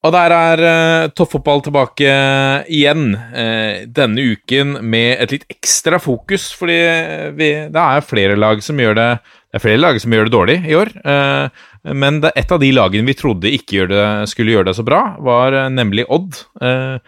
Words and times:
Og 0.00 0.14
der 0.14 0.32
er 0.32 0.62
uh, 0.64 1.10
toppfotball 1.12 1.60
tilbake 1.66 2.12
igjen 2.72 3.10
uh, 3.14 3.82
denne 3.84 4.24
uken 4.32 4.78
med 4.80 5.18
et 5.20 5.34
litt 5.34 5.44
ekstra 5.52 6.00
fokus, 6.00 6.50
fordi 6.56 6.78
vi, 7.36 7.50
det 7.68 7.82
er 7.82 8.06
flere 8.06 8.38
lag 8.40 8.62
som 8.64 8.80
gjør 8.80 8.96
det 8.96 9.10
Det 9.50 9.58
er 9.58 9.64
flere 9.64 9.82
lag 9.82 9.98
som 10.00 10.14
gjør 10.14 10.28
det 10.28 10.32
dårlig 10.32 10.56
i 10.70 10.76
år, 10.78 10.92
uh, 11.04 11.68
men 11.82 12.20
det, 12.20 12.32
et 12.36 12.52
av 12.52 12.60
de 12.60 12.70
lagene 12.72 13.08
vi 13.08 13.16
trodde 13.18 13.50
ikke 13.50 13.80
gjør 13.80 13.90
det, 13.90 14.06
skulle 14.30 14.52
gjøre 14.52 14.68
det 14.68 14.76
så 14.76 14.84
bra, 14.84 15.00
var 15.24 15.56
eh, 15.56 15.70
nemlig 15.72 16.04
Odd. 16.12 16.36
eh, 16.60 16.98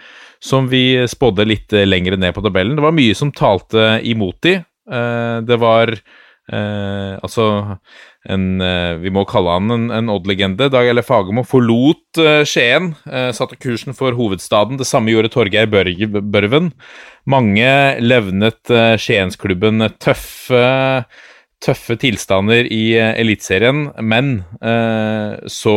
som 0.42 0.66
vi 0.68 0.96
spådde 1.08 1.46
litt 1.46 1.72
eh, 1.76 1.86
lenger 1.86 2.16
ned 2.18 2.34
på 2.34 2.42
tabellen. 2.44 2.74
Det 2.78 2.84
var 2.84 2.96
mye 2.96 3.14
som 3.14 3.30
talte 3.36 4.00
imot 4.08 4.40
de. 4.42 4.56
Eh, 4.90 5.36
det 5.46 5.58
var 5.62 5.92
eh, 5.92 7.12
altså 7.22 7.46
en, 8.30 8.60
eh, 8.62 8.94
vi 9.02 9.10
må 9.10 9.24
kalle 9.26 9.56
han 9.56 9.70
en, 9.74 9.88
en 9.90 10.10
Odd-legende. 10.12 10.68
Dag 10.70 10.86
Elle 10.86 11.02
Fagermo 11.02 11.42
forlot 11.46 12.20
eh, 12.22 12.44
Skien, 12.46 12.92
eh, 13.10 13.30
satte 13.34 13.58
kursen 13.58 13.96
for 13.98 14.14
hovedstaden. 14.14 14.78
Det 14.78 14.86
samme 14.86 15.10
gjorde 15.10 15.32
Torgeir 15.34 15.66
Børven. 15.66 16.70
Mange 17.26 17.68
levnet 18.02 18.70
Skiensklubben 18.98 19.82
tøffe, 20.02 20.62
tøffe 21.62 21.96
tilstander 22.02 22.66
i 22.66 22.94
Eliteserien, 22.98 23.88
men 24.02 24.32
eh, 24.58 25.38
så 25.50 25.76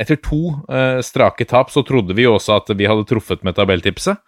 etter 0.00 0.20
to 0.24 0.42
eh, 0.72 1.00
strake 1.04 1.48
tap 1.48 1.72
så 1.72 1.84
trodde 1.88 2.16
vi 2.16 2.24
jo 2.24 2.36
også 2.36 2.56
at 2.60 2.72
vi 2.76 2.88
hadde 2.88 3.08
truffet 3.08 3.44
med 3.44 3.56
tabelltipset. 3.56 4.20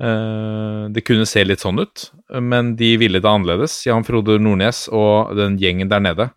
Eh, 0.00 0.86
det 0.94 1.04
kunne 1.06 1.26
se 1.28 1.42
litt 1.46 1.62
sånn 1.62 1.82
ut, 1.82 2.08
men 2.38 2.74
de 2.78 2.94
ville 3.02 3.22
det 3.22 3.30
annerledes. 3.30 3.82
Jan 3.86 4.06
Frode 4.06 4.38
Nordnes 4.42 4.86
og 4.94 5.34
den 5.38 5.58
gjengen 5.60 5.90
der 5.90 6.02
nede. 6.06 6.30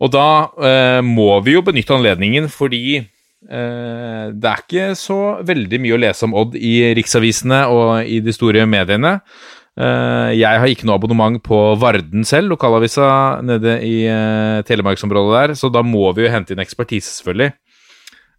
Og 0.00 0.12
da 0.14 0.26
eh, 0.64 1.00
må 1.04 1.32
vi 1.44 1.56
jo 1.58 1.64
benytte 1.64 1.94
anledningen, 1.96 2.48
fordi 2.52 2.98
eh, 3.00 4.26
det 4.32 4.50
er 4.50 4.62
ikke 4.64 4.90
så 4.98 5.20
veldig 5.46 5.80
mye 5.84 5.96
å 5.96 6.00
lese 6.00 6.26
om 6.28 6.36
Odd 6.40 6.56
i 6.56 6.74
riksavisene 6.96 7.66
og 7.68 8.08
i 8.08 8.20
de 8.24 8.34
store 8.34 8.64
mediene. 8.70 9.18
Eh, 9.80 10.30
jeg 10.40 10.60
har 10.62 10.72
ikke 10.72 10.88
noe 10.88 10.98
abonnement 10.98 11.36
på 11.44 11.58
Varden 11.80 12.24
selv, 12.28 12.54
lokalavisa 12.54 13.40
nede 13.46 13.76
i 13.86 13.96
eh, 14.08 14.60
telemarksområdet 14.68 15.36
der, 15.36 15.58
så 15.60 15.70
da 15.72 15.84
må 15.86 16.08
vi 16.16 16.26
jo 16.26 16.32
hente 16.32 16.56
inn 16.56 16.64
ekspertise, 16.64 17.20
selvfølgelig. 17.20 17.52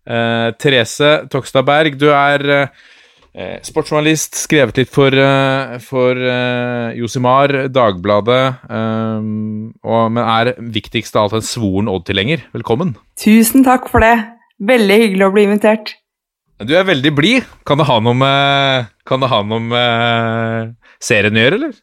Eh, 0.09 0.47
Therese 0.57 1.11
Tokstad 1.29 1.65
Berg, 1.69 1.97
du 2.01 2.09
er 2.09 2.47
eh, 2.49 2.81
sportsjournalist, 3.31 4.35
skrevet 4.35 4.81
litt 4.81 4.91
for, 4.91 5.15
eh, 5.15 5.77
for 5.79 6.17
eh, 6.19 6.97
Josimar, 6.99 7.53
Dagbladet, 7.71 8.43
eh, 8.67 9.29
og, 9.87 10.01
men 10.11 10.23
er 10.25 10.53
viktigst 10.59 11.15
av 11.15 11.29
alt 11.29 11.39
en 11.39 11.45
svoren 11.47 11.87
Odd-tilhenger. 11.91 12.43
Velkommen. 12.51 12.97
Tusen 13.15 13.63
takk 13.63 13.87
for 13.91 14.03
det. 14.03 14.17
Veldig 14.59 14.97
hyggelig 15.05 15.27
å 15.27 15.33
bli 15.33 15.45
invitert. 15.47 15.93
Du 16.61 16.75
er 16.77 16.83
veldig 16.85 17.13
blid. 17.17 17.47
Kan 17.65 17.79
det 17.81 17.87
ha 17.87 17.97
noe 18.03 18.17
med, 18.19 18.91
ha 19.07 19.39
noe 19.47 19.63
med 19.63 20.75
serien 21.01 21.39
å 21.39 21.45
gjøre, 21.45 21.61
eller? 21.61 21.79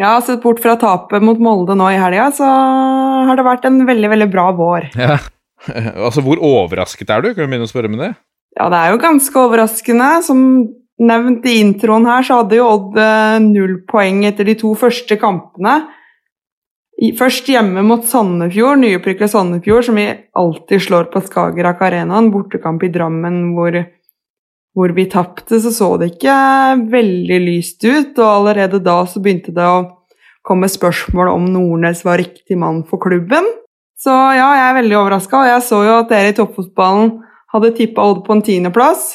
Ja, 0.00 0.14
sett 0.24 0.42
bort 0.42 0.62
fra 0.62 0.74
tapet 0.80 1.22
mot 1.22 1.38
Molde 1.42 1.76
nå 1.78 1.90
i 1.92 1.98
helga, 2.00 2.30
så 2.34 2.46
har 3.28 3.38
det 3.38 3.46
vært 3.46 3.66
en 3.68 3.82
veldig, 3.86 4.10
veldig 4.14 4.30
bra 4.32 4.50
vår. 4.56 4.92
Ja. 4.98 5.18
Altså, 5.64 6.20
hvor 6.20 6.36
overrasket 6.44 7.08
er 7.08 7.22
du? 7.24 7.30
Kan 7.32 7.46
vi 7.46 7.54
begynne 7.54 7.64
å 7.64 7.70
spørre 7.70 7.88
med 7.88 8.02
det? 8.02 8.10
Ja, 8.54 8.68
det 8.70 8.78
er 8.78 8.94
jo 8.94 9.02
ganske 9.02 9.40
overraskende. 9.40 10.10
Som 10.26 10.40
nevnt 11.02 11.46
i 11.50 11.58
introen 11.62 12.06
her, 12.06 12.22
så 12.22 12.40
hadde 12.42 12.60
jo 12.60 12.70
Odd 12.70 12.98
eh, 13.02 13.42
null 13.42 13.80
poeng 13.90 14.22
etter 14.28 14.46
de 14.46 14.56
to 14.60 14.74
første 14.78 15.18
kampene. 15.20 15.80
Først 17.18 17.48
hjemme 17.50 17.82
mot 17.82 18.04
Sandefjord, 18.06 18.78
nyopprykka 18.78 19.26
Sandefjord, 19.28 19.88
som 19.88 19.98
vi 19.98 20.06
alltid 20.38 20.84
slår 20.84 21.10
på 21.10 21.24
Skagerrak 21.26 21.82
Arena. 21.82 22.20
En 22.20 22.30
bortekamp 22.32 22.84
i 22.86 22.92
Drammen 22.94 23.40
hvor, 23.56 23.80
hvor 24.78 24.94
vi 24.94 25.08
tapte, 25.10 25.58
så 25.60 25.74
så 25.74 25.90
det 25.98 26.12
ikke 26.14 26.36
veldig 26.94 27.40
lyst 27.42 27.82
ut. 27.82 28.14
Og 28.14 28.28
allerede 28.28 28.78
da 28.78 29.00
så 29.10 29.20
begynte 29.20 29.52
det 29.56 29.66
å 29.66 29.82
komme 30.46 30.70
spørsmål 30.70 31.32
om 31.34 31.50
Nordnes 31.50 32.04
var 32.06 32.22
riktig 32.22 32.56
mann 32.60 32.84
for 32.86 33.02
klubben. 33.02 33.50
Så 33.98 34.14
ja, 34.14 34.46
jeg 34.54 34.64
er 34.68 34.78
veldig 34.78 34.96
overraska, 35.00 35.42
og 35.42 35.50
jeg 35.50 35.66
så 35.66 35.82
jo 35.82 35.98
at 35.98 36.10
dere 36.12 36.30
i 36.30 36.36
toppfotballen 36.36 37.14
hadde 37.54 37.72
tippa 37.78 38.04
Odd 38.10 38.24
på 38.26 38.36
en 38.36 38.44
tiendeplass. 38.44 39.14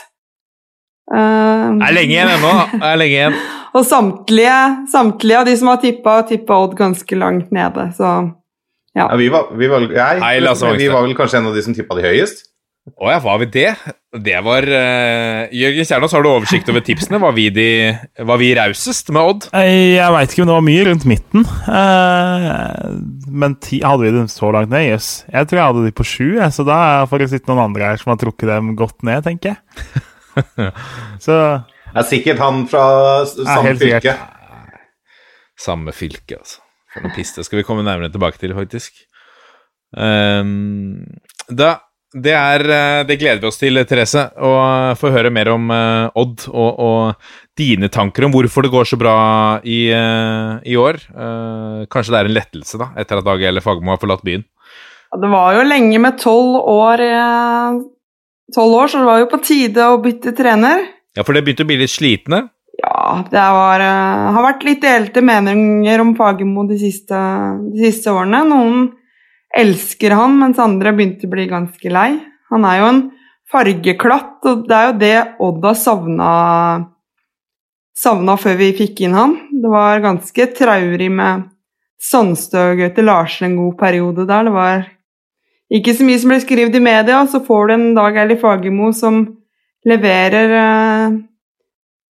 Uh, 1.10 1.78
Det 1.80 1.88
er 1.90 1.96
lenge 1.96 2.16
igjen 2.16 2.34
ennå. 2.36 2.52
Det 2.74 2.92
er 2.92 3.00
lenge 3.02 3.18
igjen. 3.18 3.40
og 3.78 3.86
samtlige, 3.86 4.60
samtlige 4.92 5.40
av 5.40 5.48
de 5.50 5.56
som 5.60 5.72
har 5.72 5.82
tippa, 5.84 6.20
tippa 6.30 6.60
Odd 6.66 6.78
ganske 6.80 7.20
langt 7.20 7.56
nede, 7.56 7.90
så 7.98 8.18
Ja, 8.98 9.06
vi 9.16 9.30
var, 9.30 9.52
vi 9.56 9.68
var, 9.70 9.84
jeg, 9.86 10.20
Nei, 10.20 10.40
vi 10.76 10.88
var 10.90 11.04
vel 11.06 11.14
kanskje 11.16 11.40
en 11.40 11.52
av 11.52 11.56
de 11.56 11.62
som 11.64 11.76
tippa 11.78 11.96
de 11.96 12.08
høyest. 12.08 12.49
Å 12.90 13.10
ja, 13.12 13.20
var 13.22 13.38
vi 13.42 13.48
det? 13.54 13.70
Det 14.24 14.38
var 14.42 14.66
uh, 14.66 15.42
Jørgen 15.54 15.86
Kjernås, 15.86 16.14
har 16.16 16.24
du 16.26 16.30
oversikt 16.32 16.70
over 16.72 16.82
tipsene? 16.86 17.20
Var 17.22 17.34
vi, 17.36 17.46
de, 17.54 17.68
var 18.26 18.40
vi 18.42 18.50
rausest 18.58 19.12
med 19.14 19.22
Odd? 19.22 19.48
Jeg, 19.54 20.08
veit 20.16 20.34
ikke 20.34 20.44
om 20.46 20.50
det 20.50 20.56
var 20.56 20.66
mye 20.66 20.86
rundt 20.88 21.06
midten. 21.10 21.46
Uh, 21.68 22.96
men 23.30 23.58
ti, 23.62 23.82
hadde 23.86 24.08
vi 24.08 24.14
dem 24.16 24.30
så 24.32 24.50
langt 24.56 24.72
ned? 24.74 24.88
Jøss. 24.88 25.10
Jeg 25.30 25.50
tror 25.50 25.62
jeg 25.62 25.72
hadde 25.72 25.84
de 25.86 25.96
på 26.00 26.08
sju, 26.08 26.26
jeg, 26.40 26.56
så 26.56 26.66
da 26.68 26.80
får 27.12 27.24
det 27.24 27.30
sitte 27.36 27.52
noen 27.52 27.68
andre 27.68 27.92
her 27.92 28.02
som 28.02 28.14
har 28.14 28.22
trukket 28.24 28.50
dem 28.50 28.72
godt 28.80 29.06
ned, 29.08 29.22
tenker 29.28 29.54
jeg. 29.54 30.02
så 31.26 31.36
Det 31.92 32.02
er 32.02 32.10
sikkert 32.10 32.42
han 32.42 32.64
fra 32.72 32.88
samme 33.28 33.76
fylke. 33.78 34.16
Samme 35.60 35.94
fylke, 35.94 36.40
altså. 36.40 36.64
For 36.90 37.06
noe 37.06 37.14
piss. 37.14 37.36
Det 37.36 37.46
skal 37.46 37.62
vi 37.62 37.68
komme 37.68 37.86
nærmere 37.86 38.10
tilbake 38.10 38.42
til, 38.42 38.56
faktisk. 38.58 39.04
Um, 39.94 41.04
da, 41.50 41.76
det, 42.10 42.34
er, 42.34 42.64
eh, 42.74 43.02
det 43.06 43.20
gleder 43.22 43.44
vi 43.44 43.50
oss 43.52 43.60
til, 43.62 43.78
Therese, 43.86 44.24
å 44.42 44.54
få 44.98 45.12
høre 45.14 45.30
mer 45.34 45.52
om 45.54 45.70
eh, 45.74 46.18
Odd 46.18 46.48
og, 46.50 46.80
og 46.82 47.60
dine 47.60 47.90
tanker 47.94 48.26
om 48.26 48.34
hvorfor 48.34 48.66
det 48.66 48.72
går 48.74 48.90
så 48.90 48.98
bra 48.98 49.16
i, 49.62 49.84
eh, 49.94 50.56
i 50.66 50.78
år. 50.80 50.98
Kanskje 51.92 52.16
det 52.16 52.22
er 52.22 52.30
en 52.30 52.38
lettelse, 52.38 52.80
da, 52.82 52.90
etter 52.98 53.22
at 53.22 53.28
Dag 53.28 53.44
Eller 53.46 53.66
Fagermo 53.66 53.94
har 53.94 54.02
forlatt 54.02 54.26
byen. 54.26 54.46
Ja, 55.10 55.22
det 55.22 55.30
var 55.30 55.58
jo 55.58 55.66
lenge 55.68 56.02
med 56.02 56.18
tolv 56.22 56.58
år, 56.70 57.04
12 58.56 58.78
år, 58.78 58.90
så 58.90 59.02
det 59.02 59.10
var 59.10 59.22
jo 59.22 59.30
på 59.30 59.42
tide 59.46 59.90
å 59.90 60.00
bytte 60.02 60.34
trener. 60.38 60.86
Ja, 61.18 61.26
for 61.26 61.38
det 61.38 61.44
begynte 61.46 61.66
å 61.66 61.70
bli 61.70 61.78
litt 61.82 61.94
slitne. 61.94 62.48
Ja, 62.80 63.20
det 63.28 63.46
var, 63.54 63.84
har 63.84 64.46
vært 64.46 64.66
litt 64.66 64.82
delte 64.86 65.22
meninger 65.26 66.02
om 66.02 66.14
Fagermo 66.18 66.64
de 66.70 66.78
de 66.80 66.90
siste 66.90 68.14
årene. 68.14 68.46
Noen 68.48 68.88
elsker 69.58 70.14
han, 70.14 70.38
mens 70.42 70.60
andre 70.62 70.94
begynte 70.96 71.28
å 71.28 71.34
bli 71.34 71.48
ganske 71.50 71.94
lei. 71.94 72.12
Han 72.54 72.66
er 72.68 72.80
jo 72.80 72.90
en 72.90 73.02
fargeklatt, 73.50 74.38
og 74.46 74.68
det 74.70 74.78
er 74.78 74.88
jo 74.88 74.98
det 75.02 75.16
Odd 75.46 75.66
har 75.66 75.78
savna, 75.78 76.32
savna 77.98 78.38
før 78.40 78.60
vi 78.62 78.74
fikk 78.78 79.04
inn 79.06 79.18
han. 79.18 79.36
Det 79.50 79.72
var 79.72 80.04
ganske 80.06 80.50
traurig 80.58 81.10
med 81.14 81.50
Sandstø 82.00 82.70
og 82.72 82.80
Gaute 82.80 83.04
Larsen 83.04 83.50
en 83.50 83.58
god 83.60 83.78
periode 83.80 84.28
der. 84.30 84.48
Det 84.48 84.56
var 84.56 84.86
ikke 85.80 85.96
så 85.98 86.06
mye 86.06 86.22
som 86.22 86.32
ble 86.32 86.40
skrevet 86.42 86.78
i 86.78 86.84
media, 86.84 87.24
så 87.30 87.42
får 87.46 87.68
du 87.68 87.74
en 87.76 87.90
Dag 87.98 88.18
Eilif 88.22 88.42
Fagermo 88.46 88.94
som 88.96 89.26
leverer 89.88 90.54
eh, 90.60 91.18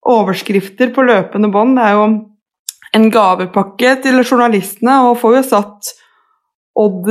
overskrifter 0.09 0.93
på 0.95 1.05
løpende 1.07 1.49
bånd. 1.53 1.77
Det 1.77 1.87
er 1.87 1.97
jo 1.97 2.05
en 2.99 3.09
gavepakke 3.13 3.97
til 4.03 4.21
journalistene, 4.23 5.01
og 5.09 5.19
får 5.21 5.39
jo 5.39 5.43
satt 5.51 5.91
Odd 6.79 7.09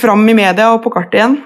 fram 0.00 0.28
i 0.28 0.36
media 0.36 0.70
og 0.74 0.82
på 0.84 0.92
kartet 0.94 1.20
igjen. 1.20 1.36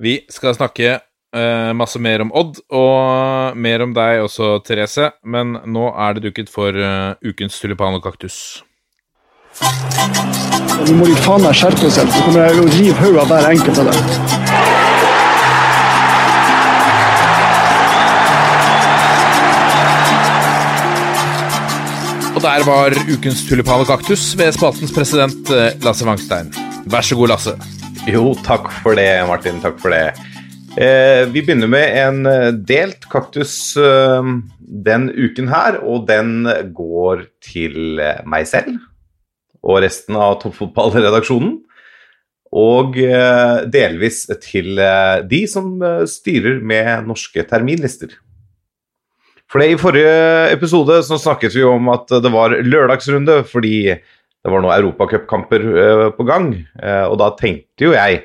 Vi 0.00 0.16
skal 0.32 0.56
snakke 0.56 0.96
uh, 1.36 1.72
masse 1.76 2.00
mer 2.00 2.24
om 2.24 2.32
Odd, 2.32 2.62
og 2.72 3.56
mer 3.60 3.84
om 3.84 3.94
deg 3.96 4.24
også, 4.24 4.56
Therese. 4.66 5.10
Men 5.24 5.58
nå 5.68 5.90
er 5.92 6.16
det 6.16 6.30
duket 6.30 6.52
for 6.52 6.74
uh, 6.74 7.14
ukens 7.24 7.60
tulipan 7.60 7.98
og 7.98 8.04
kaktus. 8.06 8.62
Nå 10.80 10.96
må 10.96 11.06
de 11.10 11.16
faen 11.20 11.44
meg 11.44 11.56
skjerpe 11.58 11.90
seg, 11.92 12.08
så 12.08 12.24
kommer 12.24 12.48
jeg 12.48 12.62
å 12.62 12.70
rive 12.72 13.00
hodet 13.02 13.24
av 13.24 13.34
hver 13.34 13.50
enkelt 13.52 13.82
av 13.82 13.90
dem. 13.90 14.48
Og 22.30 22.44
der 22.46 22.64
var 22.64 22.96
ukens 23.10 23.44
tulipan 23.44 23.84
og 23.84 23.90
kaktus 23.90 24.30
ved 24.40 24.56
spaltens 24.56 24.94
president 24.96 25.52
eh, 25.52 25.76
Lasse 25.84 26.08
Wangstein. 26.08 26.48
Vær 26.90 27.04
så 27.06 27.14
god, 27.14 27.30
Lasse. 27.30 27.52
Jo, 28.10 28.32
takk 28.42 28.66
for 28.82 28.98
det, 28.98 29.06
Martin. 29.28 29.60
Takk 29.62 29.76
for 29.78 29.94
det. 29.94 30.10
Eh, 30.74 31.22
vi 31.30 31.38
begynner 31.38 31.70
med 31.70 31.92
en 32.00 32.26
eh, 32.26 32.48
delt 32.66 33.06
kaktus 33.12 33.76
eh, 33.78 34.30
den 34.58 35.06
uken 35.14 35.52
her, 35.52 35.78
og 35.86 36.08
den 36.08 36.48
går 36.74 37.28
til 37.46 38.02
eh, 38.02 38.18
meg 38.26 38.48
selv 38.50 38.80
og 39.62 39.84
resten 39.84 40.18
av 40.18 40.40
toppfotballredaksjonen. 40.42 41.60
Og 42.58 42.98
eh, 42.98 43.62
delvis 43.70 44.24
til 44.42 44.82
eh, 44.82 45.22
de 45.30 45.44
som 45.50 45.76
styrer 46.10 46.58
med 46.58 47.06
norske 47.06 47.46
terminlister. 47.46 48.16
For 49.50 49.62
det, 49.62 49.76
I 49.76 49.78
forrige 49.78 50.22
episode 50.56 51.04
så 51.06 51.22
snakket 51.22 51.54
vi 51.54 51.62
om 51.66 51.86
at 51.94 52.10
det 52.18 52.34
var 52.34 52.58
lørdagsrunde 52.66 53.44
fordi 53.50 54.00
det 54.40 54.52
var 54.52 54.62
noen 54.64 54.76
europacupkamper 54.78 55.66
eh, 55.82 56.06
på 56.16 56.24
gang. 56.28 56.54
Eh, 56.80 57.04
og 57.10 57.18
da 57.20 57.28
tenkte 57.36 57.88
jo 57.88 57.92
jeg 57.92 58.22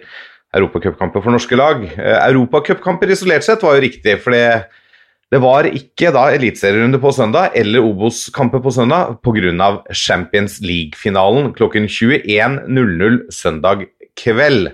europacupkamper 0.56 1.24
for 1.24 1.36
norske 1.36 1.58
lag. 1.60 1.84
Eh, 1.92 2.20
Europacupkamper 2.30 3.12
isolert 3.12 3.44
sett 3.48 3.64
var 3.66 3.76
jo 3.76 3.84
riktig, 3.84 4.16
for 4.24 4.36
det, 4.36 5.42
var 5.44 5.68
ikke 5.68 6.14
da 6.16 6.30
eliteserierunde 6.32 7.02
på 7.04 7.12
søndag 7.12 7.58
eller 7.60 7.84
Obos-kamper 7.84 8.62
på 8.64 8.72
søndag 8.72 9.18
pga. 9.26 9.68
Champions 9.92 10.62
League-finalen 10.64 11.52
klokken 11.58 11.90
21.00 11.92 13.20
søndag 13.36 13.84
kveld. 14.16 14.72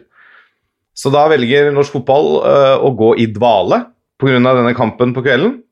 Så 0.93 1.09
da 1.09 1.25
velger 1.31 1.71
norsk 1.73 1.95
fotball 1.97 2.35
å 2.77 2.91
gå 2.93 3.15
i 3.23 3.25
dvale 3.33 3.87
pga. 4.21 4.37
denne 4.37 4.75
kampen 4.77 5.15
på 5.17 5.25
kvelden. 5.25 5.63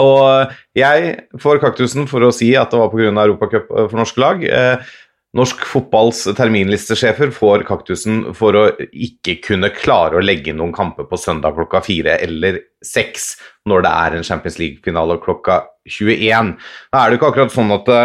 Og 0.00 0.52
jeg 0.78 1.14
får 1.42 1.60
kaktusen 1.60 2.06
for 2.08 2.24
å 2.24 2.32
si 2.32 2.52
at 2.56 2.72
det 2.72 2.80
var 2.80 2.92
pga. 2.92 3.10
Europacup 3.26 3.72
eh, 3.72 3.88
for 3.90 4.00
norske 4.00 4.22
lag. 4.22 4.44
Eh, 4.44 4.92
norsk 5.36 5.62
fotballs 5.64 6.26
terminlistesjefer 6.36 7.30
får 7.32 7.64
kaktusen 7.68 8.34
for 8.36 8.56
å 8.56 8.64
ikke 8.92 9.38
kunne 9.44 9.70
klare 9.72 10.18
å 10.18 10.24
legge 10.24 10.52
noen 10.56 10.74
kamper 10.76 11.06
på 11.08 11.20
søndag 11.20 11.56
klokka 11.56 11.80
fire 11.84 12.18
eller 12.20 12.58
seks 12.84 13.34
når 13.68 13.84
det 13.86 13.92
er 14.04 14.16
en 14.18 14.26
Champions 14.26 14.58
League-finale 14.60 15.16
klokka 15.22 15.62
21. 15.88 16.52
Da 16.92 17.04
er 17.04 17.10
det 17.10 17.18
ikke 17.20 17.30
akkurat 17.32 17.54
sånn 17.54 17.72
at 17.72 17.88
det, 17.88 18.02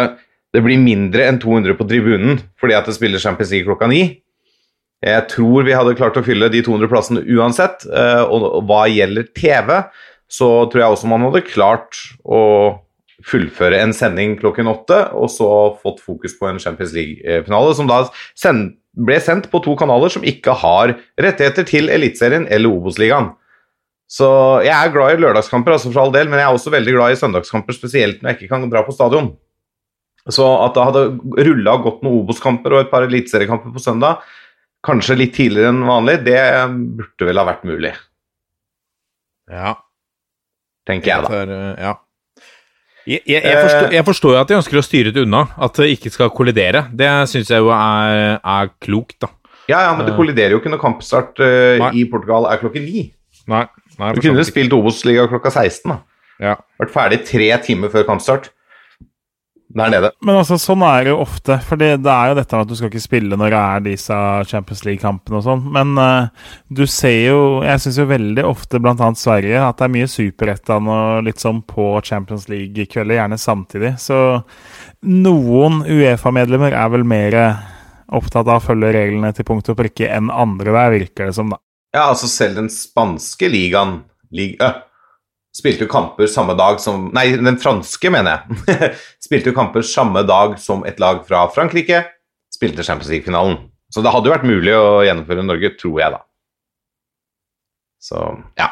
det 0.56 0.64
blir 0.64 0.80
mindre 0.80 1.26
enn 1.28 1.40
200 1.42 1.76
på 1.76 1.88
tribunen 1.90 2.40
fordi 2.60 2.76
at 2.78 2.88
det 2.88 2.96
spiller 2.96 3.20
Champions 3.22 3.52
League 3.52 3.68
klokka 3.68 3.90
ni. 3.92 4.02
Jeg 5.04 5.28
tror 5.30 5.66
vi 5.68 5.76
hadde 5.76 5.96
klart 5.98 6.16
å 6.18 6.24
fylle 6.26 6.48
de 6.50 6.62
200 6.66 6.90
plassene 6.90 7.20
uansett. 7.36 7.84
eh, 7.86 8.22
Og 8.24 8.64
hva 8.66 8.86
gjelder 8.90 9.28
TV, 9.36 9.76
så 10.28 10.48
tror 10.68 10.82
jeg 10.82 10.94
også 10.94 11.10
man 11.10 11.24
hadde 11.26 11.46
klart 11.48 11.98
å 12.24 12.42
fullføre 13.26 13.80
en 13.82 13.94
sending 13.96 14.36
klokken 14.38 14.68
åtte, 14.70 15.00
og 15.16 15.30
så 15.32 15.48
fått 15.82 16.02
fokus 16.04 16.36
på 16.38 16.46
en 16.50 16.60
Champions 16.62 16.92
League-finale, 16.94 17.74
som 17.74 17.88
da 17.90 18.04
ble 18.98 19.18
sendt 19.22 19.48
på 19.50 19.60
to 19.64 19.74
kanaler 19.78 20.12
som 20.12 20.24
ikke 20.26 20.54
har 20.60 20.94
rettigheter 21.18 21.66
til 21.66 21.90
Eliteserien 21.92 22.46
eller 22.50 22.70
Obos-ligaen. 22.70 23.32
Så 24.08 24.28
jeg 24.64 24.72
er 24.72 24.92
glad 24.94 25.16
i 25.16 25.20
lørdagskamper, 25.20 25.74
altså 25.74 25.90
for 25.90 26.06
all 26.06 26.14
del, 26.14 26.30
men 26.30 26.40
jeg 26.40 26.48
er 26.48 26.56
også 26.56 26.72
veldig 26.72 26.94
glad 26.94 27.12
i 27.12 27.18
søndagskamper, 27.20 27.76
spesielt 27.76 28.22
når 28.22 28.30
jeg 28.32 28.38
ikke 28.38 28.54
kan 28.54 28.70
dra 28.72 28.84
på 28.86 28.94
stadion. 28.96 29.34
Så 30.28 30.44
at 30.64 30.76
det 30.76 30.86
hadde 30.88 31.42
rulla 31.48 31.74
godt 31.82 32.04
noen 32.04 32.22
Obos-kamper 32.22 32.76
og 32.76 32.84
et 32.84 32.92
par 32.92 33.04
eliteseriekamper 33.04 33.74
på 33.74 33.82
søndag, 33.82 34.22
kanskje 34.84 35.18
litt 35.18 35.34
tidligere 35.36 35.72
enn 35.72 35.84
vanlig, 35.88 36.20
det 36.24 36.38
burde 37.00 37.28
vel 37.28 37.42
ha 37.42 37.46
vært 37.50 37.68
mulig, 37.68 37.92
Ja. 39.48 39.76
Tenker 40.88 41.12
jeg 41.12 41.24
da. 41.24 41.32
For, 41.32 41.54
eh, 41.54 41.82
ja. 41.86 41.96
Jeg, 43.08 43.22
jeg, 43.24 43.40
jeg, 43.40 43.56
forstår, 43.64 43.92
jeg 43.96 44.04
forstår 44.04 44.34
jo 44.34 44.40
at 44.42 44.50
de 44.50 44.56
ønsker 44.58 44.78
å 44.80 44.84
styre 44.84 45.12
det 45.16 45.22
unna, 45.24 45.46
at 45.64 45.78
det 45.80 45.86
ikke 45.94 46.12
skal 46.12 46.32
kollidere. 46.34 46.84
Det 46.92 47.08
syns 47.30 47.52
jeg 47.54 47.64
jo 47.64 47.70
er, 47.72 48.36
er 48.36 48.72
klokt, 48.84 49.16
da. 49.24 49.32
Ja, 49.68 49.82
ja, 49.84 49.94
men 49.96 50.08
det 50.08 50.16
kolliderer 50.16 50.54
jo 50.54 50.60
ikke 50.62 50.72
når 50.72 50.80
kampstart 50.80 51.40
uh, 51.44 51.88
i 51.92 52.04
Portugal 52.08 52.48
er 52.48 52.60
klokken 52.60 52.84
ni. 52.88 53.06
Nei, 53.48 53.64
nei 54.00 54.12
Du 54.16 54.20
kunne 54.24 54.44
spilt 54.48 54.72
Obos-liga 54.76 55.26
klokka 55.28 55.52
16, 55.52 55.88
da. 55.92 55.98
Ja. 56.40 56.54
Vært 56.80 56.94
ferdig 56.94 57.18
tre 57.28 57.48
timer 57.64 57.92
før 57.92 58.06
kampstart. 58.08 58.48
Der 59.68 59.90
nede. 59.92 60.10
Men 60.24 60.38
altså, 60.40 60.56
sånn 60.60 60.82
er 60.86 61.04
det 61.04 61.12
jo 61.12 61.20
ofte. 61.22 61.58
For 61.66 61.80
det, 61.80 61.90
det 62.04 62.12
er 62.12 62.30
jo 62.30 62.36
dette 62.38 62.56
med 62.56 62.64
at 62.64 62.70
du 62.70 62.78
skal 62.78 62.90
ikke 62.90 63.04
spille 63.04 63.38
når 63.38 63.52
det 63.52 63.60
er 63.60 63.84
disse 63.84 64.18
Champions 64.48 64.84
League-kampene 64.86 65.40
og 65.40 65.44
sånn. 65.44 65.64
Men 65.74 65.92
uh, 66.00 66.50
du 66.72 66.84
ser 66.88 67.18
jo 67.28 67.38
Jeg 67.66 67.82
syns 67.84 68.00
jo 68.00 68.08
veldig 68.08 68.44
ofte, 68.48 68.80
bl.a. 68.82 69.10
Sverige, 69.18 69.60
at 69.60 69.80
det 69.80 69.88
er 69.88 69.94
mye 69.98 70.10
Superettan 70.10 70.88
og 70.94 71.28
litt 71.28 71.42
sånn 71.44 71.60
på 71.68 71.90
Champions 72.06 72.48
League-kvelder, 72.52 73.18
gjerne 73.20 73.40
samtidig. 73.40 73.94
Så 74.00 74.20
noen 75.04 75.82
Uefa-medlemmer 75.84 76.76
er 76.76 76.92
vel 76.94 77.06
mer 77.08 77.38
opptatt 78.08 78.48
av 78.48 78.62
å 78.62 78.64
følge 78.64 78.92
reglene 78.96 79.34
til 79.36 79.46
punkt 79.48 79.68
og 79.68 79.76
prikke 79.78 80.08
enn 80.08 80.32
andre 80.32 80.72
der, 80.72 80.94
virker 80.96 81.28
det 81.28 81.36
som, 81.36 81.52
da. 81.52 81.60
Ja, 81.94 82.08
altså 82.10 82.28
selv 82.28 82.58
den 82.58 82.68
spanske 82.72 83.48
ligaen 83.52 84.02
lig, 84.34 84.56
øh, 84.64 84.80
spilte 85.56 85.86
jo 85.86 85.90
kamper 85.90 86.28
samme 86.30 86.54
dag 86.58 86.80
som 86.82 87.08
Nei, 87.16 87.30
den 87.36 87.58
franske, 87.60 88.10
mener 88.12 88.38
jeg. 88.38 88.92
spilte 89.26 89.52
jo 89.52 89.56
kamper 89.56 89.86
samme 89.86 90.22
dag 90.28 90.58
som 90.62 90.84
et 90.88 91.00
lag 91.02 91.24
fra 91.28 91.46
Frankrike 91.54 92.04
spilte 92.58 92.84
Champions 92.84 93.10
League-finalen. 93.12 93.58
Så 93.92 94.02
det 94.04 94.12
hadde 94.12 94.28
jo 94.28 94.34
vært 94.34 94.48
mulig 94.48 94.74
å 94.76 95.00
gjennomføre 95.06 95.46
Norge, 95.46 95.72
tror 95.80 96.02
jeg, 96.02 96.16
da. 96.16 96.20
Så 98.02 98.24
ja. 98.58 98.68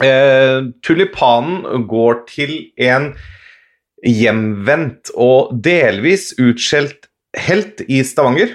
Eh, 0.00 0.70
tulipanen 0.86 1.84
går 1.90 2.22
til 2.30 2.54
en 2.80 3.10
hjemvendt 4.06 5.12
og 5.12 5.52
delvis 5.60 6.30
utskjelt 6.40 7.10
helt 7.36 7.82
i 7.84 8.00
Stavanger 8.06 8.54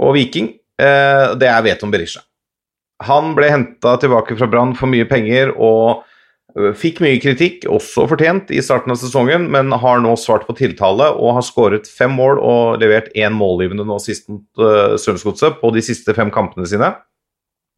og 0.00 0.16
Viking. 0.16 0.54
Eh, 0.80 1.34
det 1.36 1.50
er 1.50 1.66
Veton 1.66 1.92
Berisha. 1.92 2.22
Han 3.04 3.34
ble 3.36 3.50
henta 3.52 3.98
tilbake 4.00 4.38
fra 4.38 4.48
Brann 4.48 4.72
for 4.78 4.88
mye 4.88 5.04
penger 5.08 5.52
og 5.52 6.06
fikk 6.78 7.02
mye 7.04 7.18
kritikk, 7.20 7.66
også 7.68 8.06
fortjent, 8.10 8.52
i 8.54 8.62
starten 8.64 8.94
av 8.94 9.00
sesongen, 9.00 9.48
men 9.52 9.74
har 9.76 10.00
nå 10.00 10.14
svart 10.20 10.46
på 10.48 10.56
tiltale 10.56 11.10
og 11.14 11.36
har 11.38 11.44
skåret 11.44 11.90
fem 11.90 12.14
mål 12.16 12.40
og 12.40 12.80
levert 12.80 13.10
én 13.18 13.36
målgivende 13.36 13.84
nå 13.88 13.98
sist 14.02 14.30
mot 14.32 14.62
uh, 14.62 14.96
Strømsgodset 15.00 15.60
på 15.60 15.72
de 15.76 15.84
siste 15.84 16.16
fem 16.16 16.32
kampene 16.32 16.68
sine. 16.70 16.94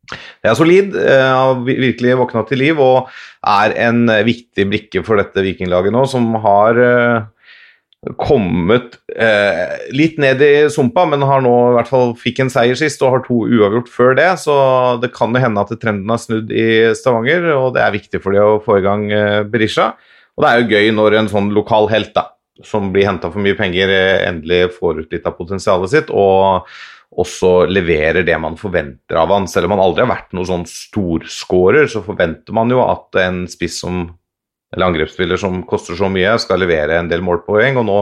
Det 0.08 0.48
er 0.48 0.56
solid, 0.56 0.94
eh, 0.96 1.24
har 1.36 1.58
virkelig 1.66 2.16
våkna 2.16 2.44
til 2.48 2.62
liv 2.62 2.78
og 2.80 3.10
er 3.44 3.74
en 3.88 4.06
eh, 4.08 4.24
viktig 4.24 4.64
brikke 4.70 5.02
for 5.04 5.20
dette 5.20 5.44
vikinglaget 5.44 5.92
nå, 5.92 6.04
som 6.08 6.30
har 6.40 6.80
eh, 6.80 7.26
kommet 8.18 8.94
eh, 9.10 9.90
litt 9.90 10.20
ned 10.22 10.42
i 10.44 10.52
sumpa, 10.70 11.02
men 11.10 11.24
har 11.26 11.42
nå 11.42 11.54
i 11.70 11.74
hvert 11.74 11.90
fall 11.90 12.12
fikk 12.18 12.44
en 12.44 12.52
seier 12.52 12.78
sist 12.78 13.02
og 13.02 13.16
har 13.16 13.24
to 13.24 13.40
uavgjort 13.48 13.90
før 13.90 14.14
det, 14.18 14.28
så 14.44 14.54
det 15.02 15.10
kan 15.16 15.34
jo 15.34 15.42
hende 15.42 15.64
at 15.64 15.72
trenden 15.82 16.12
har 16.12 16.20
snudd 16.22 16.52
i 16.54 16.94
Stavanger, 16.98 17.48
og 17.56 17.72
det 17.74 17.82
er 17.82 17.96
viktig 17.96 18.22
for 18.22 18.36
de 18.36 18.44
å 18.44 18.60
få 18.62 18.78
i 18.78 18.84
gang 18.86 19.08
eh, 19.10 19.40
Berisha. 19.50 19.92
Og 20.38 20.44
det 20.44 20.50
er 20.50 20.60
jo 20.60 20.78
gøy 20.78 20.92
når 20.94 21.18
en 21.18 21.32
sånn 21.32 21.50
lokal 21.56 21.90
helt 21.90 22.14
da, 22.14 22.28
som 22.62 22.92
blir 22.94 23.08
henta 23.08 23.32
for 23.34 23.42
mye 23.42 23.58
penger, 23.58 23.90
eh, 23.90 24.28
endelig 24.28 24.76
får 24.78 25.02
ut 25.02 25.18
litt 25.18 25.26
av 25.26 25.34
potensialet 25.40 25.94
sitt, 25.96 26.14
og 26.14 26.70
også 27.18 27.66
leverer 27.66 28.22
det 28.22 28.36
man 28.38 28.54
forventer 28.60 29.18
av 29.18 29.34
han. 29.34 29.50
Selv 29.50 29.66
om 29.66 29.74
han 29.74 29.82
aldri 29.82 30.04
har 30.04 30.12
vært 30.12 30.34
noen 30.36 30.46
sånn 30.52 30.66
storskårer, 30.70 31.90
så 31.90 32.04
forventer 32.06 32.54
man 32.54 32.70
jo 32.70 32.84
at 32.84 33.18
en 33.24 33.42
spiss 33.50 33.80
som 33.82 34.04
eller 34.74 34.90
angrepsspiller 34.90 35.40
som 35.40 35.62
koster 35.68 35.96
så 35.96 36.10
mye, 36.12 36.34
skal 36.42 36.60
levere 36.60 36.98
en 36.98 37.08
del 37.10 37.24
målpoeng. 37.24 37.80
Og 37.80 37.86
nå, 37.88 37.98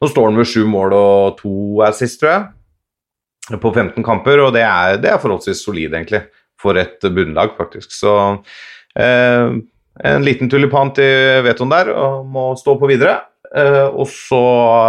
nå 0.00 0.10
står 0.10 0.28
han 0.28 0.38
med 0.40 0.48
sju 0.48 0.64
mål 0.68 0.94
og 0.96 1.40
to 1.40 1.54
assist, 1.86 2.20
tror 2.20 2.32
jeg, 2.34 3.58
på 3.62 3.72
15 3.72 4.04
kamper. 4.06 4.44
Og 4.44 4.54
det 4.56 4.64
er, 4.66 5.00
det 5.00 5.14
er 5.14 5.22
forholdsvis 5.22 5.64
solid, 5.64 5.94
egentlig, 5.94 6.26
for 6.60 6.80
et 6.80 7.00
bunnlag, 7.08 7.56
faktisk. 7.56 7.92
Så 7.96 8.14
eh, 9.00 9.58
en 10.10 10.24
liten 10.26 10.52
tulipan 10.52 10.92
til 10.96 11.44
Veton 11.46 11.72
der, 11.72 11.92
og 11.96 12.24
må 12.28 12.50
stå 12.60 12.76
på 12.80 12.90
videre. 12.90 13.22
Eh, 13.56 13.86
og 13.88 14.06
så 14.12 14.42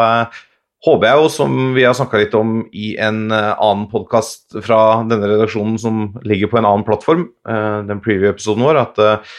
eh, 0.04 0.42
håper 0.86 1.08
jeg 1.08 1.22
jo, 1.22 1.30
som 1.32 1.62
vi 1.76 1.86
har 1.86 1.96
snakka 1.98 2.20
litt 2.22 2.36
om 2.38 2.60
i 2.74 2.94
en 3.02 3.24
eh, 3.32 3.54
annen 3.54 3.88
podkast 3.92 4.60
fra 4.66 4.82
denne 5.08 5.32
redaksjonen 5.32 5.80
som 5.82 6.04
ligger 6.28 6.52
på 6.52 6.60
en 6.60 6.68
annen 6.68 6.86
plattform, 6.88 7.28
eh, 7.48 7.80
den 7.88 8.04
preview-episoden 8.04 8.66
vår, 8.68 8.82
at 8.82 9.02
eh, 9.02 9.34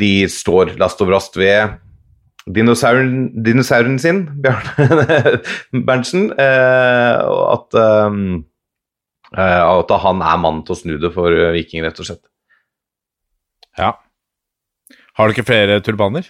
De 0.00 0.10
står 0.32 0.74
last 0.80 1.00
og 1.04 1.10
brast 1.12 1.36
ved 1.38 1.76
dinosauren, 2.50 3.28
dinosauren 3.44 3.98
sin, 4.02 4.22
Bjarne 4.42 5.40
Berntsen. 5.86 6.30
eh, 6.34 7.20
At, 7.54 7.76
um, 7.78 8.44
eh, 9.36 9.62
at 9.62 9.92
han 10.04 10.22
er 10.24 10.40
mannen 10.42 10.64
til 10.66 10.74
å 10.74 10.80
snu 10.80 10.96
det 11.02 11.12
for 11.14 11.30
eh, 11.36 11.52
Viking, 11.58 11.84
rett 11.86 12.00
og 12.02 12.08
slett. 12.08 12.24
Ja. 13.78 13.92
Har 15.18 15.28
du 15.28 15.34
ikke 15.36 15.46
flere 15.50 15.80
turbaner? 15.84 16.26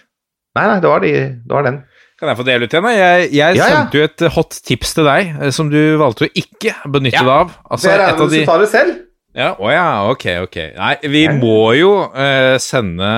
Nei, 0.57 0.65
nei, 0.67 0.79
det 0.83 0.89
var, 0.91 0.99
de, 1.01 1.11
det 1.47 1.55
var 1.55 1.63
den. 1.65 1.79
Kan 2.19 2.29
jeg 2.29 2.37
få 2.37 2.43
dele 2.45 2.67
ut 2.67 2.73
igjen? 2.75 2.85
da? 2.85 2.91
Jeg, 2.93 3.29
jeg 3.33 3.55
Ja, 3.57 3.65
ja. 3.65 3.69
sendte 3.79 3.97
jo 3.97 4.03
et 4.05 4.23
hot 4.35 4.57
tips 4.67 4.91
til 4.97 5.07
deg, 5.07 5.31
eh, 5.41 5.53
som 5.55 5.71
du 5.71 5.79
valgte 6.01 6.27
å 6.27 6.33
ikke 6.37 6.75
benytte 6.91 7.17
Ja. 7.17 7.23
deg 7.25 7.33
av. 7.47 7.55
Altså, 7.71 7.87
det 7.87 7.95
er 7.95 8.03
et 8.11 8.21
av 8.21 8.29
de... 8.35 8.41
du 8.43 8.49
tar 8.51 8.61
det 8.61 8.69
selv. 8.69 8.99
Ja, 9.31 9.53
å 9.55 9.71
ja, 9.71 9.87
ok, 10.11 10.25
ok. 10.43 10.57
Nei, 10.75 10.95
vi 11.07 11.23
må 11.31 11.71
jo 11.77 11.91
eh, 12.11 12.57
sende 12.59 13.11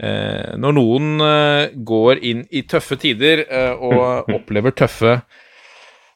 eh, 0.00 0.54
Når 0.56 0.76
noen 0.78 1.24
eh, 1.26 1.74
går 1.76 2.22
inn 2.24 2.46
i 2.48 2.62
tøffe 2.64 2.96
tider 3.00 3.44
eh, 3.44 3.74
og 3.76 4.30
opplever 4.38 4.72
tøffe 4.72 5.18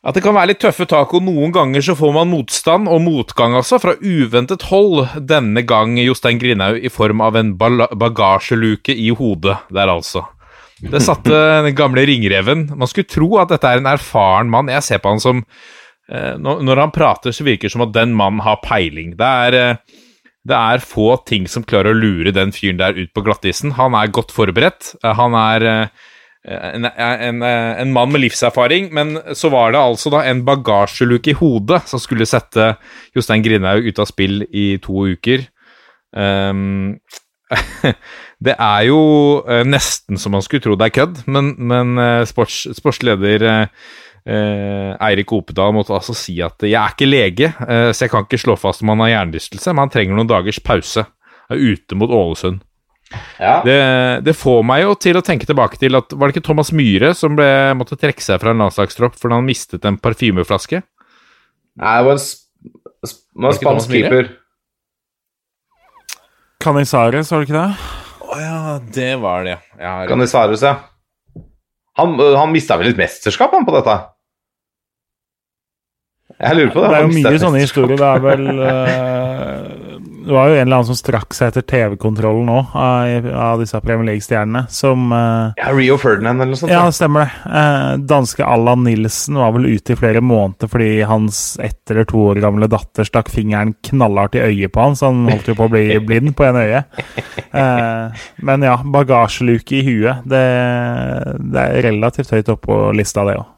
At 0.00 0.16
det 0.16 0.22
kan 0.24 0.38
være 0.38 0.54
litt 0.54 0.62
tøffe 0.64 0.86
tak, 0.88 1.12
og 1.12 1.26
noen 1.28 1.52
ganger 1.52 1.84
så 1.84 1.98
får 1.98 2.14
man 2.16 2.32
motstand, 2.32 2.88
og 2.88 3.02
motgang 3.04 3.58
altså, 3.58 3.80
fra 3.82 3.96
uventet 4.00 4.70
hold. 4.70 5.04
Denne 5.18 5.66
gang 5.68 5.98
Jostein 6.00 6.40
Grinhaug 6.40 6.80
i 6.80 6.92
form 6.92 7.20
av 7.26 7.36
en 7.36 7.52
bagasjeluke 7.58 8.94
i 8.94 9.10
hodet 9.18 9.58
der, 9.68 9.90
altså. 9.90 10.24
Det 10.80 11.02
satte 11.02 11.34
den 11.66 11.76
gamle 11.76 12.06
ringreven. 12.08 12.70
Man 12.72 12.88
skulle 12.88 13.10
tro 13.10 13.34
at 13.42 13.52
dette 13.52 13.68
er 13.68 13.82
en 13.82 13.90
erfaren 13.90 14.52
mann. 14.52 14.70
Jeg 14.72 14.86
ser 14.86 15.02
på 15.02 15.12
han 15.12 15.20
som 15.20 15.42
når, 16.06 16.60
når 16.62 16.80
han 16.84 16.92
prater, 16.94 17.34
så 17.34 17.46
virker 17.46 17.66
det 17.66 17.74
som 17.74 17.86
at 17.86 17.94
den 17.94 18.12
mannen 18.14 18.42
har 18.44 18.60
peiling. 18.62 19.16
Det 19.18 19.30
er, 19.46 19.56
eh, 19.58 20.02
det 20.46 20.58
er 20.58 20.84
få 20.86 21.16
ting 21.26 21.48
som 21.50 21.66
klarer 21.66 21.94
å 21.94 21.98
lure 21.98 22.34
den 22.34 22.54
fyren 22.54 22.78
der 22.78 22.98
ut 22.98 23.10
på 23.14 23.24
glattisen. 23.26 23.74
Han 23.78 23.96
er 23.98 24.12
godt 24.14 24.34
forberedt. 24.34 24.92
Eh, 25.02 25.16
han 25.18 25.34
er 25.40 25.66
eh, 25.72 26.04
en, 26.46 26.86
en, 26.86 27.42
en 27.42 27.92
mann 27.92 28.12
med 28.14 28.22
livserfaring, 28.22 28.92
men 28.94 29.16
så 29.34 29.50
var 29.50 29.74
det 29.74 29.82
altså 29.82 30.12
da 30.14 30.22
en 30.28 30.44
bagasjeluke 30.46 31.32
i 31.32 31.38
hodet 31.40 31.82
som 31.90 31.98
skulle 31.98 32.28
sette 32.28 32.76
Jostein 33.16 33.42
Grindhaug 33.42 33.88
ut 33.88 33.98
av 33.98 34.06
spill 34.06 34.44
i 34.54 34.76
to 34.82 35.08
uker. 35.10 35.48
Um, 36.14 37.00
det 38.46 38.54
er 38.58 38.86
jo 38.88 39.00
eh, 39.46 39.64
nesten 39.66 40.18
som 40.18 40.34
man 40.34 40.44
skulle 40.44 40.64
tro 40.64 40.76
det 40.78 40.88
er 40.88 40.96
kødd, 41.00 41.22
men, 41.30 41.52
men 41.58 41.98
eh, 42.02 42.24
sports, 42.28 42.64
sportsleder 42.78 43.46
eh, 43.46 43.60
eh, 43.62 43.94
Eirik 44.26 45.30
Opedal 45.32 45.74
måtte 45.76 45.94
altså 45.94 46.14
si 46.18 46.34
at 46.42 46.64
jeg 46.66 46.74
er 46.74 46.94
ikke 46.94 47.06
lege, 47.08 47.50
eh, 47.66 47.90
så 47.94 48.06
jeg 48.06 48.12
kan 48.12 48.26
ikke 48.26 48.40
slå 48.42 48.56
fast 48.58 48.82
om 48.82 48.90
han 48.90 49.04
har 49.04 49.12
hjernerystelse, 49.12 49.70
men 49.70 49.84
han 49.84 49.92
trenger 49.94 50.18
noen 50.18 50.30
dagers 50.30 50.58
pause. 50.66 51.06
Er 51.46 51.62
ute 51.62 51.94
mot 51.94 52.10
Ålesund. 52.10 52.64
Ja. 53.38 53.60
Det, 53.62 53.76
det 54.26 54.34
får 54.34 54.64
meg 54.66 54.82
jo 54.82 54.96
til 54.98 55.14
å 55.14 55.22
tenke 55.22 55.46
tilbake 55.46 55.78
til 55.78 55.94
at 55.94 56.10
Var 56.10 56.26
det 56.26 56.34
ikke 56.34 56.48
Thomas 56.48 56.72
Myhre 56.74 57.12
som 57.14 57.36
ble, 57.38 57.46
måtte 57.78 57.94
trekke 57.94 58.18
seg 58.24 58.40
fra 58.42 58.50
en 58.50 58.64
landslagstropp 58.64 59.14
fordi 59.14 59.36
han 59.38 59.46
mistet 59.46 59.86
en 59.86 59.98
parfymeflaske? 60.02 60.80
Nei, 61.78 61.94
det 62.00 62.08
var 62.08 62.16
en 62.16 62.24
sp 62.24 62.42
sp 63.06 63.22
var 63.38 63.54
spansk 63.54 63.92
keeper. 63.92 64.32
Canizares, 66.66 67.30
var 67.30 67.44
det 67.44 67.46
ikke 67.46 67.60
det? 67.60 67.94
Å 68.26 68.40
ja, 68.42 68.58
det 68.96 69.10
var 69.22 69.46
det. 69.46 69.56
Ja, 69.78 69.94
Kan 70.10 70.18
det 70.24 70.26
svares, 70.32 70.64
ja. 70.66 70.74
Han, 71.96 72.16
øh, 72.18 72.34
han 72.36 72.50
mista 72.52 72.76
vel 72.80 72.90
et 72.90 72.98
mesterskap, 72.98 73.54
han, 73.54 73.68
på 73.68 73.76
dette? 73.76 73.94
Jeg 76.36 76.56
lurer 76.58 76.72
på 76.74 76.82
det. 76.82 76.88
Det 76.92 76.96
er 76.96 77.06
jo 77.06 77.12
mye 77.16 77.40
sånne 77.40 77.60
historier. 77.62 77.96
Det 77.96 78.08
er 78.10 78.20
vel 78.20 78.42
uh, 78.60 80.00
Det 80.26 80.34
var 80.34 80.50
jo 80.50 80.56
en 80.58 80.66
eller 80.66 80.76
annen 80.76 80.88
som 80.90 80.98
strakk 80.98 81.32
seg 81.36 81.48
etter 81.48 81.64
TV-kontrollen 81.64 82.50
nå, 82.50 82.58
av, 82.76 83.28
av 83.40 83.62
disse 83.62 83.80
Premier 83.80 84.10
League-stjernene, 84.10 84.66
som 84.68 85.06
uh, 85.14 85.54
Ja, 85.56 85.70
Rio 85.72 85.96
Ferdinand 86.02 86.42
eller 86.42 86.52
noe 86.52 86.60
sånt. 86.60 86.74
Ja, 86.74 86.82
det 86.90 86.98
stemmer 86.98 87.24
det. 87.24 87.40
Uh, 87.48 88.04
danske 88.12 88.44
Allan 88.44 88.84
Nilsen 88.84 89.40
var 89.40 89.56
vel 89.56 89.70
ute 89.70 89.96
i 89.96 89.98
flere 89.98 90.20
måneder 90.20 90.68
fordi 90.68 90.90
hans 91.08 91.40
ett 91.62 91.94
eller 91.94 92.08
to 92.10 92.26
år 92.34 92.42
gamle 92.44 92.68
datter 92.68 93.08
stakk 93.08 93.32
fingeren 93.32 93.72
knallhardt 93.88 94.36
i 94.36 94.44
øyet 94.44 94.76
på 94.76 94.84
han, 94.84 94.98
så 94.98 95.08
han 95.08 95.24
holdt 95.30 95.48
jo 95.54 95.56
på 95.56 95.70
å 95.70 95.72
bli 95.72 95.88
blind 96.10 96.36
på 96.36 96.50
ene 96.50 96.66
øyet. 96.68 97.02
Eh, 97.56 98.24
men 98.44 98.64
ja, 98.66 98.76
bagasjeluke 98.84 99.78
i 99.78 99.84
huet, 99.86 100.26
det, 100.28 100.46
det 101.54 101.68
er 101.70 101.84
relativt 101.86 102.34
høyt 102.34 102.50
oppe 102.52 102.66
på 102.66 102.80
lista, 102.98 103.24
det 103.24 103.38
òg. 103.40 103.52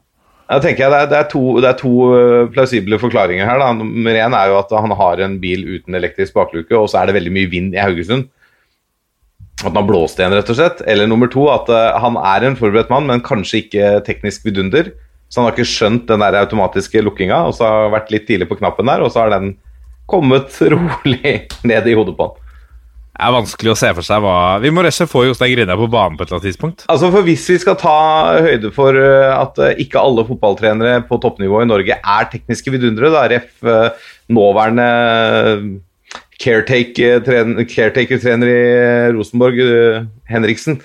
Jeg 0.49 0.65
tenker 0.65 0.87
jeg, 0.87 0.93
det, 0.93 0.99
er, 0.99 1.09
det, 1.11 1.19
er 1.19 1.27
to, 1.29 1.43
det 1.61 1.69
er 1.69 1.77
to 1.77 1.95
øh, 2.17 2.47
plausible 2.55 2.99
forklaringer 3.01 3.45
her. 3.45 3.61
Da. 3.61 3.69
Nummer 3.77 4.17
én 4.17 4.37
er 4.37 4.49
jo 4.49 4.57
at 4.63 4.71
han 4.73 4.95
har 4.97 5.21
en 5.27 5.37
bil 5.43 5.67
uten 5.77 5.99
elektrisk 5.99 6.33
bakluke, 6.39 6.73
og 6.73 6.89
så 6.89 7.03
er 7.03 7.11
det 7.11 7.19
veldig 7.19 7.33
mye 7.35 7.51
vind 7.53 7.77
i 7.77 7.83
Haugesund. 7.83 8.31
At 9.59 9.67
han 9.67 9.77
har 9.77 9.85
blåst 9.91 10.23
igjen, 10.23 10.33
rett 10.33 10.49
og 10.49 10.57
slett. 10.57 10.81
Eller 10.89 11.11
nummer 11.11 11.29
to, 11.29 11.45
at 11.53 11.69
øh, 11.69 12.01
han 12.01 12.17
er 12.17 12.49
en 12.49 12.57
forberedt 12.57 12.89
mann, 12.95 13.11
men 13.11 13.25
kanskje 13.27 13.61
ikke 13.67 13.93
teknisk 14.09 14.49
vidunder. 14.49 14.89
Så 15.29 15.43
han 15.43 15.51
har 15.51 15.59
ikke 15.59 15.69
skjønt 15.69 16.09
den 16.09 16.25
der 16.25 16.41
automatiske 16.41 17.05
lukkinga, 17.05 17.43
og 17.45 17.53
så 17.59 17.69
har 17.69 17.85
han 17.85 17.97
vært 17.99 18.13
litt 18.15 18.25
tidlig 18.31 18.49
på 18.49 18.57
knappen 18.63 18.89
der, 18.89 19.05
og 19.05 19.13
så 19.13 19.27
har 19.27 19.37
den 19.37 19.53
kommet 20.09 20.57
rolig 20.73 21.35
ned 21.69 21.93
i 21.93 21.99
hodet 21.99 22.17
på 22.17 22.31
han. 22.31 22.48
Er 23.19 23.35
vanskelig 23.35 23.73
å 23.73 23.79
se 23.79 23.89
for 23.97 24.07
seg 24.07 24.23
hva 24.23 24.35
Vi 24.63 24.71
må 24.71 24.85
rett 24.85 24.95
og 24.95 25.01
slett 25.01 25.11
få 25.11 25.25
Jostein 25.27 25.51
Grindhaug 25.51 25.81
på 25.83 25.91
banen 25.91 26.15
på 26.15 26.23
et 26.23 26.31
eller 26.31 26.39
annet 26.39 26.49
tidspunkt. 26.53 26.85
Altså 26.93 27.11
for 27.11 27.27
Hvis 27.27 27.49
vi 27.51 27.57
skal 27.59 27.79
ta 27.81 27.95
høyde 28.45 28.71
for 28.75 28.95
eh, 28.95 29.33
at 29.35 29.59
eh, 29.65 29.81
ikke 29.83 29.99
alle 29.99 30.27
fotballtrenere 30.29 31.03
på 31.09 31.19
toppnivå 31.23 31.65
i 31.65 31.69
Norge 31.69 31.99
er 31.99 32.29
tekniske 32.31 32.71
vidundere, 32.71 33.11
da 33.11 33.25
ref 33.33 33.67
eh, 33.67 34.07
nåværende 34.31 34.87
caretaker-trener 36.39 37.67
caretaker 37.67 38.23
i 38.47 38.59
Rosenborg, 39.17 39.59
Henriksen, 40.31 40.79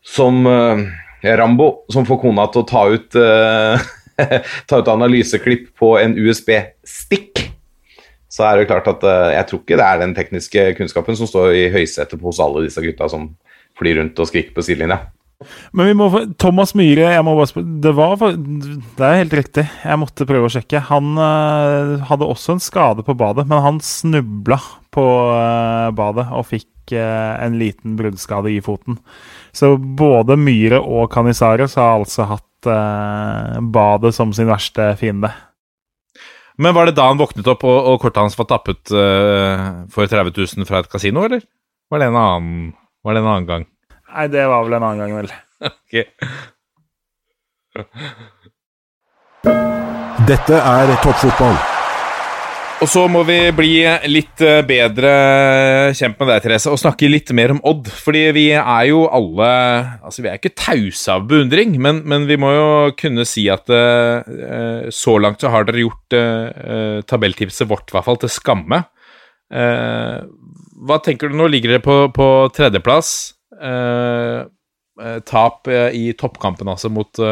som 0.00 0.46
Rambo, 1.20 1.66
som 1.92 2.06
får 2.08 2.22
kona 2.22 2.46
til 2.48 2.62
å 2.62 2.68
ta 2.70 2.84
ut 2.94 3.18
ta 4.70 4.80
ut 4.80 4.88
analyseklipp 4.88 5.68
på 5.76 5.90
en 6.00 6.16
USB-stikk, 6.16 7.35
så 8.36 8.44
er 8.44 8.60
det 8.60 8.68
klart 8.68 8.88
at 8.90 9.04
eh, 9.06 9.34
jeg 9.38 9.48
tror 9.48 9.62
ikke 9.62 9.80
det 9.80 9.88
er 9.88 10.00
den 10.02 10.16
tekniske 10.16 10.64
kunnskapen 10.76 11.16
som 11.16 11.28
står 11.30 11.54
i 11.56 11.66
høysetet 11.72 12.20
hos 12.20 12.40
alle 12.44 12.66
disse 12.66 12.82
gutta 12.84 13.08
som 13.08 13.30
flyr 13.78 14.02
rundt 14.02 14.20
og 14.20 14.28
skriker 14.28 14.52
på 14.56 14.64
sidelinja. 14.66 15.06
Men 15.76 15.90
vi 15.90 15.94
må 15.96 16.06
Thomas 16.40 16.72
Myhre 16.76 17.10
jeg 17.12 17.24
må 17.24 17.34
bare 17.36 17.48
spørre, 17.50 17.72
det, 17.84 17.92
var, 17.96 18.14
det 18.96 19.04
er 19.04 19.18
helt 19.22 19.36
riktig. 19.36 19.66
Jeg 19.84 20.00
måtte 20.00 20.28
prøve 20.28 20.48
å 20.48 20.52
sjekke. 20.52 20.84
Han 20.90 21.16
eh, 21.20 22.06
hadde 22.10 22.28
også 22.28 22.56
en 22.56 22.64
skade 22.64 23.04
på 23.06 23.16
badet, 23.16 23.46
men 23.48 23.64
han 23.64 23.80
snubla 23.84 24.60
på 24.96 25.06
eh, 25.32 25.88
badet 25.96 26.28
og 26.36 26.48
fikk 26.52 26.72
en 26.86 27.56
liten 27.58 27.96
bruddskade 27.98 28.46
i 28.52 28.60
foten. 28.62 29.00
Så 29.50 29.72
både 29.74 30.36
Myhre 30.38 30.78
og 30.78 31.08
Canizares 31.10 31.74
har 31.80 31.96
altså 31.96 32.28
hatt 32.30 32.68
badet 33.74 34.12
som 34.14 34.30
sin 34.30 34.46
verste 34.46 34.92
fiende. 35.00 35.32
Men 36.58 36.74
var 36.76 36.88
det 36.88 36.96
da 36.96 37.10
han 37.10 37.20
våknet 37.20 37.48
opp 37.52 37.64
og, 37.68 37.78
og 37.90 38.00
kortet 38.00 38.22
hans 38.22 38.38
var 38.38 38.48
tappet 38.48 38.92
uh, 38.94 39.84
for 39.92 40.08
30 40.08 40.32
000 40.32 40.68
fra 40.68 40.80
et 40.80 40.90
kasino, 40.92 41.26
eller? 41.28 41.44
Var 41.92 42.02
det 42.02 42.10
en 42.10 42.20
annen, 42.20 42.70
var 43.04 43.16
det 43.16 43.22
en 43.22 43.30
annen 43.32 43.48
gang? 43.50 43.66
Nei, 44.16 44.26
det 44.32 44.46
var 44.48 44.64
vel 44.64 44.78
en 44.78 44.88
annen 44.90 45.04
gang, 45.04 45.12
vel. 45.20 45.34
Ok. 45.66 45.94
Dette 50.26 50.58
er 50.58 50.92
toppfotball. 51.04 51.75
Og 52.76 52.88
så 52.92 53.06
må 53.08 53.22
vi 53.24 53.38
bli 53.56 53.70
litt 54.12 54.42
eh, 54.44 54.58
bedre 54.68 55.12
kjent 55.96 56.18
med 56.20 56.28
deg, 56.28 56.42
Therese, 56.44 56.68
og 56.68 56.76
snakke 56.76 57.08
litt 57.08 57.30
mer 57.32 57.54
om 57.54 57.60
Odd. 57.64 57.88
Fordi 57.88 58.24
vi 58.36 58.50
er 58.52 58.82
jo 58.90 59.06
alle 59.08 59.46
Altså, 60.04 60.20
vi 60.20 60.28
er 60.28 60.36
ikke 60.36 60.52
tause 60.60 61.14
av 61.14 61.24
beundring, 61.30 61.78
men, 61.80 62.02
men 62.04 62.26
vi 62.28 62.36
må 62.40 62.50
jo 62.52 62.66
kunne 63.00 63.24
si 63.28 63.46
at 63.52 63.72
uh, 63.72 64.20
så 64.92 65.14
langt 65.22 65.40
så 65.40 65.54
har 65.54 65.64
dere 65.64 65.86
gjort 65.86 66.16
uh, 66.18 67.00
tabelltipset 67.08 67.70
vårt, 67.70 67.88
i 67.88 67.96
hvert 67.96 68.06
fall, 68.10 68.20
til 68.20 68.34
skamme. 68.34 68.82
Uh, 69.48 70.28
hva 70.84 71.00
tenker 71.00 71.32
du 71.32 71.40
nå? 71.40 71.48
Ligger 71.48 71.76
dere 71.76 71.84
på, 71.84 71.96
på 72.12 72.28
tredjeplass? 72.56 73.14
Tap 75.26 75.70
i 75.72 76.04
toppkampen, 76.18 76.68
altså, 76.68 76.92
mot, 76.92 77.24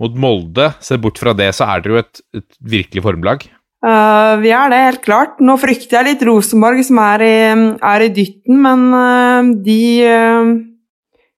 mot 0.00 0.16
Molde. 0.16 0.70
Se 0.80 0.96
bort 0.96 1.20
fra 1.20 1.36
det, 1.36 1.52
så 1.58 1.68
er 1.68 1.84
dere 1.84 1.98
jo 1.98 2.00
et, 2.00 2.22
et 2.40 2.60
virkelig 2.72 3.04
formlag. 3.04 3.44
Eh, 3.78 4.32
vi 4.42 4.50
er 4.50 4.72
det, 4.72 4.80
helt 4.88 5.04
klart. 5.04 5.38
Nå 5.38 5.54
frykter 5.60 6.00
jeg 6.00 6.08
litt 6.08 6.24
Rosenborg, 6.26 6.82
som 6.86 6.98
er 7.02 7.22
i, 7.22 7.36
er 7.78 8.04
i 8.04 8.10
dytten, 8.14 8.58
men 8.64 8.84
uh, 8.90 9.50
de, 9.62 9.80
uh, 10.02 10.50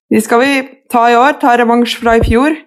de 0.09 0.21
skal 0.25 0.41
vi 0.41 0.51
ta 0.89 1.05
i 1.11 1.17
år. 1.19 1.37
Ta 1.41 1.53
revansj 1.59 1.99
fra 2.01 2.17
i 2.17 2.23
fjor. 2.25 2.57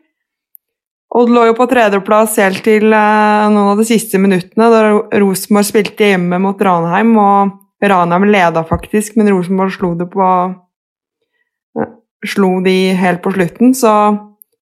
Odd 1.15 1.31
lå 1.31 1.49
jo 1.51 1.57
på 1.59 1.67
tredjeplass 1.71 2.39
helt 2.43 2.63
til 2.67 2.89
noen 2.91 3.59
av 3.71 3.79
de 3.79 3.87
siste 3.87 4.19
minuttene, 4.19 4.67
da 4.67 5.19
Rosenborg 5.23 5.69
spilte 5.69 6.09
hjemme 6.09 6.41
mot 6.43 6.59
Ranheim, 6.59 7.13
og 7.23 7.53
Ranheim 7.87 8.27
leda 8.27 8.65
faktisk, 8.67 9.15
men 9.15 9.31
Rosenborg 9.31 9.77
slo 9.77 9.93
det 9.99 10.09
på 10.11 10.29
Slo 12.25 12.49
de 12.65 12.73
helt 12.97 13.21
på 13.21 13.35
slutten, 13.35 13.75
så 13.77 13.93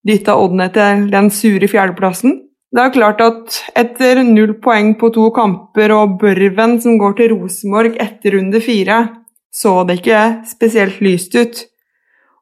dytta 0.03 0.35
Odd 0.35 0.57
ned 0.59 0.73
til 0.75 1.05
den 1.13 1.29
sure 1.31 1.69
fjerdeplassen. 1.71 2.41
Det 2.73 2.81
er 2.81 2.93
klart 2.95 3.19
at 3.21 3.57
etter 3.77 4.23
null 4.25 4.55
poeng 4.65 4.95
på 4.97 5.11
to 5.13 5.27
kamper 5.37 5.93
og 5.93 6.15
Børven 6.23 6.79
som 6.81 6.97
går 7.01 7.19
til 7.19 7.35
Rosenborg 7.35 7.99
etter 8.01 8.39
runde 8.39 8.63
fire, 8.65 9.03
så 9.53 9.83
det 9.85 9.99
ikke 10.01 10.23
spesielt 10.49 11.03
lyst 11.05 11.37
ut. 11.37 11.61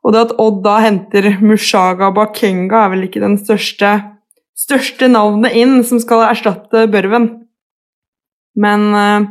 Og 0.06 0.14
det 0.14 0.20
at 0.28 0.36
Odd 0.38 0.60
da 0.62 0.76
henter 0.84 1.26
Mushaga 1.42 2.12
Bakenga, 2.14 2.84
er 2.84 2.92
vel 2.94 3.08
ikke 3.08 3.24
den 3.24 3.34
største, 3.42 3.90
største 4.54 5.08
navnet 5.10 5.56
inn 5.58 5.82
som 5.84 5.98
skal 6.00 6.22
erstatte 6.28 6.86
Børven. 6.94 7.26
Men 8.54 8.86
eh, 8.94 9.26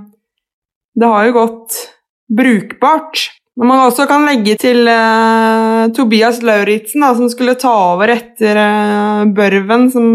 det 1.00 1.14
har 1.14 1.30
jo 1.30 1.38
gått 1.38 1.80
brukbart. 2.28 3.24
Når 3.56 3.72
man 3.72 3.86
også 3.86 4.04
kan 4.08 4.28
legge 4.28 4.60
til 4.60 4.84
eh, 4.92 5.88
Tobias 5.96 6.44
Lauritzen, 6.44 7.08
som 7.16 7.32
skulle 7.32 7.56
ta 7.60 7.72
over 7.96 8.12
etter 8.20 8.60
eh, 8.68 9.26
Børven, 9.32 9.88
som 9.96 10.14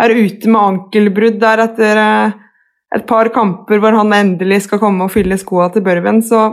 er 0.00 0.16
ute 0.16 0.50
med 0.50 0.60
ankelbrudd 0.60 1.38
der 1.42 1.64
etter 1.66 2.00
eh, 2.00 2.38
et 2.96 3.06
par 3.06 3.30
kamper 3.34 3.80
hvor 3.82 3.94
han 3.94 4.12
endelig 4.16 4.64
skal 4.66 4.80
komme 4.82 5.06
og 5.06 5.12
fylle 5.14 5.38
skoa 5.38 5.68
til 5.70 5.84
Børven, 5.86 6.22
så 6.26 6.48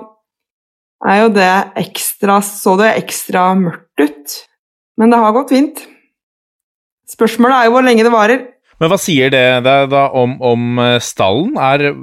er 1.07 1.23
jo 1.23 1.29
det 1.33 1.49
ekstra 1.77 2.39
Så 2.41 2.75
det 2.79 2.95
ekstra 2.97 3.51
mørkt 3.57 4.01
ut. 4.01 4.35
Men 4.97 5.13
det 5.13 5.19
har 5.21 5.33
gått 5.35 5.53
fint. 5.53 5.81
Spørsmålet 7.09 7.57
er 7.57 7.67
jo 7.67 7.75
hvor 7.75 7.85
lenge 7.85 8.05
det 8.05 8.13
varer. 8.13 8.45
Men 8.77 8.91
hva 8.91 8.97
sier 9.01 9.31
det 9.33 9.45
da 9.65 10.03
om, 10.13 10.35
om 10.41 10.81
eh, 10.83 10.97
stallen? 11.01 11.55
Er 11.57 11.93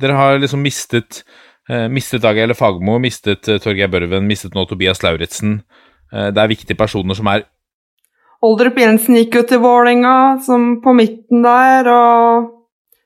Dere 0.00 0.16
har 0.16 0.40
liksom 0.40 0.62
mistet 0.64 1.22
eh, 1.68 1.88
Mistet 1.92 2.24
Dag 2.24 2.38
Eile 2.40 2.56
Fagermo, 2.56 2.98
mistet 3.00 3.48
Torgeir 3.62 3.92
Børven, 3.92 4.28
mistet 4.28 4.56
nå 4.56 4.66
Tobias 4.68 5.04
Lauritzen. 5.04 5.60
Det 6.10 6.40
er 6.42 6.50
viktige 6.50 6.74
personer 6.74 7.14
som 7.14 7.28
er 7.30 7.44
Oldrup 8.40 8.78
Jensen 8.80 9.18
gikk 9.18 9.36
jo 9.36 9.42
til 9.44 9.60
Vålerenga, 9.60 10.40
som 10.44 10.78
på 10.80 10.94
midten 10.96 11.42
der, 11.44 11.88
og 11.92 12.48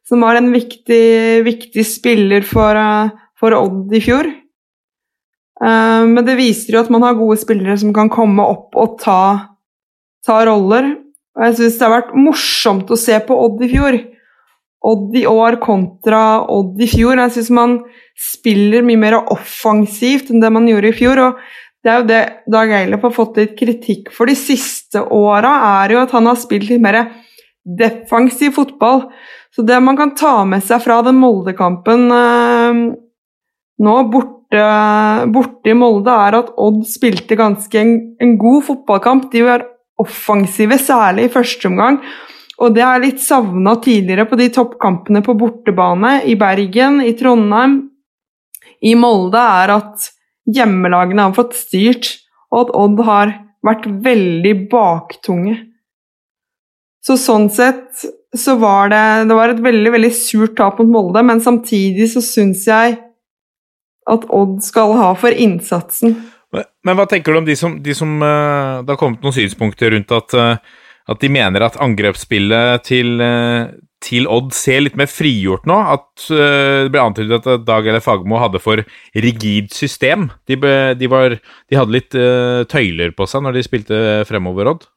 som 0.07 0.23
var 0.23 0.38
en 0.38 0.53
viktig, 0.55 1.42
viktig 1.47 1.85
spiller 1.88 2.47
for, 2.47 2.79
for 3.40 3.57
Odd 3.59 3.94
i 3.97 4.03
fjor. 4.05 4.29
Eh, 5.64 6.05
Men 6.07 6.23
det 6.27 6.37
viser 6.38 6.77
jo 6.77 6.85
at 6.85 6.92
man 6.92 7.03
har 7.07 7.18
gode 7.18 7.40
spillere 7.42 7.77
som 7.81 7.94
kan 7.97 8.12
komme 8.12 8.47
opp 8.47 8.79
og 8.79 8.99
ta, 9.03 9.20
ta 10.27 10.38
roller. 10.47 10.92
Og 11.35 11.47
jeg 11.49 11.59
syns 11.59 11.79
det 11.81 11.87
har 11.88 11.97
vært 11.97 12.14
morsomt 12.14 12.92
å 12.94 13.01
se 13.01 13.18
på 13.27 13.38
Odd 13.47 13.64
i 13.66 13.73
fjor. 13.73 13.99
Odd 14.85 15.16
i 15.16 15.25
år 15.27 15.59
kontra 15.64 16.44
Odd 16.53 16.79
i 16.85 16.87
fjor. 16.90 17.18
Jeg 17.25 17.35
syns 17.38 17.51
man 17.57 17.79
spiller 18.20 18.85
mye 18.87 19.01
mer 19.01 19.18
offensivt 19.23 20.31
enn 20.31 20.44
det 20.44 20.53
man 20.55 20.68
gjorde 20.70 20.92
i 20.92 20.99
fjor. 21.01 21.23
og 21.25 21.40
det 21.85 21.92
er 21.92 22.01
jo 22.01 22.09
det 22.09 22.23
Dag 22.49 22.70
Eilef 22.73 23.03
har 23.05 23.12
fått 23.12 23.38
litt 23.40 23.55
kritikk 23.59 24.09
for 24.14 24.31
de 24.31 24.37
siste 24.38 25.03
åra, 25.05 25.53
er 25.85 25.92
jo 25.92 26.01
at 26.01 26.14
han 26.16 26.31
har 26.31 26.40
spilt 26.40 26.70
litt 26.70 26.83
mer 26.83 27.03
defensiv 27.64 28.55
fotball. 28.57 29.09
Så 29.55 29.62
det 29.68 29.77
man 29.85 29.99
kan 29.99 30.14
ta 30.16 30.38
med 30.49 30.64
seg 30.64 30.81
fra 30.85 31.03
den 31.05 31.20
Molde-kampen 31.20 32.09
eh, 32.12 32.81
nå 33.85 33.94
borte, 34.12 34.64
borte 35.35 35.73
i 35.73 35.77
Molde, 35.77 36.16
er 36.29 36.38
at 36.40 36.53
Odd 36.61 36.83
spilte 36.88 37.37
ganske 37.38 37.81
en, 37.81 37.94
en 38.23 38.35
god 38.40 38.64
fotballkamp. 38.70 39.29
De 39.33 39.44
var 39.44 39.68
offensive, 40.01 40.81
særlig 40.81 41.29
i 41.29 41.35
første 41.37 41.68
omgang. 41.68 42.01
Og 42.62 42.75
det 42.75 42.85
jeg 42.85 43.03
litt 43.03 43.23
savna 43.23 43.77
tidligere 43.83 44.29
på 44.31 44.38
de 44.40 44.49
toppkampene 44.55 45.25
på 45.27 45.37
bortebane 45.37 46.20
i 46.31 46.37
Bergen, 46.38 47.01
i 47.03 47.12
Trondheim, 47.18 47.81
i 48.85 48.94
Molde, 48.99 49.40
er 49.40 49.75
at 49.75 50.11
hjemmelagene 50.50 51.28
har 51.28 51.37
fått 51.37 51.57
styrt, 51.59 52.11
og 52.52 52.66
at 52.66 52.74
Odd 52.78 53.00
har 53.07 53.33
vært 53.64 53.87
veldig 54.04 54.54
baktunge. 54.72 55.57
Så 57.04 57.16
sånn 57.20 57.50
sett 57.52 58.04
så 58.35 58.57
var 58.59 58.90
det, 58.90 59.02
det 59.28 59.37
var 59.37 59.52
et 59.52 59.62
veldig, 59.62 59.90
veldig 59.94 60.12
surt 60.16 60.57
tap 60.59 60.80
mot 60.80 60.90
Molde, 60.90 61.22
men 61.26 61.42
samtidig 61.44 62.09
så 62.14 62.22
syns 62.24 62.64
jeg 62.68 62.96
at 64.11 64.24
Odd 64.35 64.59
skal 64.64 64.96
ha 64.98 65.11
for 65.16 65.33
innsatsen. 65.33 66.16
Men, 66.54 66.66
men 66.87 66.98
hva 66.98 67.07
tenker 67.11 67.33
du 67.35 67.40
om 67.40 67.46
de 67.46 67.57
som, 67.59 67.76
de 67.83 67.94
som 67.96 68.11
eh, 68.22 68.83
Det 68.85 68.92
har 68.92 68.98
kommet 69.00 69.24
noen 69.24 69.35
synspunkter 69.35 69.90
rundt 69.94 70.12
at, 70.14 70.35
eh, 70.38 70.74
at 71.11 71.22
de 71.22 71.30
mener 71.33 71.64
at 71.66 71.78
angrepsspillet 71.83 72.85
til, 72.87 73.16
eh, 73.24 73.72
til 74.05 74.29
Odd 74.31 74.53
ser 74.57 74.85
litt 74.85 74.99
mer 75.01 75.09
frigjort 75.11 75.67
nå? 75.69 75.77
At 75.97 76.27
eh, 76.33 76.85
det 76.85 76.93
ble 76.93 77.03
antydet 77.03 77.40
at 77.40 77.67
Dag 77.67 77.88
eller 77.88 78.05
Fagermo 78.05 78.38
hadde 78.43 78.61
for 78.62 78.83
rigid 79.17 79.73
system? 79.75 80.29
De, 80.49 80.59
be, 80.61 80.75
de, 81.01 81.11
var, 81.11 81.37
de 81.38 81.79
hadde 81.79 81.95
litt 81.95 82.17
uh, 82.19 82.62
tøyler 82.71 83.14
på 83.17 83.29
seg 83.31 83.45
når 83.45 83.59
de 83.59 83.67
spilte 83.67 84.01
fremover, 84.29 84.75
Odd? 84.75 84.88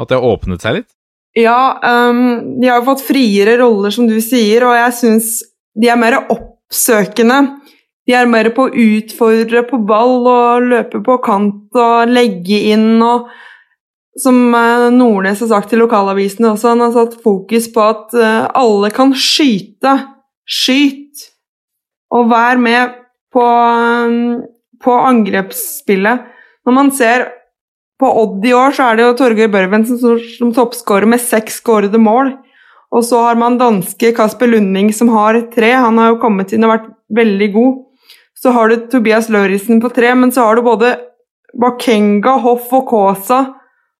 At 0.00 0.12
det 0.12 0.20
åpnet 0.24 0.64
seg 0.64 0.80
litt? 0.80 0.90
Ja, 1.38 1.78
um, 2.10 2.58
de 2.58 2.68
har 2.68 2.80
jo 2.80 2.88
fått 2.88 3.06
friere 3.06 3.56
roller, 3.60 3.92
som 3.94 4.08
du 4.10 4.18
sier, 4.24 4.66
og 4.66 4.74
jeg 4.74 4.96
syns 4.98 5.34
de 5.78 5.90
er 5.90 6.00
mer 6.00 6.18
oppsøkende. 6.24 7.42
De 8.08 8.16
er 8.16 8.26
mer 8.26 8.50
på 8.56 8.66
å 8.66 8.72
utfordre 8.74 9.62
på 9.68 9.78
ball 9.86 10.26
og 10.26 10.66
løpe 10.72 11.02
på 11.06 11.20
kant 11.22 11.78
og 11.78 12.10
legge 12.10 12.58
inn 12.72 12.98
og 13.06 13.28
Som 14.18 14.54
eh, 14.54 14.88
Nordnes 14.90 15.42
har 15.44 15.50
sagt 15.52 15.70
til 15.70 15.82
lokalavisene 15.84 16.50
også, 16.54 16.72
han 16.72 16.82
har 16.82 16.94
satt 16.96 17.20
fokus 17.22 17.68
på 17.70 17.84
at 17.84 18.16
eh, 18.18 18.48
alle 18.58 18.90
kan 18.94 19.14
skyte. 19.14 19.94
Skyt! 20.50 21.28
Og 22.10 22.26
vær 22.32 22.58
med 22.58 22.96
på, 23.30 23.42
um, 23.44 24.40
på 24.82 24.96
angrepsspillet. 24.98 26.24
Når 26.66 26.74
man 26.74 26.90
ser 26.90 27.28
på 28.00 28.08
Odd 28.22 28.46
i 28.48 28.54
år, 28.56 28.74
så 28.74 28.88
er 28.88 28.98
det 28.98 29.04
jo 29.04 29.16
Torgeir 29.20 29.52
Børvensen 29.52 30.00
som 30.00 30.18
som 30.18 30.50
toppskårer 30.56 31.06
med 31.06 31.22
seks 31.22 31.60
skårede 31.60 32.00
mål. 32.00 32.32
Og 32.90 33.04
så 33.06 33.20
har 33.22 33.38
man 33.38 33.60
danske 33.60 34.10
Kasper 34.16 34.50
Lunding 34.50 34.90
som 34.96 35.12
har 35.14 35.38
tre. 35.54 35.70
Han 35.76 36.00
har 36.00 36.14
jo 36.14 36.20
kommet 36.22 36.50
inn 36.52 36.66
og 36.66 36.72
vært 36.72 36.90
veldig 37.14 37.50
god. 37.54 37.78
Så 38.34 38.50
har 38.56 38.70
du 38.70 38.88
Tobias 38.90 39.28
Lauritzen 39.30 39.78
på 39.84 39.92
tre, 39.94 40.10
men 40.16 40.32
så 40.32 40.48
har 40.48 40.56
du 40.56 40.64
både 40.66 40.96
Bakenga, 41.60 42.38
Hoff 42.42 42.72
og 42.74 42.88
Kaasa 42.90 43.44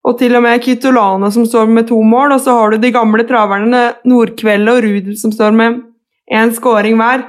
og 0.06 0.16
til 0.20 0.36
og 0.38 0.44
med 0.44 0.62
Kitolane 0.64 1.28
som 1.32 1.44
står 1.48 1.68
med 1.68 1.88
to 1.90 1.98
mål. 2.06 2.36
Og 2.36 2.42
så 2.44 2.56
har 2.56 2.72
du 2.72 2.80
de 2.80 2.92
gamle 2.94 3.26
traverne 3.28 3.82
Nordkvelde 4.08 4.76
og 4.76 4.82
Ruud 4.86 5.12
som 5.20 5.34
står 5.34 5.52
med 5.56 5.82
én 6.32 6.54
skåring 6.56 6.96
hver. 7.00 7.26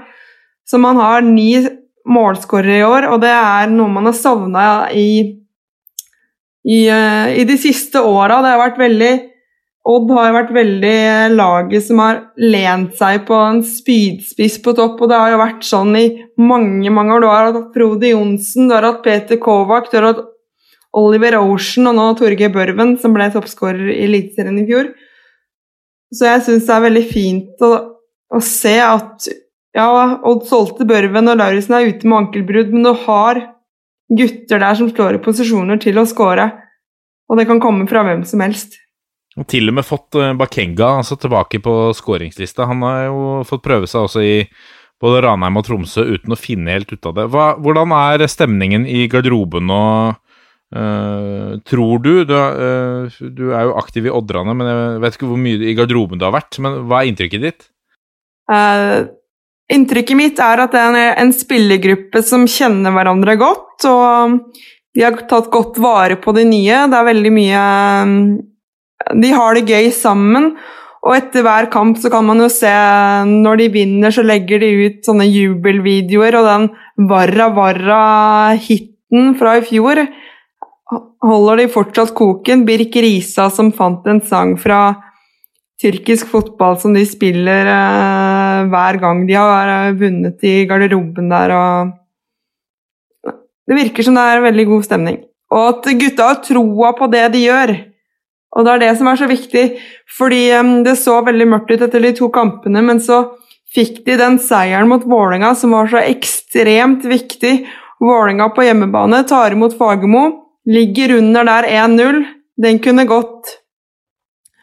Så 0.67 0.79
man 0.79 0.99
har 1.01 1.25
ni 1.25 1.51
målskårere 2.07 2.79
i 2.79 2.85
år, 2.87 3.09
og 3.11 3.19
det 3.21 3.29
er 3.29 3.69
noe 3.69 3.91
man 3.91 4.07
har 4.09 4.15
savna 4.17 4.63
i, 4.97 5.09
i, 6.65 6.79
eh, 6.89 7.33
i 7.41 7.43
de 7.45 7.57
siste 7.59 8.01
åra. 8.01 8.39
Det 8.41 8.53
har 8.55 8.63
vært 8.63 8.81
veldig 8.81 9.11
Odd 9.81 10.11
har 10.13 10.35
vært 10.35 10.51
veldig 10.53 10.97
laget 11.33 11.87
som 11.87 11.97
har 12.03 12.19
lent 12.37 12.91
seg 12.99 13.23
på 13.25 13.33
en 13.33 13.63
spydspiss 13.65 14.59
på 14.61 14.75
topp, 14.77 14.99
og 15.01 15.09
det 15.09 15.17
har 15.17 15.31
jo 15.33 15.39
vært 15.41 15.65
sånn 15.65 15.95
i 15.97 16.03
mange 16.37 16.91
mange 16.93 17.15
år. 17.15 17.23
Du 17.23 17.29
har 17.31 17.47
hatt 17.47 17.71
Frode 17.73 18.11
Johnsen, 18.11 18.67
du 18.69 18.75
har 18.75 18.85
hatt 18.85 19.01
Peter 19.01 19.41
Kovac, 19.41 19.89
du 19.89 19.97
har 19.97 20.11
hatt 20.11 20.21
Oliver 20.97 21.37
Ocean 21.39 21.87
og 21.91 21.95
nå 21.95 22.07
Torgeir 22.19 22.51
Børven, 22.53 22.97
som 22.99 23.13
ble 23.15 23.29
toppskårer 23.31 23.93
i 23.93 24.01
Eliteserien 24.07 24.59
i 24.59 24.67
fjor. 24.67 24.91
Så 26.11 26.27
jeg 26.27 26.43
syns 26.47 26.67
det 26.67 26.75
er 26.75 26.85
veldig 26.87 27.05
fint 27.07 27.63
å, 27.63 27.71
å 28.35 28.41
se 28.43 28.75
at 28.83 29.29
ja, 29.77 29.87
Odd 30.27 30.43
solgte 30.49 30.87
Børven 30.87 31.31
og 31.31 31.39
Lauritzen 31.39 31.77
er 31.77 31.87
ute 31.87 32.07
med 32.07 32.25
ankelbrudd, 32.25 32.73
men 32.75 32.83
du 32.83 32.91
har 33.05 33.39
gutter 34.11 34.59
der 34.59 34.75
som 34.75 34.89
slår 34.91 35.15
i 35.15 35.23
posisjoner 35.23 35.79
til 35.79 36.01
å 36.01 36.07
skåre. 36.09 36.49
Og 37.31 37.39
det 37.39 37.47
kan 37.47 37.61
komme 37.63 37.87
fra 37.87 38.03
hvem 38.03 38.25
som 38.27 38.43
helst. 38.43 38.75
Og 39.39 39.47
til 39.47 39.71
og 39.71 39.77
med 39.77 39.87
fått 39.87 40.17
uh, 40.19 40.33
Bakenga 40.35 40.97
altså, 40.99 41.15
tilbake 41.15 41.61
på 41.63 41.75
skåringslista. 41.95 42.67
Han 42.67 42.83
har 42.83 43.05
jo 43.05 43.19
fått 43.47 43.63
prøve 43.63 43.87
seg 43.87 44.09
også 44.09 44.23
i 44.27 44.35
både 45.01 45.23
Ranheim 45.23 45.57
og 45.57 45.65
Tromsø 45.65 46.03
uten 46.11 46.35
å 46.35 46.39
finne 46.39 46.75
helt 46.75 46.91
ut 46.91 47.07
av 47.07 47.15
det. 47.15 47.29
Hva, 47.31 47.45
hvordan 47.63 47.95
er 47.95 48.27
stemningen 48.29 48.83
i 48.85 49.05
garderoben 49.11 49.71
nå? 49.71 49.79
Uh, 50.71 51.59
tror 51.67 51.99
du 51.99 52.23
du, 52.23 52.31
uh, 52.31 53.11
du, 53.19 53.49
er 53.51 53.65
jo 53.67 53.73
aktiv 53.75 54.05
i 54.07 54.13
Oddrane, 54.13 54.55
men 54.55 54.69
jeg 54.69 55.01
vet 55.03 55.17
ikke 55.17 55.31
hvor 55.33 55.41
mye 55.41 55.65
i 55.67 55.75
garderoben 55.75 56.21
du 56.21 56.27
har 56.27 56.35
vært. 56.35 56.59
Men 56.63 56.83
hva 56.87 57.01
er 57.01 57.11
inntrykket 57.11 57.43
ditt? 57.43 57.65
Uh, 58.51 59.09
inntrykket 59.71 60.19
mitt 60.19 60.39
er 60.43 60.63
at 60.63 60.75
det 60.75 60.85
er 60.85 61.17
en 61.21 61.33
spillergruppe 61.35 62.23
som 62.23 62.47
kjenner 62.49 62.95
hverandre 62.95 63.35
godt. 63.41 63.89
Og 63.89 64.39
de 64.95 65.03
har 65.05 65.19
tatt 65.27 65.51
godt 65.51 65.79
vare 65.83 66.19
på 66.19 66.33
de 66.35 66.47
nye. 66.47 66.85
Det 66.91 66.99
er 66.99 67.11
veldig 67.11 67.35
mye 67.35 67.65
de 69.17 69.33
har 69.33 69.57
det 69.57 69.67
gøy 69.69 69.89
sammen. 69.95 70.53
Og 71.01 71.15
etter 71.15 71.41
hver 71.45 71.65
kamp 71.73 71.97
så 71.97 72.11
kan 72.13 72.27
man 72.27 72.43
jo 72.43 72.47
se 72.53 72.69
Når 73.25 73.57
de 73.57 73.67
vinner, 73.73 74.13
så 74.13 74.21
legger 74.21 74.61
de 74.61 74.69
ut 74.85 75.07
sånne 75.07 75.25
jubelvideoer, 75.25 76.37
og 76.37 76.49
den 76.49 76.67
Varra 77.09 77.49
Varra-hiten 77.55 79.33
fra 79.39 79.57
i 79.57 79.65
fjor 79.65 80.03
holder 81.21 81.61
de 81.61 81.69
fortsatt 81.71 82.13
koken. 82.17 82.65
Birk 82.67 82.95
Risa 83.03 83.49
som 83.53 83.71
fant 83.75 84.05
en 84.07 84.21
sang 84.25 84.57
fra 84.59 84.81
tyrkisk 85.81 86.29
fotball 86.29 86.77
som 86.81 86.93
de 86.93 87.03
spiller 87.09 87.69
eh, 87.69 88.69
hver 88.69 88.99
gang 89.01 89.23
de 89.25 89.37
har 89.37 89.71
uh, 89.71 89.97
vunnet 89.97 90.43
i 90.45 90.61
garderoben 90.69 91.31
der, 91.31 91.55
og 91.57 91.97
Det 93.71 93.77
virker 93.77 94.03
som 94.03 94.17
det 94.17 94.23
er 94.27 94.43
veldig 94.43 94.65
god 94.67 94.83
stemning. 94.83 95.17
Og 95.53 95.67
at 95.69 95.85
gutta 96.01 96.27
har 96.27 96.39
troa 96.43 96.91
på 96.97 97.07
det 97.11 97.23
de 97.33 97.43
gjør. 97.45 97.71
Og 98.51 98.65
det 98.65 98.71
er 98.73 98.81
det 98.81 98.89
som 98.99 99.07
er 99.07 99.19
så 99.19 99.27
viktig, 99.29 99.63
fordi 100.17 100.41
eh, 100.51 100.71
det 100.85 100.97
så 100.99 101.21
veldig 101.23 101.47
mørkt 101.53 101.71
ut 101.71 101.85
etter 101.87 102.03
de 102.03 102.11
to 102.17 102.27
kampene, 102.33 102.83
men 102.83 102.99
så 102.99 103.23
fikk 103.71 104.01
de 104.05 104.17
den 104.19 104.37
seieren 104.43 104.89
mot 104.91 105.05
Vålerenga 105.07 105.53
som 105.55 105.71
var 105.77 105.87
så 105.87 106.01
ekstremt 106.03 107.05
viktig. 107.07 107.53
Vålerenga 108.01 108.49
på 108.51 108.65
hjemmebane 108.67 109.23
tar 109.29 109.55
imot 109.55 109.77
Fagermo, 109.79 110.40
ligger 110.67 111.17
under 111.17 111.47
der 111.47 111.67
1-0. 111.69 112.23
Den 112.61 112.79
kunne 112.79 113.07
gått 113.09 113.57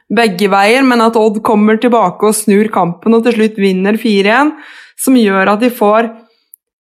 begge 0.09 0.49
veier, 0.49 0.85
men 0.87 1.03
at 1.05 1.19
Odd 1.21 1.43
kommer 1.45 1.79
tilbake 1.81 2.31
og 2.31 2.37
snur 2.37 2.71
kampen 2.73 3.17
og 3.17 3.27
til 3.27 3.37
slutt 3.37 3.59
vinner 3.61 3.99
4-1, 4.01 4.55
som 4.99 5.19
gjør 5.19 5.53
at 5.53 5.65
de 5.65 5.71
får 5.75 6.09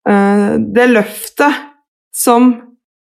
uh, 0.09 0.57
det 0.57 0.89
løftet 0.95 1.67
som 2.17 2.55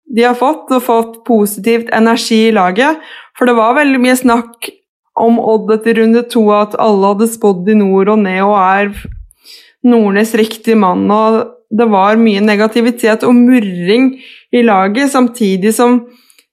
de 0.06 0.24
har 0.24 0.38
fått, 0.38 0.70
og 0.72 0.86
fått 0.86 1.20
positivt 1.28 1.89
energi 1.96 2.46
i 2.48 2.56
laget. 2.56 3.02
For 3.36 3.50
det 3.50 3.58
var 3.58 3.78
veldig 3.80 4.02
mye 4.04 4.18
snakk 4.20 4.70
om 5.15 5.39
Odd 5.39 5.72
etter 5.78 5.98
runde 6.00 6.24
to, 6.32 6.46
at 6.54 6.78
alle 6.80 7.13
hadde 7.13 7.32
spådd 7.32 7.72
i 7.72 7.78
nord 7.80 8.12
og 8.13 8.22
ned 8.24 8.41
og 8.46 8.58
er 8.60 8.91
Nordnes 9.86 10.34
riktig 10.38 10.78
mann. 10.78 11.10
og 11.12 11.55
Det 11.69 11.88
var 11.89 12.19
mye 12.21 12.43
negativitet 12.43 13.25
og 13.25 13.36
murring 13.38 14.13
i 14.54 14.62
laget, 14.65 15.12
samtidig 15.12 15.73
som 15.75 16.04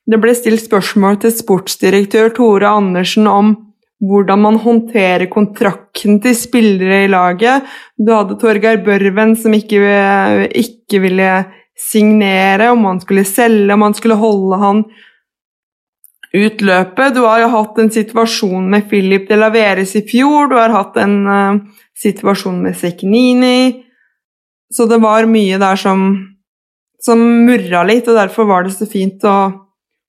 det 0.09 0.19
ble 0.19 0.35
stilt 0.35 0.65
spørsmål 0.65 1.21
til 1.23 1.35
sportsdirektør 1.37 2.33
Tore 2.35 2.71
Andersen 2.71 3.29
om 3.31 3.53
hvordan 4.03 4.41
man 4.43 4.59
håndterer 4.59 5.29
kontrakten 5.31 6.19
til 6.25 6.35
spillere 6.35 7.05
i 7.05 7.11
laget. 7.13 7.69
Du 7.95 8.11
hadde 8.11 8.39
Torgeir 8.41 8.81
Børven 8.83 9.37
som 9.39 9.55
ikke, 9.55 9.79
ikke 10.59 11.03
ville 11.05 11.31
signere, 11.79 12.73
om 12.73 12.85
han 12.89 13.01
skulle 13.03 13.25
selge, 13.29 13.71
om 13.75 13.87
han 13.87 13.95
skulle 13.95 14.19
holde 14.19 14.59
han 14.59 14.83
ut 16.33 16.65
løpet. 16.65 17.15
Du 17.15 17.23
har 17.29 17.45
jo 17.45 17.53
hatt 17.53 17.79
en 17.79 17.93
situasjon 17.95 18.67
med 18.75 18.89
Philip 18.91 19.29
de 19.31 19.39
Laveres 19.39 19.95
i 19.99 20.03
fjor, 20.09 20.51
du 20.51 20.59
har 20.59 20.75
hatt 20.75 20.99
en 20.99 21.17
uh, 21.29 21.63
situasjon 22.03 22.59
med 22.65 22.79
Seknini 22.79 23.85
Så 24.73 24.87
det 24.89 25.01
var 25.03 25.29
mye 25.29 25.59
der 25.61 25.79
som, 25.81 26.07
som 27.03 27.21
murra 27.47 27.85
litt, 27.89 28.09
og 28.09 28.19
derfor 28.19 28.49
var 28.49 28.65
det 28.67 28.75
så 28.77 28.89
fint 28.89 29.25
å 29.29 29.37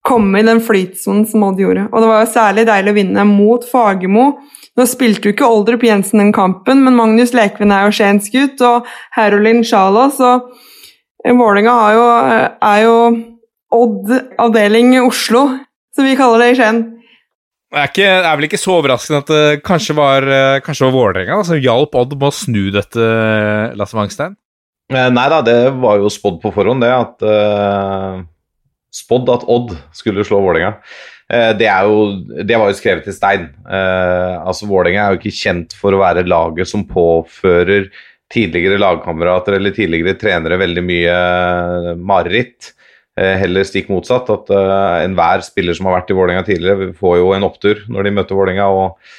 komme 0.03 0.41
i 0.41 0.45
den 0.45 0.59
flytsonen 0.63 1.25
som 1.27 1.45
Odd 1.47 1.61
gjorde. 1.63 1.87
Og 1.91 2.03
det 2.03 2.09
var 2.09 2.23
jo 2.23 2.31
særlig 2.33 2.67
deilig 2.67 2.91
å 2.91 2.97
vinne 2.97 3.25
mot 3.27 3.65
Fagermo. 3.67 4.25
Nå 4.73 4.85
spilte 4.89 5.29
jo 5.29 5.35
ikke 5.35 5.47
Oldrup 5.47 5.85
Jensen 5.85 6.19
den 6.19 6.33
kampen, 6.35 6.81
men 6.83 6.97
Magnus 6.97 7.33
Lekven 7.35 7.71
er 7.71 7.87
jo 7.87 7.95
Skiensgutt, 7.95 8.63
og 8.65 8.89
Herolin 9.15 9.63
Sjalo, 9.67 10.09
så 10.13 10.39
Vålerenga 11.23 11.75
er 12.59 12.81
jo 12.83 12.97
Odd 13.73 14.11
avdeling 14.41 14.97
Oslo, 15.01 15.45
som 15.95 16.05
vi 16.05 16.17
kaller 16.19 16.43
det 16.43 16.51
i 16.51 16.57
Skien. 16.59 16.83
Det 17.73 17.79
er, 17.79 17.89
ikke, 17.89 18.09
er, 18.19 18.35
vel 18.37 18.45
ikke 18.45 18.61
så 18.61 18.75
overraskende 18.75 19.23
at 19.23 19.31
det 19.31 19.61
kanskje 19.65 19.95
var, 19.97 20.27
kanskje 20.65 20.85
var 20.89 20.93
Vålerenga 20.93 21.39
som 21.47 21.57
hjalp 21.57 21.95
Odd 21.97 22.17
med 22.17 22.27
å 22.27 22.35
snu 22.35 22.63
dette, 22.75 23.01
eh, 23.01 23.71
Lasse 23.79 23.97
Wangstein? 23.97 24.35
Eh, 24.91 25.09
nei 25.15 25.25
da, 25.31 25.39
det 25.45 25.57
var 25.79 26.01
jo 26.01 26.11
spådd 26.11 26.41
på 26.43 26.51
forhånd, 26.53 26.83
det. 26.83 26.91
at 26.91 27.23
uh, 27.25 28.21
Spådd 28.93 29.31
at 29.33 29.45
Odd 29.49 29.73
skulle 29.95 30.25
slå 30.27 30.41
Vålerenga. 30.43 30.75
Uh, 31.31 31.51
det, 31.57 31.69
det, 32.43 32.57
var 32.59 32.69
jo 32.69 32.77
skrevet 32.77 33.07
i 33.07 33.15
stein. 33.15 33.47
Uh, 33.63 34.43
altså 34.43 34.67
Vålerenga 34.69 35.05
er 35.05 35.15
jo 35.15 35.21
ikke 35.21 35.39
kjent 35.39 35.75
for 35.77 35.95
å 35.95 36.03
være 36.03 36.27
laget 36.27 36.69
som 36.69 36.85
påfører 36.89 37.89
tidligere 38.33 38.81
lagkamerater 38.81 39.55
eller 39.59 39.75
tidligere 39.75 40.17
trenere 40.17 40.57
veldig 40.57 40.83
mye 40.85 41.17
mareritt. 42.01 42.71
Heller 43.13 43.67
stikk 43.67 43.91
motsatt. 43.93 44.31
At 44.33 44.47
enhver 45.05 45.43
spiller 45.45 45.77
som 45.77 45.85
har 45.85 45.99
vært 45.99 46.09
i 46.09 46.15
Vålerenga 46.17 46.47
tidligere, 46.47 46.87
får 46.97 47.19
jo 47.19 47.27
en 47.35 47.45
opptur 47.45 47.83
når 47.93 48.07
de 48.07 48.13
møter 48.15 48.39
Vålerenga. 48.39 48.65
Og 48.73 49.13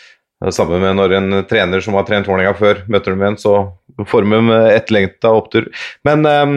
sammen 0.54 0.82
med 0.82 0.98
når 0.98 1.16
en 1.18 1.42
trener 1.48 1.82
som 1.84 1.96
har 1.98 2.06
trent 2.08 2.28
Vålerenga 2.28 2.56
før, 2.58 2.82
møter 2.90 3.14
dem 3.14 3.22
igjen, 3.22 3.38
så 3.40 3.54
får 4.10 4.26
de 4.26 4.58
etterlengta 4.74 5.32
opptur. 5.32 5.68
Men 6.06 6.26
um, 6.26 6.56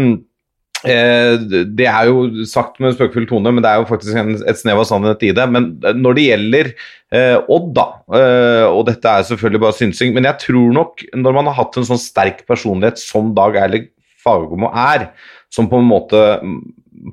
eh, 0.88 1.36
det 1.78 1.88
er 1.88 2.10
jo 2.10 2.46
sagt 2.50 2.82
med 2.82 2.92
en 2.92 2.98
spøkefull 2.98 3.28
tone, 3.30 3.54
men 3.54 3.64
det 3.64 3.72
er 3.72 3.82
jo 3.82 3.90
faktisk 3.92 4.20
en, 4.20 4.34
et 4.42 4.60
snev 4.60 4.82
av 4.84 4.90
sannhet 4.90 5.28
i 5.28 5.34
det. 5.38 5.46
Men 5.54 5.70
når 6.00 6.18
det 6.18 6.26
gjelder 6.28 6.72
eh, 6.74 7.38
Odd, 7.44 7.70
da, 7.78 7.88
eh, 8.20 8.66
og 8.68 8.88
dette 8.90 9.14
er 9.14 9.30
selvfølgelig 9.30 9.64
bare 9.68 9.80
synsing, 9.80 10.16
men 10.18 10.30
jeg 10.30 10.44
tror 10.48 10.76
nok 10.82 11.06
når 11.16 11.40
man 11.40 11.52
har 11.52 11.60
hatt 11.62 11.80
en 11.80 11.90
sånn 11.92 12.02
sterk 12.02 12.44
personlighet 12.50 13.02
som 13.02 13.32
Dag 13.38 13.60
Eilig 13.62 13.88
Fagermo 14.24 14.74
er, 14.74 15.12
som 15.54 15.70
på 15.72 15.80
en 15.80 15.88
måte 15.88 16.20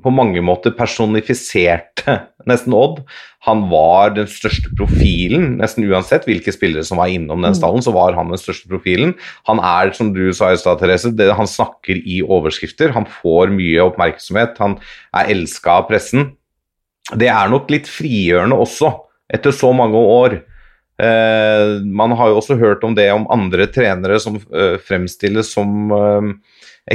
på 0.03 0.11
mange 0.13 0.41
måter 0.45 0.73
personifiserte 0.75 2.15
nesten 2.49 2.75
Odd. 2.75 3.01
Han 3.45 3.65
var 3.71 4.15
den 4.15 4.29
største 4.29 4.71
profilen, 4.77 5.57
nesten 5.59 5.85
uansett 5.85 6.25
hvilke 6.29 6.53
spillere 6.53 6.85
som 6.87 7.01
var 7.01 7.11
innom 7.13 7.43
den 7.43 7.53
mm. 7.53 7.59
stallen, 7.59 7.85
så 7.85 7.93
var 7.95 8.17
han 8.17 8.33
den 8.33 8.41
største 8.41 8.69
profilen. 8.71 9.13
Han 9.49 9.61
er, 9.61 9.93
som 9.97 10.13
du 10.15 10.23
sa 10.33 10.51
i 10.53 10.59
stad, 10.59 10.81
Therese, 10.81 11.13
det, 11.17 11.29
han 11.37 11.49
snakker 11.49 11.99
i 12.01 12.21
overskrifter. 12.25 12.95
Han 12.95 13.07
får 13.21 13.53
mye 13.53 13.85
oppmerksomhet. 13.85 14.57
Han 14.63 14.79
er 15.15 15.31
elska 15.35 15.79
av 15.81 15.87
pressen. 15.91 16.31
Det 17.13 17.29
er 17.29 17.51
nok 17.51 17.69
litt 17.69 17.89
frigjørende 17.91 18.57
også, 18.57 18.89
etter 19.33 19.53
så 19.53 19.69
mange 19.77 20.01
år. 20.01 20.39
Eh, 20.95 21.81
man 21.83 22.13
har 22.15 22.31
jo 22.31 22.37
også 22.39 22.55
hørt 22.59 22.83
om 22.87 22.93
det 22.95 23.09
om 23.11 23.27
andre 23.33 23.67
trenere 23.67 24.19
som 24.23 24.37
eh, 24.39 24.77
fremstilles 24.79 25.49
som 25.51 25.91
eh, 25.91 26.29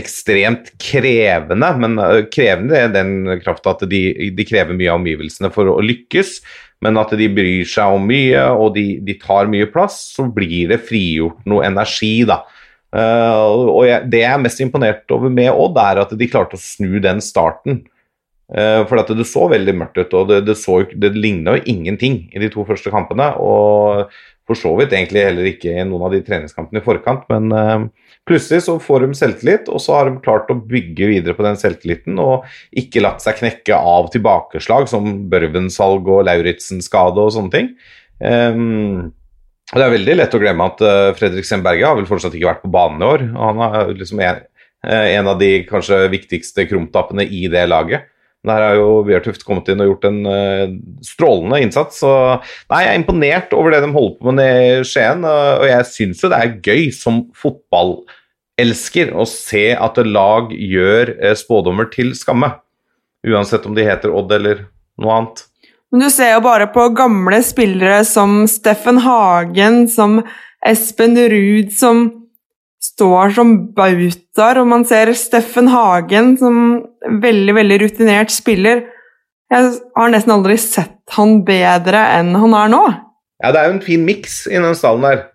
ekstremt 0.00 0.70
krevende, 0.80 1.68
men 1.82 1.98
krevende 2.32 2.78
i 2.78 2.92
den 2.94 3.12
krafta 3.42 3.74
at 3.74 3.84
de, 3.90 4.30
de 4.32 4.46
krever 4.46 4.76
mye 4.78 4.92
av 4.92 5.00
omgivelsene 5.02 5.50
for 5.52 5.68
å 5.68 5.80
lykkes, 5.84 6.38
men 6.80 6.96
at 7.00 7.12
de 7.18 7.26
bryr 7.34 7.66
seg 7.68 7.98
om 7.98 8.06
mye 8.08 8.44
og 8.54 8.76
de, 8.78 8.86
de 9.04 9.18
tar 9.20 9.50
mye 9.50 9.68
plass, 9.68 9.98
så 10.14 10.28
blir 10.32 10.70
det 10.70 10.80
frigjort 10.86 11.42
noe 11.50 11.66
energi, 11.66 12.22
da. 12.30 12.38
Og 12.94 13.82
jeg, 13.86 14.06
det 14.10 14.22
jeg 14.22 14.30
er 14.30 14.40
mest 14.42 14.62
imponert 14.62 15.12
over 15.14 15.30
med 15.30 15.50
Odd, 15.50 15.76
er 15.82 16.00
at 16.06 16.14
de 16.18 16.30
klarte 16.30 16.56
å 16.56 16.62
snu 16.62 16.96
den 17.02 17.20
starten. 17.22 17.82
Eh, 18.50 18.80
for 18.90 18.98
at 18.98 19.10
det 19.14 19.28
så 19.30 19.46
veldig 19.50 19.76
mørkt 19.78 20.00
ut, 20.00 20.14
og 20.18 20.30
det, 20.30 20.40
det, 20.48 20.56
det 20.98 21.10
ligna 21.14 21.54
jo 21.56 21.66
ingenting 21.70 22.24
i 22.34 22.42
de 22.42 22.50
to 22.50 22.64
første 22.66 22.90
kampene. 22.90 23.30
Og 23.38 24.10
for 24.50 24.58
så 24.58 24.72
vidt 24.80 24.94
egentlig 24.96 25.22
heller 25.22 25.46
ikke 25.52 25.76
i 25.76 25.86
noen 25.86 26.08
av 26.08 26.14
de 26.14 26.22
treningskampene 26.26 26.82
i 26.82 26.84
forkant, 26.84 27.22
men 27.30 27.54
uh, 27.54 27.84
plutselig 28.26 28.64
så 28.66 28.74
får 28.82 29.04
de 29.04 29.18
selvtillit, 29.20 29.70
og 29.70 29.78
så 29.78 29.94
har 29.94 30.10
de 30.10 30.22
klart 30.24 30.50
å 30.50 30.58
bygge 30.58 31.12
videre 31.12 31.36
på 31.38 31.46
den 31.46 31.60
selvtilliten 31.60 32.18
og 32.18 32.48
ikke 32.74 33.04
latt 33.04 33.22
seg 33.22 33.38
knekke 33.38 33.78
av 33.78 34.10
tilbakeslag 34.10 34.90
som 34.90 35.06
Børven-salg 35.30 36.10
og 36.10 36.24
Lauritzen-skade 36.26 37.22
og 37.22 37.30
sånne 37.36 37.54
ting. 37.54 37.72
Um, 38.18 39.12
det 39.70 39.84
er 39.86 39.94
veldig 39.94 40.16
lett 40.18 40.34
å 40.34 40.42
glemme 40.42 40.66
at 40.72 40.82
uh, 40.82 41.14
Fredrik 41.14 41.46
Semberge 41.46 41.86
har 41.86 41.94
vel 42.00 42.10
fortsatt 42.10 42.34
ikke 42.34 42.50
vært 42.50 42.66
på 42.66 42.74
banen 42.74 43.04
i 43.04 43.12
år. 43.12 43.28
og 43.30 43.44
Han 43.52 43.66
er 43.68 43.92
liksom 43.94 44.26
en, 44.26 44.46
en 44.82 45.30
av 45.30 45.38
de 45.38 45.60
kanskje 45.68 46.08
viktigste 46.10 46.66
krumtappene 46.66 47.22
i 47.22 47.46
det 47.52 47.68
laget. 47.70 48.10
Der 48.46 48.62
har 48.64 48.79
jo 48.79 49.03
Bjørtuft 49.05 49.42
kommet 49.44 49.68
inn 49.68 49.83
og 49.85 49.90
gjort 49.90 50.07
en 50.09 50.20
uh, 50.24 50.72
strålende 51.05 51.61
innsats. 51.61 52.00
Så 52.00 52.12
nei, 52.70 52.85
jeg 52.87 52.94
er 52.94 53.00
imponert 53.03 53.53
over 53.57 53.74
det 53.74 53.83
de 53.85 53.92
holder 53.92 54.16
på 54.16 54.35
med 54.38 54.62
i 54.62 54.87
Skien. 54.88 55.26
Og 55.29 55.66
jeg 55.68 55.90
syns 55.90 56.24
jo 56.24 56.33
det 56.33 56.40
er 56.40 56.57
gøy 56.64 56.88
som 56.96 57.26
fotballelsker 57.37 59.12
å 59.12 59.29
se 59.29 59.66
at 59.76 60.00
lag 60.09 60.55
gjør 60.57 61.14
uh, 61.20 61.35
spådommer 61.37 61.92
til 61.92 62.14
skamme. 62.16 62.55
Uansett 63.29 63.68
om 63.68 63.76
de 63.76 63.85
heter 63.85 64.14
Odd 64.16 64.33
eller 64.33 64.64
noe 65.00 65.18
annet. 65.18 65.44
Men 65.90 66.07
du 66.07 66.11
ser 66.14 66.37
jo 66.37 66.44
bare 66.44 66.70
på 66.70 66.87
gamle 66.96 67.42
spillere 67.44 68.05
som 68.07 68.44
Steffen 68.48 69.03
Hagen, 69.05 69.83
som 69.90 70.20
Espen 70.64 71.18
Ruud, 71.29 71.72
som 71.74 72.19
står 72.81 73.35
som 73.37 73.53
bautaer, 73.77 74.61
og 74.62 74.71
man 74.71 74.87
ser 74.88 75.12
Steffen 75.19 75.69
Hagen 75.71 76.35
som 76.40 76.57
veldig, 77.23 77.55
veldig 77.59 77.79
rutinert 77.85 78.33
spiller. 78.33 78.87
Jeg 79.51 79.73
har 79.97 80.12
nesten 80.12 80.33
aldri 80.37 80.57
sett 80.62 80.99
han 81.16 81.40
bedre 81.47 82.03
enn 82.16 82.33
han 82.38 82.55
er 82.57 82.73
nå. 82.73 82.85
Ja, 83.40 83.51
det 83.53 83.61
er 83.61 83.69
jo 83.69 83.77
en 83.79 83.85
fin 83.85 84.05
miks 84.07 84.45
i 84.49 84.57
den 84.57 84.77
stallen 84.79 85.07
her. 85.09 85.27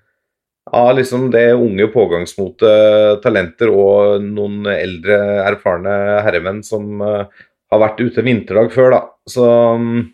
Av 0.76 0.96
liksom 0.98 1.28
det 1.34 1.52
unge 1.54 1.86
pågangsmotet, 1.94 3.22
talenter 3.22 3.70
og 3.70 4.24
noen 4.26 4.66
eldre, 4.72 5.20
erfarne 5.46 5.94
herremenn 6.26 6.64
som 6.66 7.04
uh, 7.04 7.28
har 7.72 7.82
vært 7.84 8.02
ute 8.02 8.24
vinterdag 8.26 8.72
før, 8.74 8.96
da. 8.96 9.02
Så 9.30 9.46
um, 9.46 10.08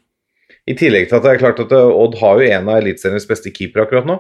i 0.68 0.76
tillegg 0.78 1.08
til 1.08 1.20
at 1.20 1.26
det 1.26 1.36
er 1.36 1.42
klart 1.42 1.62
at 1.64 1.72
Odd 1.72 2.20
har 2.20 2.42
jo 2.42 2.52
en 2.52 2.68
av 2.70 2.82
Eliteseriens 2.82 3.28
beste 3.30 3.54
keepere 3.56 3.88
akkurat 3.88 4.10
nå. 4.10 4.20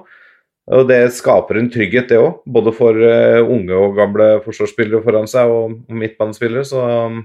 Og 0.69 0.87
Det 0.87 0.99
skaper 1.15 1.57
en 1.57 1.69
trygghet, 1.73 2.09
det 2.11 2.19
òg. 2.21 2.41
Både 2.45 2.73
for 2.75 2.93
uh, 2.93 3.41
unge 3.41 3.73
og 3.73 3.97
gamle 3.97 4.27
forsvarsspillere 4.45 5.01
foran 5.05 5.29
seg 5.29 5.49
og, 5.49 5.79
midtbanespillere. 5.89 6.65
Så 6.67 6.81
uh, 6.81 7.17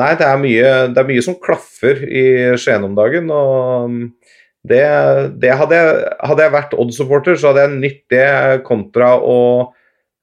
nei, 0.00 0.10
det 0.18 0.26
er, 0.26 0.40
mye, 0.40 0.72
det 0.94 1.02
er, 1.02 1.10
mye, 1.10 1.24
som 1.24 1.38
klaffer 1.40 2.00
i 2.08 2.24
Skien 2.60 2.86
om 2.86 2.96
dagen. 2.96 3.30
og 3.30 3.90
um, 3.90 4.00
det, 4.64 4.80
det 5.44 5.52
hadde, 5.52 5.76
jeg, 5.76 6.04
hadde, 6.24 6.44
jeg, 6.46 6.52
vært 6.54 6.76
Odd-supporter, 6.80 7.36
så 7.36 7.50
hadde 7.50 7.66
jeg 7.66 7.80
nytt 7.82 8.04
det 8.14 8.28
kontra 8.64 9.10
å 9.20 9.36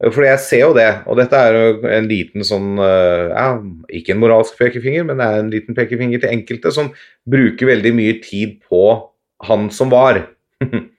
For 0.02 0.26
jeg 0.26 0.42
ser 0.42 0.64
jo 0.64 0.72
det, 0.74 0.88
og 1.06 1.20
dette 1.20 1.38
er 1.38 1.54
jo 1.54 1.92
en 1.94 2.08
liten 2.10 2.42
sånn 2.42 2.72
ja, 2.82 3.52
Ikke 3.94 4.16
en 4.16 4.24
moralsk 4.24 4.58
pekefinger, 4.58 5.06
men 5.06 5.22
det 5.22 5.28
er 5.28 5.44
en 5.44 5.52
liten 5.54 5.78
pekefinger 5.78 6.24
til 6.24 6.34
enkelte 6.34 6.74
som 6.74 6.90
bruker 7.30 7.70
veldig 7.70 7.94
mye 8.00 8.18
tid 8.26 8.58
på 8.66 8.82
han 9.46 9.70
som 9.70 9.94
var. 9.94 10.24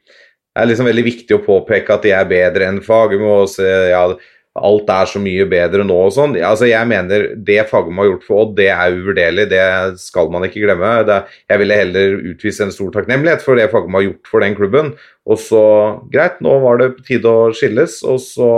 Det 0.53 0.61
er 0.61 0.69
liksom 0.69 0.89
veldig 0.89 1.07
viktig 1.07 1.37
å 1.37 1.43
påpeke 1.47 1.95
at 1.95 2.05
de 2.05 2.13
er 2.13 2.29
bedre 2.29 2.69
enn 2.69 2.83
Fagermo. 2.85 3.41
ja, 3.89 4.05
alt 4.53 4.91
er 4.93 5.09
så 5.09 5.21
mye 5.23 5.47
bedre 5.49 5.85
nå 5.89 5.95
og 5.97 6.13
sånn. 6.13 6.35
Altså, 6.45 6.67
jeg 6.69 6.89
mener 6.89 7.31
Det 7.41 7.63
Fagermo 7.71 8.03
har 8.03 8.11
gjort 8.11 8.27
for 8.27 8.43
Odd, 8.43 8.53
det 8.59 8.69
er 8.69 8.99
uvurderlig. 8.99 9.47
Det 9.49 9.63
skal 10.03 10.29
man 10.33 10.45
ikke 10.45 10.61
glemme. 10.67 10.91
Det, 11.09 11.23
jeg 11.49 11.63
ville 11.63 11.79
heller 11.81 12.19
utvise 12.35 12.67
en 12.67 12.75
stor 12.75 12.93
takknemlighet 12.93 13.45
for 13.45 13.57
det 13.57 13.71
Fagermo 13.73 14.01
har 14.01 14.11
gjort 14.11 14.29
for 14.29 14.45
den 14.45 14.59
klubben. 14.59 14.93
Og 15.25 15.41
så, 15.41 15.65
greit, 16.13 16.37
nå 16.45 16.59
var 16.67 16.83
det 16.83 16.93
på 16.99 17.07
tide 17.09 17.33
å 17.33 17.49
skilles, 17.57 18.03
og 18.05 18.21
så 18.21 18.53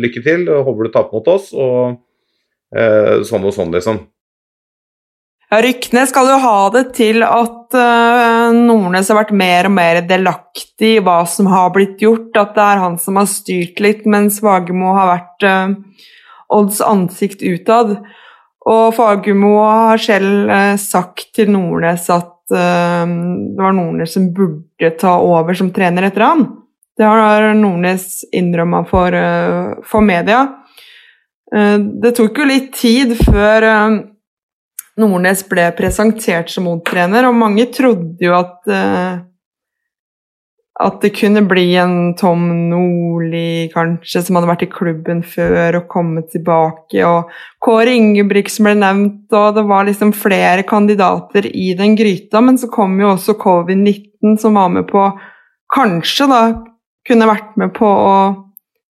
lykke 0.00 0.24
til. 0.24 0.48
Håper 0.48 0.88
du 0.88 0.94
taper 0.94 1.20
mot 1.20 1.32
oss, 1.36 1.52
og 1.52 1.98
eh, 2.72 3.20
sånn 3.28 3.44
og 3.44 3.56
sånn, 3.58 3.76
liksom. 3.76 4.06
Ja, 5.52 5.60
Ryktene 5.62 6.08
skal 6.08 6.32
jo 6.32 6.40
ha 6.42 6.58
det 6.74 6.88
til 6.96 7.22
at 7.26 7.55
uh, 7.74 8.52
Nordnes 8.54 9.08
har 9.10 9.18
vært 9.18 9.34
mer 9.36 9.68
og 9.68 9.74
mer 9.74 10.00
delaktig 10.06 10.96
i 10.98 11.02
hva 11.04 11.20
som 11.28 11.48
har 11.50 11.72
blitt 11.74 12.02
gjort, 12.02 12.30
at 12.38 12.54
det 12.56 12.62
er 12.62 12.82
han 12.82 12.98
som 13.02 13.18
har 13.20 13.28
styrt 13.30 13.80
litt, 13.82 14.04
mens 14.06 14.38
Fagermo 14.44 14.92
har 14.96 15.10
vært 15.14 15.46
uh, 15.48 16.02
Odds 16.56 16.78
ansikt 16.84 17.42
utad. 17.42 17.96
Og 18.66 18.84
Fagermo 18.94 19.56
har 19.64 20.02
selv 20.02 20.52
uh, 20.52 20.76
sagt 20.80 21.32
til 21.38 21.52
Nordnes 21.54 22.08
at 22.14 22.32
det 22.46 23.58
var 23.58 23.72
Nordnes 23.74 24.12
som 24.14 24.28
burde 24.30 24.92
ta 25.00 25.16
over 25.18 25.56
som 25.58 25.72
trener 25.74 26.04
etter 26.06 26.22
han. 26.22 26.44
Det 26.94 27.02
har 27.02 27.48
Nordnes 27.58 28.20
innrømma 28.30 28.84
for, 28.86 29.16
for 29.82 30.06
media. 30.06 30.44
Det 31.50 32.12
tok 32.14 32.38
jo 32.38 32.46
litt 32.46 32.68
tid 32.78 33.16
før 33.18 33.66
Nordnes 34.96 35.42
ble 35.48 35.68
presentert 35.76 36.50
som 36.52 36.68
motrener, 36.68 37.28
og 37.28 37.36
mange 37.36 37.68
trodde 37.74 38.22
jo 38.24 38.36
at 38.36 38.70
uh, 38.70 39.24
at 40.76 40.98
det 41.00 41.14
kunne 41.16 41.40
bli 41.48 41.70
en 41.80 42.12
Tom 42.20 42.42
Nordli, 42.68 43.70
kanskje, 43.72 44.20
som 44.26 44.36
hadde 44.36 44.50
vært 44.50 44.64
i 44.66 44.68
klubben 44.72 45.22
før 45.24 45.78
og 45.78 45.86
kommet 45.88 46.28
tilbake, 46.34 47.00
og 47.06 47.32
Kåre 47.64 47.94
Ingebrigtsen 47.96 48.68
ble 48.68 48.74
nevnt, 48.82 49.24
og 49.32 49.56
det 49.56 49.64
var 49.70 49.88
liksom 49.88 50.12
flere 50.16 50.66
kandidater 50.68 51.48
i 51.48 51.70
den 51.78 51.96
gryta, 51.96 52.44
men 52.44 52.60
så 52.60 52.68
kom 52.72 52.98
jo 53.00 53.14
også 53.14 53.38
covid-19, 53.40 54.36
som 54.42 54.60
var 54.60 54.72
med 54.74 54.88
på 54.90 55.08
Kanskje, 55.72 56.28
da, 56.30 56.42
kunne 57.08 57.26
vært 57.26 57.56
med 57.58 57.72
på 57.74 57.88
å 57.88 58.16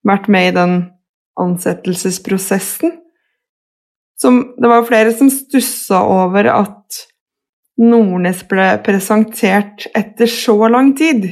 vært 0.07 0.27
med 0.29 0.51
i 0.51 0.57
den 0.59 0.75
ansettelsesprosessen 1.40 2.92
som, 4.20 4.40
Det 4.57 4.68
var 4.68 4.81
jo 4.81 4.88
flere 4.88 5.12
som 5.12 5.31
stussa 5.33 6.00
over 6.09 6.48
at 6.48 7.02
Nordnes 7.76 8.40
ble 8.48 8.70
presentert 8.85 9.85
etter 9.96 10.31
så 10.31 10.57
lang 10.72 10.94
tid. 10.96 11.26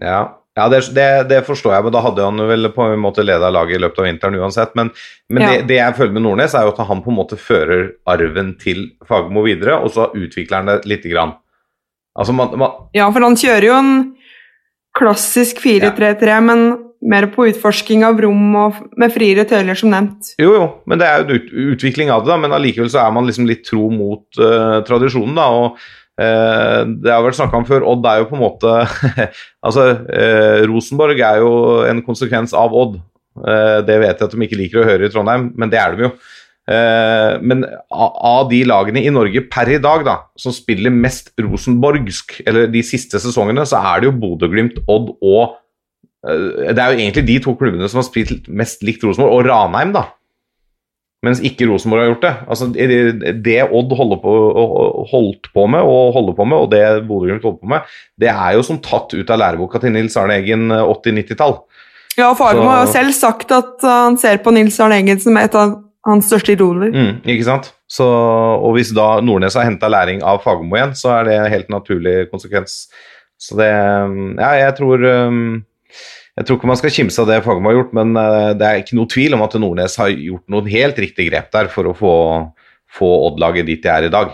Ja, 0.00 0.20
ja 0.56 0.66
det, 0.68 0.82
det, 0.92 1.06
det, 1.30 1.38
forstår 1.46 1.72
jeg, 1.72 1.86
men 1.86 1.94
da 1.94 2.02
hadde 2.04 2.26
han 2.26 2.42
vel 2.50 2.68
på 2.74 2.90
en 2.92 3.00
måte 3.00 3.24
leda 3.24 3.48
laget 3.52 3.78
i 3.78 3.80
løpet 3.80 4.02
av 4.02 4.08
vinteren 4.10 4.36
uansett. 4.42 4.74
Men, 4.76 4.92
men 5.32 5.46
ja. 5.46 5.54
det, 5.54 5.70
det, 5.70 5.78
jeg 5.80 5.96
føler 5.96 6.18
med 6.18 6.26
Nordnes, 6.26 6.56
er 6.58 6.68
jo 6.68 6.74
at 6.74 6.82
han 6.90 7.00
på 7.04 7.12
en 7.12 7.20
måte 7.22 7.40
fører 7.40 7.86
arven 8.12 8.52
til 8.60 8.90
Fagermo 9.08 9.46
videre, 9.48 9.80
og 9.80 9.94
så 9.96 10.10
utvikler 10.12 10.60
han 10.60 10.72
det 10.74 10.92
lite 10.92 11.12
grann. 11.14 11.38
Altså 12.12 12.36
man, 12.36 12.52
man, 12.60 12.76
ja, 12.92 13.06
for 13.08 13.24
han 13.24 13.38
kjører 13.40 13.70
jo 13.70 13.76
en 13.78 13.94
klassisk 14.98 15.62
4-3-3, 15.64 16.28
ja. 16.28 16.40
men 16.44 16.66
mer 17.02 17.26
på 17.34 17.48
utforsking 17.50 18.04
av 18.06 18.20
rom 18.22 18.54
og 18.58 18.78
med 19.00 19.12
friere 19.14 19.44
tøyler, 19.48 19.78
som 19.78 19.90
nevnt. 19.92 20.34
Jo, 20.40 20.52
jo, 20.54 20.66
men 20.88 21.00
det 21.00 21.08
er 21.08 21.22
jo 21.22 21.38
en 21.38 21.72
utvikling 21.74 22.12
av 22.14 22.22
det, 22.22 22.30
da, 22.30 22.38
men 22.40 22.54
allikevel 22.54 22.90
så 22.92 23.02
er 23.02 23.14
man 23.14 23.26
liksom 23.28 23.48
litt 23.48 23.64
tro 23.66 23.88
mot 23.92 24.24
uh, 24.40 24.78
tradisjonen, 24.86 25.34
da. 25.38 25.46
og 25.50 25.80
uh, 26.22 26.82
Det 27.02 27.10
har 27.12 27.24
vært 27.26 27.40
snakka 27.40 27.58
om 27.58 27.66
før, 27.68 27.86
Odd 27.90 28.06
er 28.06 28.22
jo 28.22 28.28
på 28.30 28.38
en 28.38 28.44
måte 28.44 28.74
Altså, 29.66 29.88
uh, 30.06 30.60
Rosenborg 30.70 31.24
er 31.26 31.42
jo 31.42 31.56
en 31.88 32.04
konsekvens 32.06 32.54
av 32.54 32.76
Odd. 32.76 33.00
det 33.88 33.94
vet 33.96 34.18
jeg 34.20 34.28
at 34.28 34.34
de 34.34 34.44
ikke 34.44 34.56
liker 34.60 34.82
å 34.82 34.84
høre 34.84 35.06
i 35.08 35.10
Trondheim, 35.12 35.46
men 35.56 35.70
det 35.72 35.78
er 35.80 35.94
de 35.96 36.02
jo. 36.04 36.08
men 37.48 37.62
av 37.88 38.50
de 38.50 38.58
lagene 38.68 39.00
i 39.00 39.08
Norge 39.08 39.40
per 39.48 39.70
i 39.72 39.78
dag 39.80 40.04
da, 40.04 40.18
som 40.36 40.52
spiller 40.52 40.92
mest 40.92 41.32
rosenborgsk, 41.40 42.42
eller 42.44 42.68
de 42.68 42.82
siste 42.84 43.16
sesongene, 43.24 43.64
så 43.64 43.80
er 43.80 44.02
det 44.02 44.10
jo 44.10 44.18
Bodø-Glimt, 44.20 44.82
Odd 44.84 45.14
og 45.16 45.56
det 46.22 46.78
er 46.78 46.92
jo 46.92 46.98
egentlig 47.00 47.24
de 47.26 47.38
to 47.42 47.54
klubbene 47.58 47.88
som 47.90 47.98
har 47.98 48.06
spilt 48.06 48.46
mest 48.46 48.84
likt 48.86 49.02
Rosenborg, 49.02 49.40
og 49.40 49.48
Ranheim, 49.48 49.94
da. 49.96 50.06
Mens 51.22 51.38
ikke 51.46 51.68
Rosenborg 51.70 52.02
har 52.02 52.08
gjort 52.10 52.24
det. 52.24 52.32
Altså, 52.50 52.66
det 53.46 53.58
Odd 53.70 53.92
på, 53.94 54.32
holdt 55.12 55.52
på 55.54 55.66
med, 55.70 55.86
og 55.86 56.16
holder 56.16 56.34
på 56.38 56.46
med, 56.50 56.58
og 56.58 56.72
det 56.72 56.82
Bodø-Glimt 57.06 57.46
holder 57.46 57.60
på 57.60 57.70
med, 57.70 57.92
det 58.18 58.30
er 58.32 58.56
jo 58.56 58.64
som 58.66 58.80
tatt 58.82 59.14
ut 59.14 59.30
av 59.30 59.38
læreboka 59.38 59.78
til 59.82 59.94
Nils 59.94 60.18
Arne 60.18 60.40
Eggen 60.40 60.66
80-90-tall. 60.74 61.54
Eh, 61.54 62.18
ja, 62.18 62.32
Fagermo 62.36 62.66
har 62.68 62.82
jo 62.84 62.92
selv 62.92 63.14
sagt 63.16 63.54
at 63.54 63.86
han 63.86 64.18
ser 64.20 64.42
på 64.42 64.52
Nils 64.54 64.80
Arne 64.82 64.98
Eggen 64.98 65.22
som 65.22 65.38
et 65.38 65.54
av 65.58 65.78
hans 66.06 66.26
største 66.26 66.56
idoler. 66.56 66.90
Mm, 66.90 67.14
ikke 67.22 67.46
sant? 67.46 67.70
Så, 67.86 68.06
og 68.06 68.74
hvis 68.74 68.90
da 68.96 69.20
Nordnes 69.22 69.54
har 69.54 69.68
henta 69.68 69.90
læring 69.92 70.24
av 70.26 70.42
Fagermo 70.42 70.74
igjen, 70.74 70.96
så 70.98 71.20
er 71.20 71.28
det 71.28 71.38
en 71.38 71.52
helt 71.52 71.70
naturlig 71.70 72.16
konsekvens 72.32 72.86
Så 73.42 73.58
det 73.58 73.68
Ja, 73.68 74.50
jeg 74.58 74.74
tror 74.78 75.02
um, 75.28 75.60
jeg 76.38 76.48
tror 76.48 76.58
ikke 76.58 76.70
man 76.70 76.80
skal 76.80 76.94
kimse 76.94 77.20
av 77.20 77.28
det 77.28 77.42
Fagermo 77.44 77.68
har 77.68 77.76
gjort, 77.76 77.96
men 77.98 78.14
uh, 78.16 78.52
det 78.56 78.68
er 78.68 78.80
ikke 78.80 78.96
noe 78.96 79.10
tvil 79.10 79.36
om 79.36 79.44
at 79.44 79.58
Nordnes 79.60 79.98
har 80.00 80.12
gjort 80.14 80.46
noen 80.52 80.70
helt 80.72 81.02
riktige 81.02 81.28
grep 81.28 81.52
der 81.52 81.68
for 81.72 81.90
å 81.90 81.96
få, 81.96 82.14
få 82.96 83.10
Odd-laget 83.28 83.68
dit 83.68 83.84
de 83.84 83.92
er 83.92 84.08
i 84.08 84.12
dag. 84.12 84.32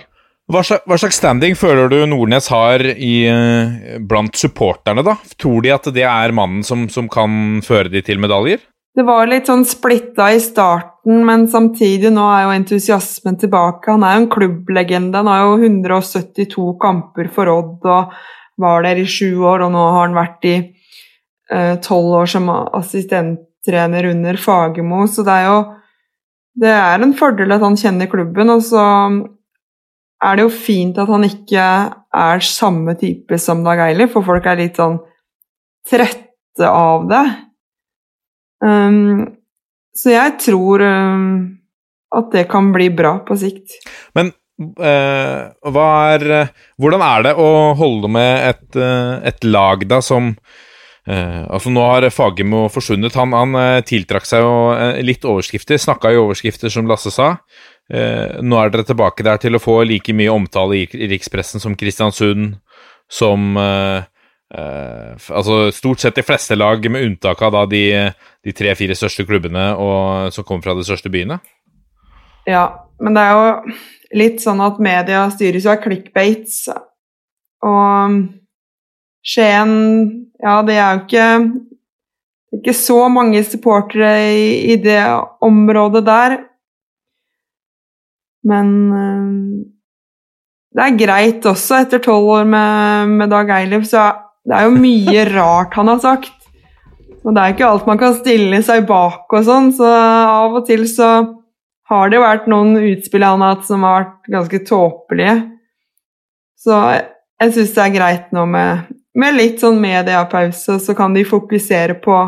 Hva 0.49 0.63
slags, 0.65 0.87
hva 0.89 0.97
slags 0.97 1.19
standing 1.21 1.59
føler 1.59 1.91
du 1.93 1.99
Nordnes 2.09 2.47
har 2.49 2.81
i, 2.81 3.27
eh, 3.29 3.99
blant 4.01 4.39
supporterne, 4.39 5.03
da? 5.05 5.19
Tror 5.37 5.61
de 5.67 5.75
at 5.75 5.91
det 5.93 6.07
er 6.09 6.33
mannen 6.33 6.63
som, 6.65 6.87
som 6.89 7.11
kan 7.13 7.61
føre 7.67 7.93
de 7.93 8.01
til 8.07 8.23
medaljer? 8.23 8.63
Det 8.97 9.05
var 9.05 9.29
litt 9.29 9.51
sånn 9.51 9.67
splitta 9.69 10.31
i 10.33 10.41
starten, 10.41 11.21
men 11.27 11.45
samtidig 11.53 12.15
nå 12.15 12.25
er 12.33 12.47
jo 12.47 12.55
entusiasmen 12.57 13.37
tilbake. 13.43 13.93
Han 13.93 14.07
er 14.07 14.17
jo 14.17 14.23
en 14.23 14.33
klubblegende. 14.33 15.21
Han 15.21 15.29
har 15.29 15.45
jo 15.45 15.69
172 15.69 16.73
kamper 16.81 17.29
for 17.35 17.53
Odd 17.53 17.85
og 17.85 18.17
var 18.59 18.89
der 18.89 19.03
i 19.03 19.07
sju 19.07 19.45
år, 19.45 19.67
og 19.67 19.75
nå 19.77 19.85
har 19.85 20.07
han 20.07 20.17
vært 20.17 20.49
i 20.49 20.57
eh, 20.57 20.78
tolv 21.85 22.13
år 22.19 22.27
som 22.29 22.51
assistenttrener 22.53 24.11
under 24.11 24.37
Fagermo, 24.37 25.07
så 25.09 25.25
det 25.25 25.33
er 25.33 25.47
jo 25.49 25.59
det 26.59 26.71
er 26.75 27.03
en 27.03 27.15
fordel 27.17 27.55
at 27.55 27.63
han 27.63 27.77
kjenner 27.79 28.11
klubben, 28.11 28.51
og 28.51 28.65
så 28.67 28.85
er 30.25 30.39
det 30.39 30.47
jo 30.47 30.51
fint 30.51 30.99
at 30.99 31.11
han 31.11 31.27
ikke 31.27 31.67
er 32.19 32.43
samme 32.45 32.95
type 32.99 33.39
som 33.39 33.63
Dag 33.67 33.85
Eili, 33.87 34.09
for 34.11 34.27
folk 34.27 34.47
er 34.49 34.59
litt 34.59 34.81
sånn 34.81 34.99
trette 35.89 36.67
av 36.67 37.07
det. 37.11 37.25
Um, 38.65 39.29
så 39.95 40.17
jeg 40.17 40.35
tror 40.43 40.83
um, 40.83 41.29
at 42.15 42.33
det 42.35 42.49
kan 42.51 42.73
bli 42.75 42.89
bra 42.91 43.19
på 43.27 43.39
sikt. 43.39 43.79
Men 44.19 44.33
uh, 44.83 45.55
er 45.63 46.25
Hvordan 46.81 47.05
er 47.07 47.29
det 47.29 47.37
å 47.39 47.51
holde 47.79 48.11
med 48.11 48.49
et, 48.49 48.67
uh, 48.75 49.23
et 49.23 49.47
lag 49.47 49.87
da 49.87 50.03
som 50.03 50.33
uh, 51.09 51.47
altså 51.49 51.73
Nå 51.73 51.87
har 51.89 52.09
Fagermo 52.15 52.67
forsvunnet. 52.73 53.17
Han, 53.19 53.33
han 53.37 53.83
tiltrakk 53.89 54.29
seg 54.29 54.45
jo 54.45 54.53
litt 55.05 55.25
overskrifter, 55.25 55.81
snakka 55.81 56.13
i 56.13 56.21
overskrifter, 56.21 56.73
som 56.73 56.89
Lasse 56.91 57.15
sa. 57.15 57.37
nå 57.89 58.57
er 58.61 58.69
dere 58.69 58.85
tilbake 58.85 59.25
der 59.25 59.39
til 59.41 59.57
å 59.57 59.63
få 59.63 59.81
like 59.89 60.13
mye 60.13 60.29
omtale 60.29 60.83
i 60.85 61.09
rikspressen 61.09 61.63
som 61.63 61.77
Kristiansund, 61.79 62.59
som 63.09 63.57
Uh, 64.49 65.13
altså 65.29 65.67
Stort 65.77 66.01
sett 66.01 66.17
de 66.17 66.25
fleste 66.25 66.57
lag, 66.57 66.85
med 66.91 67.05
unntak 67.05 67.43
av 67.45 67.53
da 67.53 67.65
de, 67.69 67.83
de 68.45 68.55
tre-fire 68.57 68.97
største 68.97 69.27
klubbene 69.29 69.75
og, 69.77 70.33
som 70.33 70.47
kommer 70.49 70.65
fra 70.65 70.77
de 70.79 70.87
største 70.89 71.13
byene. 71.13 71.37
Ja, 72.49 72.65
men 73.03 73.17
det 73.17 73.27
er 73.27 73.37
jo 73.37 73.75
litt 74.17 74.41
sånn 74.41 74.63
at 74.65 74.81
media 74.81 75.27
styres 75.35 75.67
jo 75.69 75.75
av 75.75 75.83
clickbates. 75.83 76.63
Og 77.67 78.17
Skien 79.29 79.73
Ja, 80.39 80.61
det 80.63 80.77
er 80.79 80.93
jo 80.95 81.01
ikke, 81.03 81.29
ikke 82.61 82.75
så 82.79 83.01
mange 83.11 83.41
supportere 83.43 84.13
i, 84.31 84.45
i, 84.71 84.77
det 84.79 85.01
området 85.43 86.05
der. 86.07 86.37
Men 88.47 88.71
uh, 88.95 89.65
det 90.79 90.85
er 90.85 91.01
greit 91.01 91.49
også, 91.51 91.83
etter 91.83 92.03
tolv 92.05 92.31
år 92.37 92.47
med, 92.47 93.17
med 93.19 93.35
Dag 93.35 93.51
Eilif, 93.57 93.89
så 93.91 94.13
det 94.47 94.55
er 94.55 94.69
jo 94.69 94.79
mye 94.79 95.27
rart 95.35 95.75
han 95.75 95.91
har 95.91 95.99
sagt. 96.05 96.35
Og 97.25 97.35
det 97.35 97.43
er 97.43 97.57
ikke 97.57 97.67
alt 97.67 97.91
man 97.91 97.99
kan 98.01 98.15
stille 98.17 98.63
seg 98.65 98.87
bak 98.89 99.27
og 99.35 99.45
sånn, 99.45 99.73
så 99.75 99.91
av 99.91 100.55
og 100.61 100.69
til 100.71 100.87
så 100.89 101.11
har 101.89 102.13
det 102.13 102.21
vært 102.23 102.47
noen 102.53 102.77
utspill 102.79 103.25
han 103.25 103.43
har 103.43 103.57
hatt 103.57 103.67
som 103.69 103.85
har 103.85 103.99
vært 103.99 104.31
ganske 104.33 104.61
tåpelige. 104.69 105.37
Så 106.59 106.79
jeg 106.79 107.55
syns 107.55 107.75
det 107.75 107.85
er 107.85 107.95
greit 107.95 108.33
nå 108.37 108.45
med, 108.51 108.89
med 109.19 109.35
litt 109.37 109.63
sånn 109.63 109.81
mediepause, 109.83 110.79
så 110.83 110.95
kan 110.99 111.17
de 111.17 111.25
fokusere 111.27 111.99
på, 112.03 112.19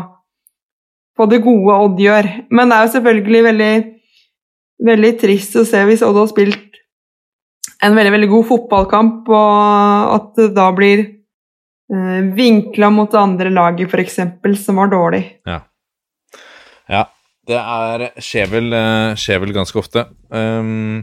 på 1.17 1.27
det 1.31 1.41
gode 1.45 1.77
Odd 1.85 2.01
gjør. 2.03 2.27
Men 2.51 2.71
det 2.71 2.77
er 2.77 2.87
jo 2.87 2.93
selvfølgelig 2.97 3.43
veldig, 3.47 3.71
veldig 4.91 5.13
trist 5.21 5.57
å 5.59 5.65
se 5.67 5.85
hvis 5.87 6.03
Odd 6.07 6.19
har 6.19 6.29
spilt 6.31 6.67
en 7.81 7.97
veldig, 7.97 8.11
veldig 8.13 8.29
god 8.29 8.47
fotballkamp, 8.51 9.29
og 9.33 10.13
at 10.15 10.27
det 10.37 10.51
da 10.53 10.67
blir 10.75 10.99
eh, 11.01 12.19
vinkla 12.37 12.91
mot 12.93 13.09
det 13.09 13.21
andre 13.21 13.53
laget, 13.53 13.89
f.eks., 13.89 14.19
som 14.61 14.81
var 14.81 14.91
dårlig. 14.91 15.23
Ja. 15.49 15.63
ja. 16.91 17.07
Det 17.49 17.57
er, 17.57 18.03
skjer, 18.21 18.51
vel, 18.51 18.67
uh, 18.69 19.17
skjer 19.17 19.41
vel 19.41 19.55
ganske 19.55 19.79
ofte. 19.81 20.05
Um... 20.29 21.01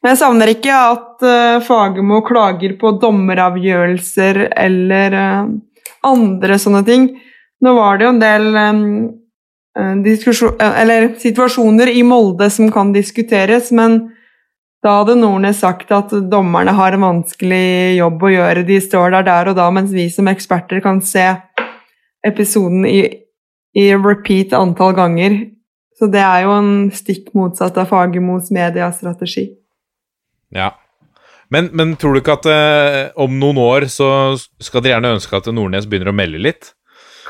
Men 0.00 0.14
jeg 0.14 0.20
savner 0.22 0.52
ikke 0.54 0.72
at 0.72 1.24
uh, 1.26 1.62
Fagermo 1.64 2.22
klager 2.24 2.76
på 2.80 2.94
dommeravgjørelser 3.02 4.46
eller 4.48 5.16
uh, 5.16 5.50
andre 6.08 6.56
sånne 6.60 6.84
ting. 6.86 7.10
Nå 7.60 7.74
var 7.76 7.98
det 7.98 8.06
jo 8.06 8.14
en 8.14 8.22
del 8.22 8.46
um, 8.56 9.10
situasjoner 11.20 11.92
i 11.92 12.00
Molde 12.02 12.48
som 12.50 12.72
kan 12.72 12.94
diskuteres, 12.96 13.68
men 13.76 14.00
da 14.80 14.96
hadde 15.02 15.18
Nordnes 15.20 15.60
sagt 15.60 15.92
at 15.92 16.12
dommerne 16.32 16.72
har 16.72 16.96
en 16.96 17.04
vanskelig 17.04 17.98
jobb 17.98 18.24
å 18.24 18.32
gjøre. 18.32 18.64
De 18.64 18.80
står 18.80 19.12
der 19.18 19.28
der 19.28 19.52
og 19.52 19.58
da, 19.60 19.68
mens 19.68 19.92
vi 19.92 20.08
som 20.12 20.30
eksperter 20.32 20.80
kan 20.80 21.02
se 21.04 21.26
episoden 22.24 22.88
i, 22.88 23.02
i 23.76 23.90
repeat 24.00 24.56
antall 24.56 24.96
ganger. 24.96 25.42
Så 26.00 26.08
det 26.08 26.24
er 26.24 26.46
jo 26.46 26.56
en 26.56 26.74
stikk 26.96 27.34
motsatt 27.36 27.76
av 27.76 27.92
Fagermos 27.92 28.48
mediestrategi. 28.56 29.50
Ja. 30.54 30.74
Men, 31.50 31.70
men, 31.74 31.96
tror 31.98 32.14
du 32.14 32.20
ikke 32.20 32.36
at 32.38 32.46
eh, 32.50 33.08
om 33.18 33.38
noen 33.40 33.58
år 33.58 33.88
så 33.90 34.10
skal 34.62 34.84
dere 34.84 34.96
gjerne 34.98 35.16
ønske 35.16 35.40
at 35.40 35.48
Nordnes 35.50 35.88
begynner 35.90 36.12
å 36.12 36.16
melde 36.16 36.42
litt? 36.42 36.72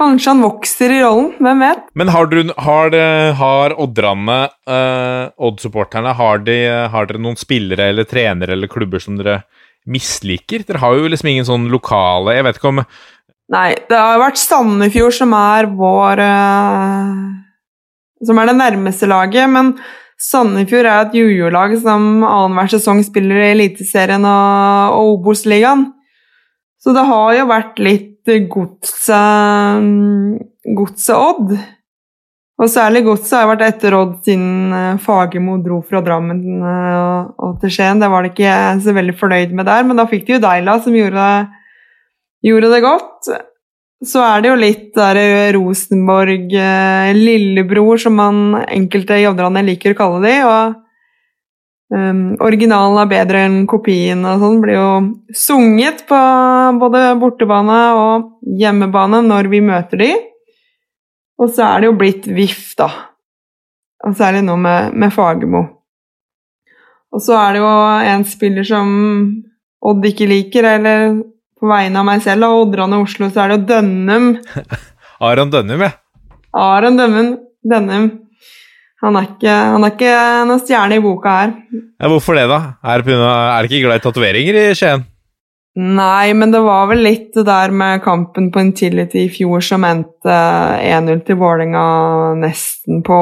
Kanskje 0.01 0.33
han 0.33 0.43
vokser 0.45 0.93
i 0.95 1.01
rollen, 1.03 1.31
hvem 1.45 1.63
vet? 1.65 1.81
Men 1.99 2.13
har, 2.13 2.29
du, 2.31 2.53
har, 2.65 2.95
har 3.37 3.75
Oddrane, 3.81 4.39
eh, 4.69 5.25
Odd-supporterne, 5.37 6.15
har, 6.17 6.45
de, 6.47 6.59
har, 6.93 7.09
dere 7.09 7.21
noen 7.21 7.37
spillere 7.41 7.91
eller 7.93 8.09
trenere 8.09 8.57
eller 8.57 8.71
klubber 8.71 9.03
som 9.03 9.19
dere 9.21 9.43
misliker? 9.89 10.65
Dere 10.69 10.81
har 10.81 10.97
jo 10.97 11.09
liksom 11.09 11.33
ingen 11.33 11.49
sånn 11.49 11.69
lokale 11.73 12.37
Jeg 12.37 12.47
vet 12.47 12.61
ikke 12.61 12.73
om 12.75 12.83
Nei, 13.51 13.71
det 13.91 13.99
har 13.99 14.21
vært 14.21 14.39
Sandefjord 14.39 15.17
som 15.17 15.33
er 15.35 15.69
vår 15.75 16.23
eh, 16.23 17.15
Som 18.29 18.41
er 18.41 18.51
det 18.51 18.59
nærmeste 18.61 19.09
laget, 19.11 19.51
men 19.51 19.75
Sandefjord 20.21 20.85
er 20.85 21.07
et 21.07 21.17
jojo-lag 21.17 21.73
som 21.81 22.25
annenhver 22.29 22.75
sesong 22.75 23.01
spiller 23.07 23.41
i 23.41 23.51
Eliteserien 23.55 24.27
og, 24.29 24.97
og 24.99 25.13
Obos-ligaen. 25.17 25.87
Så 26.81 26.93
det 26.97 27.05
har 27.09 27.35
jo 27.39 27.51
vært 27.51 27.81
litt 27.81 28.09
godset 28.53 29.87
Godset 30.77 31.17
Odd. 31.17 31.55
Og 32.61 32.69
særlig 32.69 33.07
godset 33.07 33.39
har 33.39 33.49
vært 33.49 33.65
etter 33.65 33.97
Odd 33.97 34.19
siden 34.27 34.75
eh, 34.77 34.99
Fagermo 35.01 35.57
dro 35.65 35.79
fra 35.81 36.03
Drammen 36.05 36.43
eh, 36.61 37.31
og 37.41 37.57
til 37.63 37.73
Skien. 37.73 38.03
Det 38.03 38.11
var 38.13 38.25
de 38.25 38.33
ikke 38.35 38.57
så 38.85 38.93
veldig 38.97 39.17
fornøyd 39.17 39.55
med 39.57 39.69
der, 39.71 39.87
men 39.89 39.97
da 39.97 40.05
fikk 40.11 40.27
de 40.27 40.37
jo 40.37 40.43
Deila, 40.45 40.77
som 40.85 40.97
gjorde, 40.97 41.29
gjorde 42.45 42.73
det 42.75 42.83
godt. 42.85 43.31
Så 44.01 44.23
er 44.25 44.41
det 44.41 44.49
jo 44.49 44.61
litt 44.61 44.87
der 44.97 45.19
Rosenborg 45.53 46.55
eh, 46.57 47.11
lillebror, 47.17 48.01
som 48.01 48.17
man 48.17 48.63
enkelte 48.65 49.19
jodderne 49.21 49.65
liker 49.67 49.93
å 49.93 49.99
kalle 49.99 50.23
de. 50.25 50.39
og 50.47 50.79
Um, 51.91 52.37
originalen 52.39 53.01
er 53.03 53.09
bedre 53.11 53.39
enn 53.49 53.65
kopien 53.67 54.21
og 54.23 54.39
sånn 54.39 54.61
blir 54.63 54.77
jo 54.77 54.91
sunget 55.35 56.05
på 56.07 56.19
både 56.79 57.01
bortebane 57.19 57.79
og 57.99 58.29
hjemmebane 58.61 59.19
når 59.27 59.49
vi 59.51 59.59
møter 59.67 59.99
de. 59.99 60.11
Og 61.43 61.51
så 61.51 61.65
er 61.67 61.83
det 61.83 61.89
jo 61.91 61.97
blitt 61.99 62.29
VIF, 62.31 62.77
da. 62.79 62.87
Og 64.07 64.15
særlig 64.15 64.45
nå 64.47 64.55
med, 64.61 64.95
med 64.95 65.11
Fagermo. 65.11 65.65
Og 67.11 67.25
så 67.25 67.35
er 67.41 67.57
det 67.57 67.65
jo 67.65 67.75
en 68.15 68.27
spiller 68.29 68.71
som 68.71 68.93
Odd 69.81 70.05
ikke 70.05 70.29
liker, 70.29 70.67
eller 70.77 71.15
på 71.61 71.69
vegne 71.69 72.01
av 72.01 72.09
meg 72.09 72.25
selv 72.25 72.49
og 72.49 72.65
Oddrane 72.65 73.03
Oslo, 73.03 73.29
så 73.29 73.45
er 73.45 73.53
det 73.53 73.59
jo 73.61 73.69
Dønnum. 73.75 74.33
Aron 75.29 75.53
Dønnum, 75.53 75.85
ja. 75.85 75.93
Aron 76.57 76.99
Dønnum. 76.99 77.31
Dønnum. 77.71 78.11
Han 79.01 79.17
er 79.17 79.31
ikke, 79.31 79.53
han 79.53 79.85
er 79.85 79.95
ikke 79.95 80.17
noen 80.49 80.61
stjerne 80.61 80.99
i 80.99 81.05
boka 81.05 81.37
her. 81.39 81.55
Ja, 81.73 82.09
hvorfor 82.13 82.37
det, 82.37 82.49
da? 82.51 82.61
Er 82.85 83.05
det, 83.05 83.17
er 83.17 83.65
det 83.65 83.71
ikke 83.71 83.87
glad 83.87 84.01
i 84.01 84.05
tatoveringer 84.05 84.59
i 84.61 84.67
Skien? 84.77 85.07
Nei, 85.81 86.33
men 86.35 86.51
det 86.51 86.61
var 86.65 86.89
vel 86.91 87.05
litt 87.07 87.31
det 87.37 87.45
der 87.47 87.71
med 87.73 88.03
kampen 88.03 88.49
på 88.53 88.61
Intility 88.65 89.23
i 89.23 89.31
fjor 89.33 89.63
som 89.63 89.87
endte 89.87 90.35
1-0 90.83 91.23
til 91.29 91.39
Vålerenga 91.39 91.85
nesten 92.41 93.05
på 93.07 93.21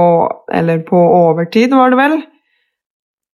Eller 0.49 0.81
på 0.87 0.97
overtid, 0.97 1.75
var 1.77 1.93
det 1.93 2.01
vel? 2.01 2.17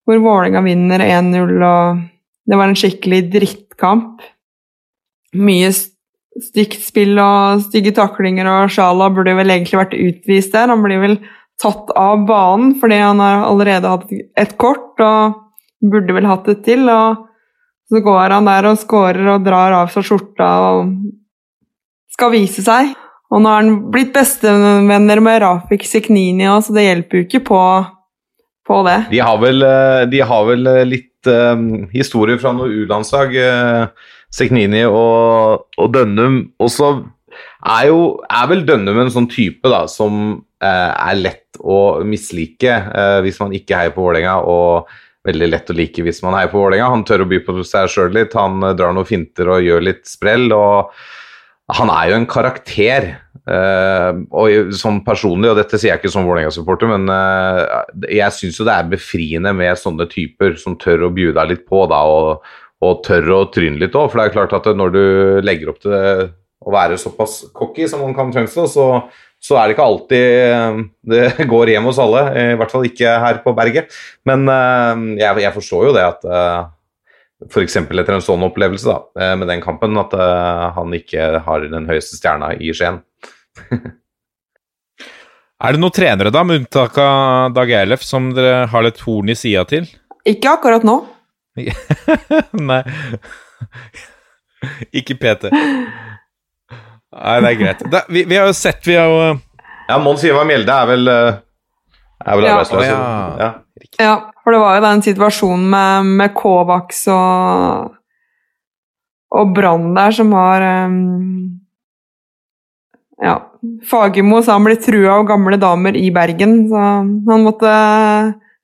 Hvor 0.09 0.23
Vålerenga 0.25 0.65
vinner 0.65 1.05
1-0, 1.05 1.53
og 1.61 2.01
det 2.49 2.59
var 2.59 2.73
en 2.73 2.79
skikkelig 2.79 3.21
drittkamp. 3.37 4.25
Mye 5.39 5.71
stygt 5.73 6.81
spill 6.85 7.19
og 7.21 7.63
stygge 7.67 7.93
taklinger, 7.97 8.49
og 8.49 8.73
Sjala 8.73 9.11
burde 9.13 9.37
vel 9.37 9.53
egentlig 9.53 9.81
vært 9.81 9.97
utvist 9.99 10.55
der. 10.57 10.73
Han 10.73 10.85
blir 10.85 11.03
vel 11.03 11.19
tatt 11.61 11.93
av 11.99 12.25
banen 12.27 12.77
fordi 12.81 12.99
han 13.03 13.21
har 13.23 13.45
allerede 13.47 13.91
hatt 13.93 14.13
et 14.13 14.57
kort 14.61 15.01
og 15.05 15.39
burde 15.93 16.17
vel 16.17 16.29
hatt 16.31 16.49
et 16.53 16.65
til. 16.67 16.89
og 16.89 17.29
Så 17.91 18.03
går 18.05 18.37
han 18.37 18.49
der 18.49 18.71
og 18.71 18.81
scorer 18.81 19.35
og 19.35 19.47
drar 19.47 19.77
av 19.83 19.93
seg 19.93 20.07
skjorta 20.09 20.51
og 20.73 20.95
skal 22.13 22.33
vise 22.35 22.65
seg. 22.65 22.93
Og 23.33 23.41
nå 23.41 23.49
har 23.49 23.63
han 23.63 23.77
blitt 23.93 24.13
bestevenner 24.13 25.23
med 25.25 25.41
Rafik 25.41 25.87
Siknini 25.89 26.45
òg, 26.53 26.67
så 26.67 26.75
det 26.77 26.85
hjelper 26.85 27.19
jo 27.19 27.25
ikke 27.25 27.45
på, 27.49 27.61
på 28.69 28.81
det. 28.85 28.99
De 29.15 29.23
har 29.25 29.39
vel, 29.41 29.65
eh, 29.65 30.03
de 30.13 30.21
har 30.21 30.49
vel 30.51 30.69
eh, 30.69 30.83
litt 30.85 31.31
um, 31.33 31.87
historie 31.95 32.37
fra 32.43 32.53
noe 32.53 32.69
U-landslag, 32.69 33.33
eh, 33.41 34.11
Seknini 34.33 34.85
og, 34.89 35.69
og 35.79 35.93
Dønnum. 35.95 36.41
Og 36.63 36.73
så 36.73 36.93
er 37.69 37.87
jo 37.91 38.03
er 38.27 38.51
vel 38.51 38.67
Dønnum 38.69 39.03
en 39.05 39.13
sånn 39.13 39.31
type 39.33 39.69
da, 39.71 39.85
som 39.91 40.43
eh, 40.63 40.91
er 40.91 41.21
lett 41.21 41.61
å 41.61 42.03
mislike 42.09 42.75
eh, 42.91 43.19
hvis 43.25 43.41
man 43.43 43.57
ikke 43.57 43.79
heier 43.79 43.95
på 43.95 44.05
Vålerenga, 44.05 44.39
og 44.49 44.93
veldig 45.29 45.49
lett 45.53 45.71
å 45.71 45.77
like 45.79 46.03
hvis 46.03 46.23
man 46.25 46.35
heier 46.39 46.51
på 46.53 46.61
Vålerenga. 46.61 46.91
Han 46.97 47.05
tør 47.07 47.27
å 47.27 47.31
by 47.31 47.43
på 47.47 47.59
seg 47.69 47.91
sjøl 47.93 48.15
litt, 48.17 48.37
han 48.39 48.63
eh, 48.65 48.77
drar 48.79 48.97
noen 48.97 49.09
finter 49.09 49.53
og 49.53 49.67
gjør 49.67 49.91
litt 49.91 50.07
sprell. 50.09 50.49
og 50.57 50.95
han 51.73 51.93
er 51.93 52.11
jo 52.11 52.17
en 52.21 52.31
karakter. 52.31 53.13
eh, 53.49 54.11
og 54.39 54.75
sånn 54.79 55.01
personlig, 55.03 55.49
og 55.51 55.57
dette 55.59 55.79
sier 55.81 55.91
jeg 55.91 56.03
ikke 56.03 56.13
som 56.15 56.27
Vålerenga-supporter, 56.29 56.91
men 56.93 57.09
eh, 57.11 58.13
jeg 58.21 58.37
syns 58.37 58.61
jo 58.61 58.67
det 58.69 58.77
er 58.77 58.91
befriende 58.93 59.51
med 59.57 59.81
sånne 59.81 60.07
typer 60.11 60.55
som 60.61 60.77
tør 60.79 61.09
å 61.09 61.15
bjude 61.15 61.35
deg 61.41 61.51
litt 61.51 61.65
på, 61.67 61.81
da, 61.91 62.05
og, 62.07 62.45
og 62.83 63.03
tør 63.07 63.35
å 63.37 63.41
tryne 63.55 63.81
litt 63.81 63.97
òg. 63.99 64.11
For 64.11 64.21
det 64.21 64.29
er 64.29 64.37
klart 64.37 64.57
at 64.59 64.71
når 64.79 64.95
du 64.95 65.05
legger 65.45 65.73
opp 65.73 65.83
til 65.83 65.95
å 66.63 66.73
være 66.75 66.99
såpass 67.01 67.41
cocky 67.55 67.89
som 67.91 68.05
man 68.05 68.15
kan 68.17 68.31
fremstå, 68.35 68.67
så, 68.71 68.87
så 69.43 69.59
er 69.59 69.67
det 69.67 69.77
ikke 69.77 69.89
alltid 69.89 70.27
eh, 70.43 70.83
det 71.15 71.25
går 71.53 71.75
hjem 71.75 71.91
hos 71.91 72.03
alle. 72.03 72.27
I 72.55 72.61
hvert 72.61 72.75
fall 72.75 72.87
ikke 72.91 73.17
her 73.23 73.43
på 73.47 73.55
berget. 73.59 73.95
Men 74.29 74.47
eh, 74.51 75.09
jeg, 75.23 75.45
jeg 75.47 75.57
forstår 75.59 75.89
jo 75.89 75.97
det 75.97 76.07
at 76.07 76.27
uh, 76.29 76.71
F.eks. 77.51 77.77
etter 77.77 78.15
en 78.15 78.23
sånn 78.23 78.45
opplevelse 78.47 78.89
da, 78.89 78.99
eh, 79.19 79.35
med 79.39 79.51
den 79.51 79.63
kampen, 79.63 79.97
at 80.01 80.15
eh, 80.15 80.69
han 80.77 80.95
ikke 80.97 81.43
har 81.47 81.67
den 81.73 81.89
høyeste 81.91 82.19
stjerna 82.19 82.53
i 82.59 82.73
Skien. 82.77 83.03
Er 85.63 85.77
det 85.77 85.79
noen 85.79 85.95
trenere, 85.95 86.33
da, 86.35 86.41
med 86.43 86.65
unntak 86.65 86.97
av 86.99 87.53
Dag 87.55 87.71
Eilef, 87.71 88.03
som 88.03 88.33
dere 88.35 88.65
har 88.67 88.83
litt 88.83 88.99
horn 89.05 89.31
i 89.31 89.37
sida 89.39 89.63
til? 89.71 89.87
Ikke 90.27 90.57
akkurat 90.57 90.83
nå. 90.87 90.97
Nei. 92.71 92.83
Ikke 94.99 95.17
PT. 95.21 95.51
Nei, 95.53 97.39
det 97.45 97.49
er 97.51 97.59
greit. 97.61 97.83
Da, 97.93 98.05
vi, 98.09 98.23
vi 98.29 98.39
har 98.39 98.47
jo 98.49 98.55
sett 98.57 98.87
Vi 98.89 98.95
har 98.97 99.11
jo 99.11 99.25
Ja, 99.91 99.99
Mons 100.01 100.23
Ivar 100.25 100.47
Mjelde 100.49 100.73
er 100.73 100.87
vel, 100.89 101.09
eh, 101.13 101.41
er 102.25 102.39
vel 102.39 102.47
Ja. 102.47 102.53
arbeidsløs. 102.55 102.87
Ja. 102.87 103.01
Ja. 103.43 103.51
Ja, 104.01 104.13
for 104.45 104.55
det 104.55 104.61
var 104.63 104.77
jo 104.79 104.85
den 104.87 105.03
situasjonen 105.05 105.65
med, 105.73 106.07
med 106.23 106.35
Kovacs 106.39 107.03
og, 107.13 107.91
og 109.35 109.53
Brann 109.57 109.91
der 109.97 110.15
som 110.17 110.33
har 110.39 110.65
um, 110.87 111.59
Ja. 113.23 113.35
Fagermo 113.87 114.41
sa 114.43 114.57
han 114.57 114.65
ble 114.67 114.79
trua 114.83 115.19
av 115.19 115.27
gamle 115.29 115.59
damer 115.61 115.95
i 115.99 116.09
Bergen, 116.15 116.57
så 116.71 116.81
han 116.81 117.45
måtte 117.45 117.71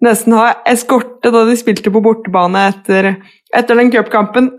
nesten 0.05 0.37
ha 0.37 0.53
eskorte 0.69 1.33
da 1.35 1.45
de 1.49 1.57
spilte 1.59 1.93
på 1.93 2.03
bortebane 2.05 2.69
etter, 2.71 3.15
etter 3.55 3.79
den 3.79 3.93
cupkampen. 3.95 4.53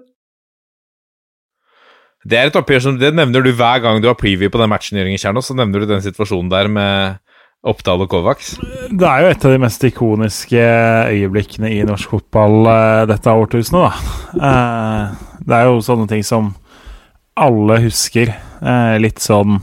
Det 2.30 2.36
er 2.36 2.50
et 2.50 2.58
oppgjør 2.60 2.84
som 2.84 2.98
Det 3.00 3.14
nevner 3.16 3.44
du 3.44 3.54
hver 3.56 3.80
gang 3.84 4.02
du 4.04 4.10
har 4.10 4.20
preview 4.20 4.52
på 4.52 4.60
den 4.60 4.70
matchen, 4.72 5.00
Jørgen 5.00 5.22
Kjernås. 5.22 5.50
Så 5.50 5.56
nevner 5.56 5.82
du 5.82 5.90
den 5.90 6.04
situasjonen 6.04 6.52
der 6.52 6.68
med 6.68 7.20
Oppdal 7.68 8.04
og 8.06 8.12
Kovacs. 8.12 8.54
Det 8.92 9.08
er 9.08 9.24
jo 9.24 9.32
et 9.34 9.46
av 9.46 9.54
de 9.56 9.62
mest 9.64 9.84
ikoniske 9.84 10.66
øyeblikkene 11.12 11.72
i 11.76 11.82
norsk 11.88 12.14
fotball 12.14 12.70
eh, 12.72 13.08
dette 13.10 13.34
årtusenet, 13.36 13.88
da. 13.88 14.44
Eh, 14.50 15.42
det 15.48 15.58
er 15.58 15.68
jo 15.68 15.82
sånne 15.84 16.08
ting 16.12 16.24
som 16.24 16.54
alle 17.40 17.82
husker. 17.84 18.32
Eh, 18.60 18.96
litt 19.04 19.20
sånn 19.24 19.60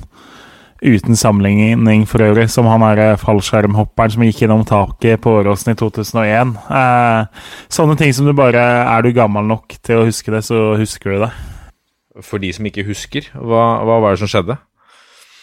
uten 0.82 1.16
sammenligning 1.16 2.04
for 2.08 2.22
øvrig, 2.24 2.48
som 2.52 2.66
han 2.70 2.82
er 2.86 3.00
eh, 3.04 3.16
fallskjermhopperen 3.20 4.12
som 4.14 4.22
gikk 4.26 4.42
gjennom 4.44 4.64
taket 4.68 5.20
på 5.24 5.32
Åråsen 5.40 5.72
i 5.72 5.78
2001. 5.80 6.54
Eh, 6.68 7.42
sånne 7.72 7.96
ting 8.00 8.12
som 8.16 8.26
du 8.28 8.32
bare 8.36 8.60
Er 8.84 9.02
du 9.06 9.12
gammel 9.16 9.46
nok 9.48 9.76
til 9.82 10.02
å 10.02 10.06
huske 10.08 10.32
det, 10.34 10.44
så 10.44 10.74
husker 10.80 11.16
du 11.16 11.24
det. 11.26 11.32
For 12.24 12.40
de 12.40 12.52
som 12.56 12.64
ikke 12.68 12.84
husker, 12.88 13.26
hva, 13.34 13.64
hva 13.84 13.98
var 14.04 14.14
det 14.16 14.22
som 14.24 14.30
skjedde? 14.32 14.56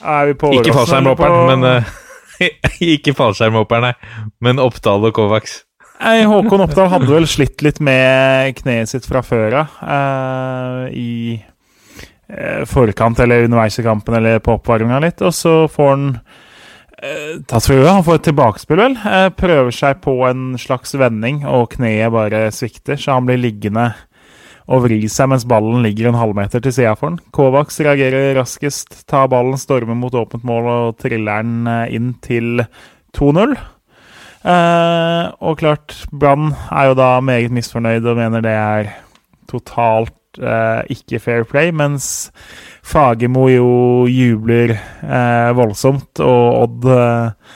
Er 0.03 0.25
vi 0.31 0.34
på 0.38 0.49
Åråsen 0.49 0.63
Ikke 0.65 0.77
fallskjermhopperen, 0.77 1.36
på- 1.38 1.51
men 1.51 1.63
uh, 1.69 1.99
Ikke 2.95 3.13
fallskjermhopperen, 3.15 3.89
nei. 3.91 4.25
Men 4.43 4.59
Oppdal 4.59 5.05
og 5.07 5.13
Kovacs. 5.15 5.59
Nei, 6.03 6.23
Håkon 6.27 6.63
Oppdal 6.65 6.89
hadde 6.91 7.07
vel 7.07 7.27
slitt 7.29 7.61
litt 7.63 7.77
med 7.79 8.57
kneet 8.57 8.89
sitt 8.91 9.05
fra 9.07 9.21
før 9.23 9.53
av. 9.61 9.75
eh, 9.86 10.88
I 10.99 11.09
forkant 12.69 13.19
eller 13.23 13.47
underveis 13.47 13.79
i 13.79 13.86
kampen 13.86 14.17
eller 14.19 14.41
på 14.43 14.57
oppvarminga 14.57 15.01
litt. 15.03 15.21
Og 15.25 15.34
så 15.36 15.55
får 15.71 15.91
han 15.91 16.07
eh, 17.01 17.36
tatt 17.49 17.67
for. 17.67 17.84
Han 17.88 18.05
får 18.05 18.21
et 18.21 18.25
tilbakespill, 18.29 18.81
vel. 18.81 18.97
Eh, 18.97 19.27
prøver 19.38 19.75
seg 19.75 20.01
på 20.03 20.15
en 20.29 20.53
slags 20.61 20.95
vending, 20.99 21.43
og 21.49 21.75
kneet 21.75 22.13
bare 22.13 22.47
svikter, 22.55 22.99
så 22.99 23.19
han 23.19 23.29
blir 23.29 23.41
liggende 23.41 23.91
og 24.71 24.86
vri 24.86 25.01
seg 25.11 25.27
mens 25.27 25.43
ballen 25.49 25.84
ligger 25.84 26.09
en 26.09 26.19
halvmeter 26.19 26.63
til 26.63 26.71
sida 26.75 26.93
for 26.95 27.11
han. 27.11 27.19
Kovacs 27.36 27.81
reagerer 27.84 28.31
raskest, 28.38 29.03
tar 29.11 29.27
ballen, 29.31 29.59
stormer 29.59 29.97
mot 29.99 30.15
åpent 30.15 30.45
mål 30.47 30.69
og 30.71 30.99
triller 31.03 31.43
den 31.43 31.67
eh, 31.67 31.95
inn 31.97 32.13
til 32.23 32.63
2-0. 33.17 33.57
Eh, 34.43 35.25
og 35.43 35.59
klart, 35.59 35.95
Brann 36.11 36.51
er 36.71 36.91
jo 36.91 36.99
da 36.99 37.13
meget 37.23 37.53
misfornøyd 37.55 38.07
og 38.07 38.19
mener 38.19 38.43
det 38.43 38.55
er 38.59 38.91
totalt 39.51 40.15
eh, 40.39 40.81
ikke 40.95 41.21
fair 41.21 41.45
play, 41.49 41.71
mens 41.75 42.31
Fagermo 42.84 43.47
jo 43.51 43.69
jubler 44.09 44.75
eh, 44.75 45.51
voldsomt, 45.57 46.21
og 46.23 46.63
Odd 46.63 46.89
eh, 46.93 47.55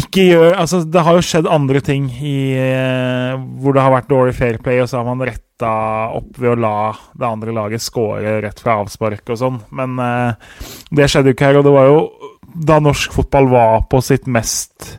ikke 0.00 0.24
gjør 0.28 0.58
Altså, 0.62 0.84
det 0.86 1.02
har 1.06 1.18
jo 1.18 1.26
skjedd 1.26 1.50
andre 1.50 1.82
ting 1.84 2.08
i, 2.22 2.54
eh, 2.54 3.34
hvor 3.60 3.76
det 3.76 3.84
har 3.84 3.94
vært 3.96 4.10
dårlig 4.10 4.36
fair 4.38 4.60
play, 4.62 4.80
og 4.82 4.90
så 4.90 5.00
har 5.00 5.08
man 5.08 5.26
retta 5.26 5.70
opp 6.16 6.38
ved 6.40 6.54
å 6.54 6.60
la 6.62 6.76
det 7.18 7.26
andre 7.28 7.54
laget 7.56 7.84
score 7.84 8.38
rett 8.44 8.62
fra 8.62 8.78
avspark 8.80 9.34
og 9.34 9.40
sånn, 9.40 9.62
men 9.76 9.98
eh, 10.00 10.52
det 10.94 11.10
skjedde 11.10 11.32
jo 11.32 11.38
ikke 11.38 11.50
her, 11.50 11.60
og 11.60 11.66
det 11.66 11.74
var 11.74 11.90
jo 11.90 12.04
da 12.50 12.80
norsk 12.82 13.12
fotball 13.14 13.50
var 13.50 13.82
på 13.90 14.00
sitt 14.02 14.26
mest 14.30 14.96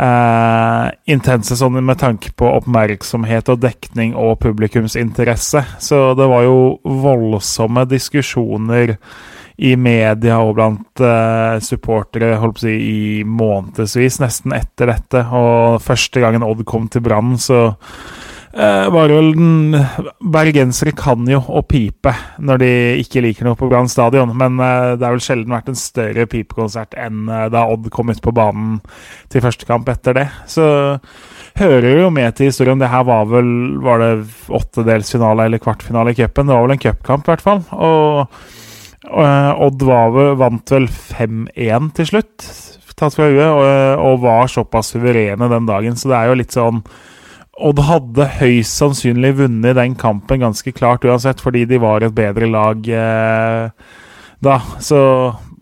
eh, 0.00 0.86
intense 1.12 1.56
sånn 1.58 1.78
med 1.84 2.00
tanke 2.00 2.32
på 2.36 2.48
oppmerksomhet 2.60 3.50
og 3.52 3.60
dekning 3.64 4.14
og 4.18 4.38
publikumsinteresse. 4.44 5.64
Så 5.82 6.00
det 6.18 6.30
var 6.30 6.46
jo 6.46 6.56
voldsomme 6.84 7.86
diskusjoner 7.90 8.96
i 9.60 9.74
media 9.76 10.38
og 10.40 10.54
blant 10.56 11.02
eh, 11.04 11.58
supportere 11.64 12.38
holdt 12.40 12.60
på 12.60 12.64
å 12.64 12.68
si, 12.68 12.76
i 12.80 13.24
månedsvis 13.28 14.20
nesten 14.22 14.56
etter 14.56 14.94
dette. 14.94 15.26
Og 15.36 15.80
første 15.84 16.22
gangen 16.22 16.46
Odd 16.46 16.64
kom 16.68 16.88
til 16.88 17.04
Brann, 17.04 17.36
så 17.40 17.68
var 18.90 19.06
det 19.06 19.14
vel 19.14 19.28
den 19.36 19.76
Bergensere 20.34 20.90
kan 20.98 21.22
jo 21.30 21.38
å 21.54 21.60
pipe 21.62 22.10
når 22.42 22.58
de 22.58 22.70
ikke 22.98 23.22
liker 23.22 23.46
noe 23.46 23.54
på 23.58 23.68
Brann 23.70 23.86
stadion, 23.90 24.32
men 24.36 24.56
eh, 24.58 24.96
det 24.98 25.06
har 25.06 25.14
vel 25.14 25.22
sjelden 25.22 25.54
vært 25.54 25.68
en 25.70 25.78
større 25.78 26.24
pipekonsert 26.26 26.96
enn 26.98 27.28
eh, 27.30 27.44
da 27.54 27.62
Odd 27.70 27.86
kom 27.94 28.10
ut 28.10 28.18
på 28.24 28.32
banen 28.34 28.80
til 29.30 29.44
første 29.44 29.68
kamp 29.68 29.86
etter 29.92 30.16
det. 30.18 30.24
Så 30.50 30.64
hører 31.60 32.00
jo 32.02 32.08
med 32.14 32.34
til 32.38 32.50
historien. 32.50 32.80
Det 32.82 32.90
her 32.90 33.04
var 33.06 33.28
vel 33.30 33.52
Var 33.86 34.02
det 34.02 34.10
åttedelsfinale 34.58 35.46
eller 35.46 35.62
kvartfinale 35.62 36.10
i 36.10 36.18
cupen? 36.18 36.50
Det 36.50 36.56
var 36.56 36.66
vel 36.66 36.74
en 36.74 36.82
cupkamp, 36.82 37.28
i 37.28 37.32
hvert 37.34 37.44
fall. 37.46 37.62
Og 37.78 38.34
Odd 39.10 39.82
var, 39.86 40.10
vel- 40.14 40.34
vant 40.42 40.70
vel 40.74 40.86
5-1 40.90 41.86
til 41.96 42.10
slutt, 42.10 42.48
tatt 42.98 43.14
fra 43.16 43.30
huet, 43.30 43.46
og, 43.46 43.62
og 44.04 44.18
var 44.26 44.50
såpass 44.52 44.90
suverene 44.92 45.48
den 45.50 45.70
dagen. 45.70 45.96
Så 45.96 46.10
det 46.10 46.18
er 46.18 46.28
jo 46.28 46.36
litt 46.42 46.52
sånn 46.58 46.82
Odd 47.60 47.80
hadde 47.84 48.26
høyst 48.38 48.78
sannsynlig 48.80 49.34
vunnet 49.42 49.76
den 49.76 49.96
kampen 50.00 50.40
ganske 50.40 50.72
klart 50.72 51.04
uansett, 51.04 51.42
fordi 51.44 51.66
de 51.68 51.80
var 51.82 52.04
et 52.06 52.14
bedre 52.16 52.48
lag 52.48 52.88
eh, 52.88 53.92
da. 54.40 54.56
Så 54.80 55.00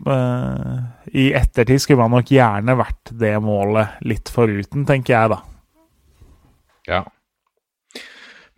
eh, 0.07 0.75
i 1.11 1.29
ettertid 1.35 1.83
skulle 1.83 1.99
man 2.05 2.15
nok 2.15 2.31
gjerne 2.31 2.77
vært 2.79 3.13
det 3.19 3.35
målet 3.43 3.99
litt 4.07 4.31
foruten, 4.31 4.87
tenker 4.87 5.15
jeg, 5.15 5.33
da. 5.35 5.39
Ja. 6.89 7.03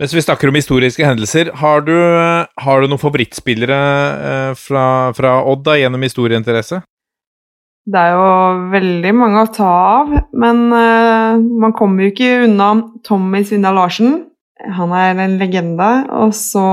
Mens 0.02 0.14
vi 0.18 0.24
snakker 0.24 0.50
om 0.50 0.58
historiske 0.58 1.06
hendelser, 1.06 1.52
har 1.62 1.84
du, 1.86 1.94
har 1.94 2.82
du 2.82 2.88
noen 2.90 3.02
favorittspillere 3.02 3.82
eh, 4.30 4.54
fra, 4.58 4.86
fra 5.18 5.36
Odd 5.50 5.66
da, 5.68 5.78
gjennom 5.82 6.06
historieinteresse? 6.06 6.82
Det 7.92 8.00
er 8.00 8.14
jo 8.16 8.28
veldig 8.72 9.12
mange 9.18 9.42
å 9.42 9.52
ta 9.52 9.70
av, 9.70 10.12
men 10.38 10.68
eh, 10.72 11.40
man 11.64 11.74
kommer 11.76 12.06
jo 12.06 12.12
ikke 12.14 12.46
unna 12.46 12.70
Tommy 13.04 13.42
Svindal 13.44 13.76
Larsen. 13.76 14.14
Han 14.78 14.94
er 14.96 15.20
en 15.20 15.40
legende. 15.42 15.90
Og 16.22 16.32
så 16.38 16.64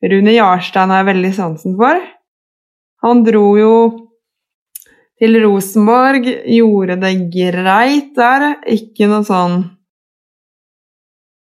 Rune 0.00 0.32
Jarstein 0.32 0.92
har 0.92 1.02
jeg 1.02 1.10
veldig 1.10 1.32
sansen 1.36 1.74
for. 1.80 2.00
Han 3.04 3.24
dro 3.26 3.44
jo 3.58 3.74
til 5.20 5.36
Rosenborg, 5.44 6.28
gjorde 6.48 6.96
det 7.02 7.12
greit 7.34 8.14
der. 8.16 8.46
Ikke 8.72 9.10
noe 9.10 9.26
sånn 9.28 9.58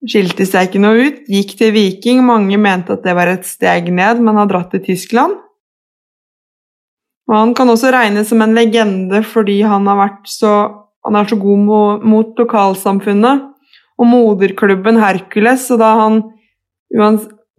skilte 0.06 0.46
seg 0.46 0.70
ikke 0.70 0.84
noe 0.84 1.08
ut, 1.08 1.24
gikk 1.32 1.56
til 1.58 1.74
Viking. 1.74 2.22
Mange 2.28 2.60
mente 2.62 2.94
at 2.94 3.06
det 3.08 3.16
var 3.18 3.32
et 3.32 3.50
steg 3.50 3.90
ned, 3.90 4.22
men 4.22 4.38
har 4.38 4.52
dratt 4.52 4.70
til 4.76 4.86
Tyskland. 4.86 5.42
Og 7.26 7.36
han 7.36 7.54
kan 7.58 7.70
også 7.72 7.92
regnes 7.94 8.30
som 8.30 8.44
en 8.46 8.54
legende 8.54 9.24
fordi 9.26 9.62
han 9.66 9.88
har 9.90 9.98
vært 9.98 10.28
så 10.30 10.56
han 11.06 11.18
er 11.20 11.28
så 11.30 11.38
god 11.38 11.62
mot, 11.62 12.06
mot 12.06 12.40
lokalsamfunnet 12.42 13.44
og 14.02 14.08
moderklubben 14.10 14.98
Hercules. 14.98 15.68
Og 15.74 15.80
da 15.82 15.92
han, 16.00 16.22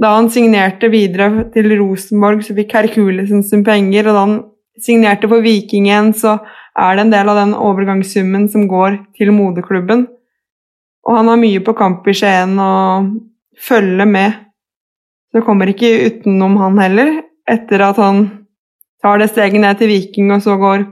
da 0.02 0.14
han 0.16 0.30
signerte 0.34 0.90
videre 0.90 1.46
til 1.54 1.70
Rosenborg, 1.78 2.42
så 2.42 2.56
fikk 2.56 2.74
Herculesen 2.74 3.44
en 3.46 3.64
penger. 3.66 4.10
Og 4.10 4.16
da 4.16 4.24
han 4.24 4.36
signerte 4.82 5.30
for 5.30 5.44
Vikingen, 5.44 6.10
så 6.18 6.40
er 6.76 6.96
det 6.98 7.06
en 7.06 7.14
del 7.14 7.30
av 7.30 7.38
den 7.38 7.54
overgangssummen 7.54 8.50
som 8.52 8.66
går 8.68 8.98
til 9.16 9.30
moderklubben. 9.36 10.08
Og 11.06 11.14
han 11.14 11.30
har 11.30 11.38
mye 11.38 11.62
på 11.62 11.76
kamp 11.78 12.08
i 12.10 12.16
Skien 12.18 12.58
og 12.58 13.12
følger 13.62 14.10
med. 14.10 14.42
Det 15.32 15.44
kommer 15.46 15.70
ikke 15.70 16.08
utenom 16.10 16.58
han 16.58 16.82
heller, 16.82 17.12
etter 17.46 17.84
at 17.86 18.02
han 18.02 18.24
tar 19.06 19.22
det 19.22 19.30
steget 19.30 19.62
ned 19.62 19.78
til 19.78 19.92
Viking 19.92 20.34
og 20.34 20.42
så 20.42 20.58
går 20.58 20.86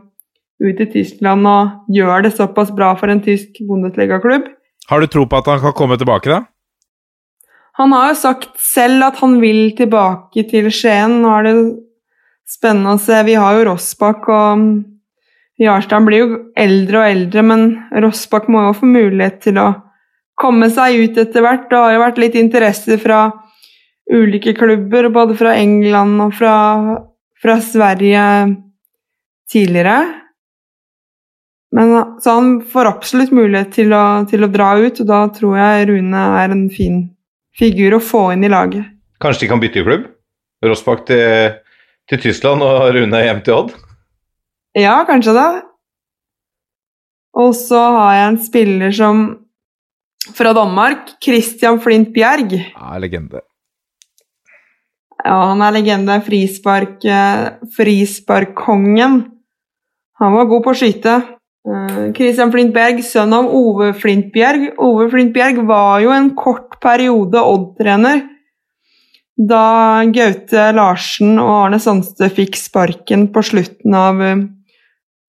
ut 0.65 0.81
i 0.81 0.91
Tyskland 0.93 1.47
og 1.51 1.95
gjør 1.95 2.29
det 2.29 2.37
såpass 2.37 2.71
bra 2.75 2.93
for 2.99 3.11
en 3.11 3.23
tysk 3.25 3.59
Bundesliga-klubb. 3.67 4.47
Har 4.91 5.01
du 5.01 5.09
tro 5.11 5.25
på 5.27 5.41
at 5.41 5.49
han 5.51 5.62
kan 5.65 5.75
komme 5.75 5.99
tilbake, 5.99 6.31
da? 6.31 6.45
Han 7.81 7.91
har 7.91 8.12
jo 8.12 8.19
sagt 8.21 8.53
selv 8.62 9.03
at 9.09 9.19
han 9.19 9.41
vil 9.43 9.73
tilbake 9.75 10.45
til 10.47 10.69
Skien. 10.71 11.19
Nå 11.25 11.33
er 11.35 11.47
det 11.49 11.55
spennende 12.47 12.95
å 12.95 13.01
se. 13.03 13.17
Vi 13.27 13.35
har 13.35 13.57
jo 13.57 13.65
Rossbakk, 13.71 14.29
og 14.31 14.67
Jarstein 15.59 16.07
blir 16.07 16.23
jo 16.23 16.37
eldre 16.61 17.01
og 17.01 17.09
eldre, 17.09 17.43
men 17.51 17.65
Rossbakk 18.05 18.47
må 18.53 18.69
jo 18.69 18.77
få 18.79 18.91
mulighet 18.93 19.41
til 19.49 19.59
å 19.59 19.73
komme 20.39 20.69
seg 20.71 21.01
ut 21.01 21.19
etter 21.25 21.43
hvert. 21.43 21.67
Det 21.71 21.81
har 21.81 21.97
jo 21.97 22.05
vært 22.05 22.23
litt 22.23 22.39
interesse 22.39 23.01
fra 23.03 23.25
ulike 24.12 24.55
klubber, 24.55 25.11
både 25.11 25.35
fra 25.41 25.57
England 25.59 26.23
og 26.23 26.35
fra, 26.39 26.55
fra 27.45 27.59
Sverige 27.61 28.24
tidligere. 29.53 29.99
Men, 31.74 32.20
så 32.22 32.38
han 32.38 32.51
får 32.70 32.88
absolutt 32.88 33.34
mulighet 33.34 33.74
til 33.74 33.92
å, 33.92 34.05
til 34.30 34.47
å 34.47 34.51
dra 34.51 34.72
ut, 34.78 35.01
og 35.03 35.09
da 35.11 35.20
tror 35.34 35.59
jeg 35.59 35.88
Rune 35.90 36.24
er 36.40 36.55
en 36.55 36.68
fin 36.72 37.01
figur 37.59 37.99
å 37.99 38.03
få 38.03 38.28
inn 38.34 38.47
i 38.47 38.51
laget. 38.53 38.86
Kanskje 39.22 39.45
de 39.45 39.51
kan 39.53 39.62
bytte 39.62 39.82
i 39.82 39.86
klubb? 39.86 40.09
Rossbakk 40.64 41.05
til, 41.11 41.57
til 42.11 42.22
Tyskland 42.22 42.64
og 42.64 42.88
Rune 42.95 43.22
hjem 43.26 43.42
til 43.45 43.59
Odd? 43.59 43.74
Ja, 44.78 45.01
kanskje 45.07 45.34
det. 45.36 45.49
Og 47.34 47.51
så 47.59 47.80
har 47.99 48.14
jeg 48.16 48.28
en 48.28 48.40
spiller 48.42 48.95
som 48.95 49.24
fra 50.34 50.55
Danmark, 50.57 51.16
Christian 51.22 51.80
Flint 51.82 52.14
Bjerg. 52.14 52.55
Ja, 52.55 52.95
legende. 53.03 53.42
Ja, 55.25 55.39
han 55.51 55.62
er 55.64 55.72
legende. 55.72 56.18
Frispark, 56.25 57.05
eh, 57.05 57.47
frisparkkongen. 57.77 59.22
Han 60.20 60.37
var 60.37 60.51
god 60.51 60.64
på 60.64 60.75
å 60.75 60.79
skyte. 60.79 61.14
Eh, 61.64 62.12
Christian 62.12 62.53
Flintbjerg, 62.53 63.01
sønn 63.03 63.33
av 63.33 63.49
Ove 63.49 63.93
Flintbjerg. 63.97 64.75
Ove 64.79 65.09
Flintbjerg 65.11 65.64
var 65.66 66.01
jo 66.05 66.12
en 66.12 66.31
kort 66.37 66.79
periode 66.81 67.41
Odd-trener 67.41 68.29
da 69.35 70.05
Gaute 70.14 70.68
Larsen 70.77 71.39
og 71.43 71.51
Arne 71.64 71.81
Sandstø 71.83 72.29
fikk 72.31 72.59
sparken 72.59 73.27
på 73.35 73.43
slutten 73.43 73.97
av 73.99 74.22
eh, 74.22 74.45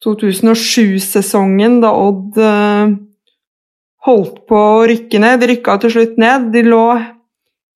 2007-sesongen, 0.06 1.80
da 1.82 1.92
Odd 1.98 2.38
eh, 2.38 2.94
holdt 4.06 4.44
på 4.50 4.62
å 4.78 4.86
rykke 4.86 5.22
ned. 5.22 5.42
De 5.42 5.50
rykka 5.50 5.80
til 5.82 5.96
slutt 5.96 6.20
ned. 6.22 6.52
De 6.54 6.62
lå 6.68 6.86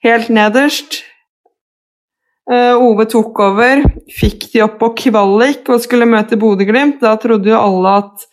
helt 0.06 0.30
nederst. 0.30 1.02
Eh, 2.50 2.76
Ove 2.82 3.06
tok 3.06 3.38
over, 3.46 3.84
fikk 4.10 4.48
de 4.54 4.64
opp 4.66 4.80
på 4.82 4.90
kvalik 5.04 5.68
og 5.70 5.84
skulle 5.84 6.10
møte 6.10 6.40
Bodø-Glimt. 6.40 6.98
Da 7.04 7.14
trodde 7.22 7.52
jo 7.52 7.60
alle 7.60 8.00
at 8.02 8.26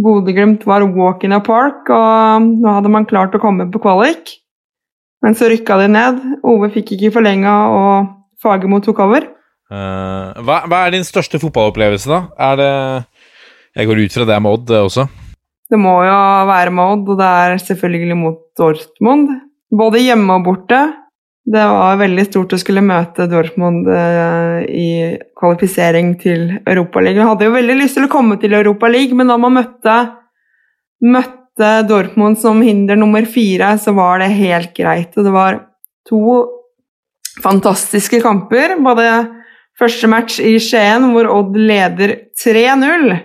Bodø-Glimt 0.00 0.62
var 0.68 0.86
walk 0.94 1.26
in 1.26 1.34
a 1.34 1.40
park, 1.42 1.90
og 1.90 2.46
nå 2.46 2.76
hadde 2.76 2.92
man 2.94 3.08
klart 3.10 3.34
å 3.34 3.42
komme 3.42 3.66
på 3.72 3.82
kvalik. 3.82 4.36
Men 5.20 5.34
så 5.36 5.50
rykka 5.50 5.80
de 5.82 5.88
ned. 5.90 6.22
Ove 6.46 6.70
fikk 6.72 6.94
ikke 6.94 7.12
forlenga, 7.18 7.56
og 7.74 8.14
Fagermo 8.40 8.78
tok 8.84 9.02
over. 9.04 9.26
Uh, 9.70 10.30
hva, 10.46 10.62
hva 10.70 10.84
er 10.86 10.94
din 10.94 11.06
største 11.06 11.38
fotballopplevelse, 11.42 12.10
da? 12.10 12.22
Er 12.42 12.56
det 12.58 12.70
Jeg 13.78 13.86
går 13.86 14.00
ut 14.02 14.14
fra 14.14 14.24
det 14.26 14.34
er 14.34 14.40
med 14.42 14.56
Odd, 14.56 14.64
det 14.70 14.80
også. 14.82 15.04
Det 15.70 15.78
må 15.78 15.92
jo 16.02 16.16
være 16.48 16.72
med 16.74 16.94
Odd, 16.94 17.12
og 17.12 17.20
det 17.20 17.34
er 17.42 17.60
selvfølgelig 17.66 18.16
mot 18.18 18.40
Dortmund. 18.58 19.28
Både 19.70 20.02
hjemme 20.02 20.38
og 20.38 20.46
borte. 20.46 20.80
Det 21.50 21.62
var 21.66 21.96
veldig 21.98 22.24
stort 22.28 22.52
å 22.54 22.58
skulle 22.60 22.82
møte 22.84 23.26
Dortmund 23.30 23.88
eh, 23.90 24.60
i 24.70 24.90
kvalifisering 25.38 26.12
til 26.20 26.44
Europaligaen. 26.60 27.26
Hadde 27.26 27.48
jo 27.48 27.56
veldig 27.56 27.74
lyst 27.80 27.98
til 27.98 28.06
å 28.06 28.12
komme 28.12 28.36
til 28.38 28.54
Europaligaen, 28.54 29.18
men 29.18 29.32
da 29.32 29.38
man 29.40 29.56
møtte, 29.56 29.96
møtte 31.02 31.72
Dortmund 31.88 32.38
som 32.38 32.62
hinder 32.62 33.00
nummer 33.00 33.26
fire, 33.26 33.72
så 33.82 33.96
var 33.96 34.22
det 34.22 34.30
helt 34.36 34.76
greit. 34.78 35.16
Og 35.18 35.26
det 35.26 35.34
var 35.34 35.58
to 36.06 36.22
fantastiske 37.42 38.22
kamper. 38.22 38.76
Både 38.84 39.08
første 39.80 40.10
match 40.12 40.38
i 40.44 40.54
Skien, 40.62 41.10
hvor 41.10 41.32
Odd 41.34 41.58
leder 41.58 42.14
3-0. 42.38 43.16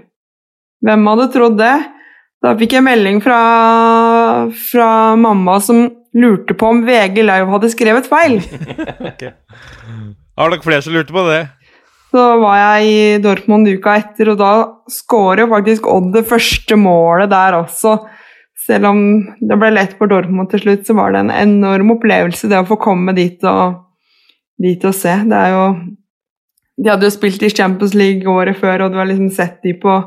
Hvem 0.86 1.11
hadde 1.11 1.30
trodd 1.36 1.61
det? 1.61 1.76
Da 2.46 2.52
fikk 2.60 2.76
jeg 2.78 2.86
melding 2.86 3.24
fra, 3.26 3.39
fra 4.70 4.89
mamma 5.18 5.58
som 5.66 5.88
lurte 6.14 6.54
på 6.54 6.68
om 6.70 6.84
VG 6.86 7.24
Live 7.26 7.50
hadde 7.50 7.72
skrevet 7.74 8.06
feil. 8.06 8.38
Har 10.38 10.52
dere 10.52 10.62
flere 10.62 10.84
som 10.86 10.93
lurte 10.93 11.16
på 11.16 11.24
det? 11.26 11.41
Så 12.14 12.26
var 12.43 12.60
jeg 12.60 12.91
i 12.91 13.00
Dortmund 13.24 13.68
uka 13.68 13.96
etter, 13.98 14.30
og 14.32 14.38
da 14.39 14.52
skårer 14.91 15.50
faktisk 15.52 15.88
Odd 15.89 16.14
det 16.14 16.24
første 16.30 16.78
målet 16.78 17.34
der 17.34 17.58
også. 17.58 17.98
Selv 18.66 18.91
om 18.91 19.02
det 19.41 19.58
ble 19.60 19.74
lett 19.74 19.98
for 19.98 20.12
Dortmund 20.12 20.52
til 20.54 20.62
slutt, 20.68 20.86
så 20.86 20.96
var 20.98 21.16
det 21.16 21.26
en 21.26 21.34
enorm 21.34 21.96
opplevelse 21.98 22.50
det 22.52 22.62
å 22.62 22.68
få 22.70 22.78
komme 22.82 23.16
dit 23.18 23.41
og, 23.50 23.82
dit 24.62 24.86
og 24.86 24.93
se. 24.96 25.18
Det 25.26 25.41
er 25.48 25.56
jo 25.58 25.66
De 26.76 26.91
hadde 26.91 27.08
jo 27.08 27.16
spilt 27.16 27.43
i 27.48 27.50
Champions 27.50 27.96
League 27.98 28.30
året 28.30 28.60
før, 28.60 28.86
og 28.86 28.93
du 28.93 29.02
har 29.02 29.10
liksom 29.10 29.34
sett 29.34 29.62
de 29.66 29.74
på 29.82 29.98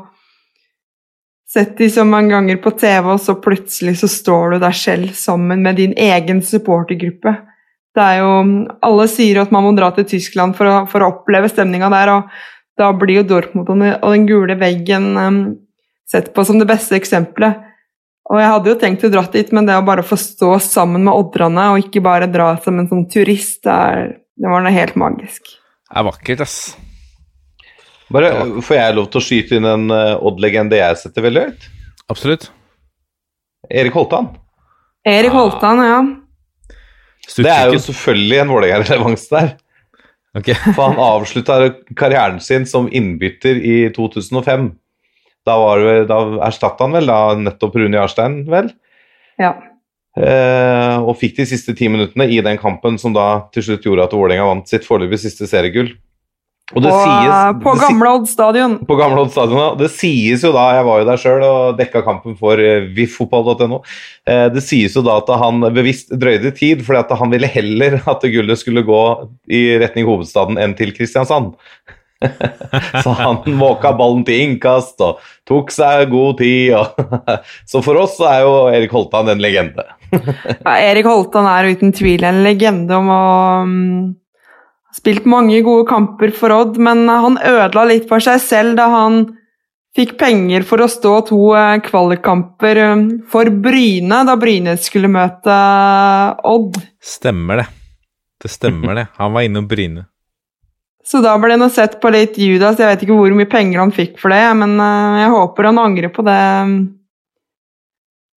Sett 1.49 1.77
de 1.79 1.87
så 1.89 2.03
mange 2.05 2.29
ganger 2.35 2.59
på 2.61 2.71
TV, 2.77 3.07
og 3.15 3.21
så 3.23 3.33
plutselig 3.41 3.95
så 4.03 4.09
står 4.11 4.51
du 4.53 4.57
der 4.61 4.75
selv 4.77 5.15
sammen 5.17 5.63
med 5.65 5.79
din 5.81 5.95
egen 5.97 6.43
supportergruppe. 6.45 7.33
Det 7.97 8.03
er 8.05 8.19
jo 8.21 8.33
Alle 8.85 9.07
sier 9.09 9.41
at 9.41 9.51
man 9.51 9.65
må 9.65 9.71
dra 9.77 9.89
til 9.95 10.05
Tyskland 10.11 10.53
for 10.57 10.69
å, 10.69 10.75
for 10.91 11.01
å 11.01 11.09
oppleve 11.15 11.49
stemninga 11.49 11.89
der, 11.89 12.11
og 12.13 12.29
da 12.79 12.91
blir 12.95 13.19
jo 13.19 13.25
Dortmund 13.31 13.71
og 13.71 13.81
den- 14.13 14.27
gule 14.29 14.55
veggen 14.55 15.17
um, 15.17 15.39
sett 16.09 16.29
på 16.35 16.45
som 16.45 16.59
det 16.61 16.69
beste 16.69 16.95
eksempelet. 16.95 17.65
Og 18.29 18.37
jeg 18.37 18.51
hadde 18.53 18.69
jo 18.69 18.77
tenkt 18.79 19.03
å 19.03 19.09
dra 19.09 19.23
dit, 19.33 19.49
men 19.51 19.65
det 19.65 19.73
å 19.73 19.85
bare 19.85 20.05
få 20.05 20.15
stå 20.21 20.51
sammen 20.61 21.01
med 21.07 21.17
odderne, 21.17 21.71
og 21.73 21.81
ikke 21.81 22.05
bare 22.05 22.29
dra 22.29 22.51
som 22.61 22.77
en 22.77 22.87
sånn 22.91 23.07
turist, 23.09 23.63
det, 23.65 23.73
er, 23.73 24.13
det 24.37 24.53
var 24.53 24.61
noe 24.61 24.75
helt 24.75 24.95
magisk. 25.01 25.49
Det 25.89 25.97
er 25.97 26.05
vakkert, 26.05 26.45
ass. 26.45 26.59
Bare, 28.13 28.31
Får 28.65 28.77
jeg 28.77 28.95
lov 28.97 29.09
til 29.11 29.19
å 29.21 29.23
skyte 29.23 29.59
inn 29.59 29.67
en 29.69 29.93
eh, 29.93 30.15
Odd-legende 30.25 30.79
jeg 30.79 30.97
setter 31.01 31.25
veldig 31.27 31.45
høyt? 31.47 31.67
Absolutt. 32.09 32.49
Erik 33.69 33.93
Holtan. 33.93 34.31
Erik 35.07 35.35
Holtan, 35.35 35.81
ja. 35.85 35.99
Det 37.29 37.51
er 37.53 37.69
jo 37.69 37.81
selvfølgelig 37.83 38.41
en 38.41 38.53
Vålerenga-relevans 38.53 39.27
der. 39.29 39.53
Okay. 40.37 40.57
For 40.75 40.89
han 40.89 41.01
avslutta 41.01 41.59
karrieren 41.97 42.41
sin 42.43 42.65
som 42.69 42.89
innbytter 42.89 43.61
i 43.61 43.77
2005. 43.95 44.69
Da, 45.47 45.55
var 45.57 45.85
da 46.09 46.19
erstatta 46.49 46.85
han 46.85 46.97
vel 46.97 47.09
da 47.09 47.19
nettopp 47.39 47.77
Rune 47.79 47.97
Jarstein, 47.97 48.43
vel? 48.49 48.73
ja. 49.39 49.53
Eh, 50.19 50.97
og 50.99 51.13
fikk 51.21 51.37
de 51.37 51.45
siste 51.47 51.71
ti 51.77 51.87
minuttene 51.87 52.25
i 52.27 52.41
den 52.43 52.57
kampen 52.59 52.97
som 52.99 53.13
da 53.15 53.45
til 53.53 53.63
slutt 53.63 53.85
gjorde 53.85 54.07
at 54.07 54.15
Vålerenga 54.17 54.47
vant 54.49 54.67
sitt 54.67 54.87
foreløpig 54.87 55.21
siste 55.21 55.47
seriegull. 55.47 55.93
Og 56.75 56.83
det 56.85 56.89
På, 56.93 56.97
sies, 57.01 57.61
på 57.63 57.71
gamle 57.81 58.09
Odd 58.19 58.27
stadion. 58.29 58.75
på 58.85 58.95
Gamle 58.99 59.23
Odd 59.23 59.31
stadion. 59.33 59.57
ja. 59.57 59.69
Det 59.79 59.89
sies 59.89 60.43
jo 60.45 60.51
da, 60.53 60.67
jeg 60.77 60.85
var 60.85 60.99
jo 61.01 61.07
der 61.07 61.21
sjøl 61.21 61.45
og 61.47 61.79
dekka 61.79 62.03
kampen 62.05 62.35
for 62.37 62.61
eh, 62.61 62.85
viffotball.no, 62.93 63.79
eh, 64.29 64.47
det 64.53 64.61
sies 64.65 64.93
jo 64.93 65.01
da 65.05 65.17
at 65.17 65.31
han 65.41 65.65
bevisst 65.73 66.13
drøyde 66.13 66.51
tid, 66.57 66.83
fordi 66.85 67.01
at 67.01 67.15
han 67.17 67.33
ville 67.33 67.49
heller 67.49 67.97
at 68.05 68.21
gullet 68.21 68.61
skulle 68.61 68.85
gå 68.85 69.01
i 69.49 69.63
retning 69.81 70.05
hovedstaden 70.09 70.61
enn 70.61 70.77
til 70.77 70.93
Kristiansand. 70.93 71.55
så 73.03 73.13
han 73.15 73.37
måka 73.55 73.93
ballen 73.95 74.25
til 74.27 74.41
innkast 74.43 74.99
og 75.01 75.21
tok 75.47 75.71
seg 75.71 76.09
god 76.11 76.37
tid. 76.41 76.75
Og 76.75 76.87
så 77.71 77.81
for 77.81 78.01
oss 78.01 78.17
så 78.19 78.27
er 78.29 78.41
jo 78.43 78.55
Erik 78.75 78.93
Holtan 78.93 79.31
en 79.33 79.41
legende. 79.41 79.87
Ja, 80.65 80.73
Erik 80.89 81.05
Holtan 81.05 81.45
er 81.45 81.67
uten 81.69 81.91
tvil 81.93 82.23
en 82.25 82.43
legende 82.43 82.97
om 82.97 83.09
å 83.13 83.19
ha 83.21 83.65
spilt 84.95 85.27
mange 85.29 85.61
gode 85.65 85.87
kamper 85.89 86.33
for 86.35 86.53
Odd, 86.55 86.79
men 86.81 87.05
han 87.09 87.37
ødela 87.37 87.85
litt 87.89 88.07
for 88.09 88.23
seg 88.23 88.41
selv 88.43 88.77
da 88.79 88.89
han 88.93 89.21
fikk 89.97 90.15
penger 90.19 90.63
for 90.67 90.83
å 90.83 90.89
stå 90.91 91.13
to 91.29 91.39
eh, 91.57 91.79
kvalikkamper 91.85 92.81
eh, 92.83 93.01
for 93.31 93.49
Bryne 93.63 94.21
da 94.27 94.35
Bryne 94.39 94.77
skulle 94.81 95.09
møte 95.11 95.53
eh, 95.53 96.45
Odd. 96.49 96.79
Stemmer 97.01 97.63
det. 97.63 97.67
Det 98.39 98.51
stemmer 98.53 98.95
det. 98.95 99.07
Han 99.19 99.33
var 99.35 99.47
innom 99.47 99.67
Bryne. 99.67 100.05
Så 101.03 101.23
da 101.25 101.33
ble 101.41 101.57
det 101.57 101.71
sett 101.73 101.97
på 102.01 102.11
litt 102.13 102.37
Judas. 102.37 102.77
Jeg 102.79 102.91
vet 102.91 103.03
ikke 103.03 103.17
hvor 103.17 103.33
mye 103.33 103.49
penger 103.49 103.81
han 103.81 103.93
fikk 103.95 104.19
for 104.21 104.33
det, 104.33 104.43
men 104.61 104.77
eh, 104.77 105.19
jeg 105.23 105.33
håper 105.33 105.69
han 105.71 105.81
angrer 105.81 106.13
på 106.13 106.25
det 106.27 106.39
mm, 106.69 106.79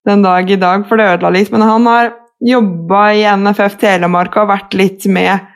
den 0.09 0.25
dag 0.25 0.51
i 0.51 0.59
dag, 0.59 0.89
for 0.89 0.99
det 0.99 1.11
ødela 1.13 1.33
litt. 1.37 1.53
Men 1.55 1.67
han 1.69 1.89
har 1.91 2.13
jobba 2.43 3.03
i 3.15 3.27
NFF 3.39 3.77
Telemark 3.79 4.35
og 4.35 4.45
har 4.45 4.55
vært 4.57 4.79
litt 4.79 5.07
med 5.07 5.52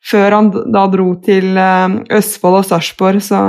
før 0.00 0.36
han 0.36 0.48
da 0.72 0.86
dro 0.90 1.12
til 1.24 1.58
eh, 1.60 1.98
Østfold 2.16 2.62
og 2.62 2.68
Sarpsborg, 2.68 3.20
så 3.24 3.42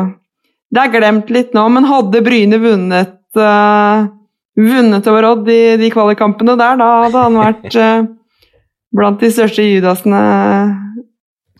det 0.72 0.84
er 0.84 0.93
glemt 0.93 1.32
litt 1.34 1.56
nå. 1.56 1.66
Men 1.72 1.88
hadde 1.89 2.24
Bryne 2.24 2.60
vunnet 2.62 3.18
uh, 3.39 4.08
vunnet 4.56 5.08
over 5.12 5.28
Odd 5.32 5.49
i 5.52 5.76
de 5.80 5.89
kvalikkampene 5.91 6.56
der, 6.60 6.80
da 6.80 6.88
hadde 7.06 7.26
han 7.26 7.39
vært 7.39 7.76
uh, 7.76 8.06
blant 8.97 9.20
de 9.24 9.32
største 9.34 9.66
Judasene, 9.68 10.22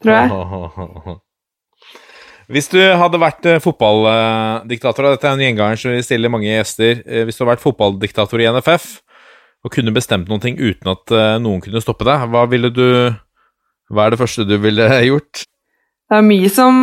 tror 0.04 0.18
jeg. 0.18 1.18
Hvis 2.52 2.68
du 2.68 2.80
hadde 2.80 3.20
vært 3.20 3.46
fotballdiktator, 3.64 5.06
og 5.08 5.14
dette 5.16 5.28
er 5.30 5.38
en 5.38 5.44
gjenganger 5.46 5.80
som 5.80 5.94
vi 5.96 6.02
stiller 6.04 6.32
mange 6.34 6.50
gjester 6.50 6.98
Hvis 7.24 7.38
du 7.38 7.46
hadde 7.46 7.54
vært 7.54 7.64
fotballdiktator 7.64 8.44
i 8.44 8.50
NFF 8.52 8.90
og 9.64 9.72
kunne 9.72 9.94
bestemt 9.96 10.28
ting 10.44 10.58
uten 10.60 10.90
at 10.92 11.14
noen 11.40 11.62
kunne 11.64 11.80
stoppe 11.80 12.04
deg, 12.04 12.26
hva 12.34 12.42
ville 12.52 12.74
du 12.76 12.84
Hva 13.92 14.08
er 14.08 14.14
det 14.14 14.22
første 14.22 14.48
du 14.48 14.56
ville 14.64 14.88
gjort? 15.10 15.44
Det 16.12 16.20
er 16.20 16.28
mye 16.28 16.52
som 16.52 16.76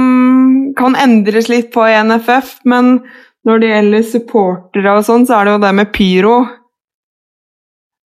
kan 0.79 0.97
endres 0.97 1.51
litt 1.53 1.73
på 1.75 1.85
i 1.85 1.97
NFF, 2.05 2.59
men 2.69 2.99
når 3.49 3.61
det 3.61 3.73
gjelder 3.73 4.09
supportere 4.09 4.95
og 4.97 5.05
sånn, 5.07 5.27
så 5.29 5.39
er 5.39 5.49
det 5.49 5.55
jo 5.55 5.63
det 5.67 5.75
med 5.77 5.93
pyro. 5.95 6.37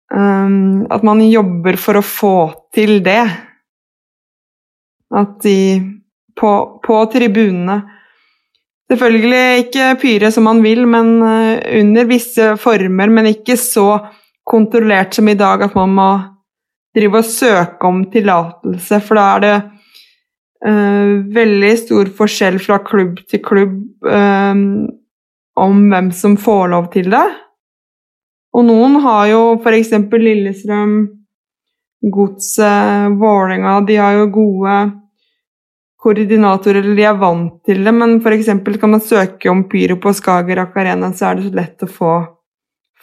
Um, 0.10 0.88
at 0.89 1.04
man 1.06 1.22
jobber 1.22 1.78
for 1.78 2.00
å 2.00 2.06
få 2.06 2.36
til 2.74 3.00
det. 3.06 3.22
At 5.16 5.38
de 5.43 5.60
på, 6.39 6.52
på 6.86 7.00
tribunene 7.14 7.82
Selvfølgelig 8.89 9.68
ikke 9.68 9.88
pyre 10.02 10.32
som 10.34 10.47
man 10.50 10.64
vil, 10.66 10.80
men 10.89 11.20
eh, 11.22 11.60
under 11.78 12.08
visse 12.10 12.56
former, 12.58 13.12
men 13.14 13.28
ikke 13.30 13.54
så 13.62 14.00
kontrollert 14.50 15.14
som 15.14 15.30
i 15.30 15.36
dag 15.38 15.62
at 15.68 15.76
man 15.78 15.93
må 15.93 16.08
drive 16.96 17.22
og 17.22 17.28
søke 17.28 17.90
om 17.90 18.02
tillatelse, 18.12 19.02
for 19.06 19.20
da 19.20 19.26
er 19.36 19.44
det 19.46 19.58
uh, 20.68 21.12
veldig 21.36 21.74
stor 21.84 22.10
forskjell 22.18 22.60
fra 22.64 22.80
klubb 22.86 23.22
til 23.30 23.44
klubb 23.46 23.78
um, 24.08 24.64
om 25.60 25.86
hvem 25.92 26.12
som 26.16 26.38
får 26.40 26.68
lov 26.74 26.90
til 26.94 27.12
det. 27.14 27.28
Og 28.56 28.66
noen 28.66 28.98
har 29.04 29.28
jo 29.30 29.42
f.eks. 29.60 29.94
Lillestrøm, 30.10 30.96
Godset, 32.00 33.12
Vålerenga 33.20 33.82
De 33.86 33.98
har 34.00 34.16
jo 34.16 34.30
gode 34.32 34.76
koordinatorer, 36.00 36.80
eller 36.80 36.96
de 36.96 37.06
er 37.06 37.18
vant 37.20 37.58
til 37.68 37.84
det, 37.84 37.94
men 37.94 38.18
f.eks. 38.24 38.50
kan 38.80 38.94
man 38.96 39.04
søke 39.04 39.52
om 39.52 39.66
pyro 39.70 40.00
på 40.00 40.14
Skagerrak 40.16 40.78
Arena, 40.80 41.12
så 41.14 41.30
er 41.30 41.38
det 41.38 41.50
så 41.50 41.58
lett 41.60 41.84
å 41.84 41.90
få, 41.92 42.14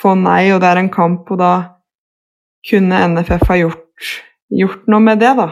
få 0.00 0.14
nei, 0.16 0.48
og 0.54 0.62
det 0.64 0.70
er 0.70 0.80
en 0.80 0.92
kamp, 0.92 1.28
og 1.28 1.40
da 1.42 1.52
kunne 2.70 3.04
NFF 3.14 3.46
ha 3.48 3.60
gjort, 3.60 4.10
gjort 4.50 4.84
noe 4.90 5.04
med 5.04 5.22
det, 5.22 5.32
da. 5.38 5.48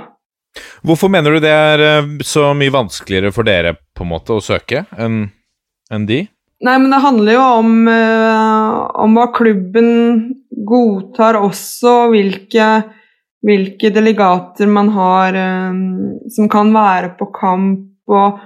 Hvorfor 0.86 1.10
mener 1.10 1.34
du 1.34 1.42
det 1.42 1.50
er 1.50 1.82
eh, 1.82 2.12
så 2.26 2.52
mye 2.56 2.74
vanskeligere 2.74 3.32
for 3.34 3.46
dere 3.46 3.74
på 3.96 4.04
en 4.04 4.12
måte 4.12 4.36
å 4.36 4.44
søke 4.44 4.84
enn 5.00 5.26
en 5.92 6.06
de? 6.08 6.24
Nei, 6.64 6.76
men 6.80 6.92
det 6.92 7.02
handler 7.02 7.36
jo 7.36 7.44
om, 7.60 7.72
eh, 7.90 8.74
om 9.04 9.16
hva 9.18 9.26
klubben 9.34 9.88
godtar 10.64 11.36
også, 11.40 12.08
hvilke, 12.14 12.68
hvilke 13.44 13.90
delegater 13.92 14.70
man 14.70 14.88
har 14.94 15.36
eh, 15.36 15.80
som 16.32 16.48
kan 16.52 16.72
være 16.74 17.14
på 17.18 17.28
kamp, 17.36 17.90
og, 18.08 18.38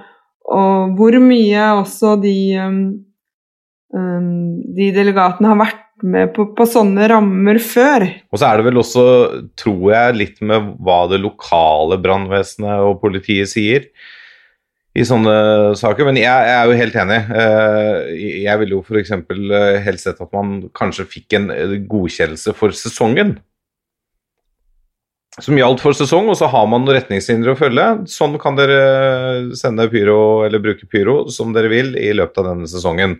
og 0.49 0.97
hvor 0.97 1.19
mye 1.23 1.69
også 1.77 2.17
de, 2.23 2.39
eh, 2.57 4.25
de 4.79 4.89
delegatene 4.97 5.53
har 5.53 5.61
vært 5.61 5.85
med 6.05 6.31
på, 6.35 6.45
på 6.55 6.65
sånne 6.69 7.07
rammer 7.11 7.59
før. 7.63 8.05
Og 8.31 8.39
så 8.39 8.49
er 8.49 8.59
det 8.59 8.67
vel 8.69 8.79
også, 8.81 9.03
tror 9.59 9.83
jeg, 9.93 10.17
litt 10.19 10.39
med 10.45 10.73
hva 10.83 11.01
det 11.11 11.19
lokale 11.23 11.99
brannvesenet 12.01 12.85
og 12.85 13.01
politiet 13.03 13.51
sier 13.51 13.89
i 14.97 15.05
sånne 15.05 15.35
saker. 15.79 16.07
Men 16.07 16.19
jeg, 16.19 16.47
jeg 16.49 16.55
er 16.55 16.69
jo 16.69 16.79
helt 16.79 16.97
enig. 17.03 17.19
Eh, 17.41 18.23
Jeg 18.45 18.61
ville 18.61 18.77
jo 18.77 18.81
f.eks. 18.83 19.13
helst 19.85 20.09
sett 20.09 20.23
at 20.23 20.33
man 20.35 20.57
kanskje 20.77 21.07
fikk 21.09 21.37
en 21.37 21.51
eh, 21.53 21.77
godkjennelse 21.89 22.55
for 22.57 22.75
sesongen. 22.75 23.37
Som 25.39 25.55
gjaldt 25.55 25.79
for 25.83 25.95
sesong, 25.95 26.27
og 26.27 26.35
så 26.35 26.49
har 26.51 26.65
man 26.67 26.83
noen 26.83 26.97
retningslinjer 26.97 27.53
å 27.53 27.59
følge. 27.59 27.85
Sånn 28.11 28.33
kan 28.41 28.57
dere 28.57 29.53
sende 29.55 29.85
pyro 29.91 30.43
eller 30.47 30.63
bruke 30.63 30.89
pyro 30.89 31.21
som 31.31 31.53
dere 31.55 31.69
vil 31.71 31.93
i 31.99 32.09
løpet 32.17 32.41
av 32.41 32.49
denne 32.49 32.67
sesongen. 32.67 33.19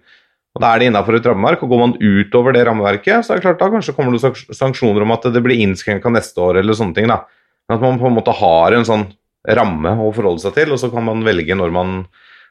Og 0.60 0.66
Da 0.66 0.74
er 0.76 0.82
det 0.82 0.90
innafor 0.90 1.16
et 1.16 1.28
rammeverk, 1.30 1.62
og 1.64 1.72
går 1.72 1.80
man 1.80 1.94
utover 1.96 2.52
det 2.52 2.66
rammeverket, 2.68 3.24
så 3.24 3.32
er 3.32 3.40
det 3.40 3.46
klart 3.46 3.62
da 3.62 3.70
kanskje 3.72 3.96
kommer 3.96 4.12
det 4.12 4.34
sanksjoner 4.52 5.06
om 5.06 5.14
at 5.16 5.30
det 5.32 5.42
blir 5.46 5.62
innskrenka 5.64 6.12
neste 6.12 6.44
år, 6.44 6.60
eller 6.60 6.76
sånne 6.76 6.98
ting. 6.98 7.08
da. 7.08 7.22
Men 7.70 7.78
At 7.78 7.86
man 7.86 8.00
på 8.02 8.10
en 8.10 8.18
måte 8.18 8.36
har 8.36 8.76
en 8.76 8.84
sånn 8.84 9.06
ramme 9.48 9.96
å 9.96 10.12
forholde 10.12 10.44
seg 10.44 10.58
til, 10.58 10.74
og 10.76 10.82
så 10.82 10.92
kan 10.92 11.06
man 11.08 11.24
velge 11.24 11.56
når 11.56 11.72
man 11.72 11.94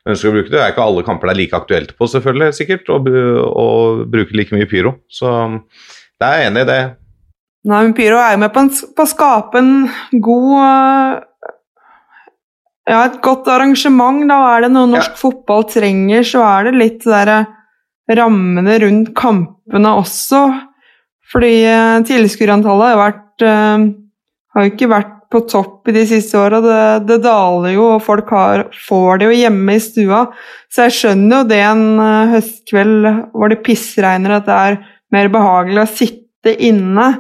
ønsker 0.09 0.31
å 0.31 0.37
bruke 0.39 0.49
det. 0.49 0.57
Det 0.57 0.65
er 0.65 0.73
ikke 0.73 0.87
alle 0.89 1.05
kamper 1.05 1.29
det 1.29 1.35
er 1.35 1.41
like 1.43 1.61
aktuelt 1.61 1.93
på, 1.99 2.09
selvfølgelig, 2.09 2.57
sikkert, 2.57 2.89
å, 2.89 2.97
å 3.53 3.69
bruke 4.09 4.33
like 4.33 4.57
mye 4.57 4.71
pyro. 4.71 4.97
Så 5.13 5.29
det 6.17 6.25
er 6.25 6.41
jeg 6.41 6.49
enig 6.49 6.65
i 6.65 6.71
det. 6.73 6.81
Nei, 7.69 7.83
men 7.85 7.93
Pyro 7.93 8.17
er 8.23 8.33
jo 8.33 8.41
med 8.41 8.53
på, 8.55 8.63
en, 8.65 8.71
på 8.97 9.05
å 9.05 9.11
skape 9.11 9.61
en 9.61 9.73
god 10.25 10.53
øh, 10.63 11.17
Ja, 12.89 13.03
et 13.03 13.19
godt 13.21 13.51
arrangement. 13.53 14.23
Da 14.31 14.39
er 14.55 14.65
det 14.65 14.71
noe 14.73 14.89
norsk 14.89 15.19
fotball 15.21 15.67
trenger, 15.69 16.25
så 16.25 16.47
er 16.47 16.71
det 16.71 16.79
litt 16.79 17.03
det 17.03 17.13
derre 17.13 17.41
rammene 18.17 18.79
rundt 18.85 19.13
kampene 19.17 19.95
også. 20.01 20.43
Fordi 21.29 21.53
uh, 21.69 22.01
tilskuerantallet 22.09 22.97
har 22.97 23.23
øh, 23.45 23.89
Har 24.55 24.65
jo 24.65 24.71
ikke 24.73 24.89
vært 24.89 25.15
på 25.29 25.43
topp 25.45 25.91
i 25.91 25.93
de 25.93 26.07
siste 26.09 26.39
åra. 26.41 26.61
Det, 26.65 27.09
det 27.11 27.19
daler 27.27 27.75
jo, 27.75 27.85
og 27.99 28.05
folk 28.05 28.31
har, 28.33 28.65
får 28.89 29.21
det 29.21 29.29
jo 29.29 29.41
hjemme 29.43 29.77
i 29.77 29.83
stua. 29.83 30.23
Så 30.73 30.87
jeg 30.87 30.97
skjønner 30.97 31.43
jo 31.43 31.49
det 31.51 31.59
en 31.67 31.85
øh, 32.01 32.33
høstkveld 32.33 33.11
hvor 33.35 33.53
det 33.53 33.61
pissregner, 33.67 34.39
at 34.39 34.49
det 34.49 34.57
er 34.57 34.81
mer 35.13 35.29
behagelig 35.33 35.85
å 35.85 35.91
sitte 36.01 36.55
inne. 36.65 37.11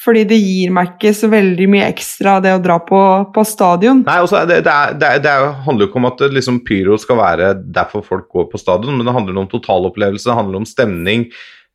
Fordi 0.00 0.22
det 0.24 0.38
gir 0.40 0.72
meg 0.72 0.94
ikke 0.94 1.12
så 1.16 1.28
veldig 1.28 1.66
mye 1.68 1.88
ekstra 1.90 2.38
det 2.40 2.54
å 2.56 2.62
dra 2.62 2.78
på, 2.80 3.00
på 3.34 3.44
stadion. 3.44 4.00
Nei, 4.06 4.16
også, 4.24 4.38
er 4.40 4.48
det, 4.48 4.58
det, 4.64 4.72
er, 4.72 4.96
det, 4.96 5.10
det 5.26 5.32
er, 5.32 5.48
handler 5.66 5.84
jo 5.84 5.90
ikke 5.90 6.00
om 6.00 6.08
at 6.08 6.26
liksom, 6.32 6.62
pyro 6.64 6.96
skal 7.00 7.20
være 7.20 7.52
derfor 7.60 8.06
folk 8.06 8.30
går 8.32 8.48
på 8.48 8.60
stadion, 8.60 8.96
men 8.96 9.08
det 9.08 9.16
handler 9.16 9.42
om 9.42 9.50
totalopplevelse, 9.50 10.30
det 10.30 10.38
handler 10.38 10.62
om 10.62 10.68
stemning 10.68 11.26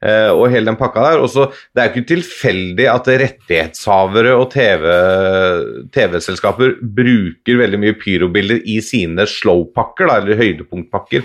eh, 0.02 0.32
og 0.34 0.48
hele 0.50 0.72
den 0.72 0.80
pakka 0.80 1.06
der. 1.06 1.22
Også, 1.22 1.52
det 1.70 1.84
er 1.84 1.92
jo 1.92 1.94
ikke 1.94 2.14
tilfeldig 2.16 2.90
at 2.96 3.14
rettighetshavere 3.26 4.34
og 4.40 4.50
TV 4.56 4.90
TV-selskaper 5.94 6.80
bruker 6.98 7.62
veldig 7.62 7.84
mye 7.86 8.00
pyrobilder 8.02 8.66
i 8.66 8.80
sine 8.82 9.30
slowpakker, 9.30 10.10
eller 10.18 10.42
høydepunktpakker, 10.42 11.22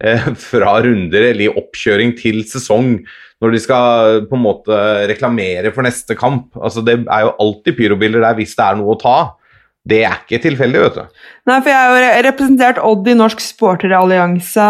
fra 0.50 0.78
runder 0.84 1.30
eller 1.30 1.46
i 1.46 1.52
oppkjøring 1.52 2.14
til 2.18 2.42
sesong 2.48 3.00
når 3.40 3.54
de 3.54 3.60
skal 3.62 4.22
på 4.28 4.36
en 4.36 4.44
måte 4.44 4.78
reklamere 5.08 5.72
for 5.72 5.86
neste 5.86 6.16
kamp. 6.18 6.50
Altså, 6.60 6.84
det 6.84 6.98
er 7.06 7.24
jo 7.24 7.36
alltid 7.40 7.76
pyrobilder 7.78 8.24
der 8.24 8.36
hvis 8.36 8.52
det 8.56 8.66
er 8.66 8.80
noe 8.80 8.94
å 8.94 9.00
ta. 9.00 9.18
Det 9.90 10.02
er 10.04 10.18
ikke 10.18 10.42
tilfeldig, 10.44 10.80
vet 10.82 10.96
du. 10.98 11.20
Nei, 11.48 11.56
for 11.64 11.72
jeg 11.72 11.78
har 11.80 11.94
jo 11.94 12.24
representert 12.26 12.80
Odd 12.84 13.08
i 13.08 13.14
Norsk 13.16 13.40
Sporterallianse. 13.40 14.66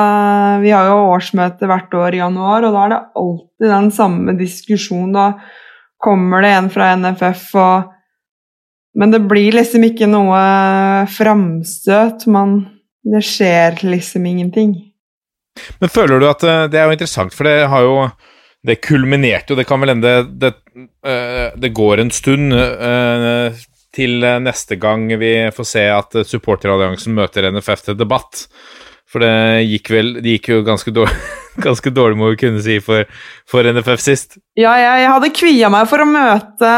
Vi 0.63 0.71
har 0.71 0.87
jo 0.87 1.01
årsmøte 1.11 1.67
hvert 1.67 1.97
år 1.99 2.15
i 2.15 2.21
januar, 2.23 2.67
og 2.69 2.77
da 2.77 2.85
er 2.85 2.93
det 2.93 3.01
alltid 3.25 3.73
den 3.75 3.91
samme 3.97 4.37
diskusjonen. 4.39 5.17
Da 5.19 5.27
kommer 6.01 6.47
det 6.47 6.53
en 6.55 6.71
fra 6.73 6.93
NFF 6.97 7.49
og 7.61 7.97
Men 8.99 9.13
det 9.13 9.21
blir 9.31 9.55
liksom 9.55 9.85
ikke 9.87 10.09
noe 10.11 10.39
framstøt. 11.15 12.27
Man 12.27 12.57
Det 13.07 13.23
skjer 13.23 13.79
liksom 13.87 14.27
ingenting. 14.27 14.90
Men 15.81 15.93
føler 15.93 16.21
du 16.21 16.29
at 16.31 16.45
eh, 16.47 16.67
Det 16.71 16.79
er 16.81 16.89
jo 16.89 16.97
interessant, 16.97 17.35
for 17.37 17.49
det 17.49 17.69
har 17.73 17.87
jo 17.87 17.95
Det 18.67 18.81
kulminerte 18.85 19.53
jo, 19.53 19.59
det 19.59 19.67
kan 19.69 19.83
vel 19.83 19.95
hende 19.95 20.15
det, 20.41 20.53
eh, 21.07 21.49
det 21.57 21.73
går 21.77 22.03
en 22.03 22.13
stund 22.15 22.55
eh, 22.55 23.61
til 23.91 24.23
neste 24.45 24.77
gang 24.79 25.09
vi 25.19 25.33
får 25.51 25.67
se 25.67 25.83
at 25.91 26.15
supporteralliansen 26.23 27.11
møter 27.17 27.49
NFF 27.51 27.81
til 27.89 27.97
debatt. 27.99 28.45
For 29.11 29.25
det 29.25 29.67
gikk 29.67 29.91
vel 29.91 30.13
Det 30.23 30.37
gikk 30.37 30.51
jo 30.53 30.61
ganske 30.67 30.93
dårlig, 30.95 31.17
ganske 31.67 31.91
dårlig 31.91 32.21
må 32.21 32.31
vi 32.31 32.39
kunne 32.45 32.63
si, 32.63 32.79
for, 32.85 33.09
for 33.51 33.67
NFF 33.67 34.05
sist. 34.05 34.39
Ja, 34.59 34.77
jeg, 34.79 35.03
jeg 35.03 35.11
hadde 35.15 35.33
kvia 35.41 35.73
meg 35.75 35.91
for 35.91 36.05
å 36.05 36.07
møte, 36.07 36.75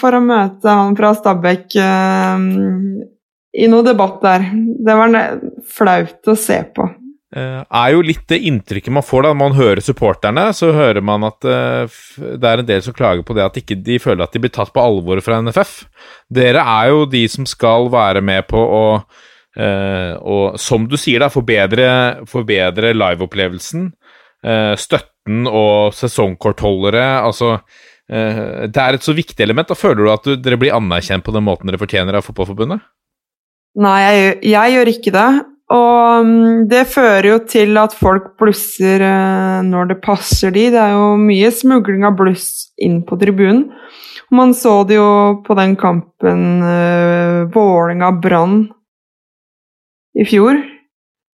for 0.00 0.18
å 0.18 0.24
møte 0.24 0.74
han 0.80 0.98
fra 0.98 1.12
Stabæk 1.14 1.78
uh, 1.78 2.42
i 3.54 3.70
noe 3.70 3.86
debatt 3.86 4.18
der. 4.24 4.48
Det 4.88 4.98
var 4.98 5.14
flaut 5.78 6.32
å 6.32 6.36
se 6.38 6.58
på. 6.74 6.88
Eh, 7.36 7.60
er 7.62 7.92
jo 7.92 8.04
litt 8.04 8.24
det 8.30 8.40
inntrykket 8.48 8.94
man 8.94 9.06
får 9.06 9.26
da 9.26 9.32
man 9.36 9.56
hører 9.56 9.82
supporterne. 9.84 10.48
Så 10.56 10.72
hører 10.76 11.04
man 11.04 11.26
at 11.28 11.44
eh, 11.44 11.98
det 12.16 12.50
er 12.50 12.62
en 12.62 12.68
del 12.68 12.84
som 12.84 12.96
klager 12.96 13.24
på 13.26 13.36
det 13.36 13.46
at 13.46 13.58
ikke 13.60 13.78
de 13.84 13.98
føler 14.02 14.24
at 14.24 14.36
de 14.36 14.42
blir 14.44 14.54
tatt 14.54 14.72
på 14.74 14.84
alvor 14.84 15.22
fra 15.24 15.40
NFF. 15.44 15.80
Dere 16.32 16.64
er 16.64 16.92
jo 16.92 17.08
de 17.10 17.24
som 17.30 17.48
skal 17.48 17.90
være 17.92 18.24
med 18.24 18.48
på 18.50 18.62
å 18.62 18.84
eh, 19.58 20.14
og 20.18 20.58
som 20.60 20.88
du 20.88 20.96
sier, 21.00 21.22
da, 21.24 21.30
forbedre, 21.32 21.90
forbedre 22.30 22.94
liveopplevelsen. 22.96 23.90
eh, 24.44 24.74
støtten 24.78 25.48
og 25.50 25.94
sesongkortholdere. 25.98 27.04
Altså 27.26 27.56
eh, 28.08 28.68
Det 28.70 28.82
er 28.82 28.96
et 28.96 29.04
så 29.04 29.12
viktig 29.16 29.44
element. 29.44 29.68
Da 29.68 29.78
føler 29.78 30.04
du 30.04 30.12
at 30.12 30.30
dere 30.44 30.60
blir 30.60 30.76
anerkjent 30.76 31.26
på 31.26 31.34
den 31.34 31.44
måten 31.44 31.68
dere 31.68 31.80
fortjener 31.80 32.16
av 32.18 32.26
Fotballforbundet? 32.26 32.84
Nei, 33.78 33.98
jeg, 34.02 34.38
jeg 34.48 34.74
gjør 34.74 34.90
ikke 34.94 35.14
det. 35.14 35.28
Og 35.68 36.24
mm, 36.24 36.68
det 36.70 36.86
fører 36.88 37.28
jo 37.28 37.38
til 37.44 37.76
at 37.80 37.92
folk 37.96 38.32
blusser 38.40 39.02
eh, 39.04 39.58
når 39.66 39.90
det 39.90 39.98
passer 40.04 40.54
de. 40.54 40.68
Det 40.72 40.80
er 40.80 40.94
jo 40.96 41.10
mye 41.20 41.50
smugling 41.52 42.06
av 42.08 42.16
bluss 42.16 42.70
inn 42.80 43.02
på 43.04 43.18
tribunen. 43.20 43.66
Man 44.32 44.54
så 44.56 44.82
det 44.84 44.98
jo 44.98 45.40
på 45.44 45.54
den 45.56 45.72
kampen 45.80 46.60
uh, 46.60 47.48
Vålerenga-Brann 47.48 48.58
i 50.20 50.26
fjor, 50.28 50.58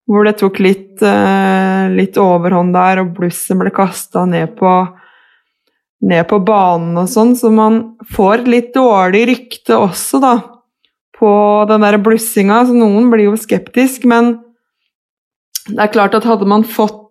hvor 0.06 0.28
det 0.28 0.36
tok 0.38 0.60
litt, 0.62 1.02
eh, 1.02 1.88
litt 1.90 2.20
overhånd 2.22 2.76
der, 2.76 3.02
og 3.02 3.16
blusset 3.18 3.58
ble 3.58 3.72
kasta 3.74 4.28
ned 4.30 4.54
ned 6.04 6.28
på 6.30 6.40
banen 6.46 7.00
og 7.00 7.08
sånn, 7.10 7.34
så 7.40 7.50
man 7.50 7.80
får 8.14 8.44
litt 8.46 8.74
dårlig 8.76 9.24
rykte 9.32 9.80
også, 9.80 10.22
da 10.22 10.34
på 11.18 11.32
den 11.70 11.86
der 11.86 12.00
blussinga, 12.02 12.64
så 12.68 12.76
noen 12.76 13.12
blir 13.14 13.30
jo 13.30 13.38
skeptisk, 13.40 14.08
men 14.10 14.36
det 15.70 15.80
er 15.80 15.94
klart 15.94 16.18
at 16.18 16.28
hadde 16.28 16.48
man 16.50 16.66
fått 16.68 17.02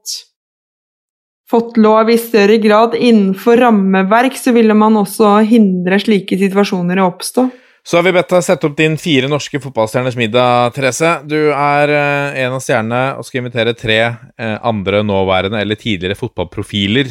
fått 1.53 1.77
lov 1.77 2.09
i 2.11 2.17
større 2.21 2.57
grad 2.63 2.95
innenfor 2.97 3.61
rammeverk, 3.61 4.39
så 4.41 4.55
ville 4.57 4.75
man 4.77 4.97
også 4.97 5.35
hindre 5.49 5.99
slike 6.01 6.39
situasjoner 6.41 7.03
å 7.03 7.11
oppstå. 7.11 7.51
Så 7.83 7.99
har 7.99 8.07
vi 8.07 8.13
bedt 8.15 8.31
deg 8.31 8.45
sette 8.47 8.69
opp 8.69 8.77
din 8.79 8.95
fire 9.01 9.29
norske 9.29 9.59
fotballstjerners 9.61 10.17
middag, 10.17 10.71
Therese. 10.77 11.17
Du 11.27 11.51
er 11.51 11.91
eh, 11.91 12.39
en 12.45 12.55
av 12.55 12.63
stjernene 12.63 13.03
og 13.19 13.27
skal 13.27 13.43
invitere 13.43 13.75
tre 13.75 13.99
eh, 14.07 14.55
andre 14.63 15.03
nåværende 15.05 15.61
eller 15.61 15.81
tidligere 15.81 16.17
fotballprofiler. 16.17 17.11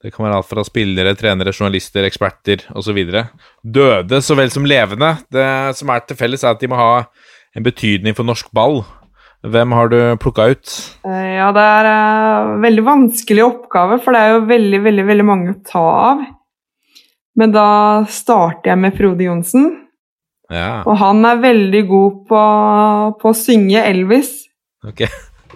Det 0.00 0.14
kan 0.14 0.24
være 0.24 0.38
alt 0.40 0.48
fra 0.48 0.62
spillere, 0.64 1.12
trenere, 1.18 1.52
journalister, 1.52 2.06
eksperter 2.08 2.62
osv. 2.78 3.00
Døde 3.60 4.20
så 4.24 4.36
vel 4.38 4.48
som 4.52 4.64
levende. 4.64 5.10
Det 5.32 5.76
som 5.76 5.92
er 5.92 6.06
til 6.08 6.16
felles, 6.16 6.44
er 6.44 6.54
at 6.54 6.62
de 6.62 6.70
må 6.72 6.78
ha 6.80 7.02
en 7.56 7.66
betydning 7.66 8.16
for 8.16 8.24
norsk 8.24 8.48
ball. 8.56 8.80
Hvem 9.44 9.72
har 9.76 9.88
du 9.92 9.98
plukka 10.20 10.48
ut? 10.52 10.72
Eh, 11.04 11.36
Ja, 11.40 11.50
det 11.56 11.62
er 11.64 11.86
en 11.90 12.60
veldig 12.64 12.82
vanskelig 12.84 13.44
oppgave, 13.44 14.00
for 14.04 14.12
det 14.16 14.20
er 14.20 14.34
jo 14.34 14.40
veldig, 14.48 14.80
veldig, 14.84 15.04
veldig 15.08 15.24
mange 15.28 15.54
å 15.54 15.60
ta 15.68 15.84
av. 16.12 16.24
Men 17.40 17.52
da 17.54 17.68
starter 18.08 18.72
jeg 18.72 18.80
med 18.82 18.96
Frode 18.98 19.24
Johnsen. 19.24 19.68
Ja, 20.50 20.82
Og 20.84 20.96
han 20.98 21.24
er 21.24 21.38
veldig 21.44 21.84
god 21.88 22.16
på, 22.28 22.40
på 23.20 23.30
å 23.30 23.36
synge 23.36 23.84
Elvis. 23.86 24.32
ok. 24.84 25.04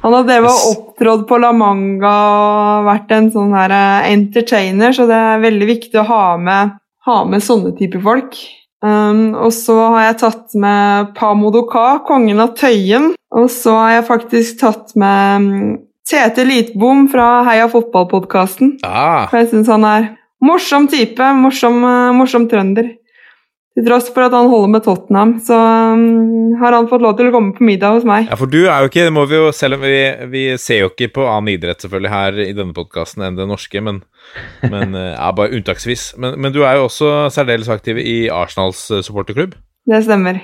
Han 0.03 0.17
har 0.17 0.27
drevet 0.27 0.51
og 0.51 0.73
opptrådt 0.73 1.25
på 1.29 1.39
La 1.41 1.53
Manga 1.57 2.15
og 2.35 2.89
vært 2.89 3.15
en 3.17 3.31
sånn 3.33 3.55
her 3.57 3.73
eh, 3.73 4.11
entertainer, 4.13 4.93
så 4.97 5.07
det 5.09 5.17
er 5.17 5.45
veldig 5.45 5.71
viktig 5.71 6.01
å 6.03 6.09
ha 6.11 6.25
med, 6.41 6.75
ha 7.09 7.23
med 7.29 7.45
sånne 7.45 7.73
typer 7.79 8.03
folk. 8.05 8.37
Um, 8.85 9.33
og 9.41 9.49
så 9.57 9.79
har 9.95 10.11
jeg 10.11 10.19
tatt 10.21 10.57
med 10.61 11.15
Pamodoka, 11.17 12.03
kongen 12.05 12.43
av 12.45 12.53
Tøyen. 12.59 13.15
Og 13.35 13.49
så 13.51 13.73
har 13.79 13.95
jeg 13.97 14.09
faktisk 14.11 14.59
tatt 14.61 14.93
med 15.01 15.47
mm, 15.47 15.71
Tete 16.05 16.45
Litbom 16.45 17.07
fra 17.09 17.29
Heia 17.47 17.71
fotball-podkasten. 17.73 18.77
Ah, 18.85 19.25
For 19.31 19.41
jeg 19.41 19.55
syns 19.55 19.73
han 19.73 19.87
er 19.89 20.11
morsom 20.45 20.91
type, 20.93 21.31
morsom, 21.41 21.81
eh, 21.89 22.13
morsom 22.19 22.45
trønder. 22.51 22.93
Til 23.75 23.87
tross 23.89 24.07
for 24.15 24.23
at 24.23 24.35
han 24.37 24.47
holder 24.53 24.71
med 24.71 24.85
Tottenham, 24.87 25.33
så 25.43 25.57
um, 25.59 26.53
har 26.61 26.77
han 26.77 26.87
fått 26.87 27.03
lov 27.03 27.17
til 27.19 27.27
å 27.27 27.33
komme 27.35 27.57
på 27.57 27.67
middag 27.67 27.97
hos 27.97 28.07
meg. 28.07 28.29
ja, 28.31 28.39
for 28.39 28.51
du 28.51 28.61
er 28.63 28.85
jo 28.85 28.91
ikke 28.91 29.07
det 29.09 29.15
må 29.17 29.25
vi 29.27 29.41
jo, 29.41 29.49
Selv 29.57 29.81
om 29.81 29.83
vi, 29.83 29.99
vi 30.31 30.45
ser 30.63 30.85
jo 30.85 30.93
ikke 30.93 31.11
på 31.17 31.27
annen 31.27 31.57
idrett 31.57 31.83
selvfølgelig 31.83 32.13
her 32.13 32.39
i 32.45 32.53
denne 32.55 32.77
podkasten 32.77 33.27
enn 33.27 33.41
det 33.41 33.49
norske, 33.51 33.83
men, 33.83 34.05
men 34.63 34.95
eh, 34.95 35.17
ja, 35.17 35.33
bare 35.35 35.59
unntaksvis. 35.59 36.13
Men, 36.23 36.39
men 36.39 36.55
du 36.55 36.63
er 36.63 36.79
jo 36.79 36.87
også 36.87 37.13
særdeles 37.35 37.73
aktiv 37.73 37.99
i 37.99 38.19
Arsenals 38.31 38.87
eh, 38.95 39.03
supporterklubb. 39.03 39.59
Det 39.91 40.05
stemmer. 40.07 40.39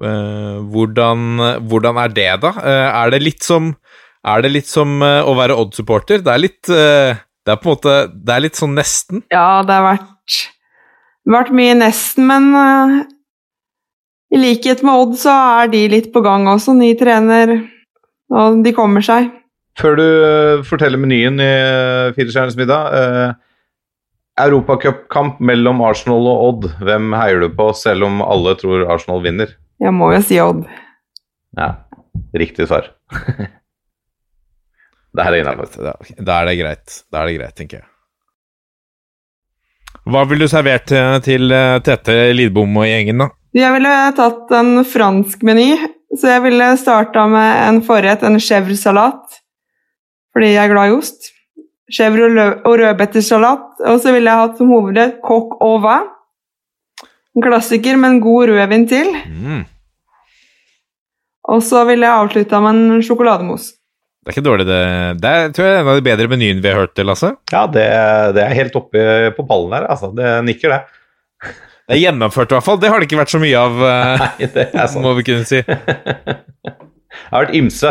Eh, 0.00 0.56
hvordan, 0.72 1.44
hvordan 1.68 2.00
er 2.00 2.16
det, 2.16 2.30
da? 2.46 2.54
Eh, 2.64 2.86
er 3.02 3.12
det 3.12 3.24
litt 3.26 3.44
som 3.44 3.74
det 4.20 4.52
litt 4.52 4.68
som 4.68 5.00
eh, 5.02 5.20
å 5.24 5.34
være 5.36 5.56
Odd-supporter? 5.56 6.24
Det 6.24 6.32
er 6.32 6.42
litt 6.42 6.68
eh, 6.68 7.20
Det 7.44 7.54
er 7.54 7.60
på 7.60 7.70
en 7.70 7.76
måte 7.76 7.94
Det 8.12 8.34
er 8.34 8.44
litt 8.44 8.58
sånn 8.58 8.76
nesten. 8.76 9.24
Ja, 9.32 9.62
det 9.64 9.76
har 9.76 9.86
vært, 9.86 10.09
vært 11.28 11.52
mye 11.56 11.74
nesten, 11.78 12.28
men 12.30 12.50
eh, 12.56 12.94
i 14.30 14.40
likhet 14.40 14.84
med 14.86 14.94
Odd 14.94 15.18
så 15.18 15.34
er 15.60 15.70
de 15.72 15.84
litt 15.90 16.12
på 16.14 16.22
gang 16.24 16.46
også. 16.50 16.74
Ny 16.78 16.94
trener, 16.98 17.56
og 18.30 18.62
de 18.64 18.72
kommer 18.76 19.02
seg. 19.04 19.30
Før 19.80 19.96
du 19.98 20.06
eh, 20.06 20.64
forteller 20.66 21.00
menyen 21.00 21.40
i 21.40 21.48
uh, 21.48 22.10
Firestjerners 22.16 22.56
middag 22.58 22.82
uh, 22.90 23.30
Europacupkamp 24.40 25.40
mellom 25.44 25.80
Arsenal 25.86 26.28
og 26.30 26.42
Odd. 26.48 26.68
Hvem 26.84 27.14
heier 27.16 27.42
du 27.42 27.48
på, 27.54 27.70
selv 27.76 28.08
om 28.08 28.14
alle 28.24 28.56
tror 28.60 28.88
Arsenal 28.92 29.22
vinner? 29.24 29.48
Jeg 29.80 29.92
må 29.96 30.12
jo 30.14 30.20
si 30.26 30.40
Odd. 30.42 30.66
Ja, 31.58 31.70
riktig 32.36 32.68
svar. 32.70 32.84
det 35.16 35.26
her 35.26 35.34
er 35.34 35.40
innafor. 35.42 35.72
Da, 35.80 35.96
da 36.18 36.40
er 36.40 36.50
det 36.50 36.60
greit. 36.60 37.00
Da 37.10 37.22
er 37.22 37.30
det 37.30 37.38
greit, 37.40 37.56
tenker 37.58 37.76
jeg. 37.82 37.88
Hva 40.08 40.24
vil 40.28 40.44
du 40.44 40.48
servert 40.48 40.86
til, 40.88 41.20
til 41.26 41.52
eh, 41.52 41.80
Tete 41.84 42.16
Lidbom 42.36 42.78
og 42.80 42.88
gjengen, 42.88 43.24
da? 43.24 43.28
Jeg 43.56 43.74
ville 43.74 43.94
tatt 44.14 44.52
en 44.54 44.84
fransk 44.86 45.42
meny, 45.46 45.74
så 46.14 46.30
jeg 46.30 46.44
ville 46.46 46.68
starta 46.78 47.26
med 47.30 47.50
en 47.66 47.80
forrett, 47.86 48.22
en 48.22 48.38
chèvre-salat, 48.40 49.40
fordi 50.30 50.52
jeg 50.52 50.62
er 50.62 50.72
glad 50.72 50.92
i 50.92 50.96
ost. 50.96 51.32
Chèvre 51.90 52.28
og 52.62 52.76
rødbettersalat. 52.78 53.82
Og 53.90 53.98
så 53.98 54.12
ville 54.14 54.30
jeg 54.30 54.42
hatt 54.44 54.60
som 54.60 54.70
hovedrett 54.70 55.18
coq 55.26 55.56
au 55.58 55.80
vin. 55.82 56.06
En 57.34 57.42
klassiker 57.42 57.98
med 57.98 58.14
en 58.14 58.20
god 58.22 58.52
rødvin 58.52 58.86
til. 58.90 59.10
Mm. 59.26 59.64
Og 61.50 61.62
så 61.66 61.82
ville 61.88 62.06
jeg 62.06 62.14
avslutta 62.14 62.60
med 62.62 62.78
en 62.78 63.02
sjokolademousse. 63.02 63.79
Det 64.20 64.28
er 64.28 64.34
ikke 64.36 64.44
dårlig, 64.44 64.66
det. 64.68 64.78
Det 65.22 65.30
er, 65.32 65.52
tror 65.56 65.64
jeg 65.66 65.74
er 65.74 65.80
en 65.80 65.88
av 65.88 65.96
de 65.96 66.04
bedre 66.04 66.26
menyene 66.28 66.60
vi 66.60 66.68
har 66.68 66.82
hørt, 66.82 66.98
Lasse. 67.08 67.30
Ja, 67.54 67.62
det, 67.72 67.86
det 68.36 68.42
er 68.44 68.56
helt 68.58 68.74
oppe 68.76 69.04
på 69.36 69.44
pallen 69.48 69.72
her, 69.78 69.86
altså. 69.94 70.10
Det 70.16 70.34
nikker, 70.44 70.74
det. 70.74 71.54
Det 71.88 71.96
er 71.96 72.02
gjennomført, 72.02 72.52
i 72.52 72.58
hvert 72.58 72.66
fall. 72.66 72.78
Det 72.82 72.90
har 72.92 73.00
det 73.00 73.08
ikke 73.08 73.18
vært 73.22 73.32
så 73.32 73.40
mye 73.40 73.62
av, 73.64 73.80
eh, 73.88 74.20
Nei, 74.26 74.50
det 74.52 74.66
er 74.68 74.86
sant. 74.92 75.02
må 75.06 75.14
vi 75.16 75.24
kunne 75.30 75.48
si. 75.48 75.62
Det 75.70 77.32
har 77.32 77.44
vært 77.46 77.56
ymse. 77.58 77.90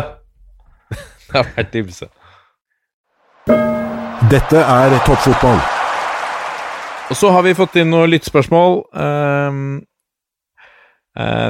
Det 0.94 1.34
har 1.36 1.50
vært 1.58 1.76
ymse. 1.82 2.08
Dette 4.30 4.62
er 4.62 4.96
toppfotball. 5.08 5.60
Og 7.10 7.18
så 7.18 7.32
har 7.34 7.44
vi 7.46 7.56
fått 7.58 7.78
inn 7.82 7.90
noen 7.90 8.12
lyttspørsmål. 8.14 8.76
Ehm, 9.02 9.62
eh, 9.82 9.89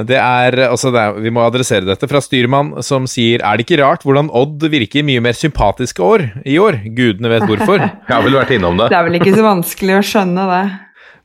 det 0.08 0.16
er 0.18 0.56
Altså, 0.66 0.90
det 0.90 0.98
er, 0.98 1.18
vi 1.22 1.30
må 1.30 1.44
adressere 1.44 1.86
dette 1.86 2.08
fra 2.10 2.18
styrmann, 2.24 2.72
som 2.82 3.04
sier 3.10 3.44
Er 3.46 3.58
det 3.58 3.66
ikke 3.66 3.78
rart 3.82 4.02
hvordan 4.06 4.30
Odd 4.34 4.64
virker 4.72 5.04
mye 5.06 5.22
mer 5.22 5.36
sympatiske 5.38 6.02
år 6.02 6.24
i 6.42 6.56
år? 6.58 6.80
Gudene 6.96 7.30
vet 7.30 7.46
hvorfor. 7.46 7.78
Jeg 8.08 8.10
har 8.10 8.24
vel 8.24 8.38
vært 8.40 8.54
innom 8.56 8.80
det. 8.80 8.88
Det 8.90 8.98
er 8.98 9.06
vel 9.06 9.18
ikke 9.20 9.36
så 9.36 9.46
vanskelig 9.46 9.98
å 9.98 10.06
skjønne 10.10 10.46
det. 10.50 10.62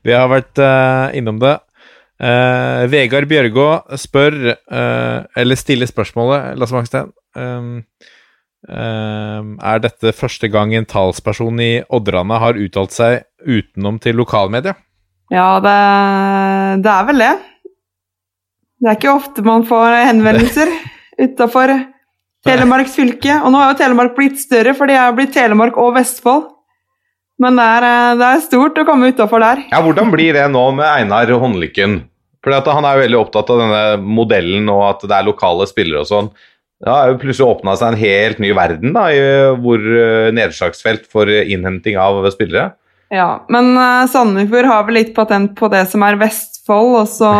Vi 0.06 0.14
har 0.14 0.30
vært 0.30 0.62
uh, 0.62 1.16
innom 1.18 1.40
det. 1.42 1.56
Uh, 2.22 2.86
Vegard 2.88 3.28
Bjørgå 3.28 3.70
spør, 4.00 4.38
uh, 4.72 5.26
eller 5.36 5.60
stiller 5.60 5.90
spørsmålet, 5.90 6.54
Lasse 6.60 6.76
Mangstein 6.78 7.10
um, 7.36 7.82
ehm, 8.70 9.50
Er 9.60 9.82
dette 9.84 10.14
første 10.16 10.48
gang 10.48 10.72
en 10.78 10.88
talsperson 10.88 11.60
i 11.60 11.74
Odderane 11.92 12.40
har 12.40 12.62
uttalt 12.62 12.96
seg 12.96 13.26
utenom 13.44 14.00
til 14.00 14.16
lokalmedia? 14.22 14.78
Ja, 15.34 15.58
det, 15.60 15.76
det 16.86 16.94
er 16.94 17.10
vel 17.10 17.26
det. 17.26 17.34
Det 18.86 18.92
er 18.92 18.98
ikke 19.00 19.16
ofte 19.18 19.42
man 19.42 19.64
får 19.66 19.96
henvendelser 20.12 20.70
utafor 21.18 21.72
Telemarks 22.46 22.94
fylke. 22.94 23.40
Og 23.42 23.50
nå 23.50 23.58
har 23.58 23.72
jo 23.72 23.80
Telemark 23.80 24.12
blitt 24.14 24.38
større, 24.38 24.76
for 24.78 24.86
det 24.86 25.00
er 25.02 25.16
blitt 25.18 25.34
Telemark 25.34 25.80
og 25.82 25.96
Vestfold. 25.96 26.52
Men 27.42 27.58
det 27.58 27.66
er, 27.66 27.88
eh, 27.88 28.18
det 28.20 28.28
er 28.28 28.44
stort 28.46 28.78
å 28.78 28.86
komme 28.86 29.10
utafor 29.10 29.42
der. 29.42 29.64
Ja, 29.72 29.82
Hvordan 29.82 30.14
blir 30.14 30.38
det 30.38 30.46
nå 30.54 30.62
med 30.78 30.86
Einar 30.86 31.26
Håndlykken? 31.26 32.04
For 32.46 32.54
Han 32.54 32.86
er 32.86 32.94
jo 32.94 33.08
veldig 33.08 33.20
opptatt 33.24 33.50
av 33.50 33.58
denne 33.64 33.98
modellen 34.06 34.70
og 34.70 34.84
at 34.92 35.02
det 35.02 35.18
er 35.18 35.26
lokale 35.26 35.66
spillere 35.66 36.06
og 36.06 36.06
sånn. 36.06 36.30
Det 36.78 36.94
har 36.94 37.10
jo 37.10 37.18
plutselig 37.18 37.58
åpna 37.58 37.74
seg 37.76 37.88
en 37.90 37.98
helt 37.98 38.38
ny 38.38 38.54
verden, 38.54 38.94
da, 38.94 39.10
i 39.10 39.20
hvor 39.66 39.82
eh, 39.82 40.30
nedslagsfelt 40.30 41.10
for 41.10 41.26
innhenting 41.26 41.98
av 41.98 42.22
spillere. 42.30 42.76
Ja, 43.10 43.42
men 43.50 43.74
Sandefjord 44.10 44.70
har 44.70 44.86
vel 44.86 45.00
litt 45.02 45.16
patent 45.16 45.56
på 45.58 45.74
det 45.74 45.88
som 45.90 46.04
er 46.06 46.22
Vestfold, 46.22 47.02
og 47.02 47.10
så 47.10 47.34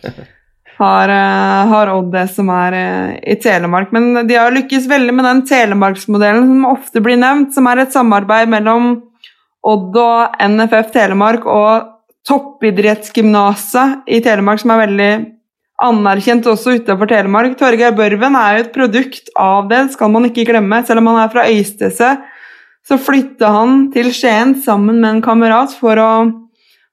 har, 0.80 1.08
eh, 1.12 1.68
har 1.68 1.92
Odd 1.92 2.10
det 2.14 2.26
som 2.32 2.48
er 2.54 2.76
eh, 2.76 3.18
i 3.34 3.36
Telemark. 3.40 3.92
Men 3.92 4.26
de 4.26 4.38
har 4.38 4.54
lykkes 4.54 4.88
veldig 4.88 5.14
med 5.14 5.28
den 5.28 5.42
telemarksmodellen 5.48 6.48
som 6.48 6.68
ofte 6.72 7.02
blir 7.04 7.20
nevnt, 7.20 7.52
som 7.54 7.68
er 7.68 7.82
et 7.82 7.92
samarbeid 7.94 8.50
mellom 8.52 8.94
Odd 9.60 9.96
og 10.00 10.40
NFF 10.40 10.92
Telemark 10.94 11.44
og 11.44 11.90
toppidrettsgymnaset 12.28 14.08
i 14.08 14.22
Telemark, 14.24 14.62
som 14.62 14.72
er 14.72 14.82
veldig 14.86 15.12
anerkjent 15.84 16.48
også 16.48 16.78
utenfor 16.80 17.08
Telemark. 17.08 17.56
Torgeir 17.60 17.92
Børven 17.96 18.36
er 18.36 18.56
jo 18.56 18.64
et 18.64 18.74
produkt 18.74 19.30
av 19.36 19.68
det, 19.68 19.86
skal 19.94 20.12
man 20.12 20.28
ikke 20.28 20.46
glemme. 20.48 20.82
Selv 20.86 21.02
om 21.02 21.12
han 21.12 21.22
er 21.22 21.32
fra 21.32 21.46
Øystese, 21.48 22.10
så 22.88 22.96
flytta 23.00 23.52
han 23.52 23.88
til 23.92 24.12
Skien 24.16 24.56
sammen 24.64 25.00
med 25.00 25.10
en 25.16 25.24
kamerat 25.24 25.76
for 25.76 26.00
å, 26.00 26.10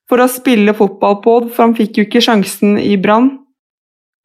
for 0.08 0.24
å 0.24 0.32
spille 0.32 0.76
fotball 0.76 1.20
på 1.24 1.40
Odd, 1.40 1.52
for 1.56 1.70
han 1.70 1.76
fikk 1.78 2.00
jo 2.00 2.08
ikke 2.08 2.24
sjansen 2.24 2.76
i 2.80 2.96
Brann. 3.00 3.38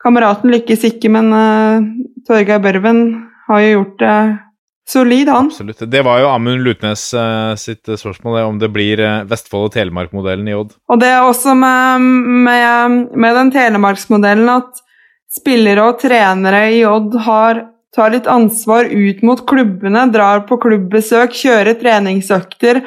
Kameraten 0.03 0.51
lykkes 0.51 0.87
ikke, 0.89 1.11
men 1.15 1.31
uh, 1.31 1.85
Torgeir 2.27 2.63
Børven 2.63 3.05
har 3.49 3.63
jo 3.63 3.75
gjort 3.77 4.01
det 4.03 4.17
solid, 4.89 5.29
han. 5.31 5.47
Absolutt. 5.47 5.85
Det 5.91 6.03
var 6.03 6.23
jo 6.23 6.31
Amund 6.33 6.63
Lutnes 6.67 7.05
uh, 7.15 7.55
sitt 7.61 7.87
spørsmål, 7.87 8.39
det, 8.39 8.45
om 8.51 8.63
det 8.63 8.71
blir 8.75 9.03
uh, 9.03 9.23
Vestfold- 9.31 9.69
og 9.69 9.77
Telemark-modellen 9.77 10.49
i 10.51 10.57
Odd. 10.59 10.75
Og 10.91 11.03
det 11.03 11.11
er 11.13 11.27
også 11.27 11.55
med, 11.59 12.09
med, 12.49 12.97
med 13.15 13.39
den 13.39 13.53
telemarksmodellen 13.55 14.51
at 14.53 14.83
spillere 15.33 15.87
og 15.87 16.03
trenere 16.03 16.67
i 16.75 16.83
Odd 16.89 17.15
har, 17.25 17.63
tar 17.95 18.13
litt 18.13 18.29
ansvar 18.31 18.91
ut 18.91 19.23
mot 19.25 19.47
klubbene, 19.49 20.05
drar 20.13 20.45
på 20.49 20.59
klubbbesøk, 20.61 21.35
kjører 21.37 21.79
treningsøkter, 21.81 22.83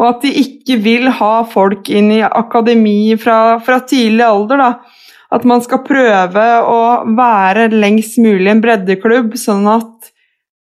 og 0.00 0.10
at 0.10 0.26
de 0.26 0.34
ikke 0.42 0.80
vil 0.82 1.08
ha 1.20 1.34
folk 1.48 1.88
inn 1.92 2.10
i 2.18 2.22
akademi 2.26 3.14
fra, 3.20 3.58
fra 3.64 3.80
tidlig 3.86 4.26
alder. 4.26 4.64
da 4.64 5.05
at 5.34 5.46
man 5.48 5.62
skal 5.64 5.82
prøve 5.86 6.44
å 6.70 6.80
være 7.16 7.70
lengst 7.74 8.20
mulig 8.22 8.50
en 8.52 8.62
breddeklubb, 8.62 9.34
sånn 9.40 9.66
at 9.70 10.12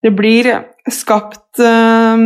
det 0.02 0.12
blir 0.14 0.48
skapt 0.90 1.60
eh, 1.62 2.24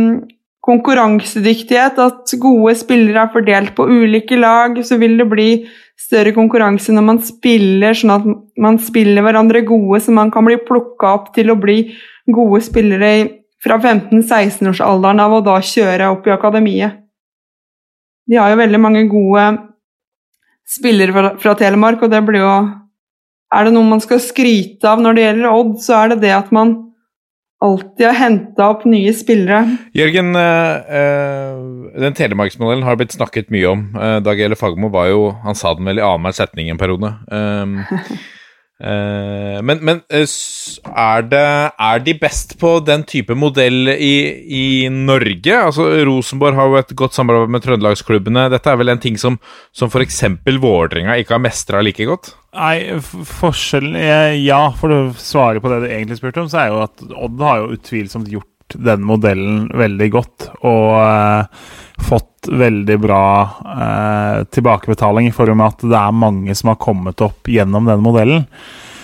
konkurransedyktighet, 0.63 1.99
at 1.99 2.33
gode 2.41 2.73
spillere 2.79 3.25
er 3.25 3.33
fordelt 3.33 3.73
på 3.77 3.87
ulike 3.89 4.37
lag. 4.39 4.77
Så 4.85 4.97
vil 5.01 5.17
det 5.19 5.27
bli 5.29 5.49
større 5.99 6.33
konkurranse 6.35 6.95
når 6.95 7.07
man 7.09 7.21
spiller, 7.25 7.97
sånn 7.97 8.15
at 8.15 8.27
man 8.61 8.79
spiller 8.81 9.25
hverandre 9.25 9.63
gode, 9.67 10.01
så 10.03 10.15
man 10.15 10.31
kan 10.33 10.47
bli 10.47 10.57
plukka 10.63 11.15
opp 11.19 11.31
til 11.35 11.51
å 11.53 11.59
bli 11.59 11.83
gode 12.31 12.61
spillere 12.63 13.13
fra 13.63 13.77
15-16-årsalderen 13.79 15.21
av 15.23 15.37
og 15.37 15.45
da 15.47 15.59
kjøre 15.63 16.09
opp 16.15 16.27
i 16.27 16.33
akademiet. 16.35 16.99
De 18.27 18.39
har 18.39 18.53
jo 18.53 18.59
veldig 18.59 18.79
mange 18.79 19.03
gode 19.11 19.45
spillere 20.69 21.13
fra, 21.15 21.33
fra 21.41 21.53
Telemark, 21.59 22.03
og 22.03 22.11
det 22.13 22.23
blir 22.27 22.43
jo 22.43 22.55
Er 23.53 23.67
det 23.67 23.75
noe 23.75 23.85
man 23.85 24.01
skal 24.01 24.21
skryte 24.23 24.89
av 24.89 25.01
når 25.03 25.13
det 25.13 25.25
gjelder 25.27 25.51
Odd, 25.53 25.75
så 25.83 25.97
er 25.99 26.13
det 26.13 26.23
det 26.23 26.33
at 26.33 26.49
man 26.55 26.73
alltid 27.63 28.05
har 28.09 28.17
henta 28.17 28.65
opp 28.73 28.81
nye 28.89 29.13
spillere. 29.15 29.61
Jørgen, 29.95 30.33
eh, 30.35 31.99
den 32.03 32.17
telemarksmodellen 32.17 32.83
har 32.83 32.97
blitt 32.99 33.15
snakket 33.15 33.53
mye 33.53 33.69
om. 33.69 33.85
Eh, 33.95 34.17
Dag 34.25 34.41
Ele 34.41 34.57
Fagermo 34.59 34.89
var 34.91 35.07
jo 35.13 35.29
Han 35.45 35.55
sa 35.55 35.73
den 35.77 35.85
vel 35.87 36.01
i 36.01 36.03
annenhver 36.03 36.35
setning 36.35 36.71
en 36.73 36.81
periode. 36.81 37.13
Eh, 38.83 39.57
eh, 39.57 39.59
men, 39.63 39.79
men 39.85 40.01
er, 40.11 41.25
det, 41.31 41.43
er 41.71 42.03
de 42.03 42.15
best 42.19 42.57
på 42.61 42.75
den 42.85 43.05
type 43.07 43.35
modell 43.37 43.93
i, 43.93 44.15
i 44.43 44.65
Norge? 44.91 45.55
Altså 45.69 45.87
Rosenborg 46.07 46.59
har 46.59 46.69
jo 46.69 46.79
et 46.81 46.95
godt 46.99 47.17
samarbeid 47.17 47.55
med 47.55 47.65
trøndelagsklubbene. 47.65 48.47
Dette 48.53 48.71
er 48.71 48.79
vel 48.81 48.93
en 48.93 49.03
ting 49.03 49.19
som, 49.21 49.39
som 49.75 49.91
f.eks. 49.91 50.23
Vålerenga 50.63 51.17
ikke 51.19 51.37
har 51.37 51.43
mestra 51.43 51.83
like 51.83 52.07
godt? 52.07 52.33
Nei, 52.53 52.99
forskjellen 53.01 53.95
Ja, 54.43 54.67
for 54.77 54.93
å 54.93 55.03
svare 55.17 55.63
på 55.63 55.71
det 55.71 55.83
du 55.83 55.87
egentlig 55.89 56.19
spurte 56.19 56.43
om, 56.43 56.51
så 56.51 56.65
er 56.65 56.73
jo 56.73 56.83
at 56.85 57.05
Odd 57.13 57.41
har 57.41 57.63
jo 57.63 57.77
utvilsomt 57.77 58.29
gjort 58.31 58.49
den 58.79 59.03
modellen 59.05 59.67
veldig 59.77 60.09
godt. 60.13 60.49
Og 60.65 60.89
eh, 60.97 61.63
fått 62.01 62.47
veldig 62.51 62.97
bra 62.99 63.25
eh, 63.65 64.43
tilbakebetaling 64.43 65.29
i 65.29 65.35
form 65.35 65.61
av 65.61 65.73
at 65.73 65.85
det 65.85 65.99
er 65.99 66.23
mange 66.23 66.55
som 66.57 66.73
har 66.73 66.81
kommet 66.81 67.21
opp 67.23 67.47
gjennom 67.49 67.85
den 67.89 68.03
modellen. 68.03 68.47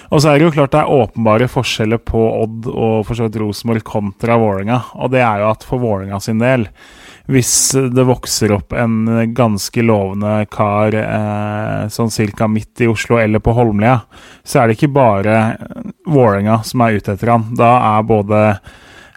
Og 0.10 0.24
så 0.24 0.32
er 0.32 0.40
det 0.40 0.48
jo 0.48 0.56
klart 0.56 0.74
det 0.74 0.82
er 0.82 0.96
åpenbare 1.04 1.50
forskjeller 1.52 2.02
på 2.02 2.22
Odd 2.40 2.66
og 2.72 3.04
for 3.06 3.14
så 3.14 3.28
vidt 3.28 3.38
Rosenborg 3.44 3.86
kontra 3.86 4.40
Vålerenga. 4.42 4.80
Og 4.98 5.14
det 5.14 5.22
er 5.22 5.44
jo 5.44 5.52
at 5.52 5.66
for 5.68 5.82
Vålerenga 5.84 6.20
sin 6.24 6.42
del 6.42 6.66
hvis 7.30 7.54
det 7.94 8.08
vokser 8.10 8.56
opp 8.56 8.74
en 8.74 9.04
ganske 9.38 9.84
lovende 9.86 10.48
kar 10.50 10.96
eh, 10.98 11.84
sånn 11.94 12.10
cirka 12.10 12.48
midt 12.50 12.82
i 12.82 12.88
Oslo 12.90 13.20
eller 13.22 13.44
på 13.44 13.54
Holmlia, 13.54 14.00
så 14.42 14.64
er 14.64 14.70
det 14.70 14.80
ikke 14.80 14.96
bare 14.96 15.36
Vålerenga 16.10 16.64
som 16.66 16.82
er 16.82 16.98
ute 16.98 17.14
etter 17.14 17.36
han. 17.36 17.46
Da 17.54 17.70
er 17.92 18.08
både 18.10 18.42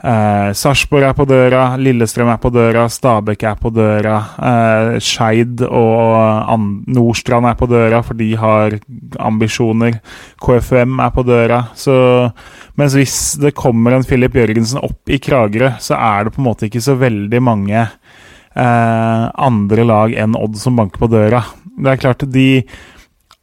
eh, 0.02 0.50
Sarpsborg 0.58 1.06
er 1.06 1.14
på 1.16 1.26
døra, 1.28 1.62
Lillestrøm 1.80 2.30
er 2.32 2.40
på 2.42 2.50
døra, 2.52 2.84
Stabæk 2.90 3.44
er 3.48 3.60
på 3.60 3.72
døra, 3.74 4.16
eh, 4.50 4.98
Skeid 5.02 5.62
og 5.68 6.52
Nordstrand 6.92 7.48
er 7.50 7.58
på 7.58 7.68
døra, 7.70 8.02
for 8.06 8.18
de 8.18 8.32
har 8.38 8.78
ambisjoner. 9.18 10.00
KFUM 10.42 11.00
er 11.00 11.14
på 11.14 11.26
døra. 11.26 11.62
Så 11.78 11.94
mens 12.78 12.96
hvis 12.98 13.18
det 13.42 13.54
kommer 13.58 13.96
en 13.96 14.06
Filip 14.06 14.36
Jørgensen 14.38 14.82
opp 14.82 15.10
i 15.12 15.20
Kragerø, 15.22 15.74
så 15.80 15.98
er 15.98 16.24
det 16.24 16.34
på 16.34 16.42
en 16.42 16.48
måte 16.50 16.68
ikke 16.68 16.84
så 16.84 16.98
veldig 17.00 17.42
mange 17.42 17.82
eh, 17.82 19.24
andre 19.48 19.86
lag 19.86 20.16
enn 20.18 20.38
Odd 20.38 20.58
som 20.60 20.76
banker 20.78 21.02
på 21.02 21.10
døra. 21.12 21.44
Det 21.78 21.92
er 21.92 22.02
klart 22.02 22.26
de 22.32 22.48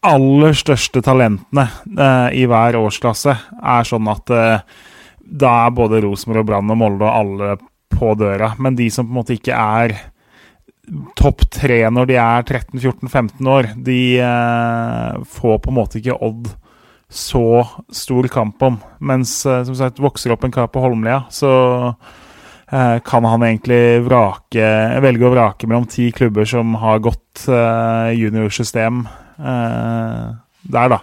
aller 0.05 0.55
største 0.55 1.01
talentene 1.03 1.65
eh, 1.91 2.29
i 2.39 2.45
hver 2.47 2.77
årsklasse 2.79 3.35
er 3.59 3.87
sånn 3.87 4.07
at 4.11 4.31
eh, 4.31 4.85
da 5.29 5.51
er 5.65 5.75
både 5.75 6.01
Rosenborg 6.05 6.47
Brann 6.47 6.71
og 6.73 6.79
Molde 6.79 7.05
og 7.07 7.13
alle 7.13 7.57
på 7.93 8.13
døra. 8.19 8.53
Men 8.61 8.77
de 8.79 8.89
som 8.93 9.07
på 9.07 9.13
en 9.13 9.19
måte 9.19 9.35
ikke 9.37 9.57
er 9.57 9.97
topp 11.19 11.43
tre 11.53 11.83
når 11.93 12.09
de 12.09 12.17
er 12.17 12.47
13-14-15 12.47 13.51
år, 13.53 13.69
de 13.85 13.99
eh, 14.23 15.19
får 15.37 15.61
på 15.61 15.71
en 15.71 15.77
måte 15.77 16.01
ikke 16.01 16.17
Odd 16.25 16.49
så 17.09 17.61
stor 17.93 18.27
kamp 18.29 18.61
om. 18.65 18.81
Mens 19.01 19.41
eh, 19.49 19.61
som 19.67 19.77
sagt, 19.77 20.01
vokser 20.01 20.33
opp 20.33 20.45
en 20.45 20.53
kar 20.53 20.69
på 20.73 20.81
Holmlia, 20.81 21.23
så 21.33 21.53
Eh, 22.71 22.99
kan 22.99 23.25
han 23.25 23.41
egentlig 23.41 24.03
vrake, 24.05 24.65
velge 25.01 25.25
å 25.25 25.31
vrake 25.33 25.65
mellom 25.69 25.87
ti 25.89 26.11
klubber 26.13 26.45
som 26.45 26.75
har 26.77 27.01
godt 27.01 27.47
uh, 27.49 28.13
juniorsystem 28.13 29.07
uh, 29.41 30.37
der, 30.69 30.91
da. 30.93 30.99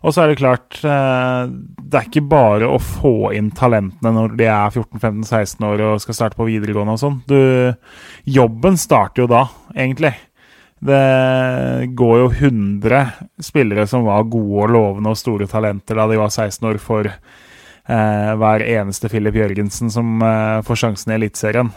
Og 0.00 0.14
så 0.14 0.22
er 0.22 0.30
det 0.30 0.40
klart, 0.40 0.78
uh, 0.80 1.50
det 1.50 1.98
er 1.98 2.08
ikke 2.08 2.24
bare 2.30 2.70
å 2.70 2.78
få 2.80 3.34
inn 3.36 3.50
talentene 3.52 4.14
når 4.16 4.38
de 4.38 4.48
er 4.48 4.72
14-15-16 4.72 5.68
år 5.68 5.84
og 5.84 6.02
skal 6.04 6.16
starte 6.16 6.38
på 6.38 6.48
videregående 6.48 6.96
og 6.96 7.02
sånn. 7.02 7.20
Jobben 8.24 8.80
starter 8.80 9.26
jo 9.26 9.30
da, 9.30 9.44
egentlig. 9.76 10.14
Det 10.80 11.90
går 11.92 12.18
jo 12.22 12.28
100 12.30 13.00
spillere 13.44 13.84
som 13.86 14.06
var 14.06 14.24
gode 14.32 14.64
og 14.64 14.72
lovende 14.72 15.12
og 15.12 15.18
store 15.20 15.48
talenter 15.50 15.98
da 15.98 16.06
de 16.08 16.16
var 16.16 16.32
16 16.32 16.68
år, 16.70 16.78
for 16.80 17.04
eh, 17.04 18.30
hver 18.40 18.64
eneste 18.64 19.10
Filip 19.12 19.36
Jørgensen 19.36 19.92
som 19.92 20.22
eh, 20.24 20.62
får 20.64 20.80
sjansen 20.84 21.12
i 21.12 21.18
Eliteserien. 21.18 21.72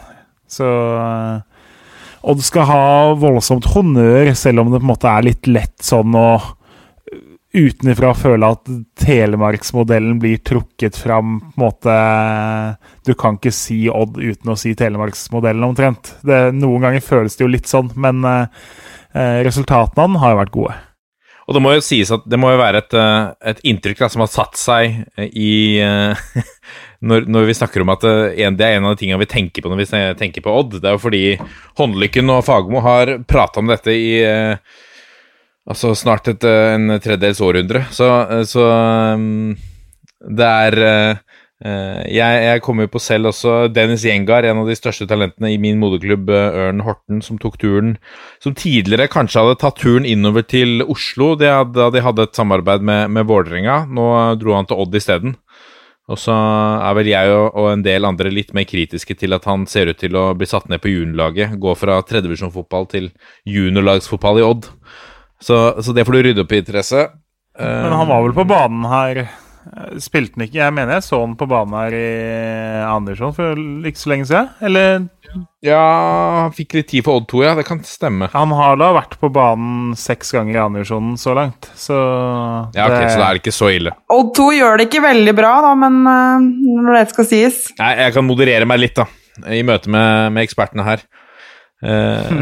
Så 0.48 0.68
eh, 0.96 1.42
Odd 2.24 2.40
skal 2.40 2.64
ha 2.70 2.84
voldsomt 3.20 3.68
honnør, 3.74 4.30
selv 4.32 4.62
om 4.62 4.72
det 4.72 4.80
på 4.80 4.86
en 4.86 4.92
måte 4.94 5.10
er 5.12 5.26
litt 5.26 5.50
lett 5.50 5.84
sånn 5.84 6.16
å 6.16 6.28
utenfra 7.54 8.10
føle 8.18 8.48
at 8.56 8.70
telemarksmodellen 8.98 10.18
blir 10.22 10.40
trukket 10.44 10.98
fram 10.98 11.36
på 11.40 11.52
en 11.54 11.62
måte 11.62 11.98
Du 13.06 13.14
kan 13.18 13.38
ikke 13.38 13.52
si 13.54 13.84
Odd 13.90 14.18
uten 14.18 14.52
å 14.52 14.58
si 14.58 14.74
telemarksmodellen, 14.78 15.66
omtrent. 15.66 16.14
Det, 16.26 16.48
noen 16.56 16.88
ganger 16.88 17.04
føles 17.04 17.36
det 17.36 17.46
jo 17.46 17.52
litt 17.52 17.70
sånn, 17.70 17.92
men 18.00 18.24
eh, 18.26 19.44
resultatene 19.46 20.02
av 20.02 20.10
den 20.10 20.20
har 20.22 20.34
jo 20.34 20.40
vært 20.42 20.54
gode. 20.54 20.76
Og 21.44 21.56
det 21.56 21.60
må 21.60 21.74
jo 21.74 21.84
sies 21.84 22.08
at 22.14 22.24
det 22.30 22.38
må 22.40 22.54
jo 22.54 22.60
være 22.60 22.80
et, 22.80 22.96
eh, 22.96 23.32
et 23.52 23.60
inntrykk 23.68 24.00
da, 24.00 24.08
som 24.12 24.24
har 24.24 24.32
satt 24.32 24.56
seg 24.58 25.02
i 25.28 25.52
uh, 25.84 26.16
når, 27.08 27.28
når, 27.28 27.50
vi 27.50 27.58
snakker 27.58 27.84
om 27.84 27.92
at 27.92 28.06
det 28.06 28.64
er 28.64 28.78
en 28.78 28.88
av 28.88 28.94
de 28.94 29.02
tingene 29.02 29.20
vi 29.20 29.28
tenker 29.30 29.64
på 29.64 29.70
når 29.70 29.84
vi 29.84 29.90
tenker 30.22 30.44
på 30.44 30.56
Odd. 30.62 30.80
Det 30.80 30.88
er 30.88 30.96
jo 30.96 31.04
fordi 31.04 31.26
Håndlykken 31.78 32.32
og 32.32 32.46
Fagermo 32.48 32.82
har 32.84 33.18
prata 33.28 33.60
om 33.60 33.68
dette 33.70 33.92
i 33.92 34.08
altså 35.68 35.94
snart 35.98 36.28
et, 36.32 36.44
en 36.44 36.96
tredjedels 36.98 37.40
århundre. 37.44 37.86
Så, 37.94 38.08
så 38.50 38.66
um, 39.16 39.54
det 40.24 40.50
er 40.50 40.78
uh, 40.84 41.34
Eh, 41.64 42.00
jeg, 42.12 42.40
jeg 42.44 42.62
kommer 42.66 42.88
på 42.92 43.00
selv 43.00 43.30
også 43.30 43.68
Dennis 43.72 44.02
Gjengar, 44.04 44.44
en 44.44 44.60
av 44.60 44.68
de 44.68 44.74
største 44.76 45.06
talentene 45.08 45.52
i 45.54 45.60
min 45.60 45.78
moderklubb 45.80 46.28
eh, 46.28 46.56
Ørn 46.66 46.82
Horten, 46.84 47.22
som 47.24 47.38
tok 47.40 47.56
turen 47.62 47.94
Som 48.42 48.56
tidligere 48.58 49.06
kanskje 49.08 49.40
hadde 49.40 49.60
tatt 49.62 49.78
turen 49.80 50.04
innover 50.04 50.44
til 50.44 50.82
Oslo 50.82 51.32
da 51.40 51.62
de, 51.64 51.86
de 51.94 52.02
hadde 52.04 52.26
et 52.26 52.36
samarbeid 52.36 52.84
med, 52.84 53.14
med 53.16 53.30
Vålerenga. 53.30 53.84
Nå 53.88 54.10
dro 54.42 54.58
han 54.58 54.68
til 54.68 54.82
Odd 54.82 54.98
isteden. 54.98 55.38
Og 56.10 56.20
så 56.20 56.34
er 56.34 56.98
vel 56.98 57.08
jeg 57.08 57.32
og, 57.32 57.46
og, 57.54 57.70
en 57.70 57.86
del 57.86 58.04
andre 58.04 58.28
litt 58.34 58.52
mer 58.52 58.66
kritiske 58.68 59.16
til 59.16 59.32
at 59.32 59.46
han 59.48 59.64
ser 59.70 59.88
ut 59.88 60.02
til 60.02 60.18
å 60.20 60.26
bli 60.36 60.48
satt 60.50 60.68
ned 60.68 60.82
på 60.84 60.92
juniorlaget. 60.92 61.56
Gå 61.62 61.72
fra 61.80 61.96
tredjevisjonsfotball 62.04 62.90
til 62.92 63.08
juniorlagsfotball 63.48 64.42
i 64.42 64.44
Odd. 64.50 64.68
Så, 65.44 65.60
så, 65.84 65.92
det 65.92 66.06
får 66.06 66.16
du 66.16 66.22
rydde 66.28 66.44
opp 66.44 66.52
i, 66.56 66.62
Therese. 66.64 67.08
Men 67.58 67.92
han 67.92 68.08
var 68.08 68.22
vel 68.24 68.32
på 68.34 68.46
banen 68.50 68.82
her 68.90 69.18
eh, 69.22 69.90
Spilte 70.02 70.34
han 70.34 70.42
ikke 70.48 70.58
Jeg 70.58 70.74
mener 70.74 70.96
jeg 70.96 71.04
så 71.06 71.20
han 71.20 71.36
på 71.38 71.46
banen 71.46 71.76
her 71.78 71.94
i 71.94 72.08
Andersson 72.82 73.30
for 73.36 73.60
ikke 73.86 74.00
så 74.00 74.10
lenge 74.10 74.26
siden. 74.26 74.48
Eller 74.64 75.04
Ja, 75.62 75.84
han 76.40 76.56
fikk 76.56 76.74
litt 76.78 76.88
tid 76.90 77.06
for 77.06 77.20
Odd 77.20 77.28
2, 77.30 77.44
ja. 77.44 77.54
Det 77.54 77.66
kan 77.68 77.84
stemme. 77.86 78.26
han 78.32 78.54
har 78.58 78.80
da 78.80 78.90
vært 78.96 79.14
på 79.20 79.30
banen 79.34 79.94
seks 79.98 80.34
ganger 80.34 80.58
i 80.58 80.62
Andersson 80.64 81.14
så 81.20 81.36
langt, 81.38 81.70
så 81.78 81.98
Ja, 82.74 82.88
ok, 82.88 82.98
Så 83.06 83.20
da 83.20 83.28
er 83.28 83.38
det 83.38 83.44
ikke 83.44 83.58
så 83.60 83.70
ille. 83.76 83.94
Odd 84.10 84.34
2 84.34 84.48
gjør 84.58 84.80
det 84.80 84.88
ikke 84.90 85.06
veldig 85.06 85.36
bra, 85.38 85.54
da, 85.68 85.74
men 85.78 86.00
eh, 86.10 86.48
når 86.88 86.98
det 86.98 87.04
skal 87.14 87.30
sies 87.30 87.66
Nei, 87.78 87.92
jeg 88.02 88.16
kan 88.18 88.26
moderere 88.26 88.66
meg 88.66 88.82
litt, 88.82 88.98
da. 88.98 89.06
I 89.50 89.62
møte 89.66 89.90
med, 89.90 90.34
med 90.34 90.46
ekspertene 90.46 90.86
her. 90.86 91.06
Eh, 91.84 92.38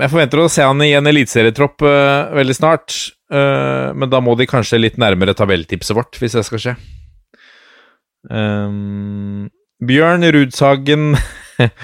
jeg 0.00 0.08
forventer 0.08 0.40
å 0.40 0.48
se 0.52 0.64
han 0.64 0.80
i 0.84 0.92
en 0.96 1.10
eliteserietropp 1.10 1.84
eh, 1.86 2.30
veldig 2.40 2.56
snart. 2.56 2.96
Eh, 3.30 3.90
men 3.94 4.10
da 4.12 4.22
må 4.24 4.36
de 4.38 4.48
kanskje 4.50 4.80
litt 4.80 4.98
nærmere 5.00 5.36
tabelltipset 5.36 5.96
vårt, 5.96 6.16
hvis 6.20 6.38
det 6.38 6.46
skal 6.48 6.64
skje. 6.64 6.76
Bjørn 9.80 10.26
Rudshagen 10.36 11.14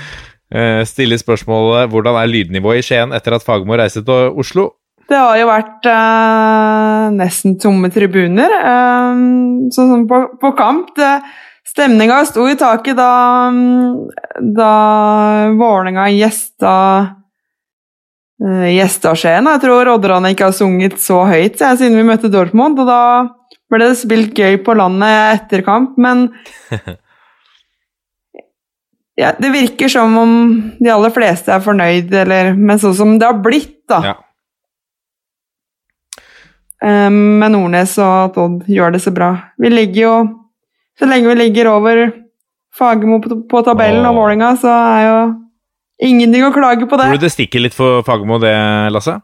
stiller 0.91 1.21
spørsmålet 1.21 1.89
hvordan 1.89 2.19
er 2.21 2.29
lydnivået 2.29 2.83
i 2.83 2.85
Skien 2.85 3.15
etter 3.17 3.39
at 3.39 3.47
Fagermo 3.47 3.79
reiste 3.81 4.03
til 4.05 4.37
Oslo. 4.37 4.67
Det 5.07 5.15
har 5.15 5.37
jo 5.39 5.47
vært 5.47 5.87
eh, 5.87 7.03
nesten 7.15 7.55
tomme 7.63 7.91
tribuner. 7.95 8.51
eh, 8.51 9.21
sånn 9.75 9.93
som 9.93 10.07
på, 10.11 10.23
på 10.43 10.51
kamp. 10.59 10.91
Det, 10.99 11.11
stemninga 11.67 12.23
sto 12.29 12.47
i 12.49 12.57
taket 12.59 12.97
da, 12.99 13.13
mm, 13.53 14.51
da 14.57 14.73
Vålerenga 15.59 16.09
gjesta 16.15 16.75
uh, 18.43 18.69
gjesta 18.71 19.15
Skien. 19.19 19.49
Jeg 19.51 19.63
tror 19.65 19.93
Odderne 19.97 20.33
ikke 20.35 20.51
har 20.51 20.57
sunget 20.57 21.01
så 21.03 21.25
høyt 21.29 21.61
jeg, 21.61 21.81
siden 21.81 21.99
vi 21.99 22.07
møtte 22.07 22.33
Dortmund. 22.33 22.79
Og 22.83 22.89
da 22.89 23.01
ble 23.73 23.91
det 23.91 23.99
spilt 24.01 24.37
gøy 24.39 24.61
på 24.65 24.77
landet 24.79 25.41
etter 25.41 25.65
kamp, 25.67 25.97
men 25.99 26.29
ja, 29.21 29.33
Det 29.39 29.51
virker 29.51 29.91
som 29.91 30.17
om 30.21 30.33
de 30.79 30.93
aller 30.93 31.13
fleste 31.15 31.53
er 31.55 31.65
fornøyd, 31.65 32.15
eller, 32.23 32.55
men 32.55 32.79
sånn 32.83 32.95
som 32.95 33.19
det 33.19 33.27
har 33.27 33.43
blitt, 33.43 33.81
da. 33.91 34.01
Ja. 34.13 34.17
Eh, 36.85 37.11
med 37.11 37.55
Nordnes 37.55 37.97
og 38.03 38.17
at 38.27 38.37
Odd 38.43 38.67
gjør 38.71 38.95
det 38.95 39.03
så 39.03 39.13
bra. 39.15 39.31
Vi 39.59 39.71
ligger 39.73 40.03
jo 40.03 40.17
Så 40.97 41.09
lenge 41.09 41.29
vi 41.29 41.37
ligger 41.39 41.71
over 41.75 42.07
Fagermo 42.77 43.21
på, 43.25 43.41
på 43.49 43.63
tabellen 43.67 44.05
og. 44.05 44.17
Vålerenga, 44.17 44.55
så 44.61 44.73
er 44.73 45.05
jo 45.07 45.19
ingenting 46.09 46.47
å 46.47 46.53
klage 46.55 46.89
på 46.89 46.99
det. 47.01 47.11
Tror 47.13 47.21
du 47.21 47.27
det 47.27 47.35
stikker 47.35 47.65
litt 47.65 47.77
for 47.77 48.05
Fagermo, 48.07 48.41
det, 48.43 48.57
Lasse? 48.95 49.19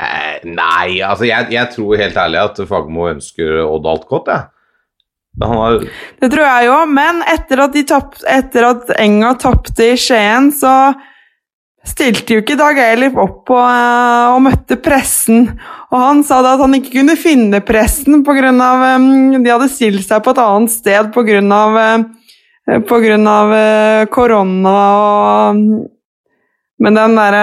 Eh, 0.00 0.40
nei, 0.46 1.00
altså 1.02 1.26
jeg, 1.26 1.50
jeg 1.52 1.74
tror 1.74 2.00
helt 2.00 2.18
ærlig 2.22 2.40
at 2.44 2.62
Fagermo 2.68 3.10
ønsker 3.10 3.60
Odd 3.66 3.88
alt 3.90 4.08
godt, 4.10 4.30
jeg. 4.30 4.48
Ja. 5.40 5.46
har 5.46 5.78
Det 6.20 6.28
tror 6.32 6.42
jeg 6.42 6.66
jo, 6.66 6.76
men 6.90 7.20
etter 7.30 7.62
at, 7.64 7.74
de 7.74 7.84
tapp, 7.86 8.16
etter 8.28 8.66
at 8.66 8.90
Enga 8.98 9.34
tapte 9.38 9.92
i 9.92 9.98
Skien, 9.98 10.50
så 10.52 10.92
stilte 11.86 12.36
jo 12.36 12.42
ikke 12.42 12.58
Dag 12.60 12.78
Eilif 12.82 13.16
opp 13.20 13.44
på, 13.48 13.56
eh, 13.56 14.26
og 14.34 14.42
møtte 14.44 14.76
pressen. 14.80 15.48
Og 15.90 15.98
han 15.98 16.22
sa 16.26 16.40
da 16.44 16.54
at 16.56 16.64
han 16.64 16.76
ikke 16.76 16.94
kunne 16.98 17.16
finne 17.18 17.60
pressen 17.64 18.24
pga. 18.26 18.50
Um, 18.50 19.42
de 19.42 19.50
hadde 19.50 19.70
stilt 19.72 20.06
seg 20.06 20.22
på 20.24 20.34
et 20.34 20.42
annet 20.42 20.74
sted 20.74 21.10
pga. 21.14 21.40
Uh, 21.40 22.04
eh, 22.70 22.80
korona 22.86 23.36
og 24.90 25.64
Men 26.80 26.96
den 26.96 27.16
der, 27.18 27.36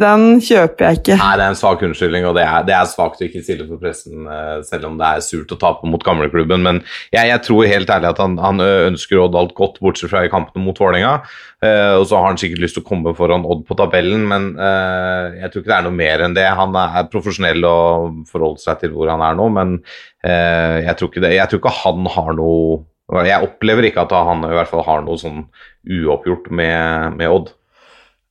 Den 0.00 0.22
kjøper 0.40 0.86
jeg 0.86 1.00
ikke. 1.00 1.18
Nei, 1.20 1.32
det 1.36 1.44
er 1.44 1.52
en 1.52 1.58
svak 1.60 1.82
unnskyldning, 1.84 2.24
og 2.28 2.38
det 2.38 2.46
er, 2.46 2.64
det 2.68 2.76
er 2.76 2.88
svakt 2.88 3.20
å 3.20 3.26
ikke 3.26 3.42
stille 3.44 3.66
for 3.68 3.82
pressen, 3.82 4.24
eh, 4.24 4.54
selv 4.64 4.88
om 4.88 4.96
det 5.00 5.10
er 5.10 5.24
surt 5.26 5.52
å 5.52 5.60
tape 5.60 5.90
mot 5.90 6.04
gamleklubben. 6.04 6.64
Men 6.64 6.80
jeg, 7.12 7.28
jeg 7.28 7.42
tror 7.44 7.68
helt 7.68 7.92
ærlig 7.92 8.10
at 8.14 8.22
han, 8.24 8.38
han 8.40 8.64
ønsker 8.64 9.20
Odd 9.20 9.36
alt 9.36 9.54
godt, 9.58 9.76
bortsett 9.84 10.12
fra 10.12 10.24
i 10.24 10.32
kampene 10.32 10.64
mot 10.64 10.80
Vålerenga. 10.80 11.18
Uh, 11.58 11.98
og 11.98 12.04
så 12.06 12.14
har 12.14 12.28
han 12.28 12.36
sikkert 12.38 12.60
lyst 12.62 12.76
til 12.78 12.84
å 12.84 12.86
komme 12.86 13.12
foran 13.18 13.42
Odd 13.42 13.64
på 13.66 13.74
tabellen, 13.78 14.22
men 14.30 14.52
uh, 14.60 15.34
jeg 15.40 15.50
tror 15.50 15.64
ikke 15.64 15.72
det 15.72 15.78
er 15.78 15.86
noe 15.88 15.98
mer 15.98 16.22
enn 16.22 16.36
det. 16.36 16.44
Han 16.54 16.76
er 16.78 17.08
profesjonell 17.10 17.66
og 17.66 18.20
forholder 18.30 18.62
seg 18.62 18.84
til 18.84 18.94
hvor 18.94 19.10
han 19.10 19.24
er 19.26 19.34
nå, 19.38 19.48
men 19.56 19.72
uh, 19.82 20.76
jeg, 20.84 20.94
tror 21.00 21.10
ikke 21.10 21.24
det, 21.26 21.32
jeg 21.34 21.50
tror 21.50 21.62
ikke 21.64 21.74
han 21.80 22.06
har 22.14 22.30
noe 22.38 22.78
Jeg 23.26 23.42
opplever 23.42 23.88
ikke 23.88 24.04
at 24.04 24.14
han 24.14 24.46
i 24.46 24.54
hvert 24.54 24.70
fall 24.70 24.84
har 24.86 25.02
noe 25.02 25.18
sånn 25.18 25.46
uoppgjort 25.82 26.50
med, 26.54 27.18
med 27.18 27.34
Odd. 27.34 27.50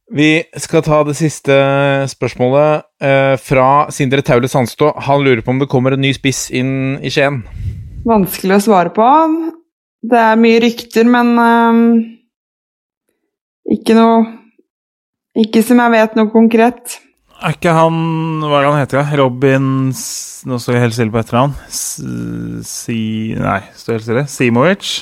Vi 0.07 0.29
skal 0.55 0.83
ta 0.85 1.01
det 1.03 1.17
siste 1.19 1.51
spørsmålet 2.07 2.85
eh, 3.03 3.33
fra 3.43 3.65
Sindre 3.91 4.21
Taule 4.23 4.47
Sandstå. 4.47 4.93
Han 5.03 5.23
lurer 5.25 5.41
på 5.43 5.51
om 5.51 5.59
det 5.59 5.67
kommer 5.71 5.91
en 5.97 6.01
ny 6.05 6.13
spiss 6.15 6.45
inn 6.55 6.95
i 7.03 7.11
Skien. 7.11 7.41
Vanskelig 8.07 8.55
å 8.55 8.63
svare 8.69 8.93
på. 8.95 9.07
Det 10.07 10.21
er 10.21 10.39
mye 10.39 10.61
rykter, 10.63 11.09
men 11.11 11.33
eh, 11.43 11.81
ikke 13.75 13.97
noe 13.97 14.21
Ikke 15.37 15.59
som 15.65 15.77
jeg 15.83 15.91
vet 15.97 16.15
noe 16.17 16.31
konkret. 16.33 16.95
Er 17.43 17.53
ikke 17.53 17.73
han 17.75 17.97
Hva 18.41 18.55
er 18.57 18.63
det 18.63 18.69
han 18.71 18.79
heter? 18.81 18.97
da? 19.03 19.17
Robin 19.19 19.65
Nå 20.47 20.57
står 20.57 20.73
jeg 20.77 20.85
helt 20.87 20.95
stille 20.95 21.13
på 21.13 21.19
etternavn. 21.21 21.51
S- 21.67 21.99
Si... 22.65 23.35
Nei, 23.37 23.59
står 23.77 23.97
helt 23.99 24.07
stille. 24.07 24.23
Simovic? 24.31 24.93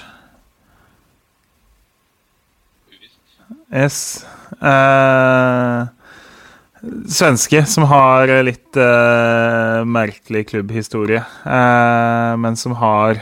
Yes. 3.71 4.25
Eh, 4.61 5.85
svenske 7.09 7.65
som 7.65 7.87
har 7.89 8.31
litt 8.45 8.77
eh, 8.77 9.83
merkelig 9.89 10.45
klubbhistorie, 10.51 11.21
eh, 11.45 12.33
men 12.41 12.57
som 12.59 12.77
har 12.81 13.21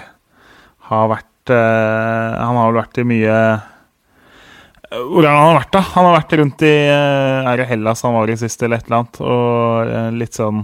har 0.84 1.08
vært 1.08 1.30
Han 1.48 2.56
har 2.56 2.70
vel 2.70 2.78
vært 2.78 2.98
i 3.02 3.04
mye 3.08 3.38
hvor 4.94 5.26
har 5.26 5.36
han 5.36 5.56
vært, 5.58 5.72
da? 5.74 5.82
Han 5.96 6.06
har 6.06 6.14
vært 6.20 6.36
rundt 6.40 6.64
i 6.64 6.72
Er 6.94 7.58
det 7.60 7.66
Hellas 7.68 8.04
han 8.06 8.14
var 8.14 8.30
i 8.30 8.36
sist, 8.38 8.62
eller 8.64 8.78
et 8.78 8.86
eller 8.88 9.00
annet? 9.00 9.20
Og 9.26 10.14
litt 10.20 10.38
sånn 10.38 10.62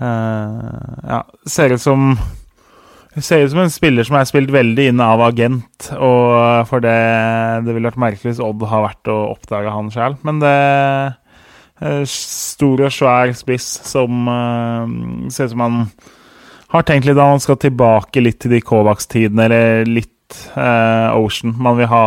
Ja, 0.00 1.22
ser 1.46 1.76
ut 1.76 1.84
som 1.84 2.16
Ser 3.20 3.42
ut 3.44 3.50
som 3.52 3.60
en 3.60 3.72
spiller 3.72 4.06
som 4.08 4.16
er 4.16 4.24
spilt 4.24 4.52
veldig 4.52 4.86
inn 4.88 5.00
av 5.04 5.20
agent. 5.20 5.90
Og 5.98 6.64
for 6.68 6.80
det 6.80 6.96
Det 7.66 7.74
ville 7.74 7.90
vært 7.90 8.00
merkelig 8.00 8.32
hvis 8.32 8.40
Odd 8.44 8.64
har 8.70 8.86
vært 8.86 9.10
og 9.12 9.34
oppdaga 9.36 9.74
han 9.74 9.90
sjøl. 9.92 10.16
Men 10.24 10.40
det 10.40 10.54
eh, 11.82 12.04
Stor 12.08 12.86
og 12.86 12.94
svær 12.94 13.34
spiss 13.36 13.68
som 13.84 14.28
uh, 14.30 14.86
ser 15.28 15.50
ut 15.50 15.54
som 15.56 15.64
han 15.66 15.78
har 16.72 16.86
tenkt 16.88 17.04
litt 17.04 17.18
at 17.18 17.34
han 17.34 17.42
skal 17.42 17.58
tilbake 17.60 18.22
litt 18.22 18.38
til 18.40 18.54
de 18.54 18.62
Kovacs-tidene, 18.64 19.44
eller 19.44 19.90
litt 19.90 20.38
uh, 20.54 21.12
Ocean. 21.18 21.52
Man 21.60 21.76
vil 21.76 21.90
ha, 21.90 22.06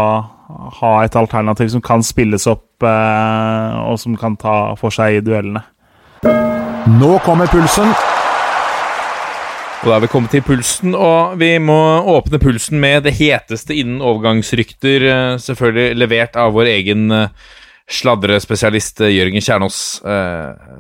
ha 0.80 0.94
et 1.04 1.18
alternativ 1.20 1.70
som 1.76 1.84
kan 1.86 2.02
spilles 2.02 2.48
opp, 2.50 2.72
uh, 2.82 3.84
og 3.92 4.00
som 4.02 4.18
kan 4.18 4.40
ta 4.42 4.58
for 4.80 4.96
seg 4.96 5.20
i 5.20 5.24
duellene. 5.28 5.62
Nå 6.96 7.18
kommer 7.28 7.52
pulsen. 7.52 7.94
Og 9.86 9.92
da 9.92 10.00
er 10.00 10.02
vi 10.02 10.08
kommet 10.10 10.32
til 10.34 10.42
pulsen, 10.42 10.96
og 10.98 11.36
vi 11.38 11.60
må 11.62 11.78
åpne 12.10 12.40
pulsen 12.42 12.80
med 12.82 13.04
det 13.06 13.12
heteste 13.20 13.76
innen 13.78 14.00
overgangsrykter, 14.02 15.04
eh, 15.06 15.34
selvfølgelig 15.44 16.00
levert 16.02 16.40
av 16.42 16.56
vår 16.56 16.72
egen 16.72 17.04
eh, 17.14 17.44
sladrespesialist 17.94 19.04
eh, 19.06 19.12
Jørgen 19.14 19.46
Kjernås, 19.46 19.78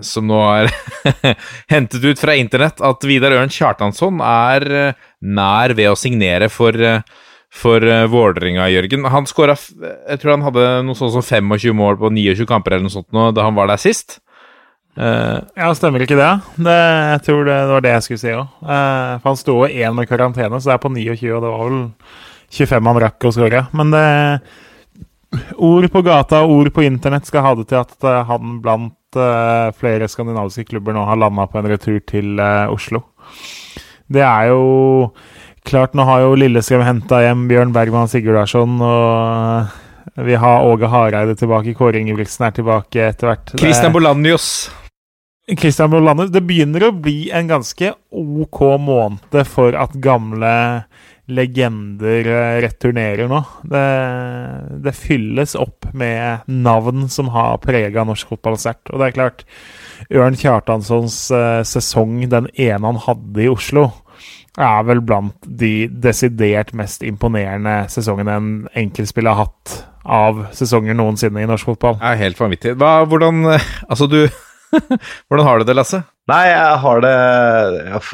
som 0.09 0.25
nå 0.25 0.39
er 0.55 0.71
hentet 1.75 2.01
ut 2.01 2.17
fra 2.23 2.33
internett 2.33 2.81
at 2.81 3.05
Vidar 3.05 3.37
Ørn 3.37 3.53
Kjartansson 3.53 4.25
er 4.25 4.95
nær 5.21 5.77
ved 5.77 5.91
å 5.91 5.99
signere 6.01 6.49
for, 6.49 6.73
for 7.53 7.85
Vålerenga, 8.09 8.71
Jørgen. 8.73 9.05
Han 9.05 9.29
skåra 9.29 9.53
Jeg 9.53 10.17
tror 10.17 10.39
han 10.39 10.49
hadde 10.49 10.65
noe 10.89 10.97
sånt 10.97 11.13
som 11.13 11.21
25 11.21 11.77
mål 11.77 12.01
på 12.01 12.09
29 12.09 12.49
kamper 12.49 12.79
eller 12.79 12.89
noe 12.89 12.97
sånt 12.97 13.13
nå, 13.13 13.29
da 13.37 13.45
han 13.45 13.61
var 13.61 13.69
der 13.69 13.85
sist. 13.85 14.17
Eh, 14.95 15.39
Ja, 15.59 15.71
stemmer 15.75 16.03
ikke 16.05 16.19
det? 16.19 16.31
det 16.55 16.75
jeg 16.75 17.23
tror 17.27 17.45
det, 17.47 17.57
var 17.71 17.81
det 17.83 17.95
jeg 17.95 18.05
skulle 18.05 18.23
si 18.23 18.35
òg. 18.35 18.45
Uh, 18.61 19.17
for 19.19 19.31
han 19.31 19.41
sto 19.41 19.57
jo 19.63 19.71
én 19.71 19.97
med 19.97 20.07
karantene, 20.07 20.61
så 20.61 20.71
det 20.71 20.77
er 20.77 20.85
på 20.85 20.93
29, 20.93 21.33
og 21.35 21.43
det 21.43 21.51
var 21.51 21.65
vel 21.65 21.81
25 22.55 22.91
han 22.91 23.01
rakk 23.03 23.27
å 23.27 23.33
skåre. 23.35 23.65
Men 23.75 23.91
det 23.91 24.05
Ord 25.57 25.87
på 25.91 26.01
gata 26.05 26.41
og 26.45 26.53
ord 26.53 26.71
på 26.75 26.85
internett 26.85 27.27
skal 27.27 27.43
ha 27.45 27.53
det 27.59 27.67
til 27.71 27.81
at 27.81 28.07
eh, 28.07 28.21
han 28.29 28.59
blant 28.63 29.19
uh, 29.19 29.71
flere 29.75 30.07
skandinaviske 30.11 30.67
klubber 30.69 30.95
nå 30.95 31.05
har 31.07 31.19
landa 31.19 31.47
på 31.49 31.59
en 31.59 31.69
retur 31.71 31.97
til 32.07 32.39
eh, 32.39 32.71
Oslo. 32.71 33.03
Det 34.11 34.23
er 34.23 34.51
jo 34.51 35.11
klart, 35.65 35.95
nå 35.97 36.05
har 36.05 36.21
jo 36.25 36.37
Lillestrøm 36.37 36.85
henta 36.85 37.23
hjem 37.23 37.47
Bjørn 37.49 37.73
Bergman 37.75 38.11
Sigurdarsson, 38.11 38.77
og 38.85 39.03
eh, 39.65 40.23
vi 40.29 40.39
har 40.39 40.67
Åge 40.69 40.87
Hareide 40.91 41.35
tilbake, 41.39 41.75
Kåre 41.75 41.99
Ingebrigtsen 41.99 42.47
er 42.47 42.55
tilbake 42.55 43.09
etter 43.09 43.31
hvert. 43.31 43.55
Christian 43.59 43.95
Bolanios. 43.95 44.69
Christian 45.45 45.91
Bolander, 45.93 46.31
det 46.33 46.41
begynner 46.41 46.87
å 46.87 46.95
bli 46.97 47.27
en 47.29 47.49
ganske 47.49 47.91
ok 48.09 48.61
måned 48.81 49.35
for 49.45 49.77
at 49.77 49.93
gamle 50.01 50.53
legender 51.29 52.25
eh, 52.29 52.55
returnerer 52.65 53.29
nå. 53.29 53.41
Det, 53.65 53.83
det 54.85 54.93
fylles 54.97 55.53
opp 55.57 55.85
med 55.93 56.45
navn 56.49 57.05
som 57.13 57.29
har 57.33 57.61
prega 57.61 58.05
norsk 58.05 58.33
fotball 58.33 58.57
sterkt. 58.61 58.89
Og 58.89 59.01
det 59.01 59.09
er 59.09 59.17
klart, 59.19 59.45
Ørn 60.13 60.37
Kjartanssons 60.37 61.19
eh, 61.33 61.61
sesong, 61.65 62.23
den 62.29 62.49
ene 62.53 62.81
han 62.89 63.01
hadde 63.05 63.45
i 63.45 63.49
Oslo, 63.51 63.91
er 64.57 64.85
vel 64.87 65.01
blant 65.05 65.45
de 65.45 65.89
desidert 65.89 66.73
mest 66.77 67.03
imponerende 67.05 67.83
sesongene 67.91 68.37
en 68.39 68.49
enkeltspiller 68.85 69.35
har 69.35 69.49
hatt 69.49 69.77
av 70.05 70.45
sesonger 70.55 70.97
noensinne 70.97 71.41
i 71.41 71.49
norsk 71.49 71.73
fotball. 71.73 71.97
Det 72.01 72.13
er 72.13 72.21
helt 72.23 72.41
vanvittig. 72.41 72.75
Hva, 72.81 72.97
hvordan 73.09 73.45
eh, 73.53 73.71
Altså, 73.89 74.09
du 74.09 74.23
Hvordan 75.27 75.47
har 75.47 75.59
du 75.59 75.67
det, 75.67 75.75
Lasse? 75.77 76.01
Nei, 76.29 76.43
jeg 76.49 76.77
har 76.81 77.01
det 77.05 77.17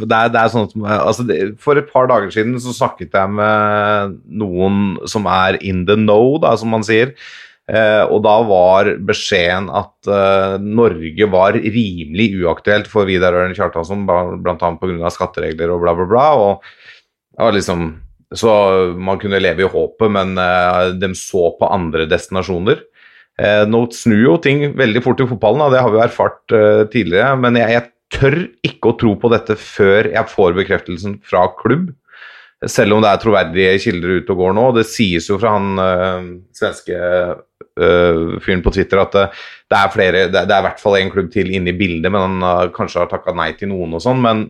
Det 0.04 0.18
er, 0.18 0.32
det 0.34 0.42
er 0.42 0.50
sånn 0.52 0.66
at 0.68 0.74
altså, 0.98 1.26
For 1.64 1.80
et 1.80 1.92
par 1.94 2.10
dager 2.12 2.34
siden 2.34 2.58
så 2.60 2.74
snakket 2.76 3.16
jeg 3.16 3.36
med 3.38 4.18
noen 4.42 4.82
som 5.10 5.30
er 5.32 5.60
in 5.64 5.86
the 5.88 5.96
know, 6.00 6.36
da, 6.44 6.58
som 6.60 6.74
man 6.76 6.86
sier. 6.88 7.16
Eh, 7.72 8.04
og 8.10 8.20
da 8.26 8.36
var 8.44 8.90
beskjeden 9.08 9.70
at 9.72 10.10
eh, 10.10 10.56
Norge 10.60 11.28
var 11.32 11.56
rimelig 11.56 12.42
uaktuelt 12.42 12.90
for 12.92 13.08
Vidar 13.08 13.38
Ørn 13.38 13.56
Kjartansson, 13.56 14.04
bl.a. 14.08 14.72
pga. 14.82 15.12
skatteregler 15.14 15.72
og 15.72 15.86
bla, 15.86 15.96
bla, 15.96 16.08
bla. 16.10 16.26
Og 17.42 17.54
liksom 17.56 17.94
Så 18.36 18.52
man 18.96 19.20
kunne 19.20 19.42
leve 19.44 19.66
i 19.66 19.68
håpet, 19.68 20.08
men 20.12 20.38
eh, 20.40 20.94
de 21.00 21.14
så 21.20 21.50
på 21.60 21.68
andre 21.68 22.06
destinasjoner. 22.08 22.80
Eh, 23.42 23.64
nå 23.70 23.86
snur 23.96 24.22
jo 24.22 24.36
ting 24.44 24.68
veldig 24.78 25.02
fort 25.06 25.24
i 25.24 25.28
fotballen, 25.30 25.64
og 25.66 25.74
det 25.74 25.82
har 25.82 25.90
vi 25.90 25.98
jo 25.98 26.06
erfart 26.06 26.56
eh, 26.58 26.84
tidligere. 26.94 27.34
Men 27.42 27.60
jeg, 27.60 27.78
jeg, 27.78 27.90
tør 28.12 28.36
ikke 28.68 28.90
å 28.90 28.96
tro 29.00 29.14
på 29.16 29.30
dette 29.32 29.56
før 29.56 30.10
jeg 30.12 30.28
får 30.28 30.56
bekreftelsen 30.58 31.14
fra 31.24 31.46
klubb. 31.62 31.86
Selv 32.68 32.98
om 32.98 33.06
det 33.06 33.08
er 33.08 33.22
troverdige 33.22 33.78
kilder 33.86 34.18
ute 34.20 34.34
og 34.34 34.42
går 34.42 34.58
nå. 34.58 34.66
Det 34.76 34.84
sies 34.84 35.30
jo 35.32 35.38
fra 35.40 35.54
han 35.56 35.80
øh, 35.80 36.28
svenske 36.60 36.98
øh, 37.00 38.36
fyren 38.44 38.66
på 38.66 38.74
Twitter 38.76 39.00
at 39.00 39.16
det, 39.16 39.24
det 39.72 39.80
er 39.80 39.94
flere, 39.96 40.26
det, 40.28 40.44
det 40.44 40.58
er 40.58 40.60
i 40.60 40.68
hvert 40.68 40.84
fall 40.84 41.00
én 41.00 41.14
klubb 41.14 41.32
til 41.32 41.56
inne 41.56 41.72
i 41.72 41.78
bildet, 41.80 42.12
men 42.12 42.20
han 42.28 42.50
øh, 42.50 42.74
kanskje 42.76 43.00
har 43.06 43.10
takka 43.14 43.32
nei 43.32 43.54
til 43.56 43.72
noen 43.72 43.96
og 43.96 44.04
sånn. 44.04 44.20
men 44.28 44.50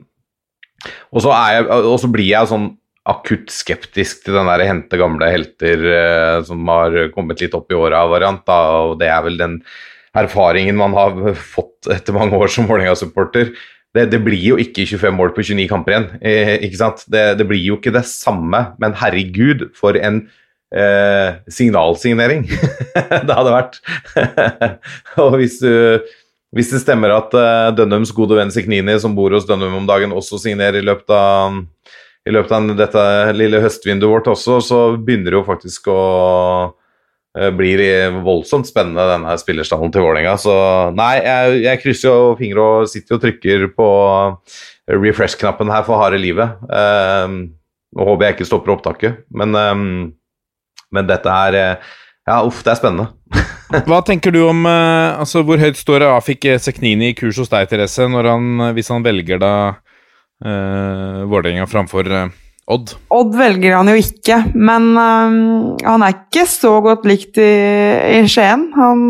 og 1.13 1.21
så, 1.21 1.37
jeg, 1.53 1.67
og 1.69 1.99
så 2.01 2.09
blir 2.09 2.31
jeg 2.31 2.49
sånn 2.49 2.71
akutt 3.09 3.49
skeptisk 3.49 4.25
til 4.25 4.37
den 4.37 4.49
der 4.51 4.63
hente 4.69 4.99
gamle 4.99 5.29
helter 5.31 5.85
eh, 5.89 6.37
som 6.45 6.67
har 6.69 6.97
kommet 7.15 7.41
litt 7.41 7.55
opp 7.57 7.71
i 7.73 7.77
åra-variant. 7.77 8.45
Og 8.45 8.97
det 9.01 9.09
er 9.09 9.23
vel 9.25 9.39
den 9.39 9.59
erfaringen 10.17 10.77
man 10.79 10.95
har 10.97 11.33
fått 11.39 11.89
etter 11.91 12.15
mange 12.15 12.37
år 12.37 12.51
som 12.51 12.67
Vålerenga-supporter. 12.69 13.53
Det, 13.91 14.05
det, 14.13 14.21
blir 14.23 14.39
jo 14.39 14.59
ikke 14.61 14.85
25 14.87 15.17
mål 15.17 15.33
på 15.35 15.43
29 15.43 15.67
kamper 15.71 15.95
igjen. 15.95 16.07
Eh, 16.23 16.53
ikke 16.67 16.79
sant? 16.79 17.03
Det, 17.11 17.25
det, 17.39 17.47
blir 17.49 17.63
jo 17.63 17.79
ikke 17.79 17.93
det 17.95 18.05
samme, 18.07 18.69
men 18.79 18.95
herregud, 19.01 19.67
for 19.75 19.97
en 19.99 20.23
eh, 20.71 21.41
signalsignering 21.51 22.45
det 23.27 23.35
hadde 23.35 23.55
vært. 23.57 23.81
og 25.23 25.35
hvis, 25.41 25.57
du, 25.59 26.05
hvis 26.55 26.71
det 26.71 26.83
stemmer 26.85 27.17
at 27.17 27.35
uh, 27.35 27.73
Dønnums 27.75 28.13
gode 28.15 28.39
venn 28.39 28.53
Siknini, 28.53 28.95
som 29.01 29.17
bor 29.17 29.35
hos 29.35 29.49
Dønnum 29.49 29.81
om 29.81 29.89
dagen, 29.89 30.15
også 30.15 30.39
signerer 30.39 30.79
i 30.79 30.87
løpet 30.87 31.11
av 31.11 31.59
i 32.27 32.33
løpet 32.33 32.53
av 32.53 32.69
dette 32.77 33.03
lille 33.33 33.61
høstvinduet 33.63 34.11
vårt 34.11 34.29
også, 34.35 34.59
så 34.61 34.79
begynner 34.97 35.33
det 35.33 35.39
jo 35.39 35.47
faktisk 35.47 35.89
å 35.89 36.01
eh, 37.37 37.49
bli 37.57 37.71
voldsomt 38.21 38.69
spennende, 38.69 39.07
denne 39.09 39.37
spillerstallen 39.41 39.93
til 39.93 40.05
Vålerenga. 40.05 40.35
Så 40.41 40.53
nei, 40.97 41.15
jeg, 41.25 41.63
jeg 41.65 41.81
krysser 41.81 42.13
jo 42.13 42.35
fingre 42.39 42.67
og 42.67 42.91
sitter 42.91 43.17
og 43.17 43.25
trykker 43.25 43.65
på 43.77 43.89
refresh-knappen 44.91 45.73
her 45.73 45.87
for 45.87 46.01
harde 46.01 46.21
livet. 46.21 46.61
Um, 46.69 47.41
nå 47.97 48.05
håper 48.07 48.27
jeg 48.27 48.37
ikke 48.37 48.49
stopper 48.51 48.75
opptaket, 48.75 49.25
men, 49.33 49.57
um, 49.57 49.89
men 50.93 51.09
dette 51.09 51.41
er 51.47 51.57
Ja, 52.29 52.43
uff, 52.45 52.61
det 52.61 52.75
er 52.75 52.77
spennende. 52.77 53.09
Hva 53.87 54.01
tenker 54.05 54.33
du 54.35 54.41
om 54.43 54.65
altså 54.67 55.41
Hvor 55.47 55.55
høyt 55.55 55.77
står 55.79 56.03
Afik 56.03 56.43
Seknini 56.59 57.13
i 57.13 57.15
kurs 57.15 57.39
hos 57.39 57.49
deg, 57.49 57.69
Therese, 57.71 58.03
han, 58.03 58.65
hvis 58.75 58.91
han 58.91 59.05
velger 59.05 59.39
da 59.41 59.53
uh, 60.45 61.23
Vålerenga 61.29 61.67
framfor 61.69 62.09
uh, 62.11 62.27
Odd? 62.71 62.93
Odd 63.11 63.35
velger 63.35 63.75
han 63.75 63.89
jo 63.91 63.97
ikke, 63.99 64.37
men 64.55 64.91
uh, 64.95 65.77
han 65.83 66.05
er 66.05 66.15
ikke 66.15 66.45
så 66.49 66.77
godt 66.83 67.07
likt 67.09 67.39
i, 67.41 67.51
i 68.15 68.21
Skien. 68.29 68.69
Han, 68.77 69.01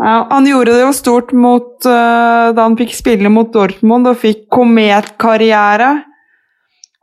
ja, 0.00 0.16
han, 0.32 0.48
gjorde 0.48 0.74
det 0.74 0.82
jo 0.86 0.96
stort 0.96 1.34
mot, 1.36 1.70
uh, 1.84 2.50
da 2.56 2.64
han 2.64 2.78
fikk 2.78 2.96
spille 2.96 3.30
mot 3.32 3.52
Dortmund 3.54 4.10
og 4.10 4.18
fikk 4.22 4.46
kometkarriere. 4.56 5.92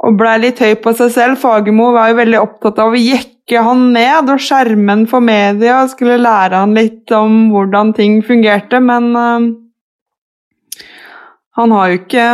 Og 0.03 0.17
blei 0.19 0.35
litt 0.41 0.59
høy 0.59 0.73
på 0.83 0.91
seg 0.97 1.13
selv. 1.13 1.39
Fagermo 1.39 1.93
var 1.95 2.11
jo 2.11 2.19
veldig 2.19 2.41
opptatt 2.41 2.81
av 2.83 2.91
å 2.91 2.99
jekke 2.99 3.61
han 3.63 3.85
ned 3.95 4.33
og 4.33 4.41
skjerme 4.41 4.89
han 4.89 5.05
for 5.07 5.23
media 5.23 5.77
og 5.83 5.93
skulle 5.93 6.19
lære 6.19 6.59
han 6.59 6.75
litt 6.75 7.11
om 7.15 7.53
hvordan 7.53 7.93
ting 7.95 8.17
fungerte, 8.25 8.81
men 8.83 9.13
han 11.55 11.75
har 11.77 11.91
jo 11.91 11.99
ikke 12.01 12.27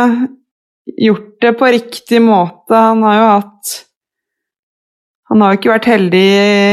gjort 0.98 1.36
det 1.42 1.52
på 1.58 1.70
riktig 1.74 2.20
måte. 2.24 2.74
Han 2.74 3.04
har 3.06 3.16
jo 3.18 3.30
hatt 3.36 3.78
Han 5.30 5.44
har 5.44 5.52
jo 5.52 5.58
ikke 5.60 5.70
vært 5.70 5.86
heldig 5.86 6.28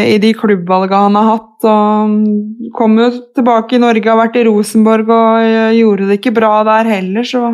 i 0.10 0.18
de 0.18 0.32
klubbvalgene 0.34 1.04
han 1.04 1.18
har 1.20 1.28
hatt. 1.28 1.66
og 1.70 2.72
Kom 2.74 2.96
jo 2.98 3.12
tilbake 3.38 3.78
i 3.78 3.82
Norge, 3.84 4.10
har 4.10 4.18
vært 4.18 4.40
i 4.40 4.48
Rosenborg 4.48 5.12
og 5.14 5.76
gjorde 5.78 6.08
det 6.10 6.18
ikke 6.18 6.34
bra 6.40 6.64
der 6.66 6.90
heller, 6.90 7.28
så 7.28 7.52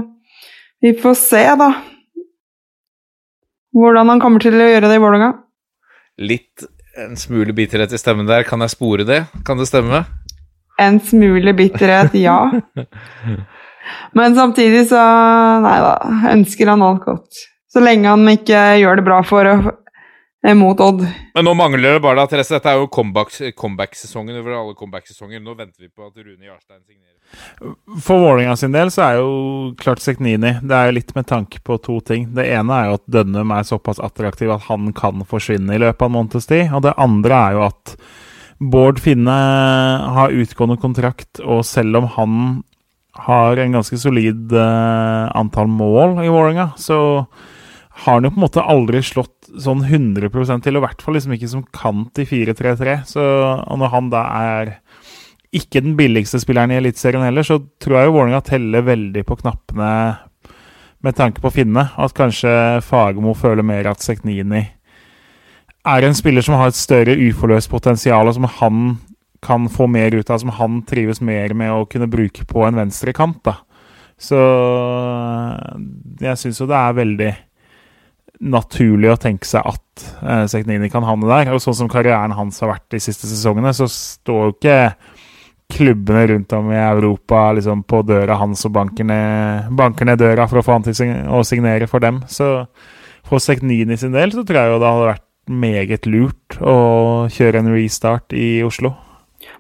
vi 0.84 0.93
får 0.99 1.18
se, 1.20 1.43
da. 1.59 1.70
Hvordan 3.76 4.14
han 4.14 4.24
kommer 4.24 4.43
til 4.43 4.55
å 4.55 4.70
gjøre 4.70 4.88
det 4.88 4.95
i 4.95 5.03
Vålerenga. 5.03 5.30
Litt 6.24 6.66
en 7.03 7.16
smule 7.18 7.55
bitterhet 7.57 7.93
i 7.95 7.99
stemmen 7.99 8.28
der. 8.30 8.45
Kan 8.47 8.61
jeg 8.61 8.74
spore 8.76 9.05
det? 9.07 9.24
Kan 9.47 9.59
det 9.59 9.68
stemme? 9.70 10.03
En 10.80 10.99
smule 11.03 11.53
bitterhet, 11.57 12.16
ja. 12.20 12.51
Men 14.18 14.36
samtidig 14.38 14.88
så 14.92 15.02
Nei 15.64 15.78
da, 15.84 15.96
ønsker 16.34 16.72
han 16.74 16.86
alt 16.86 17.06
godt. 17.08 17.46
Så 17.74 17.82
lenge 17.82 18.12
han 18.12 18.28
ikke 18.30 18.60
gjør 18.82 19.00
det 19.00 19.08
bra 19.08 19.22
for 19.26 19.50
mot 20.52 20.80
Odd. 20.84 21.06
Men 21.34 21.46
nå 21.48 21.54
mangler 21.56 21.96
det 21.96 22.04
bare 22.04 22.20
da, 22.20 22.28
Therese. 22.28 22.58
Dette 22.58 22.74
er 22.74 22.82
jo 22.82 22.90
comeback-sesongen 22.92 23.56
comeback 23.56 24.02
over 24.42 24.58
alle 24.58 24.76
comeback-sesonger. 24.76 25.40
Nå 25.40 25.56
venter 25.56 25.86
vi 25.86 25.90
på 25.90 26.04
at 26.04 26.18
Rune 26.20 26.50
Jarstein 26.50 26.82
signerer. 26.84 27.78
For 28.04 28.20
Vålerenga 28.20 28.58
sin 28.60 28.76
del 28.76 28.92
så 28.94 29.06
er 29.06 29.22
jo 29.22 29.30
klart 29.80 30.04
Seknini 30.04 30.52
Det 30.60 30.76
er 30.76 30.90
jo 30.90 30.98
litt 31.00 31.14
med 31.16 31.26
tanke 31.32 31.62
på 31.64 31.80
to 31.82 31.96
ting. 32.06 32.28
Det 32.36 32.46
ene 32.52 32.76
er 32.76 32.90
jo 32.90 32.98
at 33.00 33.06
Dønnum 33.16 33.56
er 33.56 33.66
såpass 33.66 34.04
attraktiv 34.04 34.52
at 34.54 34.68
han 34.68 34.92
kan 34.98 35.24
forsvinne 35.30 35.74
i 35.74 35.82
løpet 35.82 36.04
av 36.04 36.12
en 36.12 36.18
måneds 36.18 36.52
tid. 36.52 36.68
Og 36.76 36.84
det 36.86 36.94
andre 37.02 37.40
er 37.40 37.58
jo 37.58 37.66
at 37.70 37.96
Bård 38.74 39.00
Finne 39.04 39.40
har 40.18 40.36
utgående 40.36 40.78
kontrakt, 40.80 41.40
og 41.42 41.64
selv 41.68 42.00
om 42.00 42.12
han 42.18 42.38
har 43.14 43.59
en 43.61 43.76
ganske 43.78 43.97
solid 44.01 44.53
uh, 44.57 45.30
antall 45.38 45.70
mål 45.70 46.18
i 46.24 46.32
Vålerenga, 46.32 46.72
så 46.78 46.97
har 48.03 48.18
han 48.18 48.26
jo 48.26 48.32
på 48.34 48.39
en 48.39 48.45
måte 48.47 48.66
aldri 48.66 49.03
slått 49.05 49.51
sånn 49.61 49.84
100 49.86 50.32
til, 50.66 50.74
og 50.74 50.82
i 50.82 50.86
hvert 50.88 51.03
fall 51.05 51.14
liksom 51.14 51.36
ikke 51.36 51.51
som 51.51 51.66
kant 51.76 52.18
i 52.18 52.26
4-3-3. 52.26 52.95
Så 53.05 53.22
når 53.70 53.93
han 53.93 54.09
da 54.09 54.24
er 54.39 54.74
ikke 55.53 55.84
den 55.86 55.93
billigste 55.99 56.41
spilleren 56.41 56.74
i 56.74 56.80
Eliteserien 56.80 57.26
heller, 57.28 57.45
så 57.45 57.59
tror 57.82 57.99
jeg 57.99 58.09
jo 58.09 58.16
Vålerenga 58.18 58.41
teller 58.47 58.88
veldig 58.88 59.26
på 59.30 59.38
knappene 59.43 59.91
med 61.05 61.18
tanke 61.20 61.43
på 61.43 61.51
å 61.51 61.53
finne. 61.53 61.86
At 62.01 62.16
kanskje 62.18 62.82
Fagermo 62.82 63.36
føler 63.38 63.66
mer 63.66 63.91
at 63.91 64.01
Seknini 64.01 64.41
er 65.84 66.07
en 66.07 66.16
spiller 66.16 66.41
som 66.41 66.55
har 66.57 66.72
et 66.72 66.80
større 66.80 67.16
uforløst 67.20 67.70
potensial, 67.70 68.28
og 68.28 68.38
som 68.38 68.49
han 68.59 68.84
kan 69.44 69.68
få 69.72 69.88
mer 69.91 70.16
ut 70.16 70.30
av, 70.32 70.41
som 70.41 70.54
han 70.58 70.82
trives 70.88 71.22
mer 71.22 71.54
med 71.58 71.74
å 71.74 71.86
kunne 71.89 72.10
bruke 72.12 72.46
på 72.50 72.66
en 72.68 72.80
venstrekant. 72.80 73.41
da. 73.46 73.58
Så 74.20 74.39
jeg 76.24 76.39
syns 76.39 76.62
jo 76.62 76.70
det 76.70 76.80
er 76.80 77.02
veldig 77.02 77.32
naturlig 78.44 79.12
å 79.12 79.20
tenke 79.20 79.48
seg 79.48 79.66
at 79.68 80.06
eh, 80.24 80.46
Sekhnini 80.52 80.89
kan 80.91 81.06
havne 81.08 81.30
der. 81.30 81.54
Og 81.54 81.62
sånn 81.64 81.78
som 81.84 81.91
karrieren 81.91 82.36
hans 82.36 82.60
har 82.64 82.74
vært 82.74 82.89
de 82.96 83.02
siste 83.04 83.30
sesongene, 83.30 83.74
så 83.76 83.88
står 83.92 84.47
jo 84.47 84.55
ikke 84.55 84.80
klubbene 85.74 86.26
rundt 86.30 86.54
om 86.54 86.70
i 86.74 86.78
Europa 86.78 87.46
liksom 87.58 87.86
på 87.89 88.04
døra 88.05 88.36
hans 88.38 88.66
og 88.67 88.76
banker 88.76 89.08
ned, 89.09 89.72
banker 89.78 90.05
ned 90.09 90.20
døra 90.22 90.46
for 90.50 90.59
å 90.59 90.66
få 90.66 90.76
han 90.76 90.86
til 90.86 91.13
å 91.34 91.43
signere 91.47 91.88
for 91.89 92.04
dem. 92.04 92.22
Så 92.30 92.66
for 93.24 93.42
Sekhnini 93.42 93.97
sin 93.97 94.13
del 94.16 94.36
så 94.36 94.43
tror 94.43 94.59
jeg 94.59 94.74
jo 94.74 94.82
det 94.82 94.92
hadde 94.92 95.12
vært 95.13 95.30
meget 95.63 96.08
lurt 96.08 96.59
å 96.62 96.78
kjøre 97.34 97.63
en 97.63 97.74
restart 97.74 98.36
i 98.38 98.62
Oslo. 98.66 98.93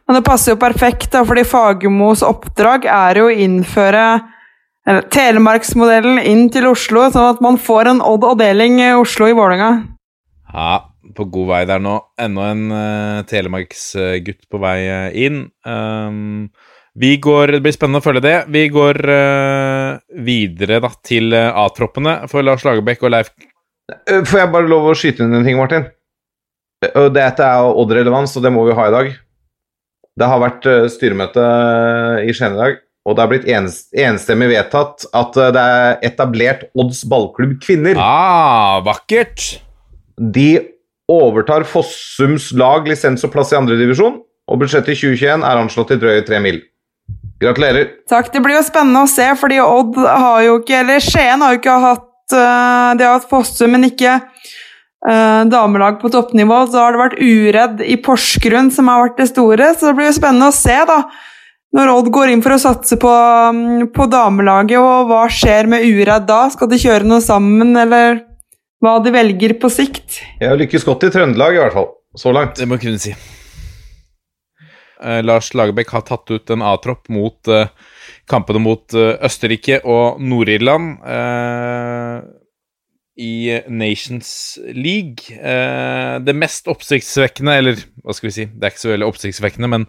Men 0.07 0.19
det 0.19 0.25
passer 0.27 0.53
jo 0.53 0.61
perfekt, 0.61 1.11
da, 1.13 1.23
fordi 1.27 1.45
Fagermos 1.47 2.23
oppdrag 2.27 2.87
er 2.91 3.21
jo 3.21 3.29
å 3.29 3.35
innføre 3.45 4.05
Telemarksmodellen 4.83 6.19
inn 6.27 6.49
til 6.51 6.67
Oslo, 6.67 7.05
sånn 7.13 7.29
at 7.37 7.43
man 7.43 7.55
får 7.55 7.87
en 7.93 8.01
Odd-avdeling 8.03 8.81
i 8.83 8.89
Oslo 8.99 9.29
i 9.31 9.35
Vålerenga. 9.37 9.69
Ja, 10.51 10.73
på 11.15 11.27
god 11.31 11.47
vei 11.53 11.61
der 11.69 11.79
nå. 11.79 11.95
Enda 12.19 12.49
en 12.51 12.65
uh, 12.67 13.23
telemarksgutt 13.29 14.43
på 14.51 14.59
vei 14.59 14.75
uh, 14.89 15.07
inn. 15.15 15.45
Um, 15.63 16.51
vi 16.99 17.15
går, 17.23 17.55
Det 17.55 17.63
blir 17.63 17.73
spennende 17.77 18.03
å 18.03 18.05
følge 18.05 18.25
det. 18.27 18.35
Vi 18.51 18.67
går 18.75 18.99
uh, 19.07 20.03
videre 20.27 20.83
da, 20.83 20.91
til 20.99 21.31
A-troppene 21.33 22.19
for 22.27 22.43
Lars 22.43 22.67
Lagerbäck 22.67 23.07
og 23.07 23.15
Leif 23.15 23.31
Eh, 23.91 24.23
Får 24.23 24.39
jeg 24.39 24.51
bare 24.53 24.69
lov 24.69 24.87
å 24.89 24.95
skyte 24.97 25.25
inn 25.25 25.35
en 25.35 25.45
ting, 25.45 25.59
Martin? 25.59 25.87
Eh, 26.85 27.09
Dette 27.15 27.47
er 27.47 27.79
Odd-relevans, 27.81 28.35
og 28.37 28.45
det 28.45 28.53
må 28.55 28.65
vi 28.67 28.77
ha 28.77 28.87
i 28.87 28.95
dag. 28.95 29.11
Det 30.19 30.29
har 30.29 30.41
vært 30.43 30.65
eh, 30.69 30.89
styremøte 30.93 31.43
i 32.27 32.33
Skien 32.35 32.53
i 32.53 32.59
dag, 32.59 32.81
og 33.03 33.15
det 33.15 33.23
har 33.23 33.31
blitt 33.31 33.47
ens 33.49 33.79
enstemmig 33.97 34.51
vedtatt 34.51 35.07
at 35.09 35.39
eh, 35.41 35.53
det 35.55 35.63
er 35.77 35.95
etablert 36.11 36.67
Odds 36.77 37.01
ballklubb 37.09 37.57
kvinner. 37.63 37.97
Ah, 37.97 38.77
vakkert! 38.85 39.57
De 40.17 40.51
overtar 41.09 41.65
Fossums 41.67 42.51
lag 42.57 42.85
lisens 42.87 43.25
og 43.25 43.33
plass 43.33 43.55
i 43.55 43.57
andredivisjon, 43.57 44.21
og 44.21 44.61
budsjettet 44.61 44.93
i 44.93 44.99
2021 45.01 45.47
er 45.49 45.63
anslått 45.63 45.91
til 45.93 46.03
drøye 46.03 46.23
tre 46.27 46.39
mil. 46.43 46.61
Gratulerer. 47.41 47.89
Takk, 48.07 48.29
det 48.31 48.39
blir 48.45 48.55
jo 48.59 48.63
spennende 48.63 49.03
å 49.03 49.09
se, 49.09 49.25
fordi 49.39 49.57
Odd 49.59 49.97
har 50.05 50.43
jo 50.45 50.59
ikke 50.61 50.77
Eller 50.79 51.03
Skien 51.03 51.41
har 51.43 51.55
jo 51.55 51.59
ikke 51.59 51.73
hatt 51.83 52.35
eh, 52.37 52.91
De 52.99 53.03
har 53.03 53.17
hatt 53.17 53.27
Fossum, 53.27 53.73
men 53.73 53.89
ikke 53.89 54.13
eh, 54.13 54.45
damelag 55.03 55.97
på 55.99 56.07
toppnivå. 56.13 56.61
Så 56.71 56.79
har 56.79 56.95
det 56.95 57.01
vært 57.01 57.19
Uredd 57.19 57.81
i 57.83 57.97
Porsgrunn 57.99 58.69
som 58.71 58.87
har 58.87 59.01
vært 59.01 59.17
det 59.19 59.29
store, 59.33 59.73
så 59.75 59.89
det 59.89 59.97
blir 59.97 60.07
jo 60.07 60.15
spennende 60.15 60.47
å 60.47 60.55
se, 60.55 60.77
da. 60.87 61.01
Når 61.73 61.89
Odd 61.89 62.11
går 62.13 62.29
inn 62.29 62.43
for 62.45 62.53
å 62.53 62.61
satse 62.61 62.99
på, 63.01 63.09
mm, 63.09 63.87
på 63.95 64.05
damelaget, 64.11 64.77
og 64.77 65.09
hva 65.09 65.23
skjer 65.27 65.67
med 65.71 65.85
Uredd 65.87 66.27
da? 66.29 66.45
Skal 66.53 66.69
de 66.69 66.77
kjøre 66.77 67.07
noe 67.09 67.23
sammen, 67.25 67.73
eller 67.73 68.21
hva 68.83 68.99
de 69.01 69.13
velger 69.15 69.55
på 69.57 69.71
sikt? 69.73 70.19
Jeg 70.39 70.51
har 70.51 70.59
lykkes 70.59 70.85
godt 70.85 71.07
i 71.07 71.13
Trøndelag, 71.15 71.57
i 71.57 71.63
hvert 71.63 71.73
fall. 71.73 71.89
Så 72.15 72.33
langt. 72.35 72.59
Det 72.59 72.69
må 72.69 72.77
kunne 72.77 73.01
si. 73.01 73.15
Eh, 75.03 75.23
Lars 75.25 75.49
Lagerbäck 75.57 75.89
har 75.95 76.05
tatt 76.05 76.29
ut 76.29 76.53
en 76.53 76.61
A-tropp 76.61 77.09
mot 77.09 77.49
eh, 77.49 77.71
kampene 78.29 78.61
mot 78.61 78.93
eh, 78.93 79.17
Østerrike 79.25 79.81
og 79.89 80.21
Nord-Irland 80.21 81.01
eh, 81.01 82.21
i 83.15 83.61
Nations 83.69 84.57
League. 84.73 85.29
Eh, 85.37 86.19
det 86.25 86.33
mest 86.33 86.67
oppsiktsvekkende, 86.71 87.57
eller 87.59 87.81
hva 88.01 88.15
skal 88.15 88.29
vi 88.29 88.35
si, 88.35 88.45
det 88.49 88.65
er 88.65 88.73
ikke 88.73 88.83
så 88.83 88.93
veldig 88.93 89.09
oppsiktsvekkende, 89.11 89.69
men 89.69 89.85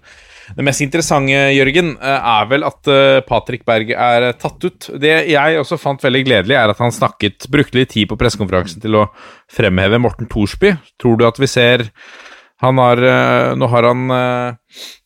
det 0.55 0.67
mest 0.67 0.85
interessante, 0.85 1.39
Jørgen, 1.57 1.95
eh, 1.97 2.29
er 2.35 2.51
vel 2.51 2.67
at 2.69 2.91
eh, 2.93 3.23
Patrick 3.25 3.65
Berg 3.65 3.95
er 3.97 4.29
tatt 4.37 4.67
ut. 4.67 4.91
Det 5.01 5.15
jeg 5.31 5.61
også 5.61 5.81
fant 5.81 6.05
veldig 6.05 6.25
gledelig, 6.27 6.59
er 6.61 6.75
at 6.75 6.83
han 6.85 6.93
snakket, 6.93 7.49
brukte 7.53 7.81
litt 7.81 7.95
tid 7.95 8.11
på 8.11 8.19
pressekonferansen 8.21 8.85
til 8.85 9.01
å 9.01 9.09
fremheve 9.53 10.03
Morten 10.03 10.29
Thorsby. 10.29 10.75
Tror 11.01 11.17
du 11.17 11.25
at 11.29 11.41
vi 11.41 11.49
ser 11.49 11.89
han 12.63 12.79
har, 12.81 13.01
nå 13.59 13.67
har 13.69 13.85
han 13.85 14.13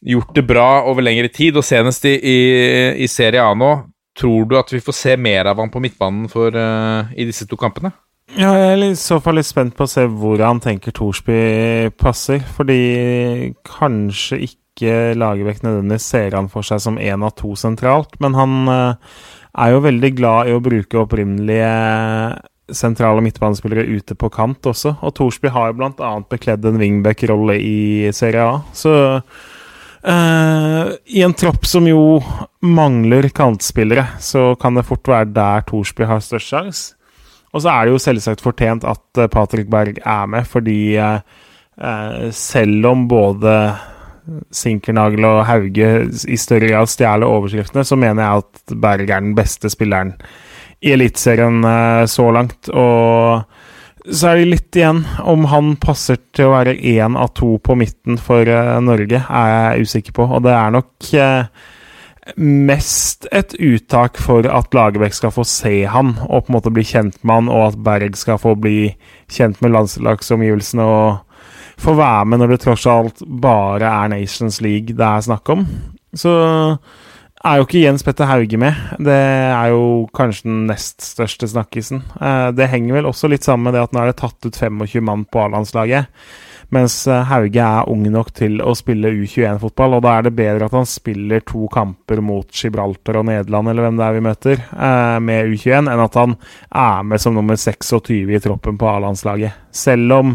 gjort 0.05 0.35
det 0.36 0.45
bra 0.47 0.85
over 0.86 1.03
lengre 1.03 1.31
tid, 1.32 1.57
og 1.59 1.65
senest 1.66 2.05
i, 2.07 2.12
i, 2.15 2.36
i 3.03 3.09
Serie 3.11 3.43
A 3.43 3.55
nå. 3.57 3.70
Tror 4.19 4.47
du 4.47 4.55
at 4.61 4.70
vi 4.70 4.82
får 4.85 4.95
se 4.95 5.16
mer 5.19 5.49
av 5.51 5.59
han 5.59 5.73
på 5.73 5.82
midtbanen 5.82 6.28
for, 6.31 6.55
i 6.55 7.27
disse 7.27 7.49
to 7.51 7.59
kampene? 7.59 7.90
Ja, 8.37 8.51
jeg 8.53 8.73
er 8.75 8.83
i 8.91 8.95
så 8.99 9.17
fall 9.25 9.39
litt 9.39 9.49
spent 9.49 9.73
på 9.77 9.87
å 9.87 9.89
se 9.91 10.05
hvor 10.05 10.41
han 10.45 10.61
tenker 10.61 10.93
Thorsby 10.93 11.89
passer. 11.97 12.43
Fordi 12.59 13.55
kanskje 13.65 14.43
ikke 14.51 15.17
Lagerbäck 15.19 15.65
nødvendigvis 15.65 16.11
ser 16.13 16.37
han 16.37 16.51
for 16.53 16.67
seg 16.67 16.83
som 16.85 17.01
én 17.01 17.25
av 17.25 17.33
to 17.39 17.55
sentralt. 17.59 18.19
Men 18.21 18.37
han 18.37 18.59
eh, 18.75 19.17
er 19.65 19.73
jo 19.73 19.85
veldig 19.87 20.13
glad 20.19 20.51
i 20.51 20.55
å 20.55 20.63
bruke 20.63 21.01
opprinnelige 21.01 21.73
sentrale 22.69 23.25
midtbanespillere 23.25 23.89
ute 23.89 24.13
på 24.19 24.29
kant 24.33 24.69
også. 24.69 24.99
Og 25.01 25.15
Thorsby 25.17 25.49
har 25.55 25.71
jo 25.71 25.79
bl.a. 25.81 26.13
bekledd 26.29 26.69
en 26.69 26.77
wingback-rolle 26.83 27.57
i 27.65 28.13
Serie 28.13 28.45
A. 28.45 28.61
Så 28.77 28.93
eh, 30.05 30.93
i 31.17 31.25
en 31.25 31.37
tropp 31.39 31.65
som 31.67 31.89
jo 31.89 32.21
mangler 32.61 33.33
kantspillere, 33.33 34.05
så 34.21 34.53
kan 34.61 34.77
det 34.77 34.87
fort 34.87 35.09
være 35.09 35.33
der 35.33 35.67
Thorsby 35.73 36.13
har 36.13 36.21
størst 36.23 36.53
sjanse. 36.53 36.98
Og 37.55 37.65
så 37.65 37.73
er 37.73 37.87
det 37.87 37.95
jo 37.95 38.03
selvsagt 38.03 38.43
fortjent 38.45 38.87
at 38.89 39.20
eh, 39.20 39.31
Patrick 39.33 39.70
Berg 39.73 40.01
er 40.05 40.27
med, 40.31 40.49
fordi 40.49 40.81
eh, 41.01 41.20
eh, 41.81 42.27
selv 42.35 42.91
om 42.93 43.07
både 43.11 43.55
Sinkernagel 44.53 45.25
og 45.25 45.47
Hauge 45.49 45.93
i 46.29 46.37
større 46.41 46.69
grad 46.69 46.91
stjeler 46.93 47.29
overskriftene, 47.29 47.85
så 47.87 47.97
mener 47.97 48.25
jeg 48.25 48.45
at 48.45 48.77
Berg 48.83 49.09
er 49.09 49.25
den 49.25 49.35
beste 49.39 49.70
spilleren 49.73 50.15
i 50.85 50.93
Eliteserien 50.95 51.65
eh, 51.65 52.05
så 52.11 52.29
langt. 52.35 52.69
Og 52.69 53.43
så 54.09 54.31
er 54.31 54.41
det 54.41 54.53
litt 54.53 54.79
igjen 54.79 55.03
om 55.29 55.49
han 55.53 55.75
passer 55.81 56.20
til 56.37 56.49
å 56.49 56.55
være 56.55 56.77
én 56.77 57.16
av 57.19 57.33
to 57.39 57.57
på 57.65 57.77
midten 57.79 58.20
for 58.20 58.49
eh, 58.49 58.77
Norge, 58.85 59.25
er 59.25 59.55
jeg 59.55 59.89
usikker 59.89 60.16
på. 60.20 60.29
Og 60.29 60.45
det 60.47 60.55
er 60.55 60.77
nok 60.77 61.11
eh, 61.16 61.69
mest 62.37 63.27
et 63.33 63.55
uttak 63.55 64.19
for 64.21 64.47
at 64.47 64.75
Lagerbäck 64.77 65.17
skal 65.17 65.33
få 65.33 65.45
se 65.49 65.83
han 65.89 66.17
og 66.27 66.45
på 66.45 66.53
en 66.53 66.57
måte 66.59 66.73
bli 66.75 66.85
kjent 66.85 67.17
med 67.23 67.35
han, 67.35 67.51
og 67.53 67.73
at 67.73 67.81
Berg 67.85 68.19
skal 68.21 68.41
få 68.43 68.55
bli 68.61 68.93
kjent 69.33 69.63
med 69.65 69.73
landslagsomgivelsene 69.77 70.85
og 70.85 71.25
få 71.79 71.95
være 71.99 72.25
med 72.29 72.43
når 72.43 72.55
det 72.55 72.63
tross 72.65 72.87
alt 72.91 73.23
bare 73.43 73.87
er 73.89 74.11
Nations 74.13 74.61
League 74.65 74.97
det 74.97 75.05
er 75.05 75.29
snakk 75.29 75.49
om. 75.55 75.67
Så 76.17 76.33
er 77.47 77.59
jo 77.59 77.67
ikke 77.67 77.85
Jens 77.85 78.03
Petter 78.03 78.27
Hauge 78.27 78.59
med. 78.59 78.75
Det 78.99 79.15
er 79.15 79.71
jo 79.71 80.09
kanskje 80.17 80.49
den 80.49 80.67
nest 80.71 81.05
største 81.05 81.49
snakkisen. 81.51 82.03
Eh, 82.21 82.51
det 82.57 82.71
henger 82.73 82.99
vel 82.99 83.11
også 83.11 83.31
litt 83.31 83.47
sammen 83.47 83.69
med 83.69 83.79
det 83.79 83.85
at 83.87 83.95
nå 83.95 84.03
er 84.03 84.11
det 84.11 84.19
tatt 84.21 84.49
ut 84.49 84.59
25 84.59 85.05
mann 85.07 85.25
på 85.31 85.45
A-landslaget. 85.45 86.11
Mens 86.74 87.07
eh, 87.09 87.24
Hauge 87.31 87.65
er 87.65 87.89
ung 87.89 88.03
nok 88.12 88.28
til 88.36 88.59
å 88.61 88.74
spille 88.77 89.15
U21-fotball, 89.16 89.97
og 89.97 90.03
da 90.05 90.19
er 90.19 90.27
det 90.27 90.35
bedre 90.36 90.69
at 90.69 90.77
han 90.77 90.89
spiller 90.89 91.40
to 91.49 91.65
kamper 91.73 92.20
mot 92.24 92.49
Gibraltar 92.53 93.20
og 93.23 93.28
Nederland, 93.31 93.70
eller 93.73 93.86
hvem 93.86 94.01
det 94.01 94.05
er 94.05 94.16
vi 94.19 94.24
møter, 94.27 94.65
eh, 94.77 95.16
med 95.24 95.55
U21, 95.55 95.89
enn 95.89 96.05
at 96.05 96.19
han 96.20 96.36
er 96.69 97.07
med 97.09 97.24
som 97.24 97.39
nummer 97.39 97.57
26 97.57 98.35
i 98.36 98.43
troppen 98.45 98.77
på 98.81 98.90
A-landslaget. 98.90 99.65
Selv 99.73 100.19
om 100.19 100.35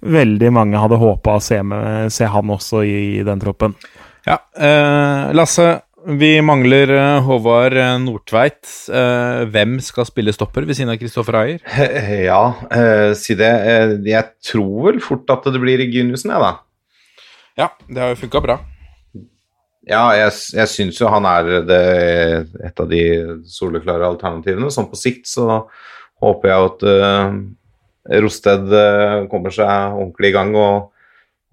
veldig 0.00 0.50
mange 0.56 0.80
hadde 0.80 0.98
håpa 0.98 1.36
å 1.36 1.44
se, 1.44 1.60
med, 1.62 2.10
se, 2.10 2.26
han 2.26 2.50
også 2.56 2.82
i, 2.88 3.20
den 3.26 3.42
troppen. 3.42 3.76
Ja, 4.26 4.40
eh, 4.58 5.30
Lasse. 5.36 5.70
Vi 6.06 6.40
mangler 6.40 6.88
eh, 6.94 7.22
Håvard 7.26 7.76
Nordtveit. 8.00 8.64
Eh, 8.88 9.42
hvem 9.52 9.76
skal 9.84 10.06
spille 10.08 10.32
stopper 10.32 10.64
ved 10.64 10.78
siden 10.78 10.92
av 10.94 10.96
Kristoffer 11.00 11.36
Ayer? 11.36 11.60
Ja, 12.30 12.40
eh, 12.72 13.12
si 13.18 13.36
det. 13.36 13.50
Eh, 13.68 13.92
jeg 14.08 14.30
tror 14.48 14.86
vel 14.88 15.00
fort 15.04 15.28
at 15.32 15.44
det 15.52 15.60
blir 15.60 15.80
Reginiussen, 15.80 16.32
jeg, 16.32 16.40
da. 16.40 17.26
Ja, 17.60 17.68
det 17.88 18.00
har 18.00 18.14
jo 18.14 18.20
funka 18.22 18.40
bra. 18.46 18.56
Ja, 19.90 20.06
jeg, 20.16 20.32
jeg 20.56 20.72
syns 20.72 21.00
jo 21.02 21.10
han 21.12 21.26
er 21.28 21.52
det, 21.68 21.82
et 22.64 22.80
av 22.80 22.88
de 22.88 23.02
soleklare 23.48 24.08
alternativene. 24.08 24.72
Sånn 24.72 24.88
på 24.88 25.00
sikt 25.00 25.28
så 25.28 25.64
håper 26.20 26.52
jeg 26.52 26.68
at 26.68 26.84
uh, 26.86 27.36
Rosted 28.24 28.72
kommer 29.32 29.52
seg 29.52 29.68
ordentlig 29.68 30.30
i 30.30 30.36
gang 30.36 30.52
og, 30.56 30.90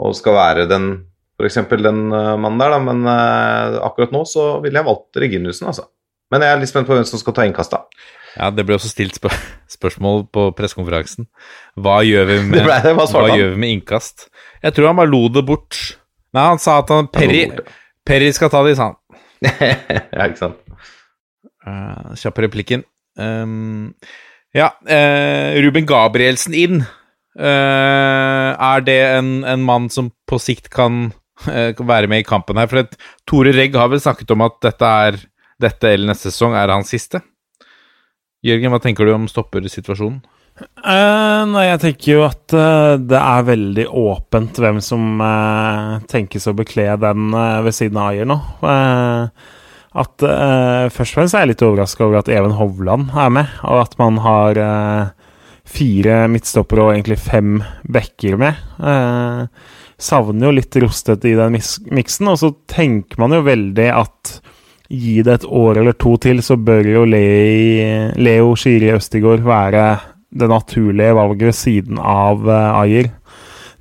og 0.03 0.15
skal 0.15 0.35
være 0.37 0.67
den 0.69 0.89
f.eks. 1.37 1.59
den 1.69 2.01
uh, 2.13 2.35
mannen 2.39 2.61
der, 2.61 2.73
da. 2.73 2.79
Men 2.81 3.05
uh, 3.05 3.79
akkurat 3.87 4.13
nå 4.15 4.23
så 4.29 4.57
ville 4.63 4.79
jeg 4.79 4.87
valgt 4.87 5.21
Reginiussen, 5.21 5.69
altså. 5.71 5.87
Men 6.33 6.43
jeg 6.43 6.53
er 6.53 6.61
litt 6.61 6.71
spent 6.71 6.89
på 6.89 6.95
hvem 6.97 7.07
som 7.07 7.21
skal 7.21 7.35
ta 7.37 7.45
innkasta. 7.47 7.83
Ja, 8.37 8.49
det 8.53 8.65
ble 8.67 8.75
også 8.77 8.91
stilt 8.91 9.17
spør 9.17 9.35
spørsmål 9.77 10.27
på 10.33 10.49
pressekonferansen. 10.57 11.29
Hva 11.79 12.01
gjør 12.05 12.29
vi 12.31 12.37
med, 12.51 12.59
Det 12.59 12.81
det, 12.85 12.93
hva 12.97 13.07
hva 13.13 13.31
gjør 13.31 13.55
vi 13.55 13.63
med 13.63 13.77
innkast? 13.77 14.27
Jeg 14.63 14.75
tror 14.75 14.91
han 14.91 14.99
bare 14.99 15.13
lo 15.13 15.23
det 15.31 15.45
bort. 15.47 15.79
Nei, 16.35 16.45
han 16.51 16.61
sa 16.61 16.81
at 16.81 16.91
han 16.93 17.09
Perry, 17.13 17.47
Perry 18.05 18.29
skal 18.35 18.51
ta 18.53 18.61
det, 18.67 18.75
sa 18.79 18.91
han. 18.91 19.01
ja, 20.17 20.27
ikke 20.27 20.41
sant. 20.41 20.63
Uh, 21.67 22.15
kjapp 22.17 22.39
replikken. 22.45 22.83
Um, 23.19 23.93
ja, 24.55 24.71
uh, 24.87 25.57
Ruben 25.63 25.87
Gabrielsen 25.89 26.55
inn. 26.57 26.81
Uh, 27.37 28.51
er 28.57 28.81
det 28.85 28.97
en, 29.13 29.31
en 29.45 29.65
mann 29.65 29.91
som 29.93 30.09
på 30.29 30.39
sikt 30.41 30.71
eh, 30.71 30.73
kan 30.73 31.01
være 31.45 32.09
med 32.09 32.23
i 32.23 32.27
kampen 32.27 32.57
her? 32.57 32.69
For 32.71 32.83
at 32.83 32.95
Tore 33.29 33.53
Regg 33.55 33.75
har 33.77 33.91
vel 33.91 34.01
snakket 34.03 34.31
om 34.33 34.45
at 34.47 34.57
dette, 34.65 34.93
er, 35.09 35.19
dette 35.61 35.91
eller 35.91 36.11
neste 36.13 36.31
sesong 36.31 36.57
er 36.57 36.73
hans 36.73 36.93
siste. 36.93 37.21
Jørgen, 38.45 38.71
hva 38.73 38.81
tenker 38.81 39.07
du 39.07 39.13
om 39.15 39.29
stoppersituasjonen? 39.29 40.23
Uh, 40.57 41.43
nei, 41.51 41.67
jeg 41.67 41.81
tenker 41.83 42.09
jo 42.15 42.21
at 42.25 42.53
uh, 42.57 42.95
det 42.97 43.17
er 43.19 43.45
veldig 43.45 43.83
åpent 43.93 44.57
hvem 44.57 44.79
som 44.81 45.21
uh, 45.21 45.99
tenkes 46.09 46.49
å 46.49 46.55
bekle 46.57 46.87
den 46.97 47.29
eh, 47.29 47.59
ved 47.67 47.77
siden 47.77 47.99
av 48.01 48.09
Ayer 48.09 48.29
nå. 48.29 48.39
Eh, 48.65 49.53
at 49.97 50.25
eh, 50.25 50.89
Først 50.93 51.13
og 51.13 51.19
fremst 51.19 51.37
er 51.37 51.45
jeg 51.45 51.53
litt 51.53 51.63
overraska 51.65 52.05
over 52.05 52.19
at 52.19 52.29
Even 52.31 52.55
Hovland 52.57 53.13
er 53.17 53.31
med, 53.33 53.53
og 53.65 53.83
at 53.85 53.97
man 54.01 54.19
har 54.21 54.59
eh, 54.61 55.31
fire 55.67 56.19
midtstoppere 56.31 56.85
og 56.85 56.93
egentlig 56.93 57.19
fem 57.21 57.57
backer 57.83 58.37
med. 58.39 58.59
Eh, 58.77 59.73
savner 59.97 60.49
jo 60.49 60.57
litt 60.57 60.75
Rostet 60.81 61.25
i 61.25 61.33
den 61.37 61.57
miksen, 61.57 62.29
og 62.29 62.37
så 62.41 62.51
tenker 62.69 63.19
man 63.21 63.33
jo 63.35 63.45
veldig 63.47 63.89
at 63.95 64.37
Gi 64.87 65.19
det 65.19 65.41
et 65.41 65.47
år 65.51 65.81
eller 65.81 65.95
to 65.99 66.13
til, 66.23 66.39
så 66.43 66.55
bør 66.55 66.85
jo 66.87 67.03
Le 67.07 67.23
Leo 68.15 68.53
Skiri 68.55 68.93
Østigård 68.95 69.43
være 69.43 69.83
det 70.37 70.47
naturlige 70.47 71.15
valget 71.17 71.49
ved 71.49 71.57
siden 71.57 71.99
av 71.99 72.45
uh, 72.47 72.79
Ayer. 72.79 73.09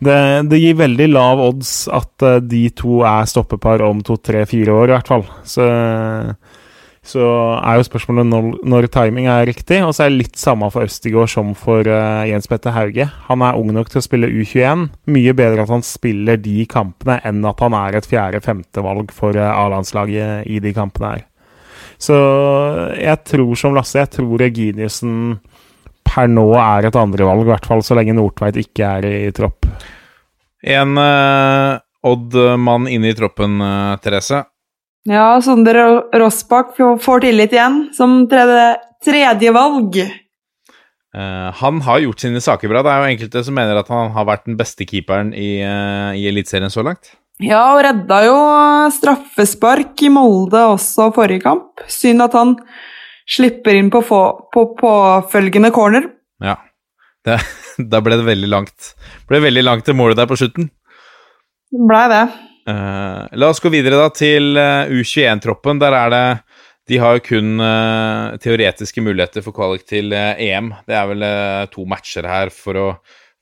Det, 0.02 0.16
det 0.50 0.58
gir 0.60 0.80
veldig 0.80 1.06
lav 1.12 1.40
odds 1.40 1.70
at 1.94 2.24
eh, 2.26 2.42
de 2.44 2.66
to 2.76 2.98
er 3.08 3.24
stoppepar 3.24 3.80
om 3.86 4.02
to, 4.04 4.18
tre, 4.20 4.42
fire 4.44 4.74
år, 4.74 4.90
i 4.90 4.92
hvert 4.92 5.08
fall. 5.08 5.24
Så 5.48 5.64
Så 7.06 7.22
er 7.62 7.78
jo 7.78 7.84
spørsmålet 7.86 8.26
når, 8.26 8.46
når 8.66 8.88
timing 8.90 9.28
er 9.30 9.46
riktig. 9.46 9.78
Og 9.86 9.94
så 9.94 10.04
er 10.04 10.10
det 10.10 10.24
litt 10.24 10.40
samme 10.40 10.68
for 10.74 10.88
Østigård 10.88 11.30
som 11.30 11.52
for 11.58 11.86
uh, 11.86 12.26
Jens 12.26 12.50
Petter 12.50 12.74
Hauge. 12.74 13.06
Han 13.28 13.44
er 13.46 13.58
ung 13.58 13.70
nok 13.76 13.92
til 13.92 14.00
å 14.00 14.04
spille 14.04 14.30
U21. 14.32 14.88
Mye 15.14 15.34
bedre 15.38 15.62
at 15.62 15.70
han 15.70 15.86
spiller 15.86 16.40
de 16.42 16.64
kampene 16.70 17.20
enn 17.26 17.46
at 17.46 17.62
han 17.62 17.76
er 17.78 17.98
et 17.98 18.08
fjerde-femte 18.10 18.82
valg 18.82 19.14
for 19.14 19.38
uh, 19.38 19.52
A-landslaget 19.54 20.50
i 20.50 20.58
de 20.64 20.74
kampene 20.74 21.12
her. 21.14 21.22
Så 22.02 22.16
jeg 22.98 23.22
tror 23.30 23.54
som 23.56 23.76
Lasse, 23.76 24.02
jeg 24.02 24.12
tror 24.18 24.42
Reginiussen 24.42 25.38
per 26.06 26.28
nå 26.28 26.50
er 26.58 26.88
et 26.88 26.98
andrevalg, 26.98 27.46
i 27.46 27.50
hvert 27.54 27.70
fall 27.70 27.80
så 27.86 27.96
lenge 27.96 28.14
Nordtveit 28.18 28.58
ikke 28.60 28.90
er 28.98 29.06
i 29.08 29.30
tropp. 29.34 29.70
En 30.66 30.98
uh, 30.98 31.78
Odd-mann 32.06 32.90
inne 32.90 33.14
i 33.14 33.16
troppen, 33.16 33.62
Therese. 34.02 34.42
Ja, 35.06 35.36
Sondre 35.42 35.82
Rossbakk 36.18 36.74
får 37.02 37.22
tillit 37.22 37.52
igjen 37.54 37.84
som 37.94 38.24
tredje, 38.30 38.70
tredje 39.06 39.52
valg. 39.54 40.00
Uh, 41.16 41.52
han 41.60 41.78
har 41.86 42.02
gjort 42.02 42.24
sine 42.24 42.42
saker 42.42 42.68
bra. 42.72 42.82
Det 42.82 42.92
er 42.92 42.98
jo 43.04 43.12
enkelte 43.14 43.44
som 43.46 43.56
mener 43.56 43.78
at 43.78 43.92
han 43.92 44.10
har 44.16 44.26
vært 44.28 44.48
den 44.48 44.58
beste 44.58 44.84
keeperen 44.88 45.30
i, 45.30 45.62
uh, 45.62 46.10
i 46.12 46.26
Eliteserien 46.28 46.72
så 46.74 46.84
langt. 46.84 47.14
Ja, 47.40 47.76
og 47.76 47.82
redda 47.84 48.18
jo 48.24 48.36
straffespark 48.96 50.02
i 50.02 50.10
Molde 50.12 50.62
også 50.72 51.10
forrige 51.14 51.44
kamp. 51.44 51.84
Synd 51.92 52.24
at 52.24 52.34
han 52.36 52.56
slipper 53.28 53.78
inn 53.78 53.92
på, 53.92 54.02
få, 54.06 54.20
på 54.52 54.66
påfølgende 54.80 55.70
corner. 55.74 56.10
Ja, 56.42 56.58
det, 57.26 57.38
da 57.92 58.02
ble 58.02 58.18
det 58.18 58.26
veldig 58.26 58.50
langt. 58.50 58.92
Det 59.22 59.30
ble 59.30 59.44
veldig 59.46 59.64
langt 59.68 59.86
til 59.86 59.98
målet 59.98 60.18
der 60.18 60.28
på 60.30 60.38
slutten. 60.40 60.70
Det 61.70 61.86
blei 61.86 62.04
det. 62.10 62.24
Uh, 62.66 63.22
la 63.38 63.52
oss 63.52 63.62
gå 63.62 63.70
videre 63.70 63.98
da 64.00 64.08
til 64.10 64.58
uh, 64.58 64.90
U21-troppen. 64.90 65.78
Der 65.78 65.94
er 65.94 66.10
det 66.10 66.24
De 66.90 66.98
har 67.02 67.16
jo 67.16 67.24
kun 67.28 67.62
uh, 67.62 68.34
teoretiske 68.42 69.02
muligheter 69.02 69.44
for 69.44 69.54
kvalik 69.54 69.86
til 69.86 70.12
EM. 70.14 70.72
Det 70.86 70.94
er 70.98 71.08
vel 71.12 71.24
to 71.72 71.86
matcher 71.86 72.26
her 72.30 72.50
for 72.54 72.78
å, 72.78 72.88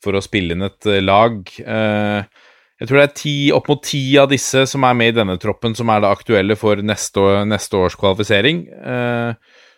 for 0.04 0.16
å 0.16 0.24
spille 0.24 0.56
inn 0.56 0.64
et 0.64 0.88
lag. 1.04 1.42
jeg 1.44 2.88
tror 2.88 3.00
det 3.00 3.04
er 3.04 3.18
ti, 3.20 3.36
opp 3.52 3.68
mot 3.68 3.84
ti 3.84 4.16
av 4.20 4.30
disse 4.32 4.64
som 4.68 4.84
er 4.84 4.96
med 4.96 5.12
i 5.12 5.18
denne 5.20 5.36
troppen, 5.40 5.76
som 5.76 5.92
er 5.92 6.00
det 6.00 6.12
aktuelle 6.12 6.56
for 6.56 6.80
neste, 6.80 7.44
neste 7.44 7.76
års 7.76 7.96
kvalifisering. 8.00 8.64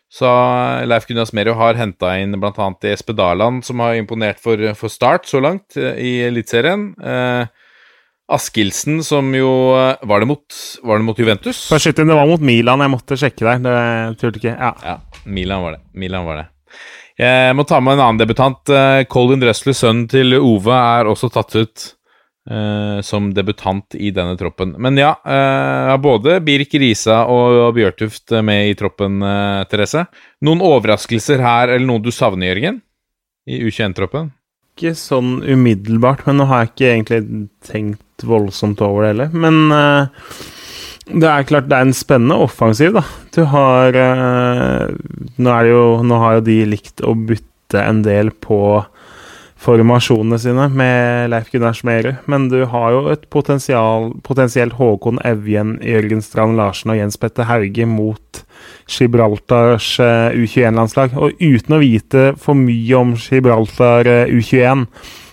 så 0.07 0.31
Leif 0.87 1.07
Gunnar 1.11 1.27
Smerud 1.27 1.59
har 1.59 1.75
henta 1.75 2.15
inn 2.23 2.39
bl.a. 2.39 2.71
Espedaland, 2.95 3.67
som 3.67 3.83
har 3.83 3.99
imponert 3.99 4.39
for, 4.39 4.63
for 4.79 4.95
Start 4.95 5.27
så 5.27 5.43
langt 5.43 5.75
i 5.75 6.21
Eliteserien. 6.31 6.93
Uh, 7.03 7.51
Askildsen, 8.27 9.05
som 9.07 9.29
jo 9.37 9.49
eh, 9.79 10.03
Var 10.03 10.21
det 10.23 10.27
mot, 10.27 10.59
var 10.83 10.99
det 10.99 11.07
mot 11.07 11.19
Juventus? 11.19 11.69
Det 11.71 12.05
var 12.05 12.27
mot 12.27 12.43
Milan. 12.43 12.83
Jeg 12.83 12.93
måtte 12.93 13.19
sjekke 13.21 13.47
der. 13.47 13.63
Det 13.63 14.21
turte 14.21 14.43
ikke. 14.43 14.57
Ja. 14.57 14.73
ja. 14.83 15.23
Milan 15.25 15.63
var 15.63 15.77
det. 15.77 15.83
Milan 15.95 16.27
var 16.27 16.43
det. 16.43 16.47
Jeg 17.17 17.57
må 17.57 17.65
ta 17.65 17.79
med 17.81 17.97
en 17.97 18.03
annen 18.05 18.21
debutant. 18.21 18.61
Eh, 18.69 19.05
Colin 19.09 19.41
Dressler, 19.41 19.77
sønnen 19.77 20.09
til 20.11 20.37
Ove, 20.41 20.75
er 20.75 21.09
også 21.09 21.31
tatt 21.33 21.55
ut 21.57 21.87
uh, 22.51 23.01
som 23.01 23.31
debutant 23.35 23.97
i 23.97 24.11
denne 24.15 24.37
troppen. 24.39 24.75
Men 24.83 24.99
ja, 25.01 25.15
uh, 25.25 25.95
både 26.03 26.39
Birk 26.45 26.75
Risa 26.77 27.23
og 27.33 27.75
Bjørtuft 27.79 28.37
med 28.45 28.73
i 28.73 28.77
troppen, 28.79 29.21
uh, 29.25 29.65
Therese. 29.71 30.07
Noen 30.47 30.65
overraskelser 30.65 31.43
her, 31.43 31.73
eller 31.75 31.87
noe 31.89 32.05
du 32.05 32.13
savner, 32.15 32.53
Jørgen? 32.53 32.83
I 33.47 33.63
U21-troppen? 33.63 34.33
Ikke 34.77 34.93
sånn 34.99 35.39
umiddelbart, 35.41 36.27
men 36.27 36.37
nå 36.37 36.47
har 36.51 36.63
jeg 36.63 36.73
ikke 36.73 36.91
egentlig 36.91 37.21
tenkt 37.65 38.25
voldsomt 38.29 38.83
over 38.85 39.07
det 39.07 39.13
heller. 39.15 39.31
Men 39.33 39.73
uh, 39.73 40.43
det 41.09 41.31
er 41.31 41.47
klart 41.49 41.71
det 41.71 41.79
er 41.79 41.87
en 41.87 41.97
spennende 41.97 42.37
offensiv, 42.45 42.93
da. 42.99 43.03
Du 43.33 43.47
har 43.49 43.97
uh, 43.97 44.93
nå, 45.41 45.57
jo, 45.71 45.81
nå 46.05 46.21
har 46.21 46.37
jo 46.37 46.45
de 46.51 46.59
likt 46.75 47.01
å 47.01 47.17
bytte 47.17 47.81
en 47.81 48.05
del 48.05 48.35
på 48.37 48.61
formasjonene 49.65 50.37
sine 50.39 50.67
med 50.77 51.31
Leif 51.33 51.49
Gunnar 51.51 51.75
Smerud, 51.75 52.21
men 52.29 52.51
du 52.53 52.61
har 52.69 52.93
jo 52.93 53.07
et 53.15 53.25
potensielt 53.33 54.77
Håkon 54.77 55.23
Evjen, 55.25 55.79
Jørgen 55.81 56.21
Strand 56.23 56.61
Larsen 56.61 56.93
og 56.93 57.01
Jens 57.01 57.17
Petter 57.17 57.49
Hauge 57.49 57.89
mot 57.89 58.45
Gibraltars 58.91 59.95
uh, 60.01 60.35
U21-landslag. 60.35 61.17
Og 61.19 61.39
uten 61.41 61.77
å 61.77 61.83
vite 61.83 62.27
for 62.41 62.59
mye 62.59 62.99
om 62.99 63.17
Gibraltar 63.21 64.09
U21, 64.31 64.87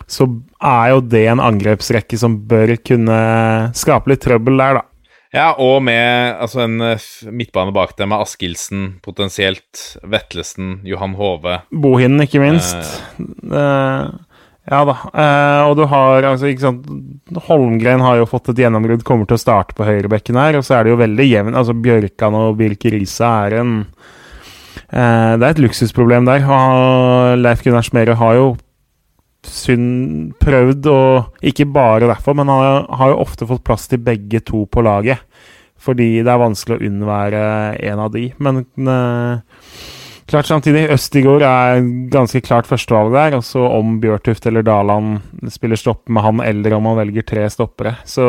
så 0.10 0.28
er 0.64 0.94
jo 0.94 1.04
det 1.14 1.28
en 1.32 1.44
angrepsrekke 1.44 2.18
som 2.20 2.42
bør 2.50 2.76
kunne 2.86 3.20
skape 3.78 4.12
litt 4.12 4.24
trøbbel 4.26 4.60
der, 4.60 4.82
da. 4.82 4.88
Ja, 5.34 5.48
og 5.58 5.80
med 5.82 6.38
altså, 6.38 6.62
en 6.68 6.78
uh, 6.78 7.08
midtbane 7.34 7.74
bak 7.74 7.96
dem 7.98 8.12
med 8.14 8.22
Askildsen, 8.22 8.84
potensielt 9.02 9.96
Vetlesen, 10.06 10.76
Johan 10.86 11.16
Hove 11.18 11.64
Bohinen, 11.74 12.22
ikke 12.22 12.44
minst. 12.44 12.78
Eh, 13.18 14.12
ja 14.72 14.80
da. 14.88 14.94
og 15.68 15.74
du 15.76 15.84
har 15.92 16.24
altså, 16.24 16.48
ikke 16.48 16.64
sant 16.64 17.40
Holmgren 17.50 18.04
har 18.06 18.22
jo 18.22 18.28
fått 18.30 18.54
et 18.54 18.62
gjennombrudd, 18.64 19.04
kommer 19.04 19.28
til 19.28 19.36
å 19.36 19.42
starte 19.42 19.76
på 19.76 19.88
høyrebekken 19.88 20.40
her. 20.40 20.56
Og 20.60 20.64
så 20.64 20.78
er 20.78 20.86
det 20.86 20.94
jo 20.94 21.00
veldig 21.02 21.26
jevn. 21.28 21.58
Altså, 21.60 21.76
Bjørkan 21.76 22.38
og 22.40 22.60
Birke 22.62 22.94
Riise 22.94 23.28
er 23.28 23.58
en 23.60 23.74
Det 24.88 25.44
er 25.44 25.50
et 25.50 25.64
luksusproblem 25.64 26.30
der. 26.30 26.46
Og 26.48 27.42
Leif 27.42 27.66
Gunnar 27.66 27.84
Smerud 27.84 28.16
har 28.22 28.38
jo 28.40 28.48
synd 29.48 30.34
prøvd, 30.42 30.88
og 30.92 31.46
ikke 31.46 31.68
bare 31.74 32.08
derfor, 32.10 32.36
men 32.38 32.50
han 32.52 32.88
har 32.90 33.12
jo 33.12 33.22
ofte 33.24 33.48
fått 33.50 33.64
plass 33.68 33.90
til 33.92 34.02
begge 34.04 34.44
to 34.48 34.66
på 34.72 34.84
laget. 34.86 35.24
Fordi 35.84 36.24
det 36.24 36.32
er 36.32 36.40
vanskelig 36.40 36.78
å 36.78 36.88
unnvære 36.88 37.44
en 37.90 38.02
av 38.06 38.14
de. 38.14 38.30
Men 38.40 38.64
uh, 38.88 39.42
klart 40.34 40.50
samtidig, 40.50 40.88
Østigård 40.94 41.46
er 41.46 41.80
ganske 42.12 42.42
klart 42.44 42.68
førstevalg 42.70 43.14
der. 43.14 43.38
Altså 43.40 43.64
om 43.70 43.98
Bjørtuft 44.04 44.46
eller 44.50 44.66
Daland 44.66 45.22
spiller 45.54 45.80
stopp 45.80 46.10
med 46.10 46.26
han, 46.26 46.44
eller 46.44 46.78
om 46.78 46.92
han 46.92 47.00
velger 47.04 47.26
tre 47.30 47.48
stoppere. 47.54 47.96
Så 48.10 48.26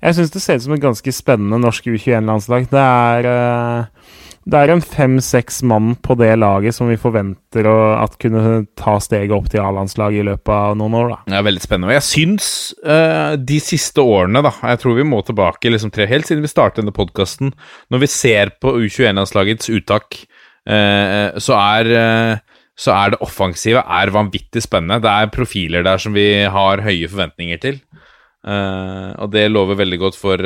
jeg 0.00 0.16
syns 0.16 0.32
det 0.32 0.42
ser 0.44 0.60
ut 0.60 0.66
som 0.68 0.76
et 0.76 0.84
ganske 0.84 1.12
spennende 1.12 1.60
norsk 1.60 1.90
U21-landslag. 1.90 2.68
Det 2.72 2.84
er 2.84 3.28
uh, 3.28 4.10
det 4.50 4.56
er 4.56 4.72
en 4.72 4.80
fem-seks 4.80 5.60
mann 5.68 5.92
på 6.00 6.14
det 6.16 6.30
laget 6.40 6.74
som 6.74 6.88
vi 6.88 6.96
forventer 6.98 7.66
å, 7.68 7.76
at 8.00 8.16
kunne 8.22 8.64
ta 8.78 8.94
steget 9.02 9.34
opp 9.36 9.50
til 9.52 9.60
A-landslaget 9.60 10.22
i 10.22 10.26
løpet 10.30 10.52
av 10.54 10.78
noen 10.80 10.96
år. 10.96 11.12
da. 11.12 11.36
Ja, 11.36 11.42
Veldig 11.44 11.62
spennende. 11.62 11.90
Og 11.90 11.98
jeg 11.98 12.06
syns 12.08 12.48
uh, 12.80 13.36
de 13.36 13.60
siste 13.62 14.00
årene, 14.00 14.42
da 14.46 14.54
Jeg 14.72 14.80
tror 14.82 14.96
vi 14.96 15.06
må 15.06 15.20
tilbake 15.26 15.72
liksom 15.72 15.92
tre, 15.92 16.08
helt 16.08 16.28
siden 16.28 16.42
vi 16.42 16.50
startet 16.50 16.80
denne 16.80 16.96
podkasten. 16.96 17.52
Når 17.92 18.04
vi 18.06 18.10
ser 18.10 18.54
på 18.62 18.72
U21-landslagets 18.80 19.68
uttak, 19.76 20.22
så 20.70 21.56
er 21.58 21.90
uh, 21.94 22.58
så 22.80 22.94
er 22.96 23.12
det 23.12 23.20
offensive 23.20 23.82
er 23.82 24.12
vanvittig 24.14 24.62
spennende. 24.64 25.02
Det 25.04 25.10
er 25.10 25.32
profiler 25.34 25.84
der 25.84 26.00
som 26.00 26.14
vi 26.16 26.46
har 26.48 26.80
høye 26.80 27.10
forventninger 27.12 27.58
til. 27.60 27.80
og 28.40 29.26
det 29.34 29.50
lover 29.50 29.76
veldig 29.76 29.98
godt 30.00 30.16
for, 30.16 30.40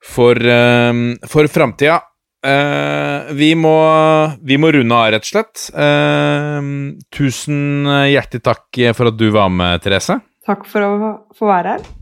for, 0.00 0.40
for 1.28 1.50
framtida. 1.52 1.98
Uh, 2.40 3.28
vi, 3.36 3.52
må, 3.52 3.76
vi, 4.40 4.56
må, 4.56 4.72
runde 4.72 4.96
av, 4.96 5.10
rett 5.12 5.28
og 5.28 5.32
slett. 5.34 5.68
Uh, 5.76 6.96
tusen 7.12 7.84
hjertelig 8.08 8.46
takk 8.48 8.84
for 8.96 9.12
at 9.12 9.20
du 9.20 9.28
var 9.34 9.52
med, 9.52 9.84
Therese. 9.84 10.22
Takk 10.48 10.64
for 10.64 10.88
å 10.88 11.16
få 11.36 11.52
være 11.52 11.76
her. 11.76 11.99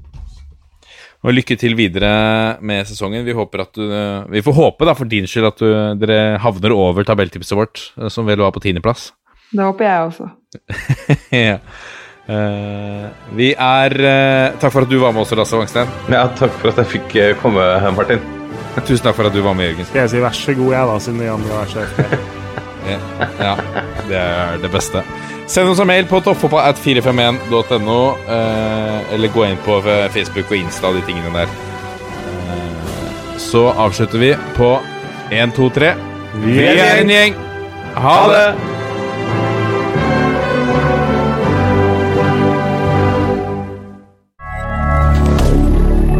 Og 1.28 1.34
lykke 1.36 1.58
til 1.60 1.76
videre 1.76 2.56
med 2.64 2.88
sesongen. 2.88 3.26
Vi, 3.26 3.36
håper 3.36 3.66
at 3.66 3.76
du, 3.76 3.84
vi 4.32 4.40
får 4.44 4.54
håpe 4.56 4.88
da, 4.88 4.94
for 4.96 5.10
din 5.10 5.28
skyld 5.28 5.50
at 5.50 5.60
du, 5.60 5.68
dere 6.00 6.38
havner 6.40 6.72
over 6.72 7.04
tabelltipset 7.04 7.52
vårt, 7.58 7.82
som 8.08 8.24
vel 8.28 8.40
var 8.40 8.54
på 8.54 8.62
tiendeplass. 8.64 9.10
Det 9.52 9.60
håper 9.60 9.84
jeg 9.84 10.08
også. 10.08 10.30
ja. 11.36 11.58
Uh, 12.28 13.06
vi 13.36 13.50
er 13.52 13.94
Takk 14.60 14.72
for 14.72 14.84
at 14.84 14.90
du 14.92 14.98
var 15.00 15.12
med 15.12 15.26
også, 15.26 15.36
Lasse 15.36 15.60
Wangsten. 15.60 15.94
Ja, 16.12 16.26
takk 16.40 16.56
for 16.62 16.72
at 16.72 16.80
jeg 16.80 16.92
fikk 16.96 17.20
komme, 17.44 17.68
Martin. 17.96 18.24
Tusen 18.80 19.04
takk 19.04 19.20
for 19.20 19.28
at 19.28 19.36
du 19.36 19.44
var 19.44 19.56
med, 19.58 19.72
Jørgen. 19.72 19.92
Skal 19.92 20.06
jeg 20.06 20.16
si 20.16 20.26
vær 20.26 20.42
så 20.42 20.56
god, 20.56 20.74
jeg, 20.78 20.92
da, 20.92 21.00
siden 21.06 21.24
de 21.26 21.32
andre 21.36 21.56
var 21.56 21.72
sjef? 21.76 22.44
ja, 23.38 23.54
det 24.08 24.18
er 24.18 24.60
det 24.62 24.70
beste. 24.72 25.02
Send 25.48 25.70
oss 25.72 25.80
en 25.80 25.88
mail 25.88 26.06
på 26.08 26.20
toppfotballat451.no, 26.26 28.00
eh, 28.28 29.14
eller 29.14 29.32
gå 29.32 29.46
inn 29.48 29.60
på 29.64 29.80
Facebook 30.12 30.50
og 30.52 30.58
Insta 30.58 30.90
og 30.90 30.98
de 30.98 31.04
tingene 31.08 31.32
der. 31.32 31.52
Eh, 32.28 33.38
så 33.40 33.68
avslutter 33.72 34.18
vi 34.22 34.34
på 34.56 34.74
1, 35.30 35.54
2, 35.56 35.70
3. 35.78 35.94
Vi 36.44 36.58
er 36.66 37.00
en 37.00 37.10
gjeng! 37.10 37.40
Ha 37.98 38.18
det! 38.32 38.44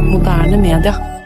Moderne 0.09 0.57
media. 0.57 1.18